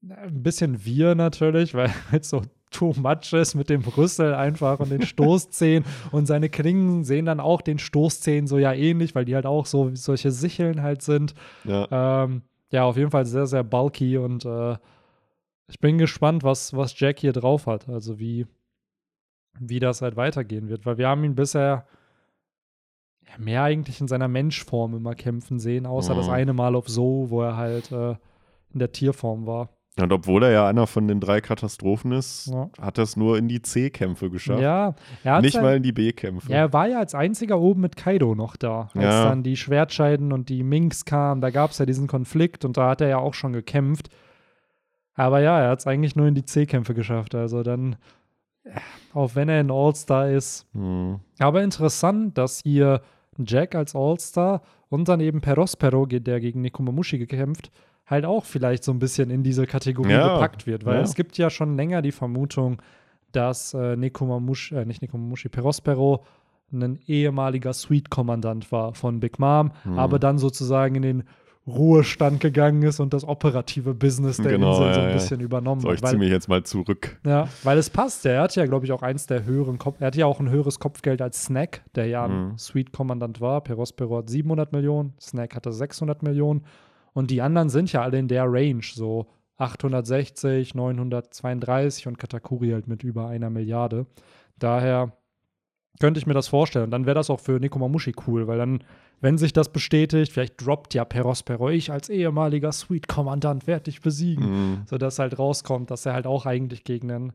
ein 0.07 0.43
bisschen 0.43 0.85
wir 0.85 1.15
natürlich, 1.15 1.73
weil 1.73 1.91
es 2.11 2.29
so 2.29 2.43
too 2.69 2.93
much 2.97 3.33
ist 3.33 3.55
mit 3.55 3.69
dem 3.69 3.81
Rüssel 3.81 4.33
einfach 4.33 4.79
und 4.79 4.91
den 4.91 5.01
Stoßzähnen 5.05 5.87
und 6.11 6.25
seine 6.27 6.49
Klingen 6.49 7.03
sehen 7.03 7.25
dann 7.25 7.39
auch 7.39 7.61
den 7.61 7.79
Stoßzähnen 7.79 8.47
so 8.47 8.57
ja 8.57 8.73
ähnlich, 8.73 9.15
weil 9.15 9.25
die 9.25 9.35
halt 9.35 9.45
auch 9.45 9.65
so 9.65 9.91
solche 9.93 10.31
Sicheln 10.31 10.81
halt 10.81 11.01
sind. 11.01 11.33
Ja. 11.63 12.23
Ähm, 12.23 12.41
ja, 12.71 12.83
auf 12.83 12.97
jeden 12.97 13.11
Fall 13.11 13.25
sehr, 13.25 13.47
sehr 13.47 13.63
bulky 13.63 14.17
und 14.17 14.45
äh, 14.45 14.77
ich 15.69 15.79
bin 15.79 15.97
gespannt, 15.97 16.43
was, 16.43 16.75
was 16.75 16.97
Jack 16.99 17.19
hier 17.19 17.33
drauf 17.33 17.67
hat. 17.67 17.89
Also 17.89 18.19
wie, 18.19 18.47
wie 19.59 19.79
das 19.79 20.01
halt 20.01 20.15
weitergehen 20.15 20.69
wird, 20.69 20.85
weil 20.85 20.97
wir 20.97 21.07
haben 21.09 21.23
ihn 21.23 21.35
bisher 21.35 21.85
mehr 23.37 23.63
eigentlich 23.63 23.99
in 24.01 24.07
seiner 24.07 24.27
Menschform 24.29 24.95
immer 24.95 25.13
kämpfen 25.13 25.59
sehen, 25.59 25.85
außer 25.85 26.13
Mhm. 26.13 26.17
das 26.17 26.29
eine 26.29 26.53
Mal 26.53 26.75
auf 26.75 26.87
So, 26.87 27.29
wo 27.29 27.41
er 27.41 27.57
halt 27.57 27.91
äh, 27.91 28.11
in 28.73 28.79
der 28.79 28.91
Tierform 28.91 29.45
war. 29.45 29.69
Und 29.99 30.13
obwohl 30.13 30.43
er 30.43 30.51
ja 30.51 30.67
einer 30.67 30.85
von 30.85 31.07
den 31.07 31.19
drei 31.19 31.41
Katastrophen 31.41 32.11
ist, 32.11 32.47
Ja. 32.53 32.69
hat 32.79 32.97
er 32.99 33.03
es 33.03 33.17
nur 33.17 33.37
in 33.37 33.47
die 33.47 33.61
C-Kämpfe 33.61 34.29
geschafft. 34.29 34.61
Ja, 34.61 34.93
er 35.23 35.33
hat 35.33 35.41
Nicht 35.41 35.53
sein- 35.53 35.63
mal 35.63 35.75
in 35.77 35.83
die 35.83 35.91
B-Kämpfe. 35.91 36.51
Ja, 36.51 36.57
er 36.57 36.73
war 36.73 36.87
ja 36.87 36.99
als 36.99 37.15
einziger 37.15 37.59
oben 37.59 37.81
mit 37.81 37.95
Kaido 37.95 38.35
noch 38.35 38.55
da. 38.57 38.89
Als 38.93 39.03
Ja. 39.03 39.29
dann 39.29 39.41
die 39.43 39.57
Schwertscheiden 39.57 40.31
und 40.33 40.49
die 40.49 40.61
Minks 40.63 41.03
kamen, 41.05 41.41
da 41.41 41.49
gab 41.49 41.71
es 41.71 41.79
ja 41.79 41.85
diesen 41.87 42.07
Konflikt 42.07 42.63
und 42.63 42.77
da 42.77 42.89
hat 42.89 43.01
er 43.01 43.07
ja 43.07 43.17
auch 43.17 43.33
schon 43.33 43.53
gekämpft. 43.53 44.09
Aber 45.15 45.39
ja, 45.41 45.59
er 45.59 45.69
hat 45.71 45.79
es 45.79 45.87
eigentlich 45.87 46.15
nur 46.15 46.27
in 46.27 46.35
die 46.35 46.45
C-Kämpfe 46.45 46.93
geschafft. 46.93 47.33
Also 47.33 47.63
dann, 47.63 47.95
ja, 48.65 48.73
auch 49.15 49.33
wenn 49.33 49.49
er 49.49 49.59
ein 49.59 49.71
All-Star 49.71 50.29
ist. 50.29 50.67
Hm. 50.73 51.19
Aber 51.39 51.63
interessant, 51.63 52.37
dass 52.37 52.59
hier 52.61 53.01
Jack 53.39 53.73
als 53.73 53.95
All-Star 53.95 54.61
und 54.89 55.07
dann 55.09 55.19
eben 55.21 55.41
Perospero, 55.41 56.05
der 56.05 56.39
gegen 56.39 56.61
Nekomamushi 56.61 57.17
gekämpft, 57.17 57.71
halt 58.07 58.25
auch 58.25 58.45
vielleicht 58.45 58.83
so 58.83 58.91
ein 58.91 58.99
bisschen 58.99 59.29
in 59.29 59.43
diese 59.43 59.67
Kategorie 59.67 60.11
Ja, 60.11 60.33
gepackt 60.35 60.65
wird. 60.65 60.85
Weil 60.85 60.95
ja. 60.95 61.01
es 61.01 61.13
gibt 61.15 61.37
ja 61.37 61.49
schon 61.49 61.75
länger 61.75 62.01
die 62.01 62.11
Vermutung, 62.13 62.81
dass 63.33 63.73
äh, 63.73 63.95
Nekomamushi, 63.97 64.75
äh, 64.75 64.85
nicht 64.85 65.01
Nekomamushi, 65.01 65.49
Perospero 65.49 66.23
ein 66.71 66.99
ehemaliger 67.07 67.73
Suite-Kommandant 67.73 68.71
war 68.71 68.93
von 68.93 69.19
Big 69.19 69.39
Mom, 69.39 69.71
Hm. 69.83 69.97
aber 69.99 70.19
dann 70.19 70.37
sozusagen 70.37 70.95
in 70.95 71.01
den 71.01 71.23
Ruhestand 71.65 72.39
gegangen 72.39 72.81
ist 72.83 72.99
und 73.01 73.13
das 73.13 73.27
operative 73.27 73.93
Business 73.93 74.37
der 74.37 74.53
Genau, 74.53 74.71
Insel 74.71 74.93
so 74.93 74.99
ja, 74.99 75.03
ein 75.05 75.09
ja. 75.09 75.13
bisschen 75.15 75.39
übernommen 75.41 75.81
So, 75.81 75.89
hat. 75.89 75.95
ich 75.95 76.01
Weil, 76.01 76.11
ziehe 76.11 76.19
mich 76.19 76.29
jetzt 76.29 76.47
mal 76.47 76.63
zurück. 76.63 77.19
ja, 77.25 77.47
weil 77.63 77.77
es 77.77 77.89
passt. 77.89 78.23
ja. 78.23 78.31
Er 78.31 78.41
hat 78.43 78.55
ja, 78.55 78.65
glaube 78.65 78.85
ich, 78.85 78.93
auch 78.93 79.01
eins 79.03 79.27
der 79.27 79.43
höheren 79.43 79.77
Kopf. 79.77 79.97
Er 79.99 80.07
hat 80.07 80.15
ja 80.15 80.25
auch 80.25 80.39
ein 80.39 80.49
höheres 80.49 80.79
Kopfgeld 80.79 81.21
als 81.21 81.43
Snack, 81.43 81.81
der 81.95 82.07
ja 82.07 82.23
ein 82.25 82.51
Mhm. 82.51 82.57
Suite-Kommandant 82.57 83.41
war. 83.41 83.61
Perospero 83.61 84.17
hat 84.19 84.29
700 84.29 84.71
Millionen, 84.71 85.13
Snack 85.19 85.55
hatte 85.55 85.73
600 85.73 86.23
Millionen. 86.23 86.63
Und 87.17 87.31
die 87.31 87.41
anderen 87.41 87.69
sind 87.69 87.91
ja 87.91 88.03
alle 88.03 88.19
in 88.19 88.27
der 88.27 88.45
Range, 88.45 88.83
so 88.83 89.25
860, 89.57 90.75
932 90.75 92.05
und 92.05 92.19
Katakuri 92.19 92.69
halt 92.69 92.87
mit 92.87 93.01
über 93.01 93.27
einer 93.27 93.49
Milliarde. 93.49 94.05
Daher 94.59 95.13
könnte 95.99 96.19
ich 96.19 96.27
mir 96.27 96.35
das 96.35 96.47
vorstellen. 96.47 96.85
Und 96.85 96.91
dann 96.91 97.07
wäre 97.07 97.15
das 97.15 97.31
auch 97.31 97.39
für 97.39 97.59
Nekomamushi 97.59 98.13
cool, 98.27 98.45
weil 98.45 98.59
dann, 98.59 98.83
wenn 99.19 99.39
sich 99.39 99.51
das 99.51 99.69
bestätigt, 99.69 100.31
vielleicht 100.31 100.63
droppt 100.63 100.93
ja 100.93 101.05
Perospero, 101.05 101.71
ich 101.71 101.91
als 101.91 102.09
ehemaliger 102.09 102.71
Suite-Kommandant 102.71 103.65
werde 103.65 103.85
dich 103.85 103.99
besiegen 104.01 104.43
Hm. 104.45 104.81
sodass 104.85 105.17
halt 105.17 105.39
rauskommt, 105.39 105.89
dass 105.89 106.05
er 106.05 106.13
halt 106.13 106.27
auch 106.27 106.45
eigentlich 106.45 106.83
gegen 106.83 107.09
einen 107.09 107.33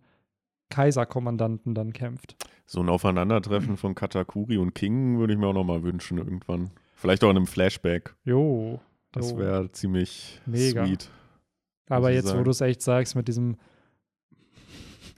Kaiserkommandanten 0.70 1.74
dann 1.74 1.92
kämpft. 1.92 2.36
So 2.66 2.78
ein 2.78 2.88
Aufeinandertreffen 2.88 3.76
von 3.76 3.96
Katakuri 3.96 4.59
und 4.59 4.76
King 4.76 5.18
würde 5.18 5.32
ich 5.32 5.40
mir 5.40 5.48
auch 5.48 5.54
noch 5.54 5.64
mal 5.64 5.82
wünschen 5.82 6.18
irgendwann. 6.18 6.70
Vielleicht 6.94 7.24
auch 7.24 7.30
in 7.30 7.36
einem 7.36 7.48
Flashback. 7.48 8.14
Jo. 8.24 8.78
Das 9.12 9.36
wäre 9.36 9.70
ziemlich 9.72 10.40
Mega. 10.47 10.86
sweet. 10.86 11.10
Aber 11.89 12.10
jetzt, 12.10 12.26
wo 12.26 12.30
sagen. 12.30 12.44
du 12.44 12.51
es 12.51 12.60
echt 12.62 12.82
sagst, 12.82 13.14
mit 13.14 13.28
diesem, 13.28 13.56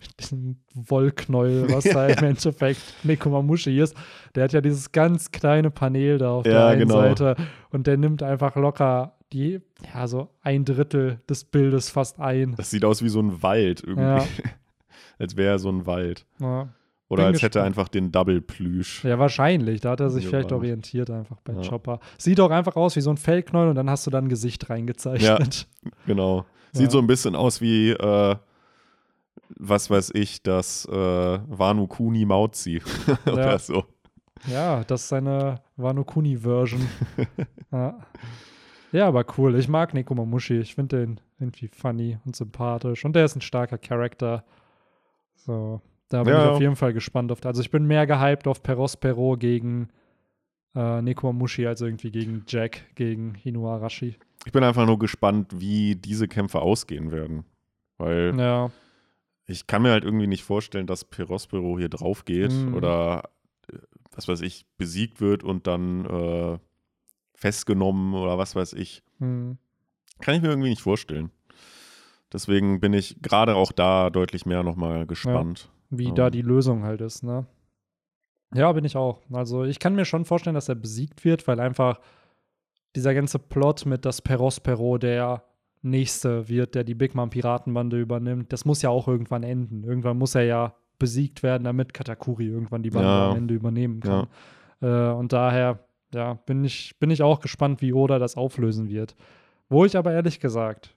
mit 0.00 0.20
diesem 0.20 0.56
Wollknäuel, 0.74 1.70
was 1.72 1.84
da 1.84 2.08
im 2.08 2.24
Endeffekt 2.24 2.80
Nekomamushi 3.04 3.78
ist, 3.78 3.96
der 4.34 4.44
hat 4.44 4.52
ja 4.52 4.60
dieses 4.60 4.90
ganz 4.90 5.30
kleine 5.30 5.70
Panel 5.70 6.18
da 6.18 6.32
auf 6.32 6.42
der 6.42 6.52
Ja, 6.52 6.68
einen 6.68 6.80
genau. 6.80 6.94
Seite 6.94 7.36
und 7.70 7.86
der 7.86 7.96
nimmt 7.96 8.22
einfach 8.22 8.56
locker 8.56 9.16
die, 9.32 9.60
ja, 9.92 10.06
so 10.06 10.30
ein 10.42 10.64
Drittel 10.64 11.20
des 11.28 11.44
Bildes 11.44 11.90
fast 11.90 12.20
ein. 12.20 12.54
Das 12.56 12.70
sieht 12.70 12.84
aus 12.84 13.02
wie 13.02 13.08
so 13.08 13.20
ein 13.20 13.42
Wald 13.42 13.82
irgendwie. 13.82 14.02
Ja. 14.02 14.26
als 15.18 15.36
wäre 15.36 15.54
er 15.54 15.58
so 15.58 15.70
ein 15.70 15.86
Wald. 15.86 16.26
Ja. 16.40 16.68
Oder 17.08 17.26
als 17.26 17.42
hätte 17.42 17.58
er 17.60 17.64
einfach 17.64 17.88
den 17.88 18.10
Double-Plüsch. 18.12 19.04
Ja, 19.04 19.18
wahrscheinlich. 19.18 19.80
Da 19.82 19.90
hat 19.90 20.00
er 20.00 20.10
sich 20.10 20.26
vielleicht 20.26 20.48
Gewandt. 20.48 20.64
orientiert 20.64 21.10
einfach 21.10 21.40
bei 21.42 21.52
Ja. 21.52 21.60
Chopper. 21.68 22.00
Sieht 22.18 22.40
auch 22.40 22.50
einfach 22.50 22.76
aus 22.76 22.96
wie 22.96 23.00
so 23.02 23.10
ein 23.10 23.18
Fellknäuel 23.18 23.68
und 23.68 23.74
dann 23.76 23.90
hast 23.90 24.06
du 24.06 24.10
dann 24.10 24.24
ein 24.24 24.28
Gesicht 24.28 24.68
reingezeichnet. 24.70 25.68
Genau. 26.06 26.46
Sieht 26.72 26.84
Ja. 26.86 26.90
so 26.90 26.98
ein 26.98 27.06
bisschen 27.06 27.36
aus 27.36 27.60
wie, 27.60 27.90
äh, 27.90 28.36
was 29.56 29.90
weiß 29.90 30.12
ich, 30.14 30.42
das 30.42 30.86
äh, 30.86 30.92
Wano 30.94 31.86
Kuni 31.86 32.24
Mauzi 32.24 32.82
oder 33.30 33.50
Ja. 33.52 33.58
so. 33.58 33.84
Ja, 34.46 34.82
das 34.84 35.02
ist 35.02 35.08
seine 35.08 35.60
Wano 35.76 36.04
Kuni-Version. 36.04 36.86
ja. 37.72 37.98
ja, 38.92 39.06
aber 39.08 39.24
cool. 39.38 39.54
Ich 39.58 39.68
mag 39.68 39.94
Nekomamushi. 39.94 40.58
Ich 40.58 40.74
finde 40.74 40.98
den 40.98 41.20
irgendwie 41.38 41.68
funny 41.68 42.18
und 42.26 42.34
sympathisch. 42.36 43.04
Und 43.04 43.14
der 43.14 43.24
ist 43.24 43.36
ein 43.36 43.40
starker 43.40 43.78
Charakter. 43.78 44.44
So, 45.36 45.80
da 46.08 46.22
bin 46.22 46.32
Ja. 46.32 46.44
ich 46.44 46.50
auf 46.52 46.60
jeden 46.60 46.76
Fall 46.76 46.92
gespannt 46.92 47.32
auf. 47.32 47.44
Also 47.44 47.60
ich 47.62 47.70
bin 47.70 47.86
mehr 47.86 48.06
gehypt 48.06 48.46
auf 48.46 48.62
Perospero 48.62 49.36
gegen 49.36 49.88
äh, 50.74 51.00
Nekomamushi 51.02 51.66
als 51.66 51.80
irgendwie 51.80 52.10
gegen 52.10 52.44
Jack, 52.48 52.82
gegen 52.94 53.36
Inuarashi. 53.44 54.16
Ich 54.46 54.52
bin 54.52 54.62
einfach 54.64 54.86
nur 54.86 54.98
gespannt, 54.98 55.52
wie 55.58 55.94
diese 55.96 56.28
Kämpfe 56.28 56.60
ausgehen 56.60 57.10
werden. 57.12 57.44
Weil 57.96 58.34
Ja, 58.38 58.70
ich 59.46 59.66
kann 59.66 59.82
mir 59.82 59.90
halt 59.92 60.04
irgendwie 60.04 60.26
nicht 60.26 60.42
vorstellen, 60.42 60.86
dass 60.86 61.04
Perospero 61.04 61.78
hier 61.78 61.88
drauf 61.88 62.24
geht 62.24 62.52
Mhm. 62.52 62.74
oder 62.74 63.30
äh, 63.72 63.78
was 64.12 64.26
weiß 64.28 64.40
ich, 64.42 64.66
besiegt 64.76 65.20
wird 65.20 65.42
und 65.44 65.66
dann 65.66 66.04
äh, 66.06 66.58
festgenommen 67.34 68.14
oder 68.14 68.38
was 68.38 68.54
weiß 68.56 68.72
ich. 68.74 69.02
hm. 69.18 69.58
Kann 70.20 70.36
ich 70.36 70.42
mir 70.42 70.48
irgendwie 70.48 70.70
nicht 70.70 70.82
vorstellen. 70.82 71.30
Deswegen 72.32 72.80
bin 72.80 72.92
ich 72.92 73.16
gerade 73.22 73.54
auch 73.56 73.72
da 73.72 74.10
deutlich 74.10 74.46
mehr 74.46 74.62
nochmal 74.62 75.06
gespannt. 75.06 75.70
Wie 75.98 76.08
Ähm. 76.08 76.14
da 76.14 76.30
die 76.30 76.42
Lösung 76.42 76.84
halt 76.84 77.00
ist, 77.00 77.22
ne? 77.22 77.46
Ja, 78.54 78.70
bin 78.72 78.84
ich 78.84 78.96
auch. 78.96 79.20
Also 79.32 79.64
ich 79.64 79.78
kann 79.80 79.94
mir 79.96 80.04
schon 80.04 80.24
vorstellen, 80.24 80.54
dass 80.54 80.68
er 80.68 80.76
besiegt 80.76 81.24
wird, 81.24 81.46
weil 81.48 81.58
einfach 81.58 82.00
dieser 82.94 83.12
ganze 83.14 83.38
Plot 83.40 83.86
mit 83.86 84.04
das 84.04 84.22
Perospero 84.22 84.98
der 84.98 85.42
nächste 85.82 86.48
wird, 86.48 86.74
der 86.76 86.84
die 86.84 86.94
Big 86.94 87.14
Mom 87.14 87.30
Piratenbande 87.30 88.00
übernimmt, 88.00 88.52
das 88.52 88.64
muss 88.64 88.80
ja 88.82 88.90
auch 88.90 89.08
irgendwann 89.08 89.42
enden. 89.42 89.82
Irgendwann 89.84 90.16
muss 90.18 90.34
er 90.36 90.44
ja 90.44 90.74
besiegt 90.98 91.42
werden, 91.42 91.64
damit 91.64 91.92
Katakuri 91.92 92.46
irgendwann 92.46 92.82
die 92.84 92.90
Bande 92.90 93.08
Ja. 93.08 93.30
am 93.32 93.36
Ende 93.36 93.54
übernehmen 93.54 94.00
kann. 94.00 94.28
Äh, 94.80 95.10
und 95.12 95.32
daher, 95.32 95.80
ja, 96.14 96.34
bin 96.34 96.64
ich, 96.64 96.96
bin 97.00 97.10
ich 97.10 97.22
auch 97.22 97.40
gespannt, 97.40 97.82
wie 97.82 97.92
Oda 97.92 98.20
das 98.20 98.36
auflösen 98.36 98.88
wird. 98.88 99.16
Wo 99.68 99.84
ich 99.84 99.96
aber 99.96 100.12
ehrlich 100.12 100.38
gesagt 100.38 100.94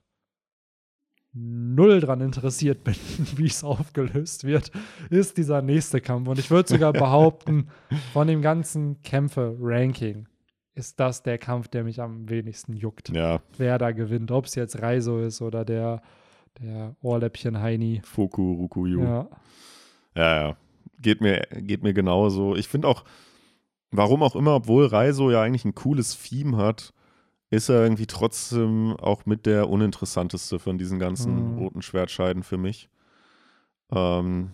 null 1.32 2.00
dran 2.00 2.20
interessiert 2.20 2.84
bin, 2.84 2.94
wie 3.36 3.46
es 3.46 3.64
aufgelöst 3.64 4.44
wird, 4.44 4.70
ist 5.10 5.36
dieser 5.36 5.62
nächste 5.62 6.00
Kampf. 6.00 6.28
Und 6.28 6.38
ich 6.38 6.50
würde 6.50 6.68
sogar 6.68 6.92
behaupten, 6.94 7.68
von 8.12 8.26
dem 8.26 8.42
ganzen 8.42 9.02
Kämpfe-Ranking 9.02 10.26
ist 10.74 11.00
das 11.00 11.22
der 11.22 11.38
Kampf, 11.38 11.68
der 11.68 11.84
mich 11.84 12.00
am 12.00 12.28
wenigsten 12.28 12.74
juckt. 12.74 13.10
Ja, 13.10 13.40
Wer 13.56 13.78
da 13.78 13.90
gewinnt, 13.90 14.30
ob 14.30 14.46
es 14.46 14.54
jetzt 14.54 14.80
Reiso 14.80 15.18
ist 15.18 15.42
oder 15.42 15.64
der, 15.64 16.02
der 16.60 16.94
Ohrläppchen 17.02 17.60
Heini. 17.60 18.00
Foku 18.04 18.52
Rukuyu. 18.52 19.02
Ja, 19.02 19.28
Ja, 20.14 20.40
ja. 20.40 20.56
Geht, 21.00 21.20
mir, 21.20 21.42
geht 21.50 21.82
mir 21.82 21.92
genauso. 21.92 22.56
Ich 22.56 22.68
finde 22.68 22.88
auch, 22.88 23.04
warum 23.90 24.22
auch 24.22 24.34
immer, 24.34 24.54
obwohl 24.54 24.86
Reiso 24.86 25.30
ja 25.30 25.42
eigentlich 25.42 25.64
ein 25.64 25.74
cooles 25.74 26.20
Theme 26.20 26.56
hat, 26.56 26.92
ist 27.50 27.68
er 27.68 27.82
irgendwie 27.82 28.06
trotzdem 28.06 28.94
auch 29.00 29.24
mit 29.26 29.46
der 29.46 29.68
uninteressanteste 29.70 30.58
von 30.58 30.76
diesen 30.78 30.98
ganzen 30.98 31.52
Mhm. 31.52 31.58
roten 31.58 31.82
Schwertscheiden 31.82 32.42
für 32.42 32.58
mich. 32.58 32.88
Ähm, 33.90 34.50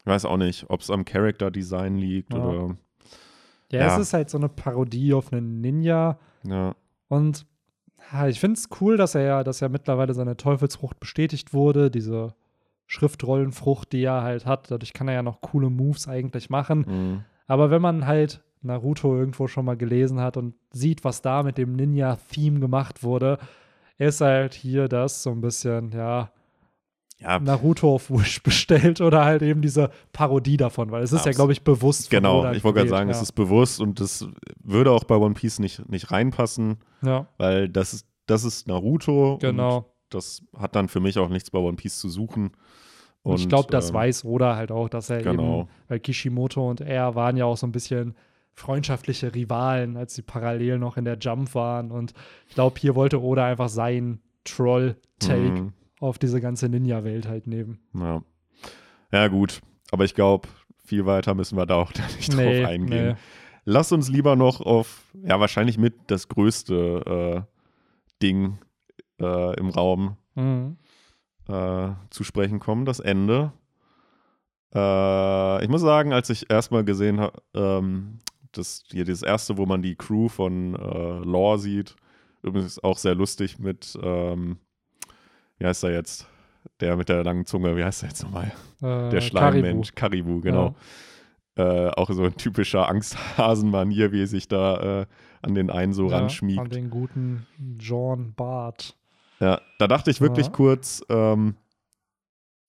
ich 0.00 0.06
weiß 0.06 0.24
auch 0.26 0.36
nicht, 0.36 0.66
ob 0.68 0.80
es 0.80 0.90
am 0.90 1.04
Character-Design 1.04 1.96
liegt 1.96 2.32
Ja. 2.34 2.38
oder. 2.44 2.76
ja, 3.72 3.80
Ja. 3.80 3.94
es 3.94 3.98
ist 4.02 4.12
halt 4.12 4.30
so 4.30 4.38
eine 4.38 4.48
Parodie 4.48 5.14
auf 5.14 5.32
einen 5.32 5.60
Ninja. 5.60 6.18
Ja, 6.44 6.74
Und 7.08 7.46
ja, 8.12 8.28
ich 8.28 8.38
finde 8.38 8.58
es 8.58 8.68
cool, 8.80 8.96
dass 8.96 9.14
er 9.14 9.22
ja, 9.22 9.44
dass 9.44 9.60
ja 9.60 9.68
mittlerweile 9.68 10.14
seine 10.14 10.36
Teufelsfrucht 10.36 11.00
bestätigt 11.00 11.52
wurde, 11.54 11.90
diese 11.90 12.34
Schriftrollenfrucht, 12.86 13.92
die 13.92 14.02
er 14.04 14.22
halt 14.22 14.46
hat. 14.46 14.70
Dadurch 14.70 14.92
kann 14.92 15.08
er 15.08 15.14
ja 15.14 15.22
noch 15.22 15.40
coole 15.40 15.70
Moves 15.70 16.06
eigentlich 16.08 16.50
machen. 16.50 16.84
mhm. 16.86 17.24
Aber 17.48 17.70
wenn 17.70 17.82
man 17.82 18.06
halt 18.06 18.42
Naruto 18.62 19.16
irgendwo 19.16 19.46
schon 19.48 19.64
mal 19.64 19.76
gelesen 19.76 20.20
hat 20.20 20.36
und 20.36 20.54
sieht, 20.72 21.04
was 21.04 21.22
da 21.22 21.42
mit 21.42 21.58
dem 21.58 21.74
Ninja-Theme 21.74 22.60
gemacht 22.60 23.02
wurde, 23.02 23.38
ist 23.98 24.20
halt 24.20 24.54
hier 24.54 24.88
das 24.88 25.22
so 25.22 25.30
ein 25.30 25.40
bisschen, 25.40 25.92
ja, 25.92 26.30
ja 27.18 27.38
Naruto 27.38 27.94
auf 27.94 28.10
Wish 28.10 28.42
bestellt 28.42 29.00
oder 29.00 29.24
halt 29.24 29.42
eben 29.42 29.62
diese 29.62 29.90
Parodie 30.12 30.56
davon, 30.56 30.90
weil 30.90 31.02
es 31.02 31.12
ist 31.12 31.24
ja, 31.24 31.30
Abs- 31.30 31.36
glaube 31.36 31.52
ich, 31.52 31.62
bewusst. 31.62 32.10
genau. 32.10 32.50
Ich 32.52 32.64
wollte 32.64 32.78
gerade 32.78 32.90
sagen, 32.90 33.08
ja. 33.08 33.14
es 33.14 33.22
ist 33.22 33.32
bewusst 33.32 33.80
und 33.80 34.00
das 34.00 34.26
würde 34.62 34.90
auch 34.90 35.04
bei 35.04 35.16
One 35.16 35.34
Piece 35.34 35.58
nicht, 35.58 35.88
nicht 35.88 36.10
reinpassen, 36.10 36.78
Ja, 37.02 37.26
weil 37.38 37.68
das 37.68 37.94
ist, 37.94 38.06
das 38.26 38.44
ist 38.44 38.66
Naruto. 38.66 39.34
Und 39.34 39.40
genau. 39.40 39.86
das 40.10 40.42
hat 40.58 40.74
dann 40.76 40.88
für 40.88 41.00
mich 41.00 41.18
auch 41.18 41.28
nichts 41.28 41.50
bei 41.50 41.58
One 41.58 41.76
Piece 41.76 41.98
zu 42.00 42.08
suchen. 42.08 42.52
Und, 43.22 43.32
und 43.32 43.40
ich 43.40 43.48
glaube, 43.48 43.68
das 43.70 43.88
ähm, 43.88 43.94
weiß 43.94 44.24
Oda 44.24 44.54
halt 44.56 44.70
auch, 44.70 44.88
dass 44.88 45.10
er 45.10 45.22
genau. 45.22 45.60
eben, 45.62 45.68
weil 45.88 46.00
Kishimoto 46.00 46.68
und 46.68 46.80
er 46.80 47.14
waren 47.14 47.36
ja 47.36 47.44
auch 47.44 47.56
so 47.56 47.66
ein 47.66 47.72
bisschen 47.72 48.14
freundschaftliche 48.56 49.34
Rivalen, 49.34 49.96
als 49.96 50.14
sie 50.14 50.22
parallel 50.22 50.78
noch 50.78 50.96
in 50.96 51.04
der 51.04 51.18
Jump 51.18 51.54
waren. 51.54 51.90
Und 51.92 52.14
ich 52.48 52.54
glaube, 52.54 52.80
hier 52.80 52.94
wollte 52.94 53.20
Oda 53.22 53.44
einfach 53.46 53.68
seinen 53.68 54.20
Troll-Take 54.44 55.38
Mhm. 55.62 55.72
auf 56.00 56.18
diese 56.18 56.40
ganze 56.40 56.68
Ninja-Welt 56.68 57.28
halt 57.28 57.46
nehmen. 57.46 57.78
Ja. 57.94 58.22
ja, 59.12 59.28
gut. 59.28 59.60
Aber 59.92 60.04
ich 60.04 60.14
glaube, 60.14 60.48
viel 60.84 61.04
weiter 61.06 61.34
müssen 61.34 61.56
wir 61.58 61.66
da 61.66 61.74
auch 61.76 61.92
nicht 62.16 62.34
Nee, 62.34 62.60
drauf 62.62 62.70
eingehen. 62.70 63.08
nee. 63.10 63.14
Lass 63.68 63.92
uns 63.92 64.08
lieber 64.08 64.36
noch 64.36 64.60
auf, 64.60 65.04
ja, 65.22 65.38
wahrscheinlich 65.40 65.76
mit 65.76 65.94
das 66.06 66.28
größte 66.28 67.44
äh, 67.46 68.22
Ding 68.22 68.58
äh, 69.20 69.58
im 69.58 69.68
Raum 69.70 70.16
Mhm. 70.34 70.76
äh, 71.48 71.88
zu 72.10 72.24
sprechen 72.24 72.58
kommen, 72.60 72.84
das 72.86 73.00
Ende. 73.00 73.52
Äh, 74.74 75.64
ich 75.64 75.68
muss 75.68 75.80
sagen, 75.80 76.12
als 76.12 76.30
ich 76.30 76.50
erstmal 76.50 76.84
gesehen 76.84 77.20
habe, 77.20 77.42
ähm, 77.54 78.18
das 78.58 78.82
hier 78.90 79.04
das 79.04 79.22
erste, 79.22 79.56
wo 79.56 79.66
man 79.66 79.82
die 79.82 79.94
Crew 79.96 80.28
von 80.28 80.74
äh, 80.74 81.18
Law 81.24 81.56
sieht, 81.58 81.96
übrigens 82.42 82.82
auch 82.82 82.98
sehr 82.98 83.14
lustig 83.14 83.58
mit, 83.58 83.98
ähm, 84.02 84.58
wie 85.58 85.66
heißt 85.66 85.84
er 85.84 85.92
jetzt? 85.92 86.26
Der 86.80 86.96
mit 86.96 87.08
der 87.08 87.22
langen 87.24 87.46
Zunge, 87.46 87.76
wie 87.76 87.84
heißt 87.84 88.02
er 88.02 88.08
jetzt 88.08 88.22
nochmal? 88.24 88.52
Äh, 88.82 89.08
Der 89.10 89.20
Schleimmensch, 89.20 89.94
Karibu, 89.94 90.40
genau. 90.40 90.74
Äh, 91.56 91.88
auch 91.90 92.10
so 92.10 92.24
ein 92.24 92.36
typischer 92.36 92.88
Angsthasen-Manier, 92.88 94.12
wie 94.12 94.22
er 94.22 94.26
sich 94.26 94.46
da 94.48 95.00
äh, 95.02 95.06
an 95.42 95.54
den 95.54 95.70
einen 95.70 95.94
so 95.94 96.08
Ja, 96.10 96.18
ranschmiegt. 96.18 96.58
An 96.60 96.68
den 96.68 96.90
guten 96.90 97.46
John 97.78 98.34
Bart. 98.34 98.94
Ja, 99.40 99.60
da 99.78 99.86
dachte 99.86 100.10
ich 100.10 100.20
wirklich 100.20 100.46
Ja. 100.48 100.52
kurz, 100.52 101.02
ähm, 101.08 101.56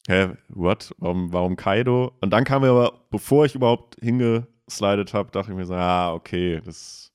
hä, 0.08 0.30
what? 0.50 0.94
Warum, 1.00 1.34
warum 1.34 1.56
Kaido? 1.58 2.14
Und 2.22 2.30
dann 2.32 2.44
kam 2.46 2.62
mir 2.62 2.70
aber, 2.70 2.94
bevor 3.10 3.46
ich 3.46 3.56
überhaupt 3.56 3.96
hingeslidet 4.72 5.14
habe, 5.14 5.32
dachte 5.32 5.52
ich 5.52 5.58
mir 5.58 5.66
so, 5.66 5.74
ah, 5.76 6.14
okay, 6.14 6.62
das 6.64 7.12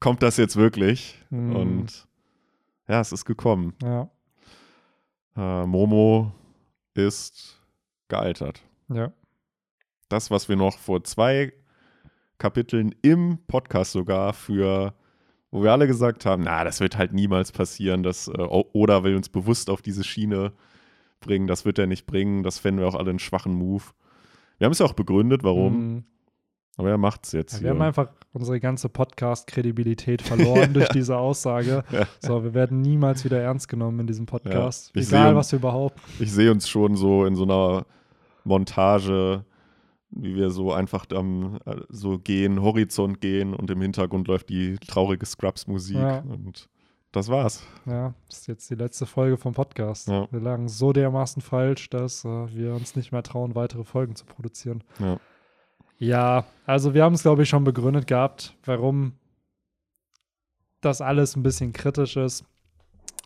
kommt 0.00 0.22
das 0.22 0.36
jetzt 0.36 0.56
wirklich? 0.56 1.18
Mhm. 1.30 1.56
Und 1.56 2.08
ja, 2.88 3.00
es 3.00 3.12
ist 3.12 3.24
gekommen. 3.24 3.74
Ja, 3.82 4.08
Äh, 5.36 5.66
Momo 5.66 6.32
ist 6.94 7.60
gealtert. 8.08 8.60
ja. 8.88 9.12
Das, 10.10 10.30
was 10.30 10.48
wir 10.48 10.56
noch 10.56 10.78
vor 10.78 11.04
zwei 11.04 11.52
Kapiteln 12.38 12.94
im 13.02 13.38
Podcast 13.46 13.92
sogar 13.92 14.32
für, 14.32 14.94
wo 15.50 15.62
wir 15.62 15.70
alle 15.72 15.86
gesagt 15.86 16.24
haben, 16.24 16.44
na, 16.44 16.64
das 16.64 16.80
wird 16.80 16.96
halt 16.96 17.12
niemals 17.12 17.52
passieren, 17.52 18.02
dass 18.02 18.26
äh, 18.28 18.32
Oda 18.40 19.04
will 19.04 19.16
uns 19.16 19.28
bewusst 19.28 19.68
auf 19.68 19.82
diese 19.82 20.04
Schiene 20.04 20.54
bringen, 21.20 21.46
das 21.46 21.66
wird 21.66 21.78
er 21.78 21.86
nicht 21.86 22.06
bringen, 22.06 22.42
das 22.42 22.58
fänden 22.58 22.80
wir 22.80 22.88
auch 22.88 22.94
alle 22.94 23.10
einen 23.10 23.18
schwachen 23.18 23.52
Move. 23.52 23.82
Wir 24.56 24.64
haben 24.64 24.72
es 24.72 24.78
ja 24.78 24.86
auch 24.86 24.94
begründet, 24.94 25.44
warum, 25.44 25.74
Mhm. 25.96 26.04
Aber 26.78 26.88
er 26.90 26.96
macht 26.98 27.26
es 27.26 27.32
jetzt 27.32 27.52
Ja, 27.52 27.58
hier. 27.58 27.64
wir 27.66 27.70
haben 27.72 27.82
einfach 27.82 28.08
unsere 28.32 28.58
ganze 28.60 28.88
Podcast-Kredibilität 28.88 30.22
verloren 30.22 30.72
durch 30.74 30.88
diese 30.88 31.18
Aussage. 31.18 31.84
Ja. 31.92 32.06
So, 32.20 32.42
wir 32.44 32.54
werden 32.54 32.80
niemals 32.80 33.24
wieder 33.24 33.40
ernst 33.40 33.68
genommen 33.68 34.00
in 34.00 34.06
diesem 34.06 34.24
Podcast. 34.26 34.90
Ich 34.94 35.08
Egal, 35.08 35.28
sehe- 35.32 35.36
was 35.36 35.52
wir 35.52 35.58
überhaupt. 35.58 36.00
Ich 36.18 36.32
sehe 36.32 36.50
uns 36.50 36.66
schon 36.68 36.96
so 36.96 37.26
in 37.26 37.36
so 37.36 37.42
einer 37.42 37.84
Montage, 38.44 39.44
wie 40.10 40.34
wir 40.34 40.50
so 40.50 40.72
einfach 40.72 41.04
am 41.14 41.58
äh, 41.66 41.76
so 41.90 42.18
gehen, 42.18 42.62
Horizont 42.62 43.20
gehen 43.20 43.54
und 43.54 43.70
im 43.70 43.80
Hintergrund 43.82 44.26
läuft 44.28 44.48
die 44.48 44.76
traurige 44.78 45.26
Scrubs-Musik 45.26 45.96
Ja. 45.96 46.20
und 46.20 46.68
das 47.12 47.28
war's. 47.28 47.62
Ja, 47.86 48.14
das 48.28 48.40
ist 48.40 48.46
jetzt 48.48 48.70
die 48.70 48.74
letzte 48.74 49.06
Folge 49.06 49.36
vom 49.38 49.52
Podcast. 49.54 50.08
Ja. 50.08 50.26
Wir 50.30 50.40
lagen 50.40 50.68
so 50.68 50.92
dermaßen 50.92 51.40
falsch, 51.42 51.88
dass 51.90 52.24
äh, 52.24 52.28
wir 52.54 52.74
uns 52.74 52.96
nicht 52.96 53.12
mehr 53.12 53.22
trauen, 53.22 53.54
weitere 53.54 53.84
Folgen 53.84 54.14
zu 54.14 54.24
produzieren. 54.26 54.82
Ja. 54.98 55.18
Ja, 55.98 56.46
also 56.64 56.94
wir 56.94 57.02
haben 57.02 57.14
es, 57.14 57.22
glaube 57.22 57.42
ich, 57.42 57.48
schon 57.48 57.64
begründet 57.64 58.06
gehabt, 58.06 58.54
warum 58.64 59.14
das 60.80 61.00
alles 61.00 61.34
ein 61.34 61.42
bisschen 61.42 61.72
kritisch 61.72 62.16
ist. 62.16 62.44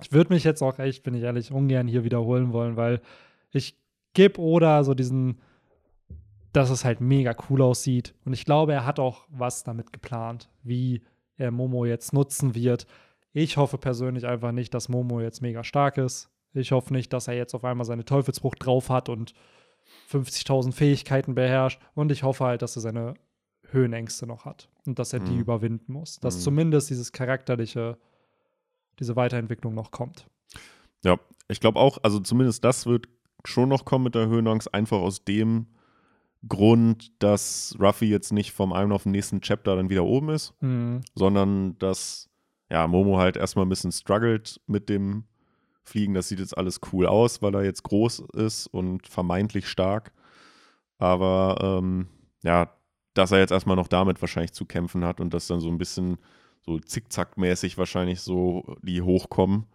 Ich 0.01 0.12
würde 0.12 0.32
mich 0.32 0.43
jetzt 0.43 0.62
auch 0.62 0.78
echt, 0.78 1.03
bin 1.03 1.15
ich 1.15 1.23
ehrlich, 1.23 1.53
ungern 1.53 1.86
hier 1.86 2.03
wiederholen 2.03 2.53
wollen, 2.53 2.77
weil 2.77 3.03
ich 3.51 3.77
gebe 4.15 4.40
Oda 4.40 4.85
so 4.85 4.94
diesen, 4.94 5.39
dass 6.53 6.70
es 6.70 6.85
halt 6.85 7.01
mega 7.01 7.36
cool 7.49 7.61
aussieht. 7.61 8.15
Und 8.24 8.32
ich 8.32 8.47
glaube, 8.47 8.73
er 8.73 8.86
hat 8.86 8.99
auch 8.99 9.27
was 9.28 9.65
damit 9.65 9.93
geplant, 9.93 10.49
wie 10.62 11.03
er 11.36 11.51
Momo 11.51 11.85
jetzt 11.85 12.15
nutzen 12.15 12.55
wird. 12.55 12.86
Ich 13.35 13.59
hoffe 13.59 13.78
persönlich 13.78 14.27
einfach 14.27 14.53
nicht, 14.53 14.73
dass 14.73 14.89
Momo 14.89 15.20
jetzt 15.20 15.43
mega 15.43 15.62
stark 15.62 15.99
ist. 15.99 16.31
Ich 16.55 16.73
hoffe 16.73 16.93
nicht, 16.93 17.12
dass 17.12 17.28
er 17.28 17.35
jetzt 17.35 17.55
auf 17.55 17.65
einmal 17.65 17.86
seine 17.86 18.05
Teufelsfrucht 18.05 18.65
drauf 18.65 18.90
hat 18.90 19.09
und 19.09 19.35
50.000 20.10 20.72
Fähigkeiten 20.72 21.34
beherrscht. 21.34 21.80
Und 21.94 22.12
ich 22.12 22.22
hoffe 22.22 22.44
halt, 22.44 22.62
dass 22.62 22.76
er 22.76 22.82
seine 22.82 23.14
Höhenängste 23.70 24.26
noch 24.26 24.44
hat 24.44 24.68
und 24.84 24.98
dass 24.98 25.12
er 25.12 25.20
die 25.20 25.32
Mhm. 25.32 25.40
überwinden 25.40 25.92
muss. 25.92 26.20
Dass 26.20 26.36
Mhm. 26.36 26.40
zumindest 26.40 26.90
dieses 26.90 27.12
charakterliche, 27.12 27.96
diese 28.98 29.16
Weiterentwicklung 29.16 29.74
noch 29.74 29.90
kommt. 29.90 30.26
Ja, 31.04 31.18
ich 31.48 31.60
glaube 31.60 31.78
auch, 31.80 31.98
also 32.02 32.20
zumindest 32.20 32.64
das 32.64 32.86
wird 32.86 33.09
schon 33.44 33.68
noch 33.68 33.84
kommen 33.84 34.04
mit 34.04 34.14
der 34.14 34.26
Höhenangst, 34.28 34.72
einfach 34.74 34.98
aus 34.98 35.24
dem 35.24 35.66
Grund, 36.48 37.12
dass 37.22 37.76
Ruffy 37.80 38.06
jetzt 38.06 38.32
nicht 38.32 38.52
vom 38.52 38.72
einen 38.72 38.92
auf 38.92 39.04
den 39.04 39.12
nächsten 39.12 39.40
Chapter 39.40 39.76
dann 39.76 39.90
wieder 39.90 40.04
oben 40.04 40.28
ist, 40.30 40.54
Mhm. 40.60 41.00
sondern 41.14 41.78
dass 41.78 42.28
ja, 42.70 42.86
Momo 42.86 43.18
halt 43.18 43.36
erstmal 43.36 43.66
ein 43.66 43.68
bisschen 43.68 43.92
struggelt 43.92 44.60
mit 44.66 44.88
dem 44.88 45.24
Fliegen. 45.84 46.14
Das 46.14 46.28
sieht 46.28 46.40
jetzt 46.40 46.56
alles 46.56 46.80
cool 46.92 47.06
aus, 47.06 47.42
weil 47.42 47.54
er 47.54 47.64
jetzt 47.64 47.82
groß 47.82 48.24
ist 48.34 48.66
und 48.66 49.09
vermeintlich 49.09 49.68
stark. 49.68 50.12
Aber 50.98 51.59
ähm, 51.60 52.09
ja, 52.42 52.72
dass 53.14 53.32
er 53.32 53.38
jetzt 53.38 53.50
erstmal 53.50 53.76
noch 53.76 53.88
damit 53.88 54.20
wahrscheinlich 54.20 54.52
zu 54.52 54.64
kämpfen 54.64 55.04
hat 55.04 55.20
und 55.20 55.34
dass 55.34 55.46
dann 55.46 55.60
so 55.60 55.68
ein 55.68 55.78
bisschen 55.78 56.18
so 56.64 56.78
zickzackmäßig 56.78 57.76
wahrscheinlich 57.76 58.20
so 58.20 58.76
die 58.82 59.02
hochkommen. 59.02 59.66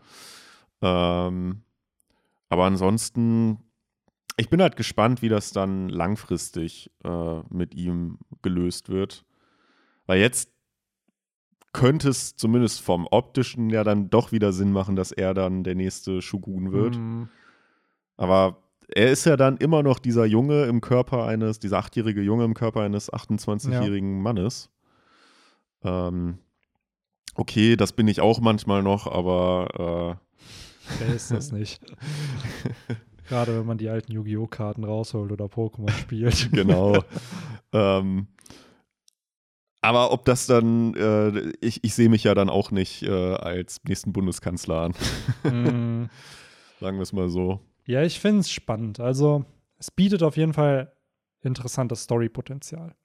Ähm, 0.81 1.63
aber 2.49 2.65
ansonsten, 2.65 3.59
ich 4.37 4.49
bin 4.49 4.61
halt 4.61 4.77
gespannt, 4.77 5.21
wie 5.21 5.29
das 5.29 5.51
dann 5.51 5.89
langfristig 5.89 6.91
äh, 7.03 7.41
mit 7.49 7.75
ihm 7.75 8.19
gelöst 8.41 8.89
wird. 8.89 9.25
Weil 10.05 10.21
jetzt 10.21 10.49
könnte 11.77 12.09
es 12.09 12.35
zumindest 12.35 12.81
vom 12.81 13.07
optischen 13.11 13.69
ja 13.69 13.83
dann 13.83 14.09
doch 14.09 14.31
wieder 14.31 14.51
Sinn 14.51 14.71
machen, 14.71 14.95
dass 14.95 15.11
er 15.11 15.35
dann 15.35 15.63
der 15.63 15.75
nächste 15.75 16.23
Shogun 16.23 16.71
wird. 16.71 16.97
Mhm. 16.97 17.29
Aber 18.17 18.57
er 18.87 19.11
ist 19.11 19.25
ja 19.25 19.37
dann 19.37 19.57
immer 19.57 19.83
noch 19.83 19.99
dieser 19.99 20.25
Junge 20.25 20.63
im 20.65 20.81
Körper 20.81 21.25
eines, 21.25 21.59
dieser 21.59 21.77
achtjährige 21.77 22.21
Junge 22.21 22.45
im 22.45 22.55
Körper 22.55 22.81
eines 22.81 23.13
28-jährigen 23.13 24.21
Mannes. 24.21 24.71
Ähm, 25.83 26.39
okay, 27.35 27.75
das 27.75 27.93
bin 27.93 28.07
ich 28.07 28.21
auch 28.21 28.39
manchmal 28.39 28.81
noch, 28.81 29.05
aber 29.05 30.19
Wer 30.99 31.15
ist 31.15 31.29
das 31.29 31.51
nicht? 31.51 31.81
Gerade 33.27 33.57
wenn 33.57 33.67
man 33.67 33.77
die 33.77 33.89
alten 33.89 34.11
Yu-Gi-Oh! 34.11 34.47
Karten 34.47 34.83
rausholt 34.83 35.31
oder 35.31 35.45
Pokémon 35.45 35.91
spielt. 35.91 36.45
äh, 36.45 36.55
genau. 36.55 37.03
ähm, 37.73 38.27
aber 39.87 40.11
ob 40.11 40.25
das 40.25 40.47
dann, 40.47 40.93
äh, 40.95 41.51
ich, 41.61 41.83
ich 41.83 41.93
sehe 41.95 42.09
mich 42.09 42.23
ja 42.23 42.35
dann 42.35 42.49
auch 42.49 42.71
nicht 42.71 43.03
äh, 43.03 43.09
als 43.35 43.81
nächsten 43.87 44.13
Bundeskanzler 44.13 44.81
an, 44.81 44.93
Mhm. 45.43 46.09
sagen 46.79 46.97
wir 46.97 47.03
es 47.03 47.13
mal 47.13 47.29
so. 47.29 47.61
Ja, 47.85 48.03
ich 48.03 48.19
finde 48.19 48.41
es 48.41 48.51
spannend. 48.51 48.99
Also, 48.99 49.45
es 49.79 49.89
bietet 49.91 50.23
auf 50.23 50.37
jeden 50.37 50.53
Fall 50.53 50.91
interessantes 51.41 52.03
Story-Potenzial. 52.03 52.95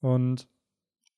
Und 0.00 0.48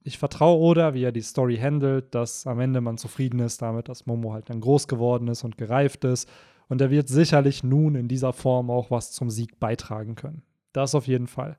ich 0.03 0.19
vertraue 0.19 0.59
Oda, 0.61 0.95
wie 0.95 1.03
er 1.03 1.13
die 1.13 1.23
Story 1.23 1.57
handelt, 1.57 2.15
dass 2.15 2.47
am 2.47 2.61
Ende 2.61 2.81
man 2.81 2.99
zufrieden 2.99 3.41
ist 3.41 3.63
damit, 3.63 3.89
dass 3.89 4.07
Momo 4.07 4.33
halt 4.35 4.51
dann 4.51 4.61
groß 4.61 4.87
geworden 4.87 5.29
ist 5.29 5.43
und 5.43 5.57
gereift 5.59 6.05
ist. 6.05 6.29
Und 6.69 6.81
er 6.81 6.91
wird 6.91 7.09
sicherlich 7.09 7.65
nun 7.65 7.95
in 7.95 8.07
dieser 8.07 8.33
Form 8.33 8.71
auch 8.71 8.91
was 8.91 9.13
zum 9.13 9.31
Sieg 9.31 9.59
beitragen 9.59 10.15
können. 10.15 10.43
Das 10.73 10.95
auf 10.95 11.07
jeden 11.07 11.27
Fall. 11.27 11.57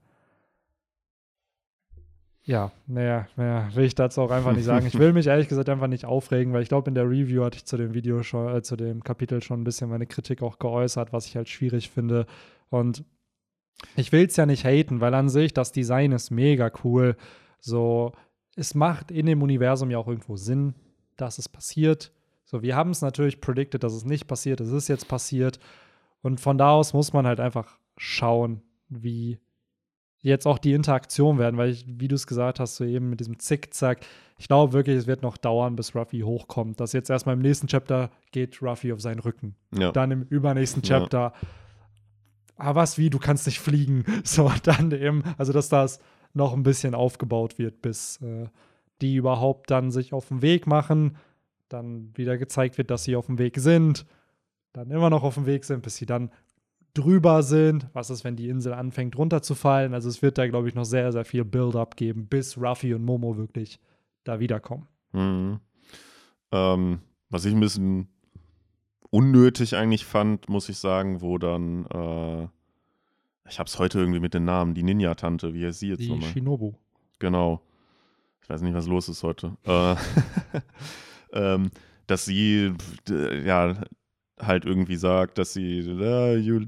Ja, 2.47 2.71
naja, 2.87 3.27
naja, 3.35 3.69
will 3.75 3.83
ich 3.83 3.93
dazu 3.93 4.21
auch 4.21 4.31
einfach 4.31 4.53
nicht 4.53 4.63
sagen. 4.63 4.85
Ich 4.85 4.97
will 4.97 5.11
mich 5.11 5.27
ehrlich 5.27 5.49
gesagt 5.49 5.67
einfach 5.67 5.87
nicht 5.87 6.05
aufregen, 6.05 6.53
weil 6.53 6.63
ich 6.63 6.69
glaube, 6.69 6.89
in 6.89 6.95
der 6.95 7.03
Review 7.03 7.43
hatte 7.43 7.57
ich 7.57 7.65
zu 7.65 7.75
dem 7.75 7.93
Video 7.93 8.23
schon, 8.23 8.55
äh, 8.55 8.61
zu 8.61 8.77
dem 8.77 9.03
Kapitel 9.03 9.43
schon 9.43 9.59
ein 9.59 9.63
bisschen 9.65 9.89
meine 9.89 10.07
Kritik 10.07 10.41
auch 10.41 10.57
geäußert, 10.57 11.11
was 11.11 11.27
ich 11.27 11.35
halt 11.35 11.49
schwierig 11.49 11.89
finde. 11.89 12.25
Und 12.69 13.03
ich 13.97 14.13
will 14.13 14.25
es 14.25 14.37
ja 14.37 14.45
nicht 14.45 14.63
haten, 14.63 15.01
weil 15.01 15.13
an 15.13 15.27
sich 15.27 15.53
das 15.53 15.73
Design 15.73 16.13
ist 16.13 16.31
mega 16.31 16.71
cool. 16.85 17.17
So, 17.59 18.13
es 18.55 18.75
macht 18.75 19.11
in 19.11 19.25
dem 19.25 19.41
Universum 19.41 19.91
ja 19.91 19.97
auch 19.97 20.07
irgendwo 20.07 20.37
Sinn, 20.37 20.73
dass 21.17 21.39
es 21.39 21.49
passiert. 21.49 22.13
So, 22.45 22.61
wir 22.61 22.77
haben 22.77 22.91
es 22.91 23.01
natürlich 23.01 23.41
predicted, 23.41 23.83
dass 23.83 23.91
es 23.91 24.05
nicht 24.05 24.25
passiert. 24.25 24.61
Es 24.61 24.71
ist 24.71 24.87
jetzt 24.87 25.09
passiert. 25.09 25.59
Und 26.21 26.39
von 26.39 26.57
da 26.57 26.71
aus 26.71 26.93
muss 26.93 27.11
man 27.11 27.27
halt 27.27 27.41
einfach 27.41 27.77
schauen, 27.97 28.61
wie 28.87 29.37
jetzt 30.21 30.45
auch 30.45 30.57
die 30.57 30.73
Interaktion 30.73 31.37
werden, 31.37 31.57
weil 31.57 31.69
ich, 31.69 31.85
wie 31.87 32.07
du 32.07 32.15
es 32.15 32.27
gesagt 32.27 32.59
hast, 32.59 32.75
so 32.75 32.83
eben 32.83 33.09
mit 33.09 33.19
diesem 33.19 33.39
Zickzack, 33.39 33.99
ich 34.37 34.47
glaube 34.47 34.73
wirklich, 34.73 34.97
es 34.97 35.07
wird 35.07 35.21
noch 35.21 35.37
dauern, 35.37 35.75
bis 35.75 35.95
Ruffy 35.95 36.19
hochkommt. 36.21 36.79
Dass 36.79 36.93
jetzt 36.93 37.09
erstmal 37.09 37.35
im 37.35 37.41
nächsten 37.41 37.67
Chapter 37.67 38.11
geht 38.31 38.61
Ruffy 38.61 38.93
auf 38.93 39.01
seinen 39.01 39.19
Rücken. 39.19 39.55
Ja. 39.77 39.91
Dann 39.91 40.11
im 40.11 40.23
übernächsten 40.23 40.83
Ja. 40.83 40.99
Chapter, 40.99 41.33
ah, 42.55 42.75
was 42.75 42.97
wie, 42.97 43.09
du 43.09 43.19
kannst 43.19 43.45
nicht 43.45 43.59
fliegen. 43.59 44.05
So, 44.23 44.51
dann 44.63 44.91
eben, 44.91 45.23
also 45.37 45.53
dass 45.53 45.69
das 45.69 45.99
noch 46.33 46.53
ein 46.53 46.63
bisschen 46.63 46.93
aufgebaut 46.93 47.57
wird, 47.57 47.81
bis 47.81 48.21
äh, 48.21 48.47
die 49.01 49.15
überhaupt 49.15 49.71
dann 49.71 49.91
sich 49.91 50.13
auf 50.13 50.27
den 50.27 50.41
Weg 50.41 50.67
machen, 50.67 51.17
dann 51.69 52.11
wieder 52.15 52.37
gezeigt 52.37 52.77
wird, 52.77 52.91
dass 52.91 53.03
sie 53.03 53.15
auf 53.15 53.25
dem 53.25 53.39
Weg 53.39 53.59
sind, 53.59 54.05
dann 54.73 54.91
immer 54.91 55.09
noch 55.09 55.23
auf 55.23 55.35
dem 55.35 55.45
Weg 55.45 55.65
sind, 55.65 55.81
bis 55.81 55.95
sie 55.95 56.05
dann 56.05 56.31
drüber 56.97 57.43
sind. 57.43 57.87
Was 57.93 58.09
ist, 58.09 58.23
wenn 58.23 58.35
die 58.35 58.49
Insel 58.49 58.73
anfängt 58.73 59.17
runterzufallen? 59.17 59.93
Also 59.93 60.09
es 60.09 60.21
wird 60.21 60.37
da, 60.37 60.47
glaube 60.47 60.67
ich, 60.67 60.75
noch 60.75 60.85
sehr, 60.85 61.11
sehr 61.11 61.25
viel 61.25 61.45
Build-up 61.45 61.95
geben, 61.95 62.27
bis 62.27 62.57
Ruffy 62.57 62.93
und 62.93 63.03
Momo 63.03 63.37
wirklich 63.37 63.79
da 64.23 64.39
wiederkommen. 64.39 64.87
Mhm. 65.13 65.59
Ähm, 66.51 66.99
was 67.29 67.45
ich 67.45 67.53
ein 67.53 67.59
bisschen 67.59 68.07
unnötig 69.09 69.75
eigentlich 69.75 70.05
fand, 70.05 70.49
muss 70.49 70.69
ich 70.69 70.77
sagen, 70.77 71.21
wo 71.21 71.37
dann, 71.37 71.85
äh, 71.85 72.43
ich 73.49 73.59
habe 73.59 73.67
es 73.67 73.79
heute 73.79 73.99
irgendwie 73.99 74.19
mit 74.19 74.33
den 74.33 74.45
Namen, 74.45 74.73
die 74.73 74.83
Ninja-Tante, 74.83 75.53
wie 75.53 75.65
heißt 75.65 75.79
sie 75.79 75.89
jetzt 75.89 76.01
Die 76.01 76.09
nochmal? 76.09 76.29
Shinobu. 76.29 76.73
Genau. 77.19 77.61
Ich 78.41 78.49
weiß 78.49 78.61
nicht, 78.61 78.73
was 78.73 78.87
los 78.87 79.09
ist 79.09 79.23
heute. 79.23 79.57
Äh, 79.65 79.95
ähm, 81.33 81.69
dass 82.07 82.25
sie 82.25 82.73
ja 83.45 83.75
halt 84.39 84.65
irgendwie 84.65 84.95
sagt, 84.95 85.37
dass 85.37 85.53
sie 85.53 85.81
"Ah, 85.99 86.33
you 86.33 86.61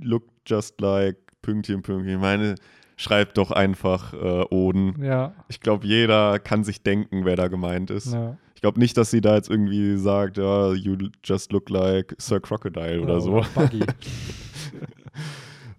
look 0.00 0.24
just 0.46 0.80
like 0.80 1.16
Pünktchen, 1.42 1.82
Pünktchen. 1.82 2.14
Ich 2.14 2.20
meine, 2.20 2.54
schreibt 2.96 3.36
doch 3.38 3.50
einfach 3.50 4.12
äh, 4.14 4.44
Oden. 4.50 5.02
Ja, 5.02 5.34
Ich 5.48 5.60
glaube, 5.60 5.86
jeder 5.86 6.38
kann 6.38 6.64
sich 6.64 6.82
denken, 6.82 7.24
wer 7.24 7.36
da 7.36 7.48
gemeint 7.48 7.90
ist. 7.90 8.12
ja. 8.12 8.36
Ich 8.54 8.62
glaube 8.62 8.78
nicht, 8.80 8.96
dass 8.96 9.10
sie 9.10 9.20
da 9.20 9.34
jetzt 9.34 9.50
irgendwie 9.50 9.98
sagt, 9.98 10.38
ja, 10.38 10.72
you 10.72 10.96
just 11.22 11.52
look 11.52 11.68
like 11.68 12.16
Sir 12.18 12.40
Crocodile 12.40 13.02
oder 13.02 13.20
so. 13.20 13.42
Buggy. 13.54 13.84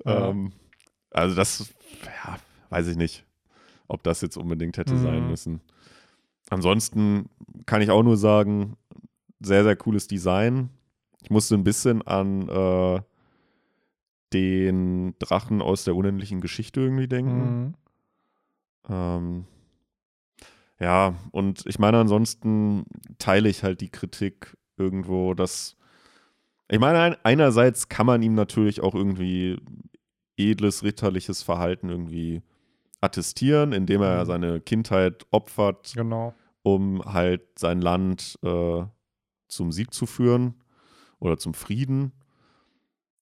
Ähm, 0.06 0.54
also 1.12 1.36
das, 1.36 1.74
ja, 2.06 2.38
weiß 2.70 2.88
ich 2.88 2.98
nicht, 2.98 3.26
ob 3.88 4.04
das 4.04 4.22
jetzt 4.22 4.38
unbedingt 4.38 4.78
hätte 4.78 4.98
sein 4.98 5.24
Mhm. 5.24 5.30
müssen. 5.32 5.62
Ansonsten 6.50 7.30
kann 7.66 7.82
ich 7.82 7.90
auch 7.92 8.04
nur 8.04 8.16
sagen, 8.18 8.78
sehr, 9.40 9.64
sehr 9.64 9.76
cooles 9.76 10.08
Design. 10.08 10.70
Ich 11.24 11.30
musste 11.30 11.56
ein 11.56 11.64
bisschen 11.64 12.02
an 12.08 12.48
äh, 12.48 13.02
den 14.34 15.16
Drachen 15.20 15.62
aus 15.62 15.84
der 15.84 15.96
unendlichen 15.96 16.42
Geschichte 16.42 16.82
irgendwie 16.82 17.08
denken. 17.08 17.40
Mhm. 17.68 17.74
Ähm, 18.90 19.46
ja, 20.80 21.16
und 21.32 21.64
ich 21.66 21.80
meine, 21.80 21.98
ansonsten 22.00 22.86
teile 23.18 23.50
ich 23.50 23.64
halt 23.64 23.82
die 23.82 23.90
Kritik 23.90 24.56
irgendwo, 24.78 25.34
dass 25.34 25.76
ich 26.70 26.80
meine, 26.80 27.00
ein- 27.00 27.16
einerseits 27.24 27.88
kann 27.90 28.06
man 28.06 28.22
ihm 28.22 28.34
natürlich 28.36 28.82
auch 28.82 28.94
irgendwie 28.94 29.58
edles, 30.36 30.84
ritterliches 30.84 31.42
Verhalten 31.42 31.90
irgendwie 31.90 32.42
attestieren, 33.00 33.72
indem 33.72 34.02
er 34.02 34.22
Mhm. 34.24 34.26
seine 34.28 34.62
Kindheit 34.62 35.26
opfert, 35.32 35.94
Genau. 35.96 36.34
um 36.64 37.02
halt 37.06 37.42
sein 37.58 37.80
Land 37.82 38.38
äh, 38.44 38.84
zum 39.48 39.72
Sieg 39.72 39.94
zu 39.94 40.06
führen 40.06 40.56
oder 41.20 41.38
zum 41.38 41.54
Frieden. 41.54 42.12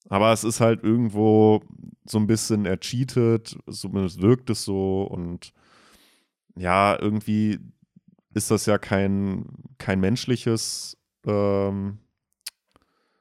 Aber 0.10 0.32
es 0.32 0.44
ist 0.44 0.60
halt 0.62 0.84
irgendwo 0.84 1.62
so 2.06 2.18
ein 2.20 2.28
bisschen 2.28 2.66
er 2.66 2.80
cheatet, 2.80 3.58
zumindest 3.70 4.22
wirkt 4.22 4.50
es 4.50 4.64
so 4.64 5.04
und 5.04 5.52
ja, 6.56 6.98
irgendwie 7.00 7.60
ist 8.34 8.52
das 8.52 8.66
ja 8.66 8.78
kein, 8.78 9.46
kein 9.78 10.00
menschliches, 10.00 10.98
ähm, 11.26 11.98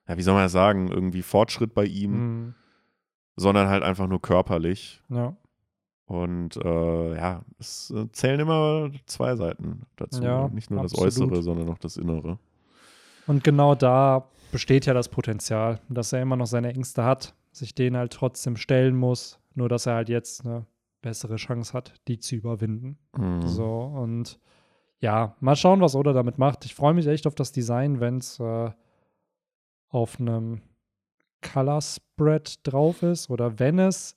ja, 0.06 0.16
wie 0.18 0.22
soll 0.22 0.34
man 0.34 0.44
das 0.44 0.52
sagen, 0.52 0.88
irgendwie 0.88 1.22
Fortschritt 1.22 1.72
bei 1.74 1.84
ihm, 1.86 2.12
Mhm. 2.12 2.54
sondern 3.36 3.68
halt 3.68 3.82
einfach 3.82 4.06
nur 4.06 4.20
körperlich. 4.20 5.00
Ja. 5.08 5.36
Und 6.06 6.56
äh, 6.58 7.16
ja, 7.16 7.42
es 7.58 7.90
äh, 7.90 8.06
zählen 8.12 8.40
immer 8.40 8.90
zwei 9.06 9.36
Seiten 9.36 9.82
dazu. 9.96 10.22
Ja, 10.22 10.48
Nicht 10.48 10.70
nur 10.70 10.82
das 10.82 10.92
absolut. 10.92 11.32
Äußere, 11.32 11.42
sondern 11.42 11.70
auch 11.70 11.78
das 11.78 11.96
Innere. 11.96 12.38
Und 13.26 13.42
genau 13.42 13.74
da 13.74 14.28
besteht 14.54 14.86
ja 14.86 14.94
das 14.94 15.08
Potenzial, 15.08 15.80
dass 15.88 16.12
er 16.12 16.22
immer 16.22 16.36
noch 16.36 16.46
seine 16.46 16.72
Ängste 16.72 17.02
hat, 17.02 17.34
sich 17.50 17.74
denen 17.74 17.96
halt 17.96 18.12
trotzdem 18.12 18.56
stellen 18.56 18.94
muss, 18.94 19.40
nur 19.56 19.68
dass 19.68 19.86
er 19.86 19.96
halt 19.96 20.08
jetzt 20.08 20.46
eine 20.46 20.64
bessere 21.02 21.34
Chance 21.34 21.72
hat, 21.72 21.94
die 22.06 22.20
zu 22.20 22.36
überwinden. 22.36 22.96
Mhm. 23.16 23.48
So, 23.48 23.80
und 23.80 24.38
ja, 25.00 25.34
mal 25.40 25.56
schauen, 25.56 25.80
was 25.80 25.96
Oda 25.96 26.12
damit 26.12 26.38
macht. 26.38 26.64
Ich 26.66 26.76
freue 26.76 26.94
mich 26.94 27.08
echt 27.08 27.26
auf 27.26 27.34
das 27.34 27.50
Design, 27.50 27.98
wenn 27.98 28.18
es 28.18 28.38
äh, 28.38 28.70
auf 29.88 30.20
einem 30.20 30.60
Color 31.42 31.80
Spread 31.82 32.60
drauf 32.62 33.02
ist 33.02 33.30
oder 33.30 33.58
wenn 33.58 33.80
es, 33.80 34.14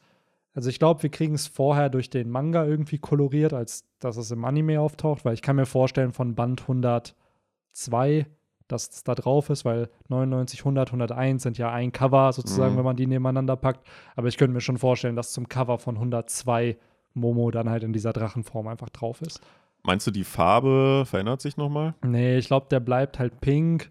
also 0.54 0.70
ich 0.70 0.78
glaube, 0.78 1.02
wir 1.02 1.10
kriegen 1.10 1.34
es 1.34 1.48
vorher 1.48 1.90
durch 1.90 2.12
den 2.12 2.30
Manga 2.30 2.64
irgendwie 2.64 3.00
koloriert, 3.00 3.54
als 3.54 3.86
dass 3.98 4.18
es 4.18 4.30
im 4.30 4.46
Anime 4.46 4.82
auftaucht, 4.82 5.26
weil 5.26 5.34
ich 5.34 5.42
kann 5.42 5.56
mir 5.56 5.66
vorstellen, 5.66 6.14
von 6.14 6.36
Band 6.36 6.62
102, 6.62 8.28
dass 8.68 8.90
es 8.90 9.04
da 9.04 9.16
drauf 9.16 9.50
ist, 9.50 9.64
weil 9.66 9.90
99, 10.10 10.60
100, 10.62 10.92
101 10.92 11.44
sind 11.44 11.58
ja 11.58 11.72
ein 11.72 11.92
Cover 11.92 12.32
sozusagen, 12.34 12.74
Mhm. 12.74 12.78
wenn 12.80 12.86
man 12.86 12.96
die 12.98 13.08
nebeneinander 13.08 13.56
packt. 13.56 13.88
Aber 14.16 14.28
ich 14.28 14.38
könnte 14.38 14.54
mir 14.54 14.62
schon 14.62 14.78
vorstellen, 14.78 15.16
dass 15.16 15.32
zum 15.32 15.48
Cover 15.48 15.78
von 15.78 15.98
102 15.98 16.78
Momo 17.14 17.50
dann 17.52 17.70
halt 17.70 17.84
in 17.84 17.94
dieser 17.94 18.14
Drachenform 18.14 18.68
einfach 18.68 18.90
drauf 18.90 19.22
ist. 19.22 19.40
Meinst 19.84 20.06
du, 20.06 20.12
die 20.12 20.24
Farbe 20.26 21.04
verändert 21.06 21.42
sich 21.42 21.56
nochmal? 21.58 21.96
Nee, 22.04 22.38
ich 22.38 22.48
glaube, 22.48 22.68
der 22.70 22.80
bleibt 22.82 23.20
halt 23.20 23.40
pink 23.40 23.90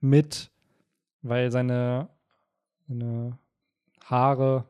mit, 0.00 0.50
weil 1.22 1.50
seine, 1.50 2.08
seine 2.88 3.38
Haare, 4.04 4.64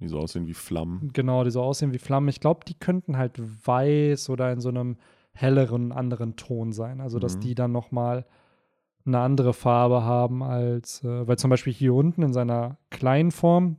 Die 0.00 0.08
so 0.08 0.18
aussehen 0.18 0.46
wie 0.46 0.54
Flammen. 0.54 1.10
genau, 1.12 1.42
die 1.44 1.50
so 1.50 1.62
aussehen 1.62 1.92
wie 1.92 1.98
Flammen. 1.98 2.28
Ich 2.28 2.40
glaube, 2.40 2.60
die 2.66 2.74
könnten 2.74 3.16
halt 3.16 3.38
weiß 3.66 4.28
oder 4.30 4.52
in 4.52 4.60
so 4.60 4.68
einem 4.68 4.96
helleren, 5.32 5.92
anderen 5.92 6.36
Ton 6.36 6.72
sein. 6.72 7.00
Also, 7.00 7.18
dass 7.18 7.36
Mhm. 7.36 7.40
die 7.40 7.54
dann 7.54 7.72
noch 7.72 7.90
mal 7.90 8.24
eine 9.06 9.20
andere 9.20 9.52
Farbe 9.52 10.02
haben 10.02 10.42
als, 10.42 11.02
äh, 11.04 11.26
weil 11.26 11.38
zum 11.38 11.50
Beispiel 11.50 11.72
hier 11.72 11.94
unten 11.94 12.22
in 12.22 12.32
seiner 12.32 12.76
kleinen 12.90 13.30
Form 13.30 13.76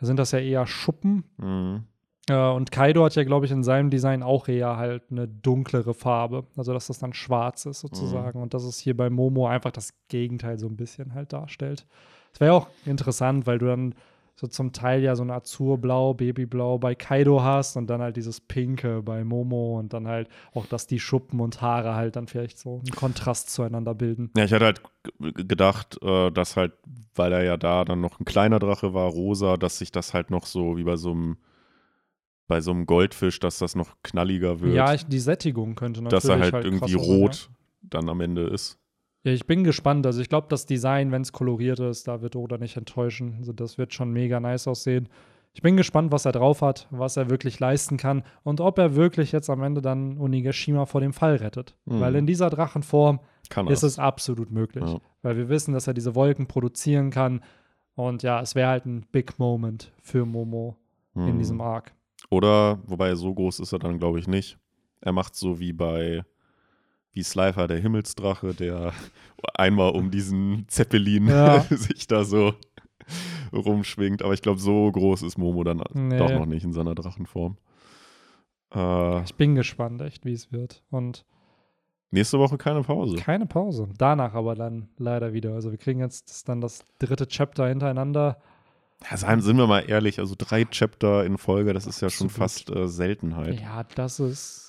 sind 0.00 0.18
das 0.18 0.32
ja 0.32 0.38
eher 0.38 0.66
Schuppen. 0.66 1.24
Mhm. 1.38 1.84
Äh, 2.28 2.50
und 2.50 2.70
Kaido 2.70 3.04
hat 3.04 3.14
ja, 3.14 3.24
glaube 3.24 3.46
ich, 3.46 3.52
in 3.52 3.62
seinem 3.62 3.90
Design 3.90 4.22
auch 4.22 4.48
eher 4.48 4.76
halt 4.76 5.04
eine 5.10 5.26
dunklere 5.26 5.94
Farbe. 5.94 6.46
Also, 6.56 6.72
dass 6.72 6.88
das 6.88 6.98
dann 6.98 7.12
schwarz 7.12 7.66
ist 7.66 7.80
sozusagen. 7.80 8.40
Und 8.40 8.54
dass 8.54 8.64
es 8.64 8.78
hier 8.78 8.96
bei 8.96 9.10
Momo 9.10 9.46
einfach 9.46 9.72
das 9.72 9.94
Gegenteil 10.08 10.58
so 10.58 10.66
ein 10.68 10.76
bisschen 10.76 11.14
halt 11.14 11.32
darstellt. 11.32 11.86
Es 12.32 12.40
wäre 12.40 12.52
auch 12.52 12.68
interessant, 12.84 13.46
weil 13.46 13.58
du 13.58 13.66
dann 13.66 13.94
so 14.40 14.46
zum 14.46 14.72
Teil 14.72 15.02
ja 15.02 15.16
so 15.16 15.24
ein 15.24 15.32
Azurblau, 15.32 16.14
Babyblau 16.14 16.78
bei 16.78 16.94
Kaido 16.94 17.42
hast 17.42 17.76
und 17.76 17.88
dann 17.88 18.00
halt 18.00 18.16
dieses 18.16 18.40
Pinke 18.40 19.02
bei 19.02 19.24
Momo 19.24 19.80
und 19.80 19.92
dann 19.92 20.06
halt 20.06 20.28
auch, 20.54 20.66
dass 20.66 20.86
die 20.86 21.00
Schuppen 21.00 21.40
und 21.40 21.60
Haare 21.60 21.96
halt 21.96 22.14
dann 22.14 22.28
vielleicht 22.28 22.56
so 22.56 22.76
einen 22.78 22.94
Kontrast 22.94 23.50
zueinander 23.50 23.96
bilden. 23.96 24.30
Ja, 24.36 24.44
ich 24.44 24.52
hatte 24.52 24.66
halt 24.66 24.82
gedacht, 25.18 25.98
äh, 26.02 26.30
dass 26.30 26.56
halt, 26.56 26.74
weil 27.16 27.32
er 27.32 27.42
ja 27.42 27.56
da 27.56 27.84
dann 27.84 28.00
noch 28.00 28.20
ein 28.20 28.24
kleiner 28.24 28.60
Drache 28.60 28.94
war, 28.94 29.10
rosa, 29.10 29.56
dass 29.56 29.78
sich 29.78 29.90
das 29.90 30.14
halt 30.14 30.30
noch 30.30 30.46
so 30.46 30.76
wie 30.76 30.84
bei 30.84 30.96
so 30.96 31.10
einem 31.10 31.38
bei 32.46 32.60
so 32.62 32.70
einem 32.70 32.86
Goldfisch, 32.86 33.40
dass 33.40 33.58
das 33.58 33.74
noch 33.74 33.96
knalliger 34.02 34.60
wird. 34.60 34.74
Ja, 34.74 34.94
ich, 34.94 35.04
die 35.04 35.18
Sättigung 35.18 35.74
könnte 35.74 36.00
natürlich 36.00 36.22
dass 36.22 36.30
er 36.30 36.38
halt, 36.38 36.54
halt 36.54 36.64
irgendwie 36.64 36.94
krasser 36.94 37.04
sein, 37.04 37.18
ja. 37.18 37.26
rot 37.26 37.50
dann 37.82 38.08
am 38.08 38.20
Ende 38.20 38.44
ist. 38.44 38.78
Ja, 39.24 39.32
ich 39.32 39.46
bin 39.46 39.64
gespannt. 39.64 40.06
Also 40.06 40.20
ich 40.20 40.28
glaube, 40.28 40.46
das 40.48 40.66
Design, 40.66 41.10
wenn 41.12 41.22
es 41.22 41.32
koloriert 41.32 41.80
ist, 41.80 42.06
da 42.08 42.22
wird 42.22 42.36
Oda 42.36 42.56
nicht 42.58 42.76
enttäuschen. 42.76 43.36
Also 43.38 43.52
das 43.52 43.76
wird 43.78 43.92
schon 43.92 44.12
mega 44.12 44.38
nice 44.40 44.68
aussehen. 44.68 45.08
Ich 45.54 45.62
bin 45.62 45.76
gespannt, 45.76 46.12
was 46.12 46.24
er 46.24 46.32
drauf 46.32 46.62
hat, 46.62 46.86
was 46.90 47.16
er 47.16 47.30
wirklich 47.30 47.58
leisten 47.58 47.96
kann 47.96 48.22
und 48.44 48.60
ob 48.60 48.78
er 48.78 48.94
wirklich 48.94 49.32
jetzt 49.32 49.50
am 49.50 49.62
Ende 49.62 49.82
dann 49.82 50.18
Onigashima 50.18 50.86
vor 50.86 51.00
dem 51.00 51.12
Fall 51.12 51.36
rettet. 51.36 51.74
Mhm. 51.86 52.00
Weil 52.00 52.14
in 52.14 52.26
dieser 52.26 52.48
Drachenform 52.50 53.18
ist 53.68 53.82
es 53.82 53.98
absolut 53.98 54.52
möglich. 54.52 54.84
Ja. 54.84 55.00
Weil 55.22 55.36
wir 55.36 55.48
wissen, 55.48 55.72
dass 55.74 55.86
er 55.88 55.94
diese 55.94 56.14
Wolken 56.14 56.46
produzieren 56.46 57.10
kann. 57.10 57.42
Und 57.96 58.22
ja, 58.22 58.40
es 58.40 58.54
wäre 58.54 58.68
halt 58.68 58.86
ein 58.86 59.04
Big 59.10 59.38
Moment 59.40 59.90
für 60.00 60.24
Momo 60.24 60.76
in 61.16 61.34
Mhm. 61.34 61.38
diesem 61.38 61.60
Arc. 61.60 61.92
Oder, 62.30 62.78
wobei 62.86 63.14
so 63.16 63.34
groß 63.34 63.58
ist 63.58 63.72
er 63.72 63.78
dann, 63.80 63.98
glaube 63.98 64.20
ich, 64.20 64.28
nicht. 64.28 64.58
Er 65.00 65.12
macht 65.12 65.34
so 65.34 65.58
wie 65.58 65.72
bei 65.72 66.24
wie 67.18 67.24
Slifer, 67.24 67.66
der 67.66 67.78
Himmelsdrache, 67.80 68.54
der 68.54 68.92
einmal 69.54 69.90
um 69.90 70.10
diesen 70.12 70.66
Zeppelin 70.68 71.26
Ja. 71.26 71.60
sich 71.70 72.06
da 72.06 72.22
so 72.24 72.54
rumschwingt. 73.52 74.22
Aber 74.22 74.34
ich 74.34 74.42
glaube, 74.42 74.60
so 74.60 74.90
groß 74.92 75.22
ist 75.22 75.36
Momo 75.36 75.64
dann 75.64 75.82
Nee. 75.94 76.16
doch 76.18 76.30
noch 76.30 76.46
nicht 76.46 76.62
in 76.64 76.72
seiner 76.72 76.94
Drachenform. 76.94 77.56
Äh, 78.72 79.22
Ich 79.24 79.34
bin 79.34 79.54
gespannt, 79.56 80.00
echt, 80.02 80.24
wie 80.24 80.32
es 80.32 80.52
wird. 80.52 80.84
Und 80.90 81.24
nächste 82.12 82.38
Woche 82.38 82.56
keine 82.56 82.82
Pause. 82.82 83.16
Keine 83.16 83.46
Pause. 83.46 83.88
Danach 83.98 84.34
aber 84.34 84.54
dann 84.54 84.88
leider 84.96 85.32
wieder. 85.32 85.54
Also 85.54 85.70
wir 85.72 85.78
kriegen 85.78 85.98
jetzt 86.00 86.30
das- 86.30 86.44
dann 86.44 86.60
das 86.60 86.84
dritte 87.00 87.26
Chapter 87.26 87.66
hintereinander. 87.68 88.38
Ja, 89.10 89.16
seien, 89.16 89.40
sind 89.40 89.56
wir 89.56 89.66
mal 89.66 89.80
ehrlich, 89.88 90.18
also 90.18 90.34
drei 90.38 90.64
Chapter 90.64 91.24
in 91.24 91.38
Folge, 91.38 91.72
das 91.72 91.86
ist 91.86 92.00
ja 92.00 92.10
schon 92.10 92.26
Absolut. 92.28 92.50
fast 92.50 92.70
äh, 92.70 92.86
Seltenheit. 92.88 93.60
Ja, 93.60 93.84
das 93.94 94.20
ist. 94.20 94.67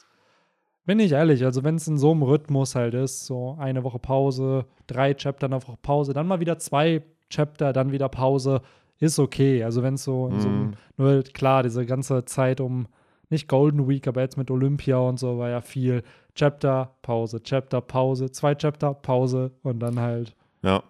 Bin 0.89 0.99
ich 0.99 1.11
ehrlich, 1.11 1.45
also 1.45 1.63
wenn 1.63 1.75
es 1.75 1.87
in 1.87 1.99
so 1.99 2.09
einem 2.09 2.23
Rhythmus 2.23 2.73
halt 2.73 2.95
ist, 2.95 3.27
so 3.27 3.55
eine 3.59 3.83
Woche 3.83 3.99
Pause, 3.99 4.65
drei 4.87 5.13
Chapter, 5.13 5.45
eine 5.45 5.61
Woche 5.61 5.77
Pause, 5.83 6.13
dann 6.13 6.25
mal 6.25 6.39
wieder 6.39 6.57
zwei 6.57 7.03
Chapter, 7.29 7.73
dann 7.73 7.91
wieder 7.91 8.09
Pause, 8.09 8.61
ist 8.97 9.19
okay. 9.19 9.63
Also 9.63 9.83
wenn 9.83 9.93
es 9.93 10.03
so 10.03 10.25
in 10.29 10.39
so 10.39 10.49
Mhm. 10.49 10.71
nur 10.97 11.21
klar, 11.21 11.61
diese 11.61 11.85
ganze 11.85 12.25
Zeit 12.25 12.59
um, 12.59 12.87
nicht 13.29 13.47
Golden 13.47 13.87
Week, 13.87 14.07
aber 14.07 14.21
jetzt 14.21 14.35
mit 14.35 14.49
Olympia 14.49 14.97
und 14.97 15.19
so 15.19 15.37
war 15.37 15.49
ja 15.49 15.61
viel 15.61 16.01
Chapter, 16.33 16.95
Pause, 17.03 17.43
Chapter, 17.43 17.81
Pause, 17.81 18.31
zwei 18.31 18.55
Chapter, 18.55 18.95
Pause 18.95 19.51
und 19.61 19.79
dann 19.81 19.99
halt. 19.99 20.35
Ja. 20.63 20.81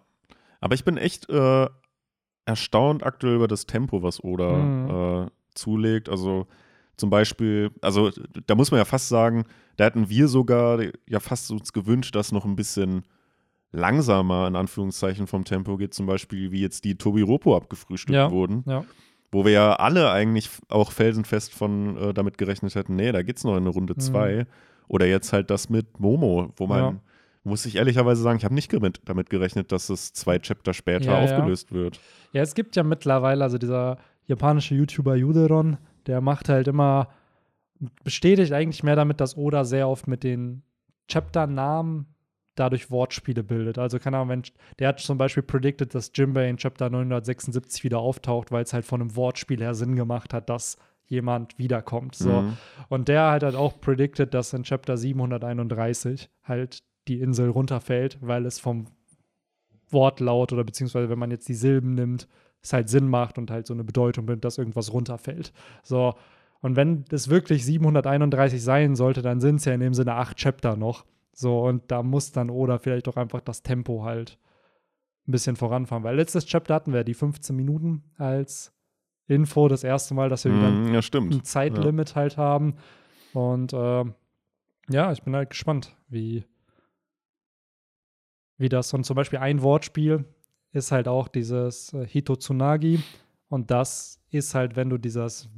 Aber 0.61 0.75
ich 0.75 0.85
bin 0.85 0.95
echt 0.95 1.29
äh, 1.29 1.67
erstaunt 2.45 3.03
aktuell 3.05 3.35
über 3.35 3.49
das 3.49 3.65
Tempo, 3.65 4.01
was 4.01 4.23
Oda 4.23 4.49
Mhm. 4.49 5.25
äh, 5.25 5.31
zulegt. 5.55 6.07
Also 6.07 6.47
zum 6.99 7.09
Beispiel, 7.09 7.71
also 7.81 8.11
da 8.45 8.55
muss 8.55 8.71
man 8.71 8.77
ja 8.79 8.85
fast 8.85 9.07
sagen, 9.09 9.45
da 9.77 9.85
hätten 9.85 10.09
wir 10.09 10.27
sogar 10.27 10.79
ja 11.07 11.19
fast 11.19 11.49
uns 11.51 11.71
gewünscht, 11.73 12.13
dass 12.15 12.31
noch 12.31 12.45
ein 12.45 12.55
bisschen 12.55 13.03
langsamer 13.71 14.47
in 14.47 14.55
Anführungszeichen 14.55 15.27
vom 15.27 15.45
Tempo 15.45 15.77
geht, 15.77 15.93
zum 15.93 16.05
Beispiel 16.05 16.51
wie 16.51 16.61
jetzt 16.61 16.83
die 16.85 16.95
Tobiropo 16.97 17.55
abgefrühstückt 17.55 18.15
Ja. 18.15 18.31
wurden, 18.31 18.63
Ja. 18.67 18.83
wo 19.31 19.45
wir 19.45 19.51
ja 19.51 19.73
alle 19.73 20.11
eigentlich 20.11 20.49
auch 20.69 20.91
felsenfest 20.91 21.53
von 21.53 21.95
äh, 21.97 22.13
damit 22.13 22.37
gerechnet 22.37 22.73
hätten, 22.75 22.95
nee, 22.95 23.11
da 23.11 23.21
geht's 23.21 23.43
noch 23.43 23.51
in 23.53 23.59
eine 23.63 23.69
Runde 23.69 23.93
Mhm. 23.95 23.99
zwei. 23.99 24.47
Oder 24.87 25.05
jetzt 25.05 25.33
halt 25.33 25.51
das 25.51 25.69
mit 25.69 25.99
Momo, 25.99 26.51
wo 26.57 26.65
man, 26.65 26.79
Ja. 26.79 26.95
muss 27.43 27.65
ich 27.67 27.75
ehrlicherweise 27.75 28.23
sagen, 28.23 28.39
ich 28.39 28.43
habe 28.45 28.55
nicht 28.55 28.73
damit, 28.73 29.01
damit 29.05 29.29
gerechnet, 29.29 29.71
dass 29.71 29.89
es 29.89 30.13
zwei 30.13 30.39
Chapter 30.39 30.73
später 30.73 31.15
aufgelöst 31.17 31.71
wird. 31.71 31.99
Ja, 32.33 32.41
es 32.41 32.55
gibt 32.55 32.75
ja 32.75 32.81
mittlerweile, 32.83 33.43
also 33.43 33.59
dieser 33.59 33.97
japanische 34.25 34.73
YouTuber 34.75 35.15
Yuderon, 35.15 35.77
der 36.09 36.21
macht 36.21 36.49
halt 36.49 36.67
immer, 36.67 37.09
bestätigt 38.03 38.51
eigentlich 38.51 38.83
mehr 38.83 38.95
damit, 38.95 39.21
dass 39.21 39.37
Oda 39.37 39.63
sehr 39.63 39.87
oft 39.87 40.07
mit 40.07 40.23
den 40.23 40.63
Chapter-Namen 41.07 42.07
dadurch 42.55 42.91
Wortspiele 42.91 43.43
bildet. 43.43 43.77
Also 43.77 43.99
keine 43.99 44.17
Ahnung, 44.17 44.29
wenn, 44.29 44.43
der 44.79 44.89
hat 44.89 44.99
zum 44.99 45.17
Beispiel 45.17 45.43
predicted, 45.43 45.93
dass 45.93 46.11
Jimbei 46.13 46.49
in 46.49 46.57
Chapter 46.57 46.89
976 46.89 47.83
wieder 47.83 47.99
auftaucht, 47.99 48.51
weil 48.51 48.63
es 48.63 48.73
halt 48.73 48.85
von 48.85 49.01
einem 49.01 49.15
Wortspiel 49.15 49.61
her 49.61 49.75
Sinn 49.75 49.95
gemacht 49.95 50.33
hat, 50.33 50.49
dass 50.49 50.77
jemand 51.05 51.57
wiederkommt. 51.57 52.15
So. 52.15 52.41
Mhm. 52.41 52.57
Und 52.89 53.07
der 53.07 53.31
hat 53.31 53.43
halt 53.43 53.55
auch 53.55 53.79
predicted, 53.79 54.33
dass 54.33 54.51
in 54.53 54.63
Chapter 54.63 54.97
731 54.97 56.29
halt 56.43 56.83
die 57.07 57.21
Insel 57.21 57.49
runterfällt, 57.49 58.17
weil 58.21 58.45
es 58.45 58.59
vom 58.59 58.87
Wortlaut 59.89 60.53
oder 60.53 60.63
beziehungsweise 60.63 61.09
wenn 61.09 61.19
man 61.19 61.31
jetzt 61.31 61.47
die 61.47 61.55
Silben 61.55 61.93
nimmt, 61.93 62.27
es 62.61 62.73
halt 62.73 62.89
Sinn 62.89 63.07
macht 63.07 63.37
und 63.37 63.51
halt 63.51 63.67
so 63.67 63.73
eine 63.73 63.83
Bedeutung 63.83 64.25
nimmt, 64.25 64.43
dass 64.43 64.57
irgendwas 64.57 64.91
runterfällt. 64.93 65.53
So. 65.83 66.15
Und 66.61 66.75
wenn 66.75 67.05
es 67.11 67.29
wirklich 67.29 67.65
731 67.65 68.61
sein 68.61 68.95
sollte, 68.95 69.21
dann 69.21 69.39
sind 69.39 69.57
es 69.57 69.65
ja 69.65 69.73
in 69.73 69.79
dem 69.79 69.93
Sinne 69.93 70.15
acht 70.15 70.37
Chapter 70.37 70.75
noch. 70.75 71.05
So, 71.33 71.61
und 71.61 71.89
da 71.89 72.03
muss 72.03 72.33
dann 72.33 72.49
Oda 72.49 72.79
vielleicht 72.79 73.07
doch 73.07 73.15
einfach 73.15 73.39
das 73.39 73.63
Tempo 73.63 74.03
halt 74.03 74.37
ein 75.27 75.31
bisschen 75.31 75.55
voranfahren. 75.55 76.03
Weil 76.03 76.17
letztes 76.17 76.45
Chapter 76.45 76.73
hatten 76.73 76.91
wir 76.91 77.05
die 77.05 77.13
15 77.13 77.55
Minuten 77.55 78.03
als 78.17 78.73
Info, 79.27 79.67
das 79.67 79.83
erste 79.83 80.13
Mal, 80.15 80.27
dass 80.27 80.43
wir 80.43 80.51
wieder 80.53 80.69
Mhm, 80.69 80.93
ja, 80.93 81.01
ein 81.13 81.43
Zeitlimit 81.45 82.15
halt 82.15 82.35
haben. 82.35 82.75
Und 83.33 83.71
ähm, 83.73 84.15
ja, 84.89 85.11
ich 85.11 85.21
bin 85.21 85.35
halt 85.35 85.51
gespannt, 85.51 85.95
wie, 86.09 86.43
wie 88.57 88.69
das. 88.69 88.93
Und 88.93 89.05
zum 89.05 89.15
Beispiel 89.15 89.39
ein 89.39 89.61
Wortspiel 89.61 90.25
ist 90.71 90.91
halt 90.91 91.07
auch 91.07 91.27
dieses 91.27 91.93
äh, 91.93 92.05
Hitotsunagi. 92.05 93.01
Und 93.47 93.71
das 93.71 94.19
ist 94.29 94.53
halt, 94.55 94.75
wenn 94.75 94.89
du 94.89 94.97
dieses, 94.97 95.49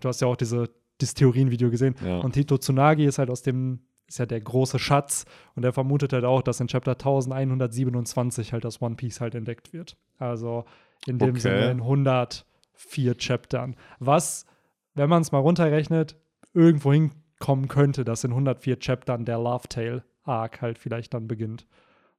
du 0.00 0.08
hast 0.08 0.20
ja 0.20 0.28
auch 0.28 0.36
diese, 0.36 0.70
dieses 1.00 1.14
Theorienvideo 1.14 1.70
gesehen. 1.70 1.96
Ja. 2.04 2.18
Und 2.18 2.34
Hitotsunagi 2.36 3.04
ist 3.04 3.18
halt 3.18 3.30
aus 3.30 3.42
dem, 3.42 3.80
ist 4.06 4.18
ja 4.18 4.26
der 4.26 4.40
große 4.40 4.78
Schatz. 4.78 5.24
Und 5.56 5.64
er 5.64 5.72
vermutet 5.72 6.12
halt 6.12 6.24
auch, 6.24 6.42
dass 6.42 6.60
in 6.60 6.68
Chapter 6.68 6.92
1127 6.92 8.52
halt 8.52 8.64
das 8.64 8.80
One 8.80 8.94
Piece 8.94 9.20
halt 9.20 9.34
entdeckt 9.34 9.72
wird. 9.72 9.96
Also 10.18 10.64
in 11.06 11.18
dem 11.18 11.30
Okay. 11.30 11.40
Sinne 11.40 11.70
in 11.70 11.80
104 11.80 13.14
Chaptern. 13.16 13.76
Was, 13.98 14.46
wenn 14.94 15.08
man 15.08 15.22
es 15.22 15.32
mal 15.32 15.38
runterrechnet, 15.38 16.16
irgendwo 16.54 16.92
hinkommen 16.92 17.66
könnte, 17.68 18.04
dass 18.04 18.22
in 18.24 18.30
104 18.30 18.78
Chaptern 18.78 19.24
der 19.24 19.38
Love 19.38 19.68
Tale 19.68 20.04
Arc 20.22 20.62
halt 20.62 20.78
vielleicht 20.78 21.14
dann 21.14 21.26
beginnt. 21.26 21.66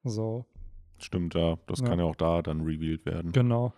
So, 0.03 0.45
Stimmt, 1.04 1.36
ja. 1.36 1.58
Das 1.68 1.80
Ja. 1.80 1.88
kann 1.88 2.00
ja 2.00 2.06
auch 2.06 2.16
da 2.16 2.42
dann 2.42 2.62
revealed 2.62 3.06
werden. 3.06 3.32
genau. 3.32 3.74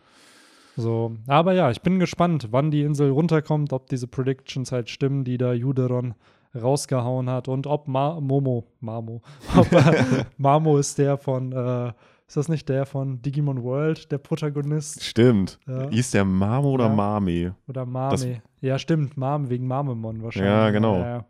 So, 0.77 1.15
aber 1.27 1.53
ja, 1.53 1.71
ich 1.71 1.81
bin 1.81 1.99
gespannt, 1.99 2.49
wann 2.51 2.69
die 2.69 2.81
Insel 2.81 3.09
runterkommt, 3.09 3.71
ob 3.71 3.87
diese 3.87 4.07
Predictions 4.07 4.73
halt 4.73 4.89
stimmen, 4.89 5.23
die 5.23 5.37
da 5.37 5.53
Juderon 5.53 6.15
rausgehauen 6.53 7.29
hat 7.29 7.47
und 7.47 7.65
ob 7.65 7.87
Ma 7.87 8.19
Momo, 8.19 8.65
Mamo, 8.81 9.21
ob 9.57 9.71
äh, 9.71 10.25
Mamo 10.37 10.77
ist 10.77 10.97
der 10.97 11.17
von, 11.17 11.53
äh, 11.53 11.93
ist 12.27 12.35
das 12.35 12.49
nicht 12.49 12.67
der 12.67 12.85
von 12.85 13.21
Digimon 13.21 13.63
World, 13.63 14.11
der 14.11 14.17
Protagonist? 14.17 15.01
Stimmt. 15.01 15.59
Ja. 15.65 15.89
Hieß 15.89 16.11
der 16.11 16.25
Mamo 16.25 16.71
oder 16.71 16.87
Ja. 16.87 16.93
Mami? 16.93 17.51
Oder. 17.69 17.85
Das- 17.85 18.27
ja, 18.59 18.77
stimmt, 18.77 19.15
Mame 19.15 19.49
wegen 19.49 19.67
Mamemon 19.67 20.23
wahrscheinlich. 20.23 20.49
Ja, 20.51 20.71
genau. 20.71 20.99
Ja. 20.99 21.25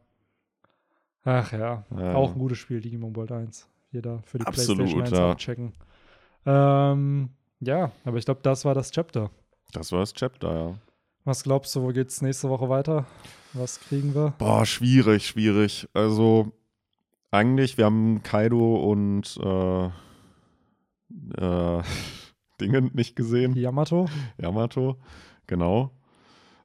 Ach 1.23 1.51
ja, 1.51 1.83
Ja. 1.97 2.13
auch 2.15 2.33
ein 2.33 2.39
gutes 2.39 2.57
Spiel, 2.57 2.81
Digimon 2.81 3.15
World 3.15 3.31
1. 3.31 3.67
Jeder 3.91 4.19
für 4.25 4.37
die 4.39 4.45
Absolut, 4.47 4.77
PlayStation 4.87 5.01
1 5.03 5.11
ja. 5.19 5.31
abchecken. 5.31 5.73
Ähm, 6.45 7.29
ja, 7.59 7.91
aber 8.03 8.17
ich 8.17 8.25
glaube, 8.25 8.41
das 8.43 8.65
war 8.65 8.73
das 8.75 8.91
Chapter. 8.91 9.31
Das 9.73 9.91
war 9.91 9.99
das 9.99 10.13
Chapter, 10.13 10.55
ja. 10.55 10.79
Was 11.23 11.43
glaubst 11.43 11.75
du, 11.75 11.81
wo 11.81 11.87
geht's 11.87 12.21
nächste 12.21 12.49
Woche 12.49 12.69
weiter? 12.69 13.05
Was 13.53 13.79
kriegen 13.79 14.13
wir? 14.13 14.33
Boah, 14.37 14.65
schwierig, 14.65 15.27
schwierig. 15.27 15.87
Also, 15.93 16.51
eigentlich, 17.31 17.77
wir 17.77 17.85
haben 17.85 18.21
Kaido 18.21 18.75
und 18.75 19.37
äh, 19.41 19.85
äh, 21.37 21.83
Dingen 22.61 22.91
nicht 22.93 23.15
gesehen. 23.15 23.55
Yamato? 23.55 24.07
Yamato, 24.37 24.97
genau. 25.47 25.91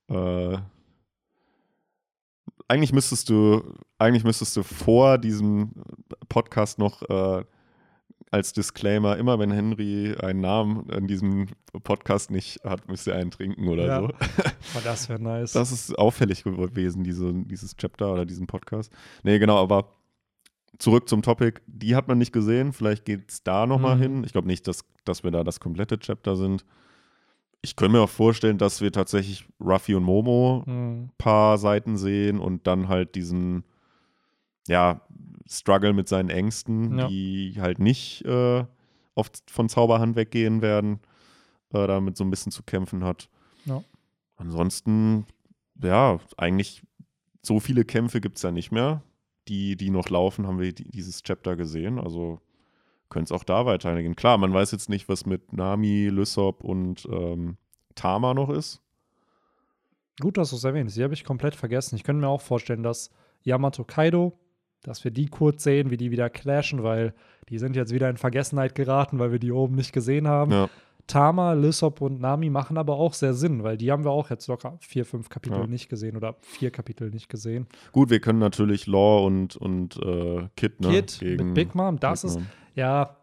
Äh, 0.08 0.58
eigentlich 2.68 2.92
müsstest 2.92 3.28
du, 3.28 3.62
eigentlich 3.98 4.24
müsstest 4.24 4.56
du 4.56 4.62
vor 4.62 5.18
diesem 5.18 5.72
Podcast 6.28 6.78
noch 6.78 7.02
äh, 7.08 7.44
als 8.32 8.52
Disclaimer, 8.52 9.16
immer 9.16 9.38
wenn 9.40 9.50
Henry 9.50 10.14
einen 10.20 10.40
Namen 10.40 10.88
in 10.90 11.06
diesem 11.08 11.48
Podcast 11.82 12.30
nicht 12.30 12.60
hat, 12.64 12.86
müsst 12.88 13.06
ihr 13.08 13.14
einen 13.16 13.30
trinken 13.32 13.66
oder 13.68 13.86
Ja. 13.86 14.00
so. 14.00 14.08
Oh, 14.76 14.80
das 14.84 15.08
wäre 15.08 15.20
nice. 15.20 15.52
Das 15.52 15.72
ist 15.72 15.98
auffällig 15.98 16.44
gewesen, 16.44 17.02
diese, 17.02 17.32
dieses 17.34 17.76
Chapter 17.76 18.12
oder 18.12 18.24
diesen 18.26 18.46
Podcast. 18.46 18.92
Nee, 19.24 19.38
genau, 19.40 19.58
aber 19.60 19.96
zurück 20.78 21.08
zum 21.08 21.22
Topic. 21.22 21.60
Die 21.66 21.96
hat 21.96 22.06
man 22.06 22.18
nicht 22.18 22.32
gesehen. 22.32 22.72
Vielleicht 22.72 23.04
geht 23.04 23.28
es 23.30 23.42
da 23.42 23.66
nochmal 23.66 23.96
Mhm. 23.96 24.00
hin. 24.02 24.24
Ich 24.24 24.32
glaube 24.32 24.46
nicht, 24.46 24.68
dass, 24.68 24.84
dass 25.04 25.24
wir 25.24 25.32
da 25.32 25.42
das 25.42 25.58
komplette 25.58 25.98
Chapter 25.98 26.36
sind. 26.36 26.64
Ich 27.62 27.74
könnte 27.76 27.92
mir 27.98 28.02
auch 28.02 28.08
vorstellen, 28.08 28.56
dass 28.58 28.80
wir 28.80 28.92
tatsächlich 28.92 29.44
Ruffy 29.60 29.94
und 29.96 30.04
Momo 30.04 30.62
Hm, 30.66 31.10
paar 31.18 31.58
Seiten 31.58 31.98
sehen 31.98 32.38
und 32.38 32.66
dann 32.66 32.88
halt 32.88 33.16
diesen, 33.16 33.64
ja, 34.68 35.00
Struggle 35.48 35.92
mit 35.92 36.08
seinen 36.08 36.30
Ängsten, 36.30 36.98
Ja. 36.98 37.08
die 37.08 37.54
halt 37.58 37.78
nicht 37.78 38.24
äh, 38.24 38.64
oft 39.14 39.50
von 39.50 39.68
Zauberhand 39.68 40.16
weggehen 40.16 40.62
werden, 40.62 41.00
äh, 41.72 41.86
damit 41.86 42.16
so 42.16 42.24
ein 42.24 42.30
bisschen 42.30 42.52
zu 42.52 42.62
kämpfen 42.62 43.04
hat. 43.04 43.28
Ja. 43.64 43.82
Ansonsten, 44.36 45.26
ja, 45.82 46.18
eigentlich 46.36 46.82
so 47.42 47.60
viele 47.60 47.84
Kämpfe 47.84 48.20
gibt 48.20 48.36
es 48.36 48.42
ja 48.42 48.50
nicht 48.50 48.70
mehr. 48.72 49.02
Die, 49.48 49.76
die 49.76 49.90
noch 49.90 50.08
laufen, 50.10 50.46
haben 50.46 50.60
wir 50.60 50.72
die, 50.72 50.88
dieses 50.88 51.22
Chapter 51.22 51.56
gesehen. 51.56 51.98
Also 51.98 52.38
könnte 53.08 53.34
es 53.34 53.40
auch 53.40 53.44
da 53.44 53.66
weitergehen. 53.66 54.14
Klar, 54.14 54.38
man 54.38 54.52
weiß 54.52 54.70
jetzt 54.70 54.88
nicht, 54.88 55.08
was 55.08 55.26
mit 55.26 55.52
Nami, 55.52 56.08
Lysop 56.08 56.62
und 56.62 57.06
ähm, 57.10 57.56
Tama 57.96 58.34
noch 58.34 58.50
ist. 58.50 58.80
Gut, 60.20 60.36
dass 60.36 60.50
du 60.50 60.56
es 60.56 60.64
erwähnst. 60.64 60.96
Die 60.96 61.02
habe 61.02 61.14
ich 61.14 61.24
komplett 61.24 61.56
vergessen. 61.56 61.96
Ich 61.96 62.04
könnte 62.04 62.20
mir 62.20 62.28
auch 62.28 62.42
vorstellen, 62.42 62.82
dass 62.82 63.10
Yamato 63.42 63.84
Kaido, 63.84 64.38
dass 64.82 65.04
wir 65.04 65.10
die 65.10 65.26
kurz 65.26 65.62
sehen, 65.64 65.90
wie 65.90 65.96
die 65.96 66.10
wieder 66.10 66.30
clashen, 66.30 66.82
weil 66.82 67.14
die 67.48 67.58
sind 67.58 67.76
jetzt 67.76 67.92
wieder 67.92 68.08
in 68.08 68.16
Vergessenheit 68.16 68.74
geraten, 68.74 69.18
weil 69.18 69.32
wir 69.32 69.38
die 69.38 69.52
oben 69.52 69.74
nicht 69.74 69.92
gesehen 69.92 70.26
haben. 70.28 70.52
Ja. 70.52 70.68
Tama, 71.06 71.54
Lysop 71.54 72.00
und 72.02 72.20
Nami 72.20 72.50
machen 72.50 72.78
aber 72.78 72.94
auch 72.94 73.14
sehr 73.14 73.34
Sinn, 73.34 73.64
weil 73.64 73.76
die 73.76 73.90
haben 73.90 74.04
wir 74.04 74.12
auch 74.12 74.30
jetzt 74.30 74.46
locker 74.46 74.76
vier, 74.80 75.04
fünf 75.04 75.28
Kapitel 75.28 75.58
Ja. 75.58 75.66
nicht 75.66 75.88
gesehen 75.88 76.16
oder 76.16 76.36
vier 76.40 76.70
Kapitel 76.70 77.10
nicht 77.10 77.28
gesehen. 77.28 77.66
Gut, 77.90 78.10
wir 78.10 78.20
können 78.20 78.38
natürlich 78.38 78.86
Law 78.86 79.26
und, 79.26 79.56
und 79.56 79.96
äh, 79.96 80.48
Kid, 80.56 80.80
ne? 80.80 80.88
Kid 80.90 81.18
gegen 81.18 81.46
mit 81.46 81.54
Big 81.54 81.74
Mom, 81.74 81.98
das 81.98 82.22
Big 82.22 82.30
ist, 82.30 82.36
Mom. 82.36 82.46
ja, 82.76 83.16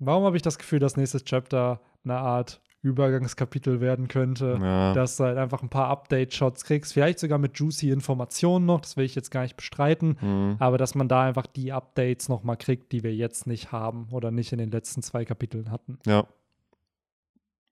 warum 0.00 0.24
habe 0.24 0.36
ich 0.36 0.42
das 0.42 0.58
Gefühl, 0.58 0.80
dass 0.80 0.98
nächstes 0.98 1.24
Chapter 1.24 1.80
eine 2.04 2.18
Art 2.18 2.60
Übergangskapitel 2.84 3.80
werden 3.80 4.06
könnte? 4.08 4.58
Ja, 4.60 4.92
dass 4.92 5.16
du 5.16 5.24
halt 5.24 5.38
einfach 5.38 5.62
ein 5.62 5.68
paar 5.70 5.88
Update-Shots 5.88 6.64
kriegst, 6.64 6.92
vielleicht 6.92 7.18
sogar 7.18 7.38
mit 7.38 7.58
juicy 7.58 7.90
Informationen 7.90 8.66
noch, 8.66 8.80
das 8.80 8.96
will 8.96 9.04
ich 9.04 9.14
jetzt 9.14 9.30
gar 9.30 9.42
nicht 9.42 9.56
bestreiten, 9.56 10.16
hm, 10.20 10.56
aber 10.58 10.78
dass 10.78 10.94
man 10.94 11.08
da 11.08 11.22
einfach 11.22 11.46
die 11.46 11.72
Updates 11.72 12.28
noch 12.28 12.42
mal 12.44 12.56
kriegt, 12.56 12.92
die 12.92 13.02
wir 13.02 13.14
jetzt 13.14 13.46
nicht 13.46 13.72
haben 13.72 14.08
oder 14.10 14.30
nicht 14.30 14.52
in 14.52 14.58
den 14.58 14.70
letzten 14.70 15.02
zwei 15.02 15.24
Kapiteln 15.24 15.70
hatten. 15.70 15.98
ja. 16.06 16.26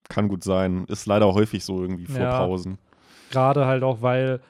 Kann 0.09 0.29
gut 0.29 0.43
sein. 0.43 0.85
Ist 0.89 1.07
leider 1.07 1.33
häufig 1.33 1.65
so 1.65 1.81
irgendwie 1.81 2.07
vor 2.07 2.21
Ja. 2.21 2.39
Pausen. 2.39 2.79
Gerade 3.31 3.67
halt 3.67 3.83
auch, 3.85 4.03
weil 4.03 4.41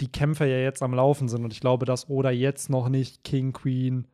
die 0.00 0.08
Kämpfe 0.10 0.44
ja 0.44 0.58
jetzt 0.58 0.82
am 0.82 0.92
Laufen 0.92 1.28
sind 1.28 1.44
und 1.44 1.52
ich 1.52 1.60
glaube, 1.60 1.86
dass 1.86 2.10
Oda 2.10 2.30
jetzt 2.30 2.68
noch 2.68 2.88
nicht 2.88 3.22
King, 3.24 3.52
Queen, 3.52 4.06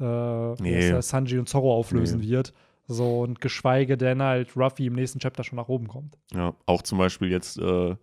äh, 0.00 0.52
Nee. 0.60 1.00
Sanji 1.00 1.38
und 1.38 1.48
Zorro 1.48 1.72
auflösen 1.74 2.20
Nee. 2.20 2.28
wird. 2.28 2.52
So 2.88 3.20
und 3.20 3.40
geschweige 3.40 3.96
denn 3.96 4.22
halt 4.22 4.56
Ruffy 4.56 4.86
im 4.86 4.94
nächsten 4.94 5.18
Chapter 5.18 5.42
schon 5.44 5.56
nach 5.56 5.68
oben 5.68 5.88
kommt. 5.88 6.16
Ja, 6.32 6.54
auch 6.66 6.82
zum 6.82 6.98
Beispiel 6.98 7.30
jetzt 7.30 7.58
äh, 7.58 7.96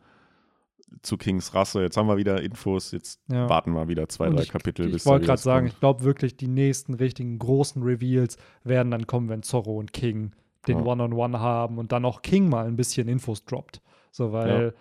zu 1.01 1.17
Kings 1.17 1.53
Rasse. 1.53 1.81
Jetzt 1.81 1.97
haben 1.97 2.07
wir 2.07 2.17
wieder 2.17 2.41
Infos. 2.41 2.91
Jetzt 2.91 3.21
Ja. 3.31 3.49
warten 3.49 3.71
wir 3.73 3.87
wieder 3.87 4.07
zwei, 4.09 4.27
Und 4.27 4.35
drei 4.35 4.43
ich, 4.43 4.49
Kapitel. 4.49 4.85
Ich 4.87 4.91
bis 4.93 5.03
da 5.05 5.11
wollte 5.11 5.25
gerade 5.25 5.41
sagen, 5.41 5.65
kommt. 5.67 5.73
ich 5.73 5.79
glaube 5.79 6.03
wirklich, 6.03 6.37
die 6.37 6.47
nächsten 6.47 6.93
richtigen 6.93 7.39
großen 7.39 7.81
Reveals 7.81 8.37
werden 8.63 8.91
dann 8.91 9.07
kommen, 9.07 9.29
wenn 9.29 9.41
Zorro 9.43 9.77
und 9.77 9.93
King 9.93 10.31
den 10.67 10.79
Ja. 10.79 10.85
One-on-One 10.85 11.39
haben 11.39 11.77
und 11.77 11.91
dann 11.91 12.05
auch 12.05 12.21
King 12.21 12.49
mal 12.49 12.65
ein 12.67 12.75
bisschen 12.75 13.07
Infos 13.07 13.43
droppt. 13.45 13.81
So, 14.11 14.31
weil 14.31 14.73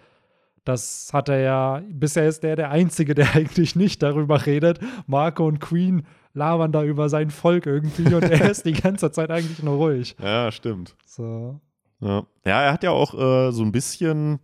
das 0.65 1.11
hat 1.13 1.29
er 1.29 1.41
ja, 1.41 1.83
bisher 1.91 2.29
ist 2.29 2.43
der 2.43 2.57
der 2.57 2.71
Einzige, 2.71 3.15
der 3.15 3.33
eigentlich 3.35 3.77
nicht 3.77 4.03
darüber 4.03 4.47
redet. 4.47 4.81
Marco 5.07 5.47
und 5.47 5.61
Queen 5.61 6.05
labern 6.35 6.73
da 6.73 6.83
über 6.83 7.09
sein 7.09 7.31
Volk 7.31 7.67
irgendwie 7.67 8.15
und 8.15 8.23
er 8.23 8.51
ist 8.51 8.65
die 8.65 8.73
ganze 8.73 9.11
Zeit 9.11 9.31
eigentlich 9.31 9.63
nur 9.63 9.77
ruhig. 9.77 10.17
Ja, 10.23 10.51
stimmt. 10.51 10.97
So. 11.05 11.61
Ja, 12.01 12.25
ja 12.45 12.63
er 12.63 12.73
hat 12.73 12.83
ja 12.83 12.91
auch 12.91 13.15
äh, 13.15 13.53
so 13.53 13.63
ein 13.63 13.73
bisschen. 13.73 14.41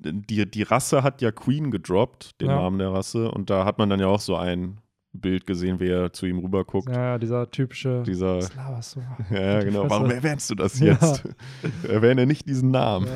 Die, 0.00 0.50
die 0.50 0.62
Rasse 0.62 1.02
hat 1.02 1.22
ja 1.22 1.30
Queen 1.30 1.70
gedroppt, 1.70 2.40
den 2.40 2.48
Ja. 2.48 2.56
Namen 2.56 2.78
der 2.78 2.92
Rasse. 2.92 3.30
Und 3.30 3.48
da 3.48 3.64
hat 3.64 3.78
man 3.78 3.88
dann 3.90 4.00
ja 4.00 4.06
auch 4.06 4.20
so 4.20 4.36
ein 4.36 4.78
Bild 5.12 5.46
gesehen, 5.46 5.78
wie 5.80 5.88
er 5.88 6.12
zu 6.12 6.26
ihm 6.26 6.38
rüberguckt. 6.38 6.88
Ja, 6.88 7.18
dieser 7.18 7.50
typische. 7.50 8.02
Dieser. 8.02 8.38
Was 8.38 8.54
laberst 8.54 8.96
du? 8.96 9.00
Ja, 9.34 9.60
genau. 9.60 9.82
Fresse. 9.82 9.90
Warum 9.90 10.10
erwähnst 10.10 10.50
du 10.50 10.54
das 10.56 10.78
Ja. 10.80 10.92
jetzt? 10.94 11.24
Erwähne 11.88 12.26
nicht 12.26 12.48
diesen 12.48 12.70
Namen. 12.70 13.06
Ja, 13.06 13.12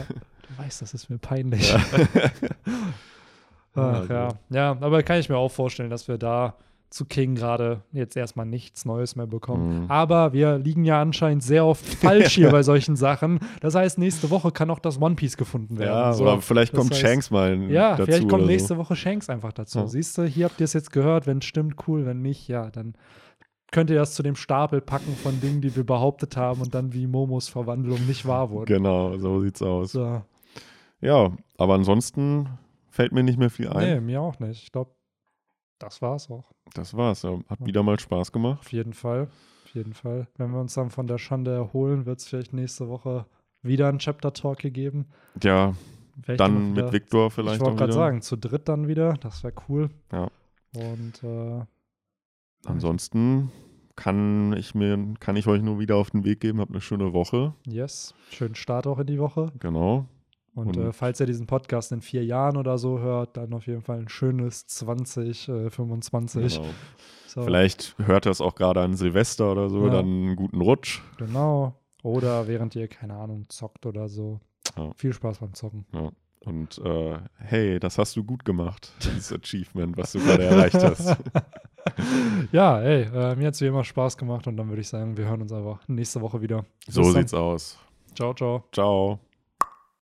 du 0.49 0.63
weißt, 0.63 0.83
das 0.83 0.95
ist 0.95 1.09
mir 1.11 1.19
peinlich. 1.19 1.71
Ja. 1.73 1.81
Ach, 3.75 4.09
ja. 4.09 4.29
ja, 4.51 4.71
aber 4.81 5.03
kann 5.03 5.21
ich 5.21 5.29
mir 5.29 5.37
auch 5.37 5.51
vorstellen, 5.53 5.91
dass 5.91 6.09
wir 6.09 6.19
da 6.19 6.55
zu 6.91 7.05
King 7.05 7.35
gerade 7.35 7.83
jetzt 7.93 8.17
erstmal 8.17 8.47
nichts 8.47 8.87
Neues 8.87 9.15
mehr 9.15 9.27
bekommen. 9.27 9.83
Mhm. 9.85 9.91
Aber 9.91 10.33
wir 10.33 10.57
liegen 10.59 10.85
ja 10.85 11.01
anscheinend 11.03 11.43
sehr 11.43 11.65
oft 11.67 11.85
falsch 12.01 12.35
hier 12.35 12.51
bei 12.51 12.63
solchen 12.63 12.97
Sachen. 12.97 13.41
Das 13.61 13.75
heißt, 13.75 13.99
nächste 13.99 14.31
Woche 14.31 14.51
kann 14.53 14.71
auch 14.71 14.79
das 14.79 15.01
One 15.01 15.15
Piece 15.15 15.37
gefunden 15.37 15.79
werden. 15.79 15.91
Ja, 15.93 16.13
So, 16.15 16.25
oder 16.25 16.41
vielleicht 16.41 16.73
das 16.73 16.79
kommt 16.81 16.95
heißt- 16.95 17.01
Shanks 17.01 17.31
mal 17.31 17.71
Ja, 17.71 17.91
dazu. 17.91 18.05
vielleicht 18.07 18.29
kommt 18.29 18.47
nächste 18.47 18.69
so. 18.75 18.79
Woche 18.79 18.97
Shanks 18.97 19.29
einfach 19.29 19.53
dazu. 19.53 19.81
Ja. 19.81 19.87
Siehst 19.87 20.17
du, 20.17 20.25
hier 20.25 20.47
habt 20.47 20.59
ihr 20.61 20.65
es 20.65 20.73
jetzt 20.73 20.91
gehört. 20.91 21.27
Wenn 21.27 21.39
es 21.39 21.45
stimmt, 21.45 21.75
cool. 21.87 22.07
Wenn 22.07 22.23
nicht, 22.23 22.49
ja, 22.49 22.71
dann 22.71 22.95
könnt 23.71 23.91
ihr 23.91 23.97
das 23.97 24.15
zu 24.15 24.23
dem 24.23 24.35
Stapel 24.35 24.81
packen 24.81 25.15
von 25.23 25.41
Dingen, 25.43 25.61
die 25.61 25.77
wir 25.77 25.85
behauptet 25.85 26.39
haben 26.39 26.63
und 26.63 26.75
dann 26.75 26.95
wie 26.95 27.07
Momos 27.07 27.49
Verwandlung 27.51 28.07
nicht 28.07 28.27
wahr 28.27 28.49
wurde. 28.51 28.73
Genau, 28.73 29.17
so 29.19 29.41
sieht's 29.41 29.61
aus. 29.61 29.93
So. 29.93 30.23
Ja, 31.01 31.33
aber 31.57 31.75
ansonsten 31.75 32.49
fällt 32.91 33.13
mir 33.13 33.23
nicht 33.23 33.39
mehr 33.39 33.51
viel 33.51 33.69
ein. 33.69 33.89
Nee, 33.89 34.01
mir 34.01 34.21
auch 34.21 34.39
nicht. 34.41 34.63
Ich 34.63 34.73
glaube, 34.73 34.91
das 35.79 36.03
war's 36.03 36.31
auch. 36.31 36.53
Das 36.75 36.95
war's. 36.95 37.23
Ja. 37.23 37.39
Hat 37.49 37.65
wieder 37.65 37.83
mal 37.83 37.99
Spaß 37.99 38.33
gemacht. 38.33 38.61
Auf 38.61 38.73
jeden 38.73 38.95
Fall. 38.95 39.29
Auf 39.65 39.75
jeden 39.75 39.95
Fall. 39.95 40.27
Wenn 40.37 40.51
wir 40.51 40.61
uns 40.61 40.75
dann 40.75 40.91
von 40.91 41.07
der 41.07 41.19
Schande 41.19 41.53
erholen, 41.53 42.07
wird 42.07 42.19
es 42.19 42.27
vielleicht 42.27 42.53
nächste 42.53 42.89
Woche 42.89 43.27
wieder 43.63 43.89
einen 43.89 43.99
Chapter 43.99 44.33
Talk 44.33 44.59
geben. 44.59 45.07
Ja, 45.43 45.75
Vielleicht 46.23 46.41
dann 46.41 46.73
mit 46.73 46.93
Victor 46.93 47.29
Ich 47.29 47.35
vielleicht 47.35 47.61
wollte 47.61 47.73
auch 47.73 47.77
gerade 47.77 47.93
sagen, 47.93 48.23
zu 48.23 48.37
dritt 48.37 48.69
dann 48.69 48.89
wieder. 48.89 49.15
Das 49.15 49.45
wäre 49.45 49.55
cool. 49.69 49.91
Ja. 50.13 50.29
Und 50.75 51.23
äh, 51.23 51.65
Ansonsten 52.65 53.53
kann 53.97 54.53
ich 54.53 54.75
mir, 54.75 55.15
kann 55.21 55.37
ich 55.37 55.47
euch 55.47 55.63
nur 55.63 55.79
wieder 55.79 55.97
auf 55.97 56.11
den 56.11 56.25
Weg 56.25 56.41
geben. 56.41 56.61
Habt 56.61 56.71
eine 56.73 56.81
schöne 56.81 57.13
Woche. 57.13 57.55
yes, 57.67 58.15
schönen 58.31 58.55
Start 58.55 58.87
auch 58.87 58.99
in 58.99 59.07
die 59.07 59.19
Woche. 59.19 59.53
Genau. 59.61 60.07
Und, 60.59 60.77
Und- 60.77 60.89
äh, 60.89 60.93
falls 60.93 61.21
ihr 61.21 61.27
diesen 61.27 61.47
Podcast 61.47 61.93
in 61.93 62.01
vier 62.01 62.25
Jahren 62.25 62.57
oder 62.57 62.79
so 62.79 62.99
hört, 62.99 63.37
dann 63.37 63.53
auf 63.53 63.67
jeden 63.69 63.83
Fall 63.83 63.99
ein 64.01 64.09
schönes 64.09 64.67
2025. 64.67 66.57
genau. 66.57 66.69
So, 67.29 67.43
Vielleicht 67.45 67.95
hört 67.99 68.27
ihr 68.27 68.31
es 68.31 68.41
auch 68.41 68.55
gerade 68.55 68.81
an 68.81 68.95
Silvester 68.95 69.53
oder 69.53 69.69
so, 69.69 69.85
Ja. 69.87 69.91
dann 69.93 70.07
einen 70.07 70.37
guten 70.37 70.61
Rutsch. 70.61 71.01
Genau. 71.19 71.75
Oder 72.03 72.49
während 72.49 72.75
ihr, 72.75 72.89
keine 72.89 73.15
Ahnung, 73.15 73.45
zockt 73.49 73.87
oder 73.87 74.09
so. 74.09 74.41
Ja. 74.77 74.91
Viel 74.97 75.13
Spaß 75.13 75.39
beim 75.39 75.53
Zocken. 75.55 75.85
Und 76.41 76.79
äh, 76.79 77.19
hey, 77.37 77.79
das 77.79 77.99
hast 77.99 78.17
du 78.17 78.25
gut 78.25 78.45
gemacht, 78.45 78.91
dieses 79.05 79.33
Achievement, 79.33 79.97
was 79.97 80.13
du 80.13 80.21
gerade 80.21 80.45
erreicht 80.45 80.75
hast. 80.83 81.17
ja, 82.53 82.81
ey, 82.81 83.03
äh, 83.03 83.37
mir 83.37 83.49
hat 83.49 83.55
es 83.55 83.61
wie 83.61 83.67
immer 83.67 83.85
Spaß 83.85 84.17
gemacht 84.17 84.47
und 84.47 84.57
dann 84.57 84.69
würde 84.69 84.81
ich 84.81 84.89
sagen, 84.89 85.17
wir 85.17 85.27
hören 85.27 85.43
uns 85.43 85.53
einfach 85.53 85.87
nächste 85.89 86.21
Woche 86.21 86.41
wieder. 86.41 86.65
So 86.89 87.03
Bis 87.03 87.13
dann. 87.13 87.23
sieht's 87.23 87.35
aus. 87.35 87.79
Ciao, 88.15 88.33
ciao. 88.35 88.65
Ciao. 88.73 89.19